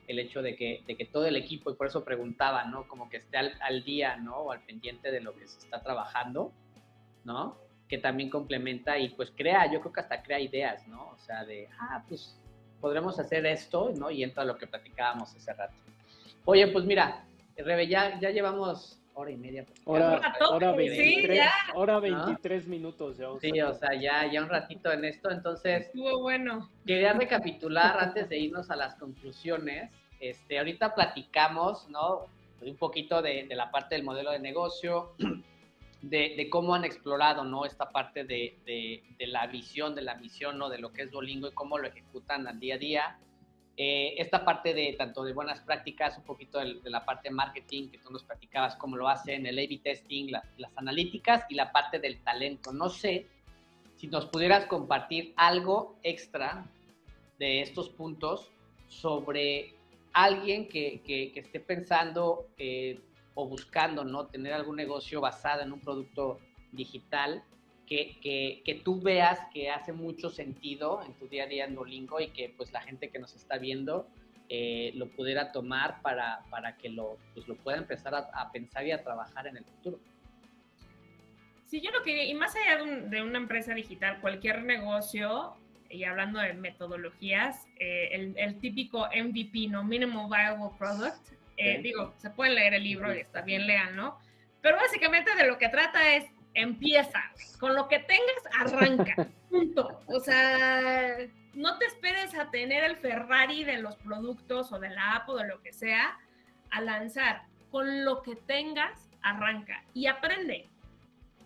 el 0.06 0.18
hecho 0.18 0.42
de 0.42 0.54
que, 0.56 0.82
de 0.86 0.96
que 0.96 1.06
todo 1.06 1.24
el 1.24 1.36
equipo, 1.36 1.70
y 1.70 1.74
por 1.74 1.86
eso 1.86 2.04
preguntaba, 2.04 2.64
¿no? 2.64 2.86
Como 2.86 3.08
que 3.08 3.16
esté 3.16 3.38
al, 3.38 3.54
al 3.62 3.82
día, 3.84 4.16
¿no? 4.16 4.36
O 4.36 4.52
al 4.52 4.60
pendiente 4.60 5.10
de 5.10 5.22
lo 5.22 5.34
que 5.34 5.46
se 5.48 5.58
está 5.58 5.82
trabajando 5.82 6.52
¿no? 7.24 7.56
Que 7.88 7.98
también 7.98 8.30
complementa 8.30 8.98
y 8.98 9.10
pues 9.10 9.32
crea, 9.36 9.70
yo 9.70 9.80
creo 9.80 9.92
que 9.92 10.00
hasta 10.00 10.22
crea 10.22 10.40
ideas, 10.40 10.86
¿no? 10.88 11.10
O 11.10 11.18
sea, 11.18 11.44
de, 11.44 11.68
ah, 11.80 12.02
pues 12.08 12.38
podremos 12.80 13.18
hacer 13.18 13.46
esto, 13.46 13.92
¿no? 13.96 14.10
Y 14.10 14.22
entra 14.22 14.44
lo 14.44 14.56
que 14.56 14.66
platicábamos 14.66 15.34
hace 15.34 15.52
rato. 15.52 15.74
Oye, 16.44 16.68
pues 16.68 16.84
mira, 16.84 17.24
Rebe, 17.56 17.86
ya, 17.86 18.18
ya 18.20 18.30
llevamos 18.30 19.00
hora 19.14 19.30
y 19.30 19.36
media. 19.36 19.64
Pues, 19.64 19.80
hora, 19.84 20.34
hora 20.50 20.72
23, 20.72 21.40
hora 21.74 22.00
23 22.00 22.66
minutos. 22.66 23.16
Ya 23.16 23.28
sí, 23.40 23.60
o 23.60 23.74
sea, 23.74 23.94
ya, 23.94 24.30
ya 24.30 24.42
un 24.42 24.48
ratito 24.48 24.92
en 24.92 25.04
esto. 25.04 25.30
Entonces, 25.30 25.86
estuvo 25.86 26.20
bueno. 26.20 26.68
Quería 26.86 27.12
recapitular 27.12 27.98
antes 27.98 28.28
de 28.28 28.38
irnos 28.38 28.70
a 28.70 28.76
las 28.76 28.96
conclusiones. 28.96 29.90
Este, 30.20 30.58
ahorita 30.58 30.94
platicamos, 30.94 31.88
¿no? 31.88 32.26
Un 32.60 32.76
poquito 32.76 33.22
de, 33.22 33.46
de 33.46 33.54
la 33.54 33.70
parte 33.70 33.94
del 33.94 34.04
modelo 34.04 34.30
de 34.32 34.38
negocio, 34.38 35.12
de, 36.08 36.48
cómo 36.50 36.74
han 36.74 36.84
explorado 36.84 37.44
¿no? 37.44 37.64
esta 37.64 37.90
parte 37.90 38.24
de, 38.24 38.58
de, 38.66 39.26
la 39.26 39.46
visión, 39.46 39.94
de 39.94 40.02
la 40.02 40.16
misión, 40.16 40.58
¿no? 40.58 40.68
de 40.68 40.78
lo 40.78 40.92
que 40.92 41.02
es 41.02 41.10
Duolingo 41.10 41.48
y 41.48 41.52
cómo 41.52 41.78
lo 41.78 41.88
ejecutan 41.88 42.46
al 42.46 42.60
día 42.60 42.74
a 42.74 42.78
día. 42.78 43.18
Eh, 43.76 44.14
esta 44.18 44.44
parte 44.44 44.72
de 44.72 44.94
tanto 44.96 45.24
de 45.24 45.32
buenas 45.32 45.60
prácticas, 45.60 46.16
un 46.16 46.24
poquito 46.24 46.60
de, 46.60 46.78
la 46.84 47.04
parte 47.04 47.28
de 47.28 47.34
marketing 47.34 47.88
que 47.88 47.98
tú 47.98 48.12
nos 48.12 48.22
platicabas, 48.22 48.76
cómo 48.76 48.96
lo 48.96 49.08
hacen, 49.08 49.46
el 49.46 49.58
A-B 49.58 49.80
testing, 49.82 50.30
las 50.58 50.76
analíticas 50.76 51.44
y 51.48 51.54
la 51.54 51.72
parte 51.72 51.98
del 51.98 52.20
talento. 52.20 52.72
No 52.72 52.88
sé 52.88 53.26
si 53.96 54.06
nos 54.06 54.26
pudieras 54.26 54.66
compartir 54.66 55.32
algo 55.36 55.96
extra 56.02 56.66
de 57.38 57.62
estos 57.62 57.88
puntos 57.88 58.50
sobre 58.88 59.74
alguien 60.12 60.68
que, 60.68 61.00
que, 61.04 61.32
esté 61.34 61.58
pensando 61.58 62.46
eh, 62.58 63.00
o 63.34 63.48
buscando 63.48 64.04
¿no? 64.04 64.26
tener 64.26 64.52
algún 64.52 64.76
negocio 64.76 65.20
basado 65.20 65.62
en 65.62 65.72
un 65.72 65.80
producto 65.80 66.40
digital 66.72 67.42
que, 67.86 68.18
que, 68.20 68.62
que, 68.64 68.74
tú 68.76 69.00
veas 69.00 69.38
que 69.52 69.70
hace 69.70 69.92
mucho 69.92 70.30
sentido 70.30 71.02
en 71.04 71.12
tu 71.14 71.28
día 71.28 71.44
a 71.44 71.46
día 71.46 71.64
en 71.66 71.74
Duolingo 71.74 72.20
y 72.20 72.28
que 72.28 72.54
pues 72.56 72.72
la 72.72 72.80
gente 72.80 73.10
que 73.10 73.18
nos 73.18 73.34
está 73.34 73.58
viendo 73.58 74.06
eh, 74.48 74.92
lo 74.94 75.08
pudiera 75.08 75.52
tomar 75.52 76.00
para, 76.02 76.44
para 76.50 76.76
que 76.76 76.88
lo, 76.88 77.18
pues, 77.34 77.46
lo 77.48 77.56
pueda 77.56 77.78
empezar 77.78 78.14
a, 78.14 78.52
pensar 78.52 78.86
y 78.86 78.92
a 78.92 79.02
trabajar 79.02 79.46
en 79.46 79.56
el 79.56 79.64
futuro. 79.64 79.98
Sí, 81.66 81.80
yo 81.80 81.90
lo 81.90 82.02
que, 82.02 82.26
y 82.26 82.34
más 82.34 82.54
allá 82.54 82.84
de, 82.84 83.08
de 83.08 83.22
una 83.22 83.38
empresa 83.38 83.74
digital, 83.74 84.20
cualquier 84.20 84.62
negocio, 84.62 85.56
y 85.88 86.04
hablando 86.04 86.40
de 86.40 86.52
metodologías, 86.54 87.66
eh, 87.78 88.08
el, 88.12 88.34
el, 88.36 88.58
típico 88.58 89.06
MVP, 89.06 89.68
¿no? 89.68 89.84
Minimal 89.84 90.26
Viable 90.28 90.76
Product, 90.78 91.32
eh, 91.56 91.80
digo, 91.82 92.14
se 92.18 92.30
puede 92.30 92.52
leer 92.52 92.74
el 92.74 92.84
libro 92.84 93.14
y 93.14 93.20
está 93.20 93.42
bien, 93.42 93.66
lean, 93.66 93.96
¿no? 93.96 94.18
Pero 94.60 94.76
básicamente 94.76 95.34
de 95.34 95.46
lo 95.46 95.58
que 95.58 95.68
trata 95.68 96.14
es 96.16 96.24
empieza. 96.54 97.22
Con 97.58 97.74
lo 97.74 97.88
que 97.88 97.98
tengas, 98.00 98.72
arranca. 98.72 99.28
Punto. 99.50 100.00
O 100.06 100.20
sea, 100.20 101.16
no 101.52 101.78
te 101.78 101.86
esperes 101.86 102.34
a 102.34 102.50
tener 102.50 102.84
el 102.84 102.96
Ferrari 102.96 103.64
de 103.64 103.78
los 103.78 103.96
productos 103.96 104.72
o 104.72 104.78
de 104.78 104.90
la 104.90 105.16
app 105.16 105.28
o 105.28 105.36
de 105.36 105.46
lo 105.46 105.60
que 105.60 105.72
sea 105.72 106.18
a 106.70 106.80
lanzar. 106.80 107.42
Con 107.70 108.04
lo 108.04 108.22
que 108.22 108.36
tengas, 108.36 109.10
arranca 109.22 109.84
y 109.92 110.06
aprende. 110.06 110.68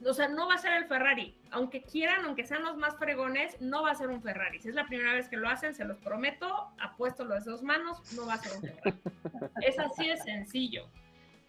O 0.04 0.14
sea, 0.14 0.28
no 0.28 0.48
va 0.48 0.54
a 0.54 0.58
ser 0.58 0.72
el 0.74 0.86
Ferrari. 0.86 1.36
Aunque 1.50 1.82
quieran, 1.82 2.24
aunque 2.24 2.44
sean 2.44 2.62
los 2.62 2.76
más 2.76 2.96
fregones, 2.98 3.60
no 3.60 3.82
va 3.82 3.90
a 3.90 3.94
ser 3.94 4.08
un 4.08 4.22
Ferrari. 4.22 4.60
Si 4.60 4.68
es 4.68 4.74
la 4.74 4.86
primera 4.86 5.12
vez 5.14 5.28
que 5.28 5.36
lo 5.36 5.48
hacen, 5.48 5.74
se 5.74 5.84
los 5.84 5.98
prometo, 5.98 6.68
apuesto 6.78 7.24
los 7.24 7.44
dos 7.44 7.62
manos, 7.62 8.00
no 8.14 8.26
va 8.26 8.34
a 8.34 8.38
ser 8.38 8.56
un 8.56 8.62
Ferrari. 8.62 8.98
es 9.62 9.78
así 9.78 10.06
de 10.06 10.16
sencillo. 10.18 10.88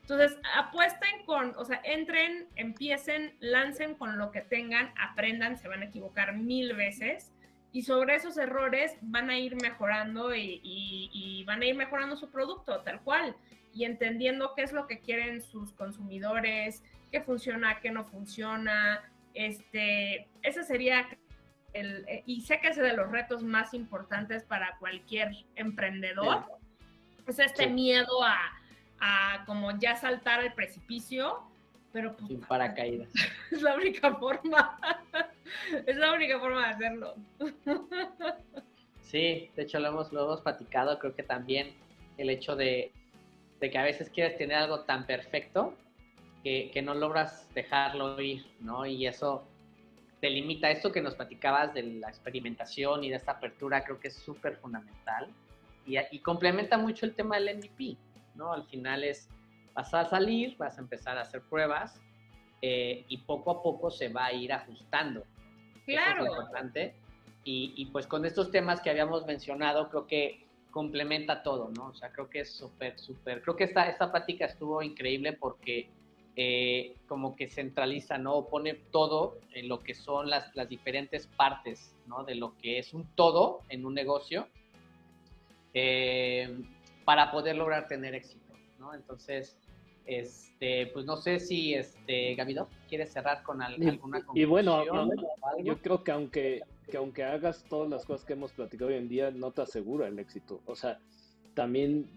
Entonces, 0.01 0.39
apuesten 0.57 1.23
con, 1.25 1.53
o 1.55 1.65
sea, 1.65 1.79
entren, 1.83 2.47
empiecen, 2.55 3.35
lancen 3.39 3.93
con 3.93 4.17
lo 4.17 4.31
que 4.31 4.41
tengan, 4.41 4.91
aprendan, 4.99 5.57
se 5.57 5.67
van 5.67 5.83
a 5.83 5.85
equivocar 5.85 6.35
mil 6.35 6.73
veces 6.73 7.31
y 7.71 7.83
sobre 7.83 8.15
esos 8.15 8.37
errores 8.37 8.97
van 9.01 9.29
a 9.29 9.37
ir 9.37 9.55
mejorando 9.61 10.33
y, 10.35 11.43
van 11.45 11.61
a 11.61 11.65
ir 11.65 11.75
mejorando 11.75 12.15
su 12.15 12.29
producto 12.29 12.81
tal 12.81 13.01
cual 13.01 13.35
y 13.73 13.85
entendiendo 13.85 14.53
qué 14.55 14.63
es 14.63 14.73
lo 14.73 14.87
que 14.87 14.99
quieren 14.99 15.41
sus 15.41 15.73
consumidores, 15.73 16.83
qué 17.11 17.21
funciona, 17.21 17.79
qué 17.79 17.91
no 17.91 18.05
funciona. 18.05 19.01
Este, 19.33 20.27
ese 20.41 20.63
sería 20.63 21.07
el, 21.73 22.05
y 22.25 22.41
sé 22.41 22.59
que 22.59 22.69
es 22.69 22.77
de 22.77 22.93
los 22.93 23.11
retos 23.11 23.43
más 23.43 23.73
importantes 23.73 24.43
para 24.43 24.77
cualquier 24.79 25.31
emprendedor, 25.55 26.45
es 27.27 27.37
este 27.37 27.67
miedo 27.67 28.23
a 28.23 28.59
a 28.99 29.43
como 29.45 29.77
ya 29.77 29.95
saltar 29.95 30.39
al 30.39 30.53
precipicio, 30.53 31.41
pero 31.91 32.15
pues... 32.15 32.27
Sin 32.27 32.41
paracaídas. 32.41 33.09
Es 33.51 33.61
la 33.61 33.75
única 33.75 34.15
forma. 34.15 34.79
es 35.85 35.97
la 35.97 36.13
única 36.13 36.39
forma 36.39 36.67
de 36.67 36.73
hacerlo. 36.73 37.15
sí, 39.01 39.49
de 39.55 39.63
hecho 39.63 39.79
lo 39.79 39.87
hemos, 39.87 40.13
lo 40.13 40.25
hemos 40.25 40.41
platicado, 40.41 40.99
creo 40.99 41.15
que 41.15 41.23
también 41.23 41.73
el 42.17 42.29
hecho 42.29 42.55
de, 42.55 42.91
que 43.59 43.77
a 43.77 43.83
veces 43.83 44.09
quieres 44.09 44.37
tener 44.37 44.57
algo 44.57 44.81
tan 44.81 45.05
perfecto 45.05 45.73
que, 46.43 46.71
que, 46.73 46.81
no 46.81 46.93
logras 46.93 47.47
dejarlo 47.53 48.19
ir, 48.21 48.45
¿no? 48.59 48.85
Y 48.85 49.07
eso 49.07 49.43
te 50.21 50.29
limita. 50.29 50.69
Esto 50.71 50.91
que 50.91 51.01
nos 51.01 51.15
platicabas 51.15 51.73
de 51.73 51.83
la 51.83 52.09
experimentación 52.09 53.03
y 53.03 53.09
de 53.09 53.15
esta 53.15 53.33
apertura 53.33 53.83
creo 53.83 53.99
que 53.99 54.09
es 54.09 54.15
súper 54.15 54.57
fundamental 54.57 55.27
y, 55.85 55.97
y, 56.11 56.19
complementa 56.19 56.77
mucho 56.77 57.05
el 57.05 57.15
tema 57.15 57.39
del 57.39 57.57
MVP, 57.57 57.97
¿no? 58.35 58.53
Al 58.53 58.63
final 58.65 59.03
es, 59.03 59.27
vas 59.73 59.93
a 59.93 60.05
salir, 60.05 60.55
vas 60.57 60.77
a 60.77 60.81
empezar 60.81 61.17
a 61.17 61.21
hacer 61.21 61.41
pruebas 61.41 61.99
eh, 62.61 63.05
y 63.07 63.17
poco 63.19 63.51
a 63.51 63.63
poco 63.63 63.89
se 63.89 64.09
va 64.09 64.25
a 64.25 64.33
ir 64.33 64.53
ajustando. 64.53 65.23
Claro. 65.85 66.25
es 66.25 66.29
importante. 66.29 66.93
Y, 67.43 67.73
y, 67.75 67.85
pues 67.87 68.05
con 68.05 68.25
estos 68.25 68.51
temas 68.51 68.81
que 68.81 68.89
habíamos 68.89 69.25
mencionado, 69.25 69.89
creo 69.89 70.05
que 70.05 70.45
complementa 70.69 71.41
todo, 71.41 71.71
¿no? 71.75 71.87
O 71.87 71.93
sea, 71.95 72.11
creo 72.11 72.29
que 72.29 72.41
es 72.41 72.51
súper, 72.51 72.99
súper, 72.99 73.41
creo 73.41 73.55
que 73.55 73.63
esta, 73.63 73.89
esta 73.89 74.11
plática 74.11 74.45
estuvo 74.45 74.83
increíble 74.83 75.33
porque 75.33 75.89
eh, 76.35 76.95
como 77.07 77.35
que 77.35 77.47
centraliza, 77.47 78.17
¿no? 78.17 78.47
pone 78.47 78.73
todo 78.73 79.39
en 79.53 79.67
lo 79.67 79.79
que 79.81 79.93
son 79.93 80.29
las, 80.29 80.55
las 80.55 80.69
diferentes 80.69 81.27
partes, 81.27 81.95
¿no? 82.07 82.23
De 82.23 82.35
lo 82.35 82.55
que 82.57 82.79
es 82.79 82.93
un 82.93 83.05
todo 83.15 83.61
en 83.69 83.85
un 83.85 83.93
negocio. 83.93 84.47
Eh, 85.73 86.63
para 87.05 87.31
poder 87.31 87.55
lograr 87.55 87.87
tener 87.87 88.13
éxito, 88.15 88.53
¿no? 88.79 88.93
Entonces, 88.93 89.57
este, 90.05 90.87
pues 90.87 91.05
no 91.05 91.17
sé 91.17 91.39
si, 91.39 91.73
este, 91.73 92.35
Gabido, 92.35 92.67
¿quieres 92.87 93.11
cerrar 93.11 93.43
con 93.43 93.61
alguna 93.61 93.97
conclusión? 93.97 94.37
Y 94.37 94.45
bueno, 94.45 94.83
yo 95.63 95.81
creo 95.81 96.03
que 96.03 96.11
aunque, 96.11 96.61
que 96.89 96.97
aunque 96.97 97.23
hagas 97.23 97.63
todas 97.69 97.89
las 97.89 98.05
cosas 98.05 98.25
que 98.25 98.33
hemos 98.33 98.51
platicado 98.51 98.89
hoy 98.89 98.97
en 98.97 99.07
día, 99.07 99.31
no 99.31 99.51
te 99.51 99.61
asegura 99.61 100.07
el 100.07 100.17
éxito. 100.19 100.61
O 100.65 100.75
sea, 100.75 100.99
también 101.53 102.09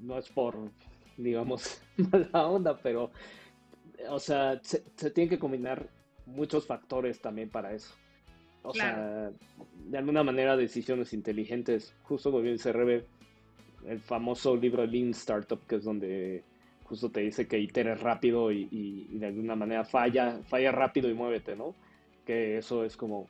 no 0.00 0.18
es 0.18 0.28
por, 0.28 0.56
digamos, 1.16 1.82
mala 1.96 2.46
onda, 2.46 2.78
pero, 2.78 3.10
o 4.08 4.18
sea, 4.18 4.60
se, 4.62 4.82
se 4.96 5.10
tienen 5.10 5.30
que 5.30 5.38
combinar 5.38 5.88
muchos 6.26 6.66
factores 6.66 7.20
también 7.20 7.50
para 7.50 7.72
eso. 7.72 7.94
O 8.62 8.72
sea, 8.72 9.32
de 9.86 9.98
alguna 9.98 10.22
manera 10.22 10.56
decisiones 10.56 11.12
inteligentes, 11.12 11.94
justo 12.04 12.30
como 12.30 12.42
bien 12.42 12.58
se 12.58 12.72
reve, 12.72 13.04
el 13.86 13.98
famoso 14.00 14.56
libro 14.56 14.86
Lean 14.86 15.10
Startup, 15.10 15.58
que 15.66 15.76
es 15.76 15.84
donde 15.84 16.44
justo 16.84 17.10
te 17.10 17.20
dice 17.20 17.48
que 17.48 17.58
iteres 17.58 18.00
rápido 18.00 18.52
y, 18.52 19.08
de 19.10 19.26
alguna 19.26 19.56
manera 19.56 19.84
falla, 19.84 20.38
falla 20.44 20.70
rápido 20.70 21.08
y 21.08 21.14
muévete, 21.14 21.56
¿no? 21.56 21.74
Que 22.24 22.58
eso 22.58 22.84
es 22.84 22.96
como 22.96 23.28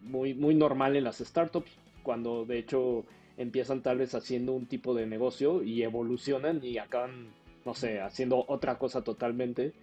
muy, 0.00 0.34
muy 0.34 0.54
normal 0.54 0.96
en 0.96 1.04
las 1.04 1.18
startups, 1.18 1.70
cuando 2.02 2.46
de 2.46 2.58
hecho 2.58 3.04
empiezan 3.36 3.82
tal 3.82 3.98
vez 3.98 4.14
haciendo 4.14 4.52
un 4.52 4.66
tipo 4.66 4.94
de 4.94 5.06
negocio 5.06 5.62
y 5.62 5.82
evolucionan 5.82 6.64
y 6.64 6.78
acaban, 6.78 7.28
no 7.68 7.74
sé, 7.74 8.00
haciendo 8.00 8.46
otra 8.48 8.78
cosa 8.78 9.04
totalmente, 9.04 9.74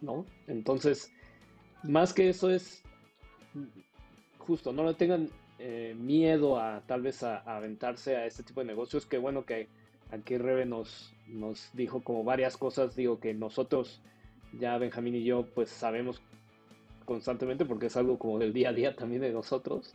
¿no? 0.00 0.24
Entonces, 0.46 1.12
más 1.82 2.14
que 2.14 2.30
eso 2.30 2.48
es 2.48 2.82
justo, 4.38 4.72
no 4.72 4.84
lo 4.84 4.96
tengan 4.96 5.28
eh, 5.58 5.94
miedo 5.98 6.58
a 6.58 6.80
tal 6.86 7.02
vez 7.02 7.22
a, 7.22 7.40
aventarse 7.40 8.16
a 8.16 8.24
este 8.24 8.42
tipo 8.42 8.60
de 8.60 8.68
negocios, 8.68 9.04
que 9.04 9.18
bueno 9.18 9.44
que 9.44 9.68
aquí 10.10 10.38
Rebe 10.38 10.64
nos, 10.64 11.12
nos 11.26 11.68
dijo 11.74 12.02
como 12.02 12.24
varias 12.24 12.56
cosas, 12.56 12.96
digo 12.96 13.20
que 13.20 13.34
nosotros, 13.34 14.00
ya 14.58 14.78
Benjamín 14.78 15.16
y 15.16 15.24
yo, 15.24 15.44
pues 15.54 15.68
sabemos 15.68 16.22
constantemente 17.04 17.66
porque 17.66 17.88
es 17.88 17.98
algo 17.98 18.18
como 18.18 18.38
del 18.38 18.54
día 18.54 18.70
a 18.70 18.72
día 18.72 18.96
también 18.96 19.20
de 19.20 19.32
nosotros, 19.32 19.94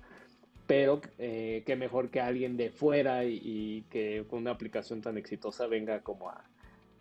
pero 0.68 1.02
eh, 1.18 1.64
que 1.65 1.76
mejor 1.76 2.11
que 2.11 2.22
alguien 2.22 2.56
de 2.56 2.70
fuera 2.70 3.26
y, 3.26 3.84
que 3.90 4.26
con 4.30 4.41
una 4.41 4.52
aplicación 4.52 5.02
tan 5.02 5.18
exitosa 5.18 5.65
venga 5.65 6.03
como 6.03 6.30
a 6.30 6.52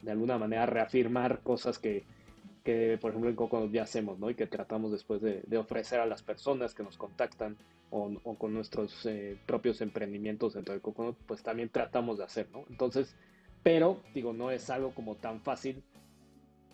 de 0.02 0.10
alguna 0.10 0.38
manera 0.38 0.66
reafirmar 0.66 1.40
cosas 1.40 1.78
que, 1.78 2.04
que 2.64 2.98
por 3.00 3.10
ejemplo 3.10 3.30
en 3.30 3.36
Coco 3.36 3.68
ya 3.70 3.84
hacemos, 3.84 4.18
¿no? 4.18 4.30
Y 4.30 4.34
que 4.34 4.46
tratamos 4.46 4.92
después 4.92 5.22
de, 5.22 5.42
de 5.46 5.58
ofrecer 5.58 6.00
a 6.00 6.06
las 6.06 6.22
personas 6.22 6.74
que 6.74 6.82
nos 6.82 6.96
contactan 6.96 7.56
o, 7.92 8.34
con 8.38 8.54
nuestros 8.54 9.04
eh, 9.04 9.36
propios 9.44 9.82
emprendimientos 9.82 10.54
dentro 10.54 10.72
de 10.72 10.80
Coconut, 10.80 11.16
pues 11.26 11.42
también 11.42 11.68
tratamos 11.68 12.18
de 12.18 12.24
hacer, 12.24 12.48
¿no? 12.50 12.64
Entonces, 12.70 13.14
pero, 13.62 14.00
digo, 14.14 14.32
no 14.32 14.50
es 14.50 14.70
algo 14.70 14.92
como 14.94 15.14
tan 15.14 15.40
fácil. 15.40 15.82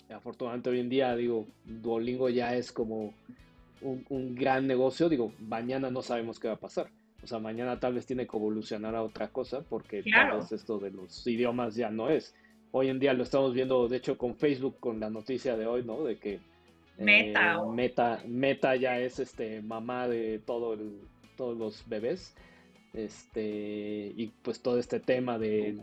Afortunadamente 0.09 0.71
hoy 0.71 0.79
en 0.79 0.89
día, 0.89 1.15
digo, 1.17 1.47
Duolingo 1.65 2.29
ya 2.29 2.55
es 2.55 2.71
como 2.71 3.13
un, 3.81 4.35
gran 4.37 4.67
negocio, 4.69 5.09
digo, 5.09 5.33
mañana 5.41 5.91
no 5.91 6.03
sabemos 6.03 6.39
qué 6.39 6.49
va 6.49 6.55
a 6.55 6.61
pasar. 6.61 6.89
O 7.23 7.27
sea, 7.27 7.41
mañana 7.41 7.81
tal 7.81 7.95
vez 7.95 8.07
tiene 8.07 8.29
que 8.29 8.37
evolucionar 8.37 8.95
a 8.95 9.03
otra 9.03 9.29
cosa 9.29 9.63
porque 9.63 10.05
tal 10.05 10.39
vez 10.39 10.53
esto 10.53 10.79
de 10.79 10.93
los 10.93 11.27
idiomas 11.27 11.75
ya 11.75 11.91
no 11.91 12.11
es. 12.11 12.33
Hoy 12.73 12.89
en 12.89 12.99
día 12.99 13.15
lo 13.15 13.23
estamos 13.23 13.55
viendo, 13.55 13.89
de 13.89 13.97
hecho, 13.97 14.19
con 14.19 14.37
Facebook, 14.37 14.77
con 14.79 15.01
la 15.01 15.11
noticia 15.11 15.57
de 15.57 15.67
hoy, 15.67 15.85
¿no? 15.85 16.05
De 16.05 16.19
que 16.19 16.41
Meta. 16.99 17.55
Eh, 17.55 17.73
meta, 17.73 18.23
Meta 18.27 18.77
ya 18.77 18.99
es 18.99 19.21
este 19.21 19.63
mamá 19.63 20.09
de 20.09 20.41
todo 20.41 20.77
todos 21.37 21.57
los 21.57 21.89
bebés. 21.89 22.35
Este, 22.93 24.13
y 24.17 24.33
pues 24.43 24.61
todo 24.61 24.79
este 24.79 24.99
tema 24.99 25.39
de, 25.39 25.77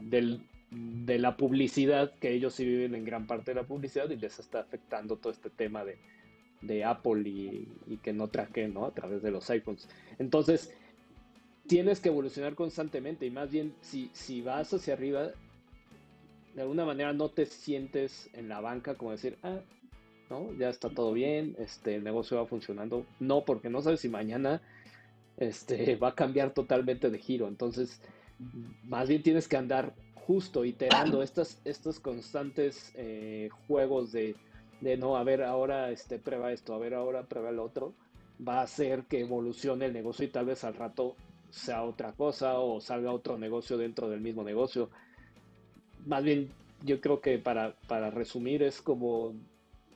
la 0.71 1.37
publicidad, 1.37 2.13
que 2.19 2.33
ellos 2.33 2.55
sí 2.55 2.65
viven 2.65 2.95
en 2.95 3.05
gran 3.05 3.27
parte 3.27 3.51
de 3.51 3.61
la 3.61 3.67
publicidad 3.67 4.09
y 4.09 4.17
les 4.17 4.39
está 4.39 4.59
afectando 4.59 5.17
todo 5.17 5.31
este 5.31 5.49
tema 5.49 5.85
de, 5.85 6.83
Apple 6.83 7.29
y, 7.29 7.97
que 8.01 8.11
no 8.11 8.27
traque 8.27 8.67
¿no? 8.67 8.85
a 8.85 8.93
través 8.93 9.21
de 9.21 9.31
los 9.31 9.49
iPhones. 9.49 9.87
Entonces, 10.19 10.73
tienes 11.67 11.99
que 11.99 12.09
evolucionar 12.09 12.55
constantemente 12.55 13.25
y 13.25 13.31
más 13.31 13.51
bien 13.51 13.73
si, 13.81 14.09
si 14.13 14.41
vas 14.41 14.73
hacia 14.73 14.95
arriba, 14.95 15.31
de 16.55 16.61
alguna 16.61 16.85
manera 16.85 17.13
no 17.13 17.29
te 17.29 17.45
sientes 17.45 18.29
en 18.33 18.47
la 18.47 18.61
banca 18.61 18.95
como 18.95 19.11
decir, 19.11 19.37
ah, 19.43 19.59
¿no? 20.29 20.53
Ya 20.57 20.69
está 20.69 20.89
todo 20.89 21.11
bien, 21.11 21.55
este, 21.59 21.95
el 21.95 22.03
negocio 22.03 22.37
va 22.37 22.45
funcionando. 22.45 23.05
No, 23.19 23.43
porque 23.43 23.69
no 23.69 23.81
sabes 23.81 23.99
si 23.99 24.09
mañana 24.09 24.61
este, 25.37 25.95
va 26.01 26.09
a 26.09 26.15
cambiar 26.15 26.53
totalmente 26.53 27.09
de 27.09 27.19
giro. 27.19 27.49
Entonces, 27.49 28.01
más 28.83 29.09
bien 29.09 29.21
tienes 29.21 29.49
que 29.49 29.57
andar 29.57 29.93
justo 30.15 30.63
iterando 30.63 31.21
estas, 31.23 31.59
estos 31.65 31.99
constantes 31.99 32.93
eh, 32.95 33.49
juegos 33.67 34.13
de, 34.13 34.35
de, 34.79 34.95
no, 34.95 35.17
a 35.17 35.23
ver, 35.25 35.43
ahora 35.43 35.91
este, 35.91 36.19
prueba 36.19 36.53
esto, 36.53 36.73
a 36.73 36.79
ver, 36.79 36.93
ahora 36.93 37.23
prueba 37.23 37.49
el 37.49 37.59
otro. 37.59 37.93
Va 38.45 38.59
a 38.59 38.63
hacer 38.63 39.03
que 39.03 39.19
evolucione 39.19 39.85
el 39.85 39.93
negocio 39.93 40.25
y 40.25 40.29
tal 40.29 40.45
vez 40.45 40.63
al 40.63 40.75
rato 40.75 41.15
sea 41.49 41.83
otra 41.83 42.13
cosa 42.13 42.59
o 42.59 42.79
salga 42.81 43.11
otro 43.11 43.37
negocio 43.37 43.77
dentro 43.77 44.09
del 44.09 44.21
mismo 44.21 44.43
negocio. 44.43 44.89
Más 46.05 46.23
bien, 46.23 46.49
yo 46.83 47.01
creo 47.01 47.21
que 47.21 47.37
para, 47.39 47.75
para 47.87 48.11
resumir 48.11 48.63
es 48.63 48.81
como 48.81 49.33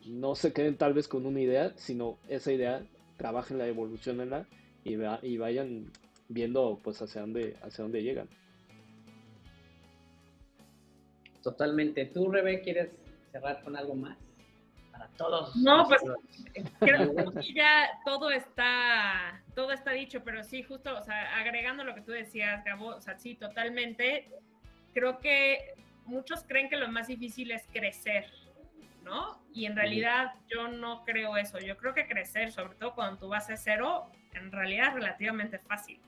no 0.05 0.35
se 0.35 0.53
queden 0.53 0.77
tal 0.77 0.93
vez 0.93 1.07
con 1.07 1.25
una 1.25 1.39
idea, 1.39 1.73
sino 1.75 2.17
esa 2.27 2.51
idea, 2.51 2.83
trabajen 3.17 3.57
la 3.57 3.67
evolución 3.67 4.21
en 4.21 4.29
la 4.31 4.45
y, 4.83 4.95
y 5.21 5.37
vayan 5.37 5.91
viendo 6.29 6.79
pues 6.83 7.01
hacia 7.01 7.21
dónde, 7.21 7.57
hacia 7.61 7.83
dónde 7.83 8.01
llegan. 8.01 8.27
Totalmente. 11.43 12.05
¿Tú, 12.05 12.29
Rebe, 12.29 12.61
quieres 12.61 12.89
cerrar 13.31 13.61
con 13.63 13.75
algo 13.75 13.95
más 13.95 14.17
para 14.91 15.07
todos. 15.09 15.55
No, 15.55 15.87
pues 15.87 16.01
creo 16.79 17.13
que 17.33 17.53
ya 17.53 17.89
todo 18.05 18.29
está, 18.31 19.41
todo 19.55 19.71
está 19.71 19.91
dicho, 19.91 20.21
pero 20.23 20.43
sí, 20.43 20.63
justo, 20.63 20.97
o 20.97 21.03
sea, 21.03 21.37
agregando 21.37 21.83
lo 21.83 21.95
que 21.95 22.01
tú 22.01 22.11
decías, 22.11 22.63
Gabo, 22.65 22.87
o 22.87 23.01
sea, 23.01 23.17
sí, 23.17 23.35
totalmente. 23.35 24.29
Creo 24.93 25.19
que 25.19 25.75
muchos 26.09 26.43
creen 26.43 26.69
que 26.69 26.77
lo 26.77 26.87
más 26.89 27.07
difícil 27.07 27.51
es 27.51 27.65
crecer, 27.71 28.25
¿no? 29.03 29.41
Y 29.53 29.65
en 29.65 29.75
realidad 29.75 30.33
yo 30.49 30.67
no 30.67 31.03
creo 31.05 31.37
eso. 31.37 31.59
Yo 31.59 31.77
creo 31.77 31.93
que 31.93 32.07
crecer, 32.07 32.51
sobre 32.51 32.75
todo 32.75 32.95
cuando 32.95 33.17
tú 33.17 33.27
vas 33.29 33.49
a 33.49 33.57
cero, 33.57 34.11
en 34.33 34.51
realidad 34.51 34.89
es 34.89 34.93
relativamente 34.95 35.59
fácil, 35.59 35.99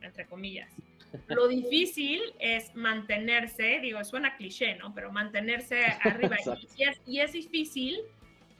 entre 0.00 0.26
comillas. 0.26 0.74
Lo 1.28 1.48
difícil 1.48 2.22
es 2.38 2.74
mantenerse, 2.74 3.80
digo, 3.80 4.02
suena 4.04 4.36
cliché, 4.36 4.76
¿no? 4.76 4.94
Pero 4.94 5.10
mantenerse 5.12 5.84
arriba. 6.02 6.36
y, 6.76 6.84
es, 6.84 7.00
y 7.06 7.20
es 7.20 7.32
difícil 7.32 7.98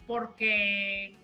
porque 0.06 1.16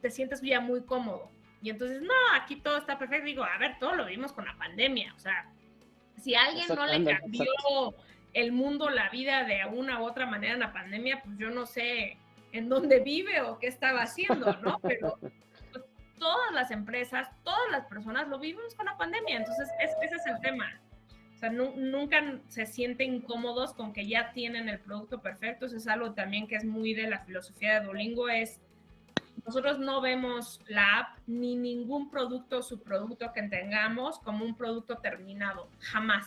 te 0.00 0.10
sientes 0.10 0.40
ya 0.40 0.60
muy 0.60 0.82
cómodo. 0.82 1.30
Y 1.62 1.70
entonces, 1.70 2.02
no, 2.02 2.14
aquí 2.34 2.56
todo 2.56 2.78
está 2.78 2.98
perfecto. 2.98 3.26
Digo, 3.26 3.44
a 3.44 3.56
ver, 3.58 3.78
todo 3.78 3.94
lo 3.94 4.06
vimos 4.06 4.32
con 4.32 4.44
la 4.44 4.56
pandemia. 4.56 5.14
O 5.14 5.18
sea, 5.18 5.52
si 6.20 6.34
a 6.34 6.44
alguien 6.44 6.66
no 6.68 6.86
le 6.86 7.04
cambió 7.04 7.94
el 8.32 8.52
mundo, 8.52 8.90
la 8.90 9.10
vida 9.10 9.44
de 9.44 9.64
una 9.66 10.00
u 10.00 10.04
otra 10.04 10.26
manera 10.26 10.54
en 10.54 10.60
la 10.60 10.72
pandemia, 10.72 11.22
pues 11.22 11.36
yo 11.38 11.50
no 11.50 11.66
sé 11.66 12.16
en 12.52 12.68
dónde 12.68 13.00
vive 13.00 13.40
o 13.42 13.58
qué 13.58 13.66
estaba 13.66 14.02
haciendo, 14.02 14.52
¿no? 14.62 14.78
Pero 14.82 15.18
todas 16.18 16.52
las 16.52 16.70
empresas, 16.70 17.28
todas 17.42 17.70
las 17.70 17.86
personas 17.86 18.28
lo 18.28 18.38
vivimos 18.38 18.74
con 18.74 18.86
la 18.86 18.96
pandemia, 18.96 19.36
entonces 19.36 19.68
ese 19.80 20.14
es 20.14 20.26
el 20.26 20.40
tema. 20.40 20.80
O 21.34 21.38
sea, 21.38 21.50
nunca 21.50 22.38
se 22.48 22.66
sienten 22.66 23.14
incómodos 23.14 23.74
con 23.74 23.92
que 23.92 24.06
ya 24.06 24.32
tienen 24.32 24.68
el 24.68 24.78
producto 24.78 25.20
perfecto, 25.20 25.66
eso 25.66 25.76
es 25.76 25.88
algo 25.88 26.12
también 26.12 26.46
que 26.46 26.54
es 26.54 26.64
muy 26.64 26.94
de 26.94 27.08
la 27.08 27.24
filosofía 27.24 27.80
de 27.80 27.86
Duolingo, 27.86 28.28
es 28.28 28.60
nosotros 29.46 29.78
no 29.78 30.00
vemos 30.00 30.60
la 30.68 30.98
app 30.98 31.18
ni 31.26 31.56
ningún 31.56 32.10
producto 32.10 32.58
o 32.58 32.62
subproducto 32.62 33.32
que 33.32 33.42
tengamos 33.42 34.18
como 34.20 34.44
un 34.44 34.56
producto 34.56 34.98
terminado, 34.98 35.68
jamás. 35.80 36.26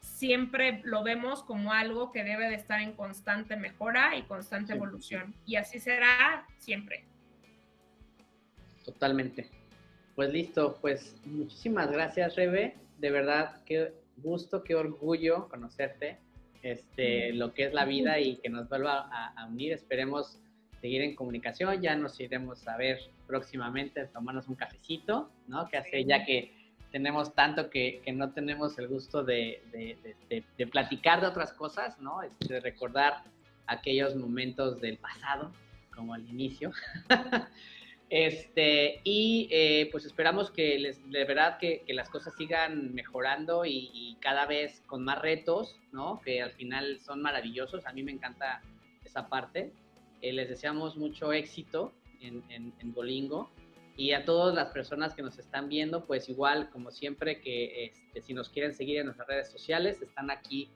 Siempre 0.00 0.80
lo 0.84 1.02
vemos 1.02 1.42
como 1.42 1.72
algo 1.72 2.12
que 2.12 2.24
debe 2.24 2.48
de 2.48 2.54
estar 2.56 2.80
en 2.80 2.92
constante 2.92 3.56
mejora 3.56 4.16
y 4.16 4.22
constante 4.22 4.72
evolución. 4.72 5.34
Y 5.44 5.56
así 5.56 5.78
será 5.78 6.46
siempre. 6.58 7.04
Totalmente. 8.84 9.50
Pues 10.14 10.32
listo, 10.32 10.78
pues 10.80 11.14
muchísimas 11.24 11.90
gracias, 11.90 12.34
Rebe. 12.34 12.76
De 12.98 13.10
verdad, 13.10 13.62
qué 13.64 13.92
gusto, 14.16 14.64
qué 14.64 14.74
orgullo 14.74 15.48
conocerte, 15.48 16.18
este, 16.62 17.32
lo 17.32 17.54
que 17.54 17.64
es 17.66 17.72
la 17.72 17.84
vida 17.84 18.18
y 18.18 18.36
que 18.38 18.48
nos 18.48 18.68
vuelva 18.68 19.08
a, 19.12 19.46
unir. 19.46 19.72
Esperemos 19.72 20.40
seguir 20.80 21.02
en 21.02 21.14
comunicación. 21.14 21.80
Ya 21.82 21.96
nos 21.96 22.18
iremos 22.20 22.66
a 22.68 22.76
ver 22.76 22.98
próximamente, 23.26 24.04
tomarnos 24.06 24.48
un 24.48 24.54
cafecito, 24.54 25.30
¿no? 25.46 25.68
Que 25.68 25.76
hace 25.76 26.04
ya 26.04 26.24
que 26.24 26.52
tenemos 26.90 27.34
tanto 27.34 27.70
que, 27.70 28.00
que 28.04 28.12
no 28.12 28.32
tenemos 28.32 28.78
el 28.78 28.88
gusto 28.88 29.22
de, 29.22 29.62
de, 29.72 30.42
de, 30.56 30.66
platicar 30.66 31.20
de 31.20 31.26
otras 31.26 31.52
cosas, 31.52 31.98
¿no? 32.00 32.22
Este, 32.22 32.54
de 32.54 32.60
recordar 32.60 33.24
aquellos 33.66 34.16
momentos 34.16 34.80
del 34.80 34.96
pasado, 34.98 35.52
como 35.94 36.14
al 36.14 36.28
inicio. 36.28 36.72
Este, 38.10 39.02
y 39.04 39.48
eh, 39.50 39.88
pues 39.92 40.06
esperamos 40.06 40.50
que 40.50 40.78
les, 40.78 41.10
de 41.10 41.24
verdad 41.24 41.58
que, 41.58 41.82
que 41.86 41.92
las 41.92 42.08
cosas 42.08 42.34
sigan 42.36 42.94
mejorando 42.94 43.66
y, 43.66 44.16
cada 44.20 44.46
vez 44.46 44.82
con 44.86 45.04
más 45.04 45.20
retos, 45.20 45.76
¿no? 45.92 46.20
Que 46.22 46.42
al 46.42 46.52
final 46.52 47.00
son 47.00 47.20
maravillosos. 47.20 47.84
A 47.86 47.92
mí 47.92 48.02
me 48.02 48.12
encanta 48.12 48.62
esa 49.04 49.28
parte. 49.28 49.72
Eh, 50.22 50.32
les 50.32 50.48
deseamos 50.48 50.96
mucho 50.96 51.32
éxito 51.32 51.92
en, 52.20 52.42
en, 52.48 52.72
en, 52.80 52.92
Bolingo. 52.92 53.50
Y 53.96 54.12
a 54.12 54.24
todas 54.24 54.54
las 54.54 54.68
personas 54.68 55.14
que 55.14 55.22
nos 55.22 55.38
están 55.38 55.68
viendo, 55.68 56.04
pues 56.04 56.28
igual, 56.28 56.70
como 56.70 56.90
siempre, 56.90 57.40
que 57.40 57.86
este, 57.86 58.22
si 58.22 58.32
nos 58.32 58.48
quieren 58.48 58.72
seguir 58.72 58.98
en 58.98 59.06
nuestras 59.06 59.26
redes 59.26 59.50
sociales, 59.50 60.00
están 60.00 60.30
aquí 60.30 60.68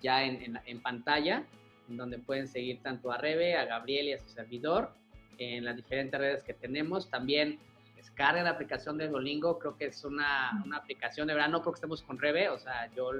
ya 0.00 0.24
en, 0.24 0.60
en 0.64 0.80
pantalla, 0.80 1.44
en 1.88 1.96
donde 1.96 2.18
pueden 2.18 2.46
seguir 2.46 2.80
tanto 2.82 3.10
a 3.10 3.18
Rebe, 3.18 3.56
a 3.56 3.64
Gabriel 3.64 4.08
y 4.08 4.12
a 4.12 4.20
su 4.20 4.28
servidor 4.28 4.92
en 5.38 5.64
las 5.64 5.76
diferentes 5.76 6.18
redes 6.20 6.44
que 6.44 6.54
tenemos. 6.54 7.10
También 7.10 7.58
descarga 7.96 8.42
la 8.42 8.50
aplicación 8.50 8.98
de 8.98 9.08
Duolingo, 9.08 9.58
creo 9.58 9.76
que 9.76 9.86
es 9.86 10.04
una, 10.04 10.62
una 10.64 10.76
aplicación, 10.76 11.28
de 11.28 11.34
verdad 11.34 11.48
no 11.48 11.62
creo 11.62 11.72
que 11.72 11.78
estemos 11.78 12.02
con 12.02 12.18
Rebe, 12.18 12.48
o 12.48 12.58
sea, 12.58 12.90
yo 12.94 13.10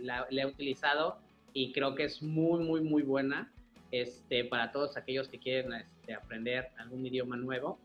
la, 0.00 0.26
he 0.30 0.46
utilizado 0.46 1.18
y 1.52 1.72
creo 1.72 1.94
que 1.94 2.04
es 2.04 2.22
muy, 2.22 2.64
muy, 2.64 2.80
muy 2.80 3.02
buena 3.02 3.52
este, 3.90 4.44
para 4.44 4.72
todos 4.72 4.96
aquellos 4.96 5.28
que 5.28 5.38
quieren 5.38 5.72
este, 5.72 6.14
aprender 6.14 6.68
algún 6.78 7.06
idioma 7.06 7.36
nuevo. 7.36 7.78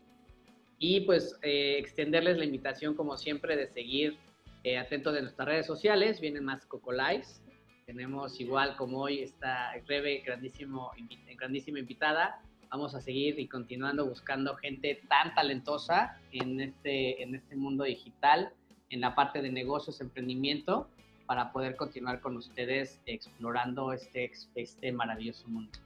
Y 0.78 1.00
pues 1.02 1.38
eh, 1.42 1.78
extenderles 1.78 2.38
la 2.38 2.44
invitación, 2.44 2.94
como 2.94 3.16
siempre, 3.16 3.56
de 3.56 3.68
seguir 3.68 4.18
eh, 4.64 4.78
atentos 4.78 5.14
de 5.14 5.22
nuestras 5.22 5.46
redes 5.46 5.66
sociales. 5.66 6.20
Vienen 6.20 6.44
más 6.44 6.66
Coco 6.66 6.92
Lives. 6.92 7.42
Tenemos 7.86 8.40
igual 8.40 8.76
como 8.76 9.02
hoy 9.02 9.20
está 9.20 9.72
Rebe, 9.86 10.22
grandísimo, 10.24 10.90
grandísima 11.36 11.78
invitada 11.78 12.40
vamos 12.72 12.94
a 12.94 13.02
seguir 13.02 13.38
y 13.38 13.46
continuando 13.48 14.06
buscando 14.06 14.56
gente 14.56 15.02
tan 15.06 15.34
talentosa 15.34 16.18
en 16.32 16.58
este, 16.58 17.22
en 17.22 17.34
este 17.34 17.54
mundo 17.54 17.84
digital, 17.84 18.50
en 18.88 19.02
la 19.02 19.14
parte 19.14 19.42
de 19.42 19.52
negocios, 19.52 20.00
emprendimiento, 20.00 20.88
para 21.26 21.52
poder 21.52 21.76
continuar 21.76 22.22
con 22.22 22.38
ustedes 22.38 22.98
explorando 23.04 23.92
este, 23.92 24.32
este 24.54 24.90
maravilloso 24.90 25.46
mundo. 25.48 25.78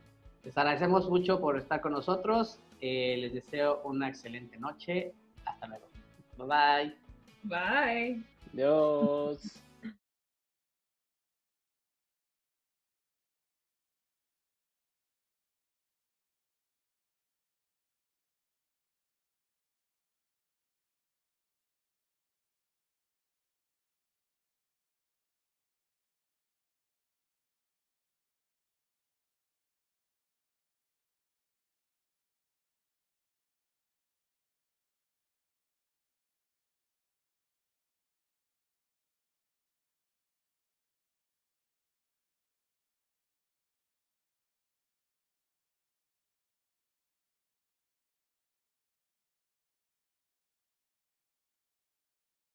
Les 0.46 0.56
agradecemos 0.56 1.10
mucho 1.10 1.40
por 1.40 1.58
estar 1.58 1.80
con 1.80 1.90
nosotros. 1.90 2.60
Eh, 2.80 3.16
les 3.18 3.34
deseo 3.34 3.80
una 3.82 4.08
excelente 4.08 4.56
noche. 4.58 5.12
Hasta 5.44 5.66
luego. 5.66 5.88
Bye 6.38 6.46
bye. 6.46 6.96
Bye. 7.42 8.22
Adiós. 8.52 9.60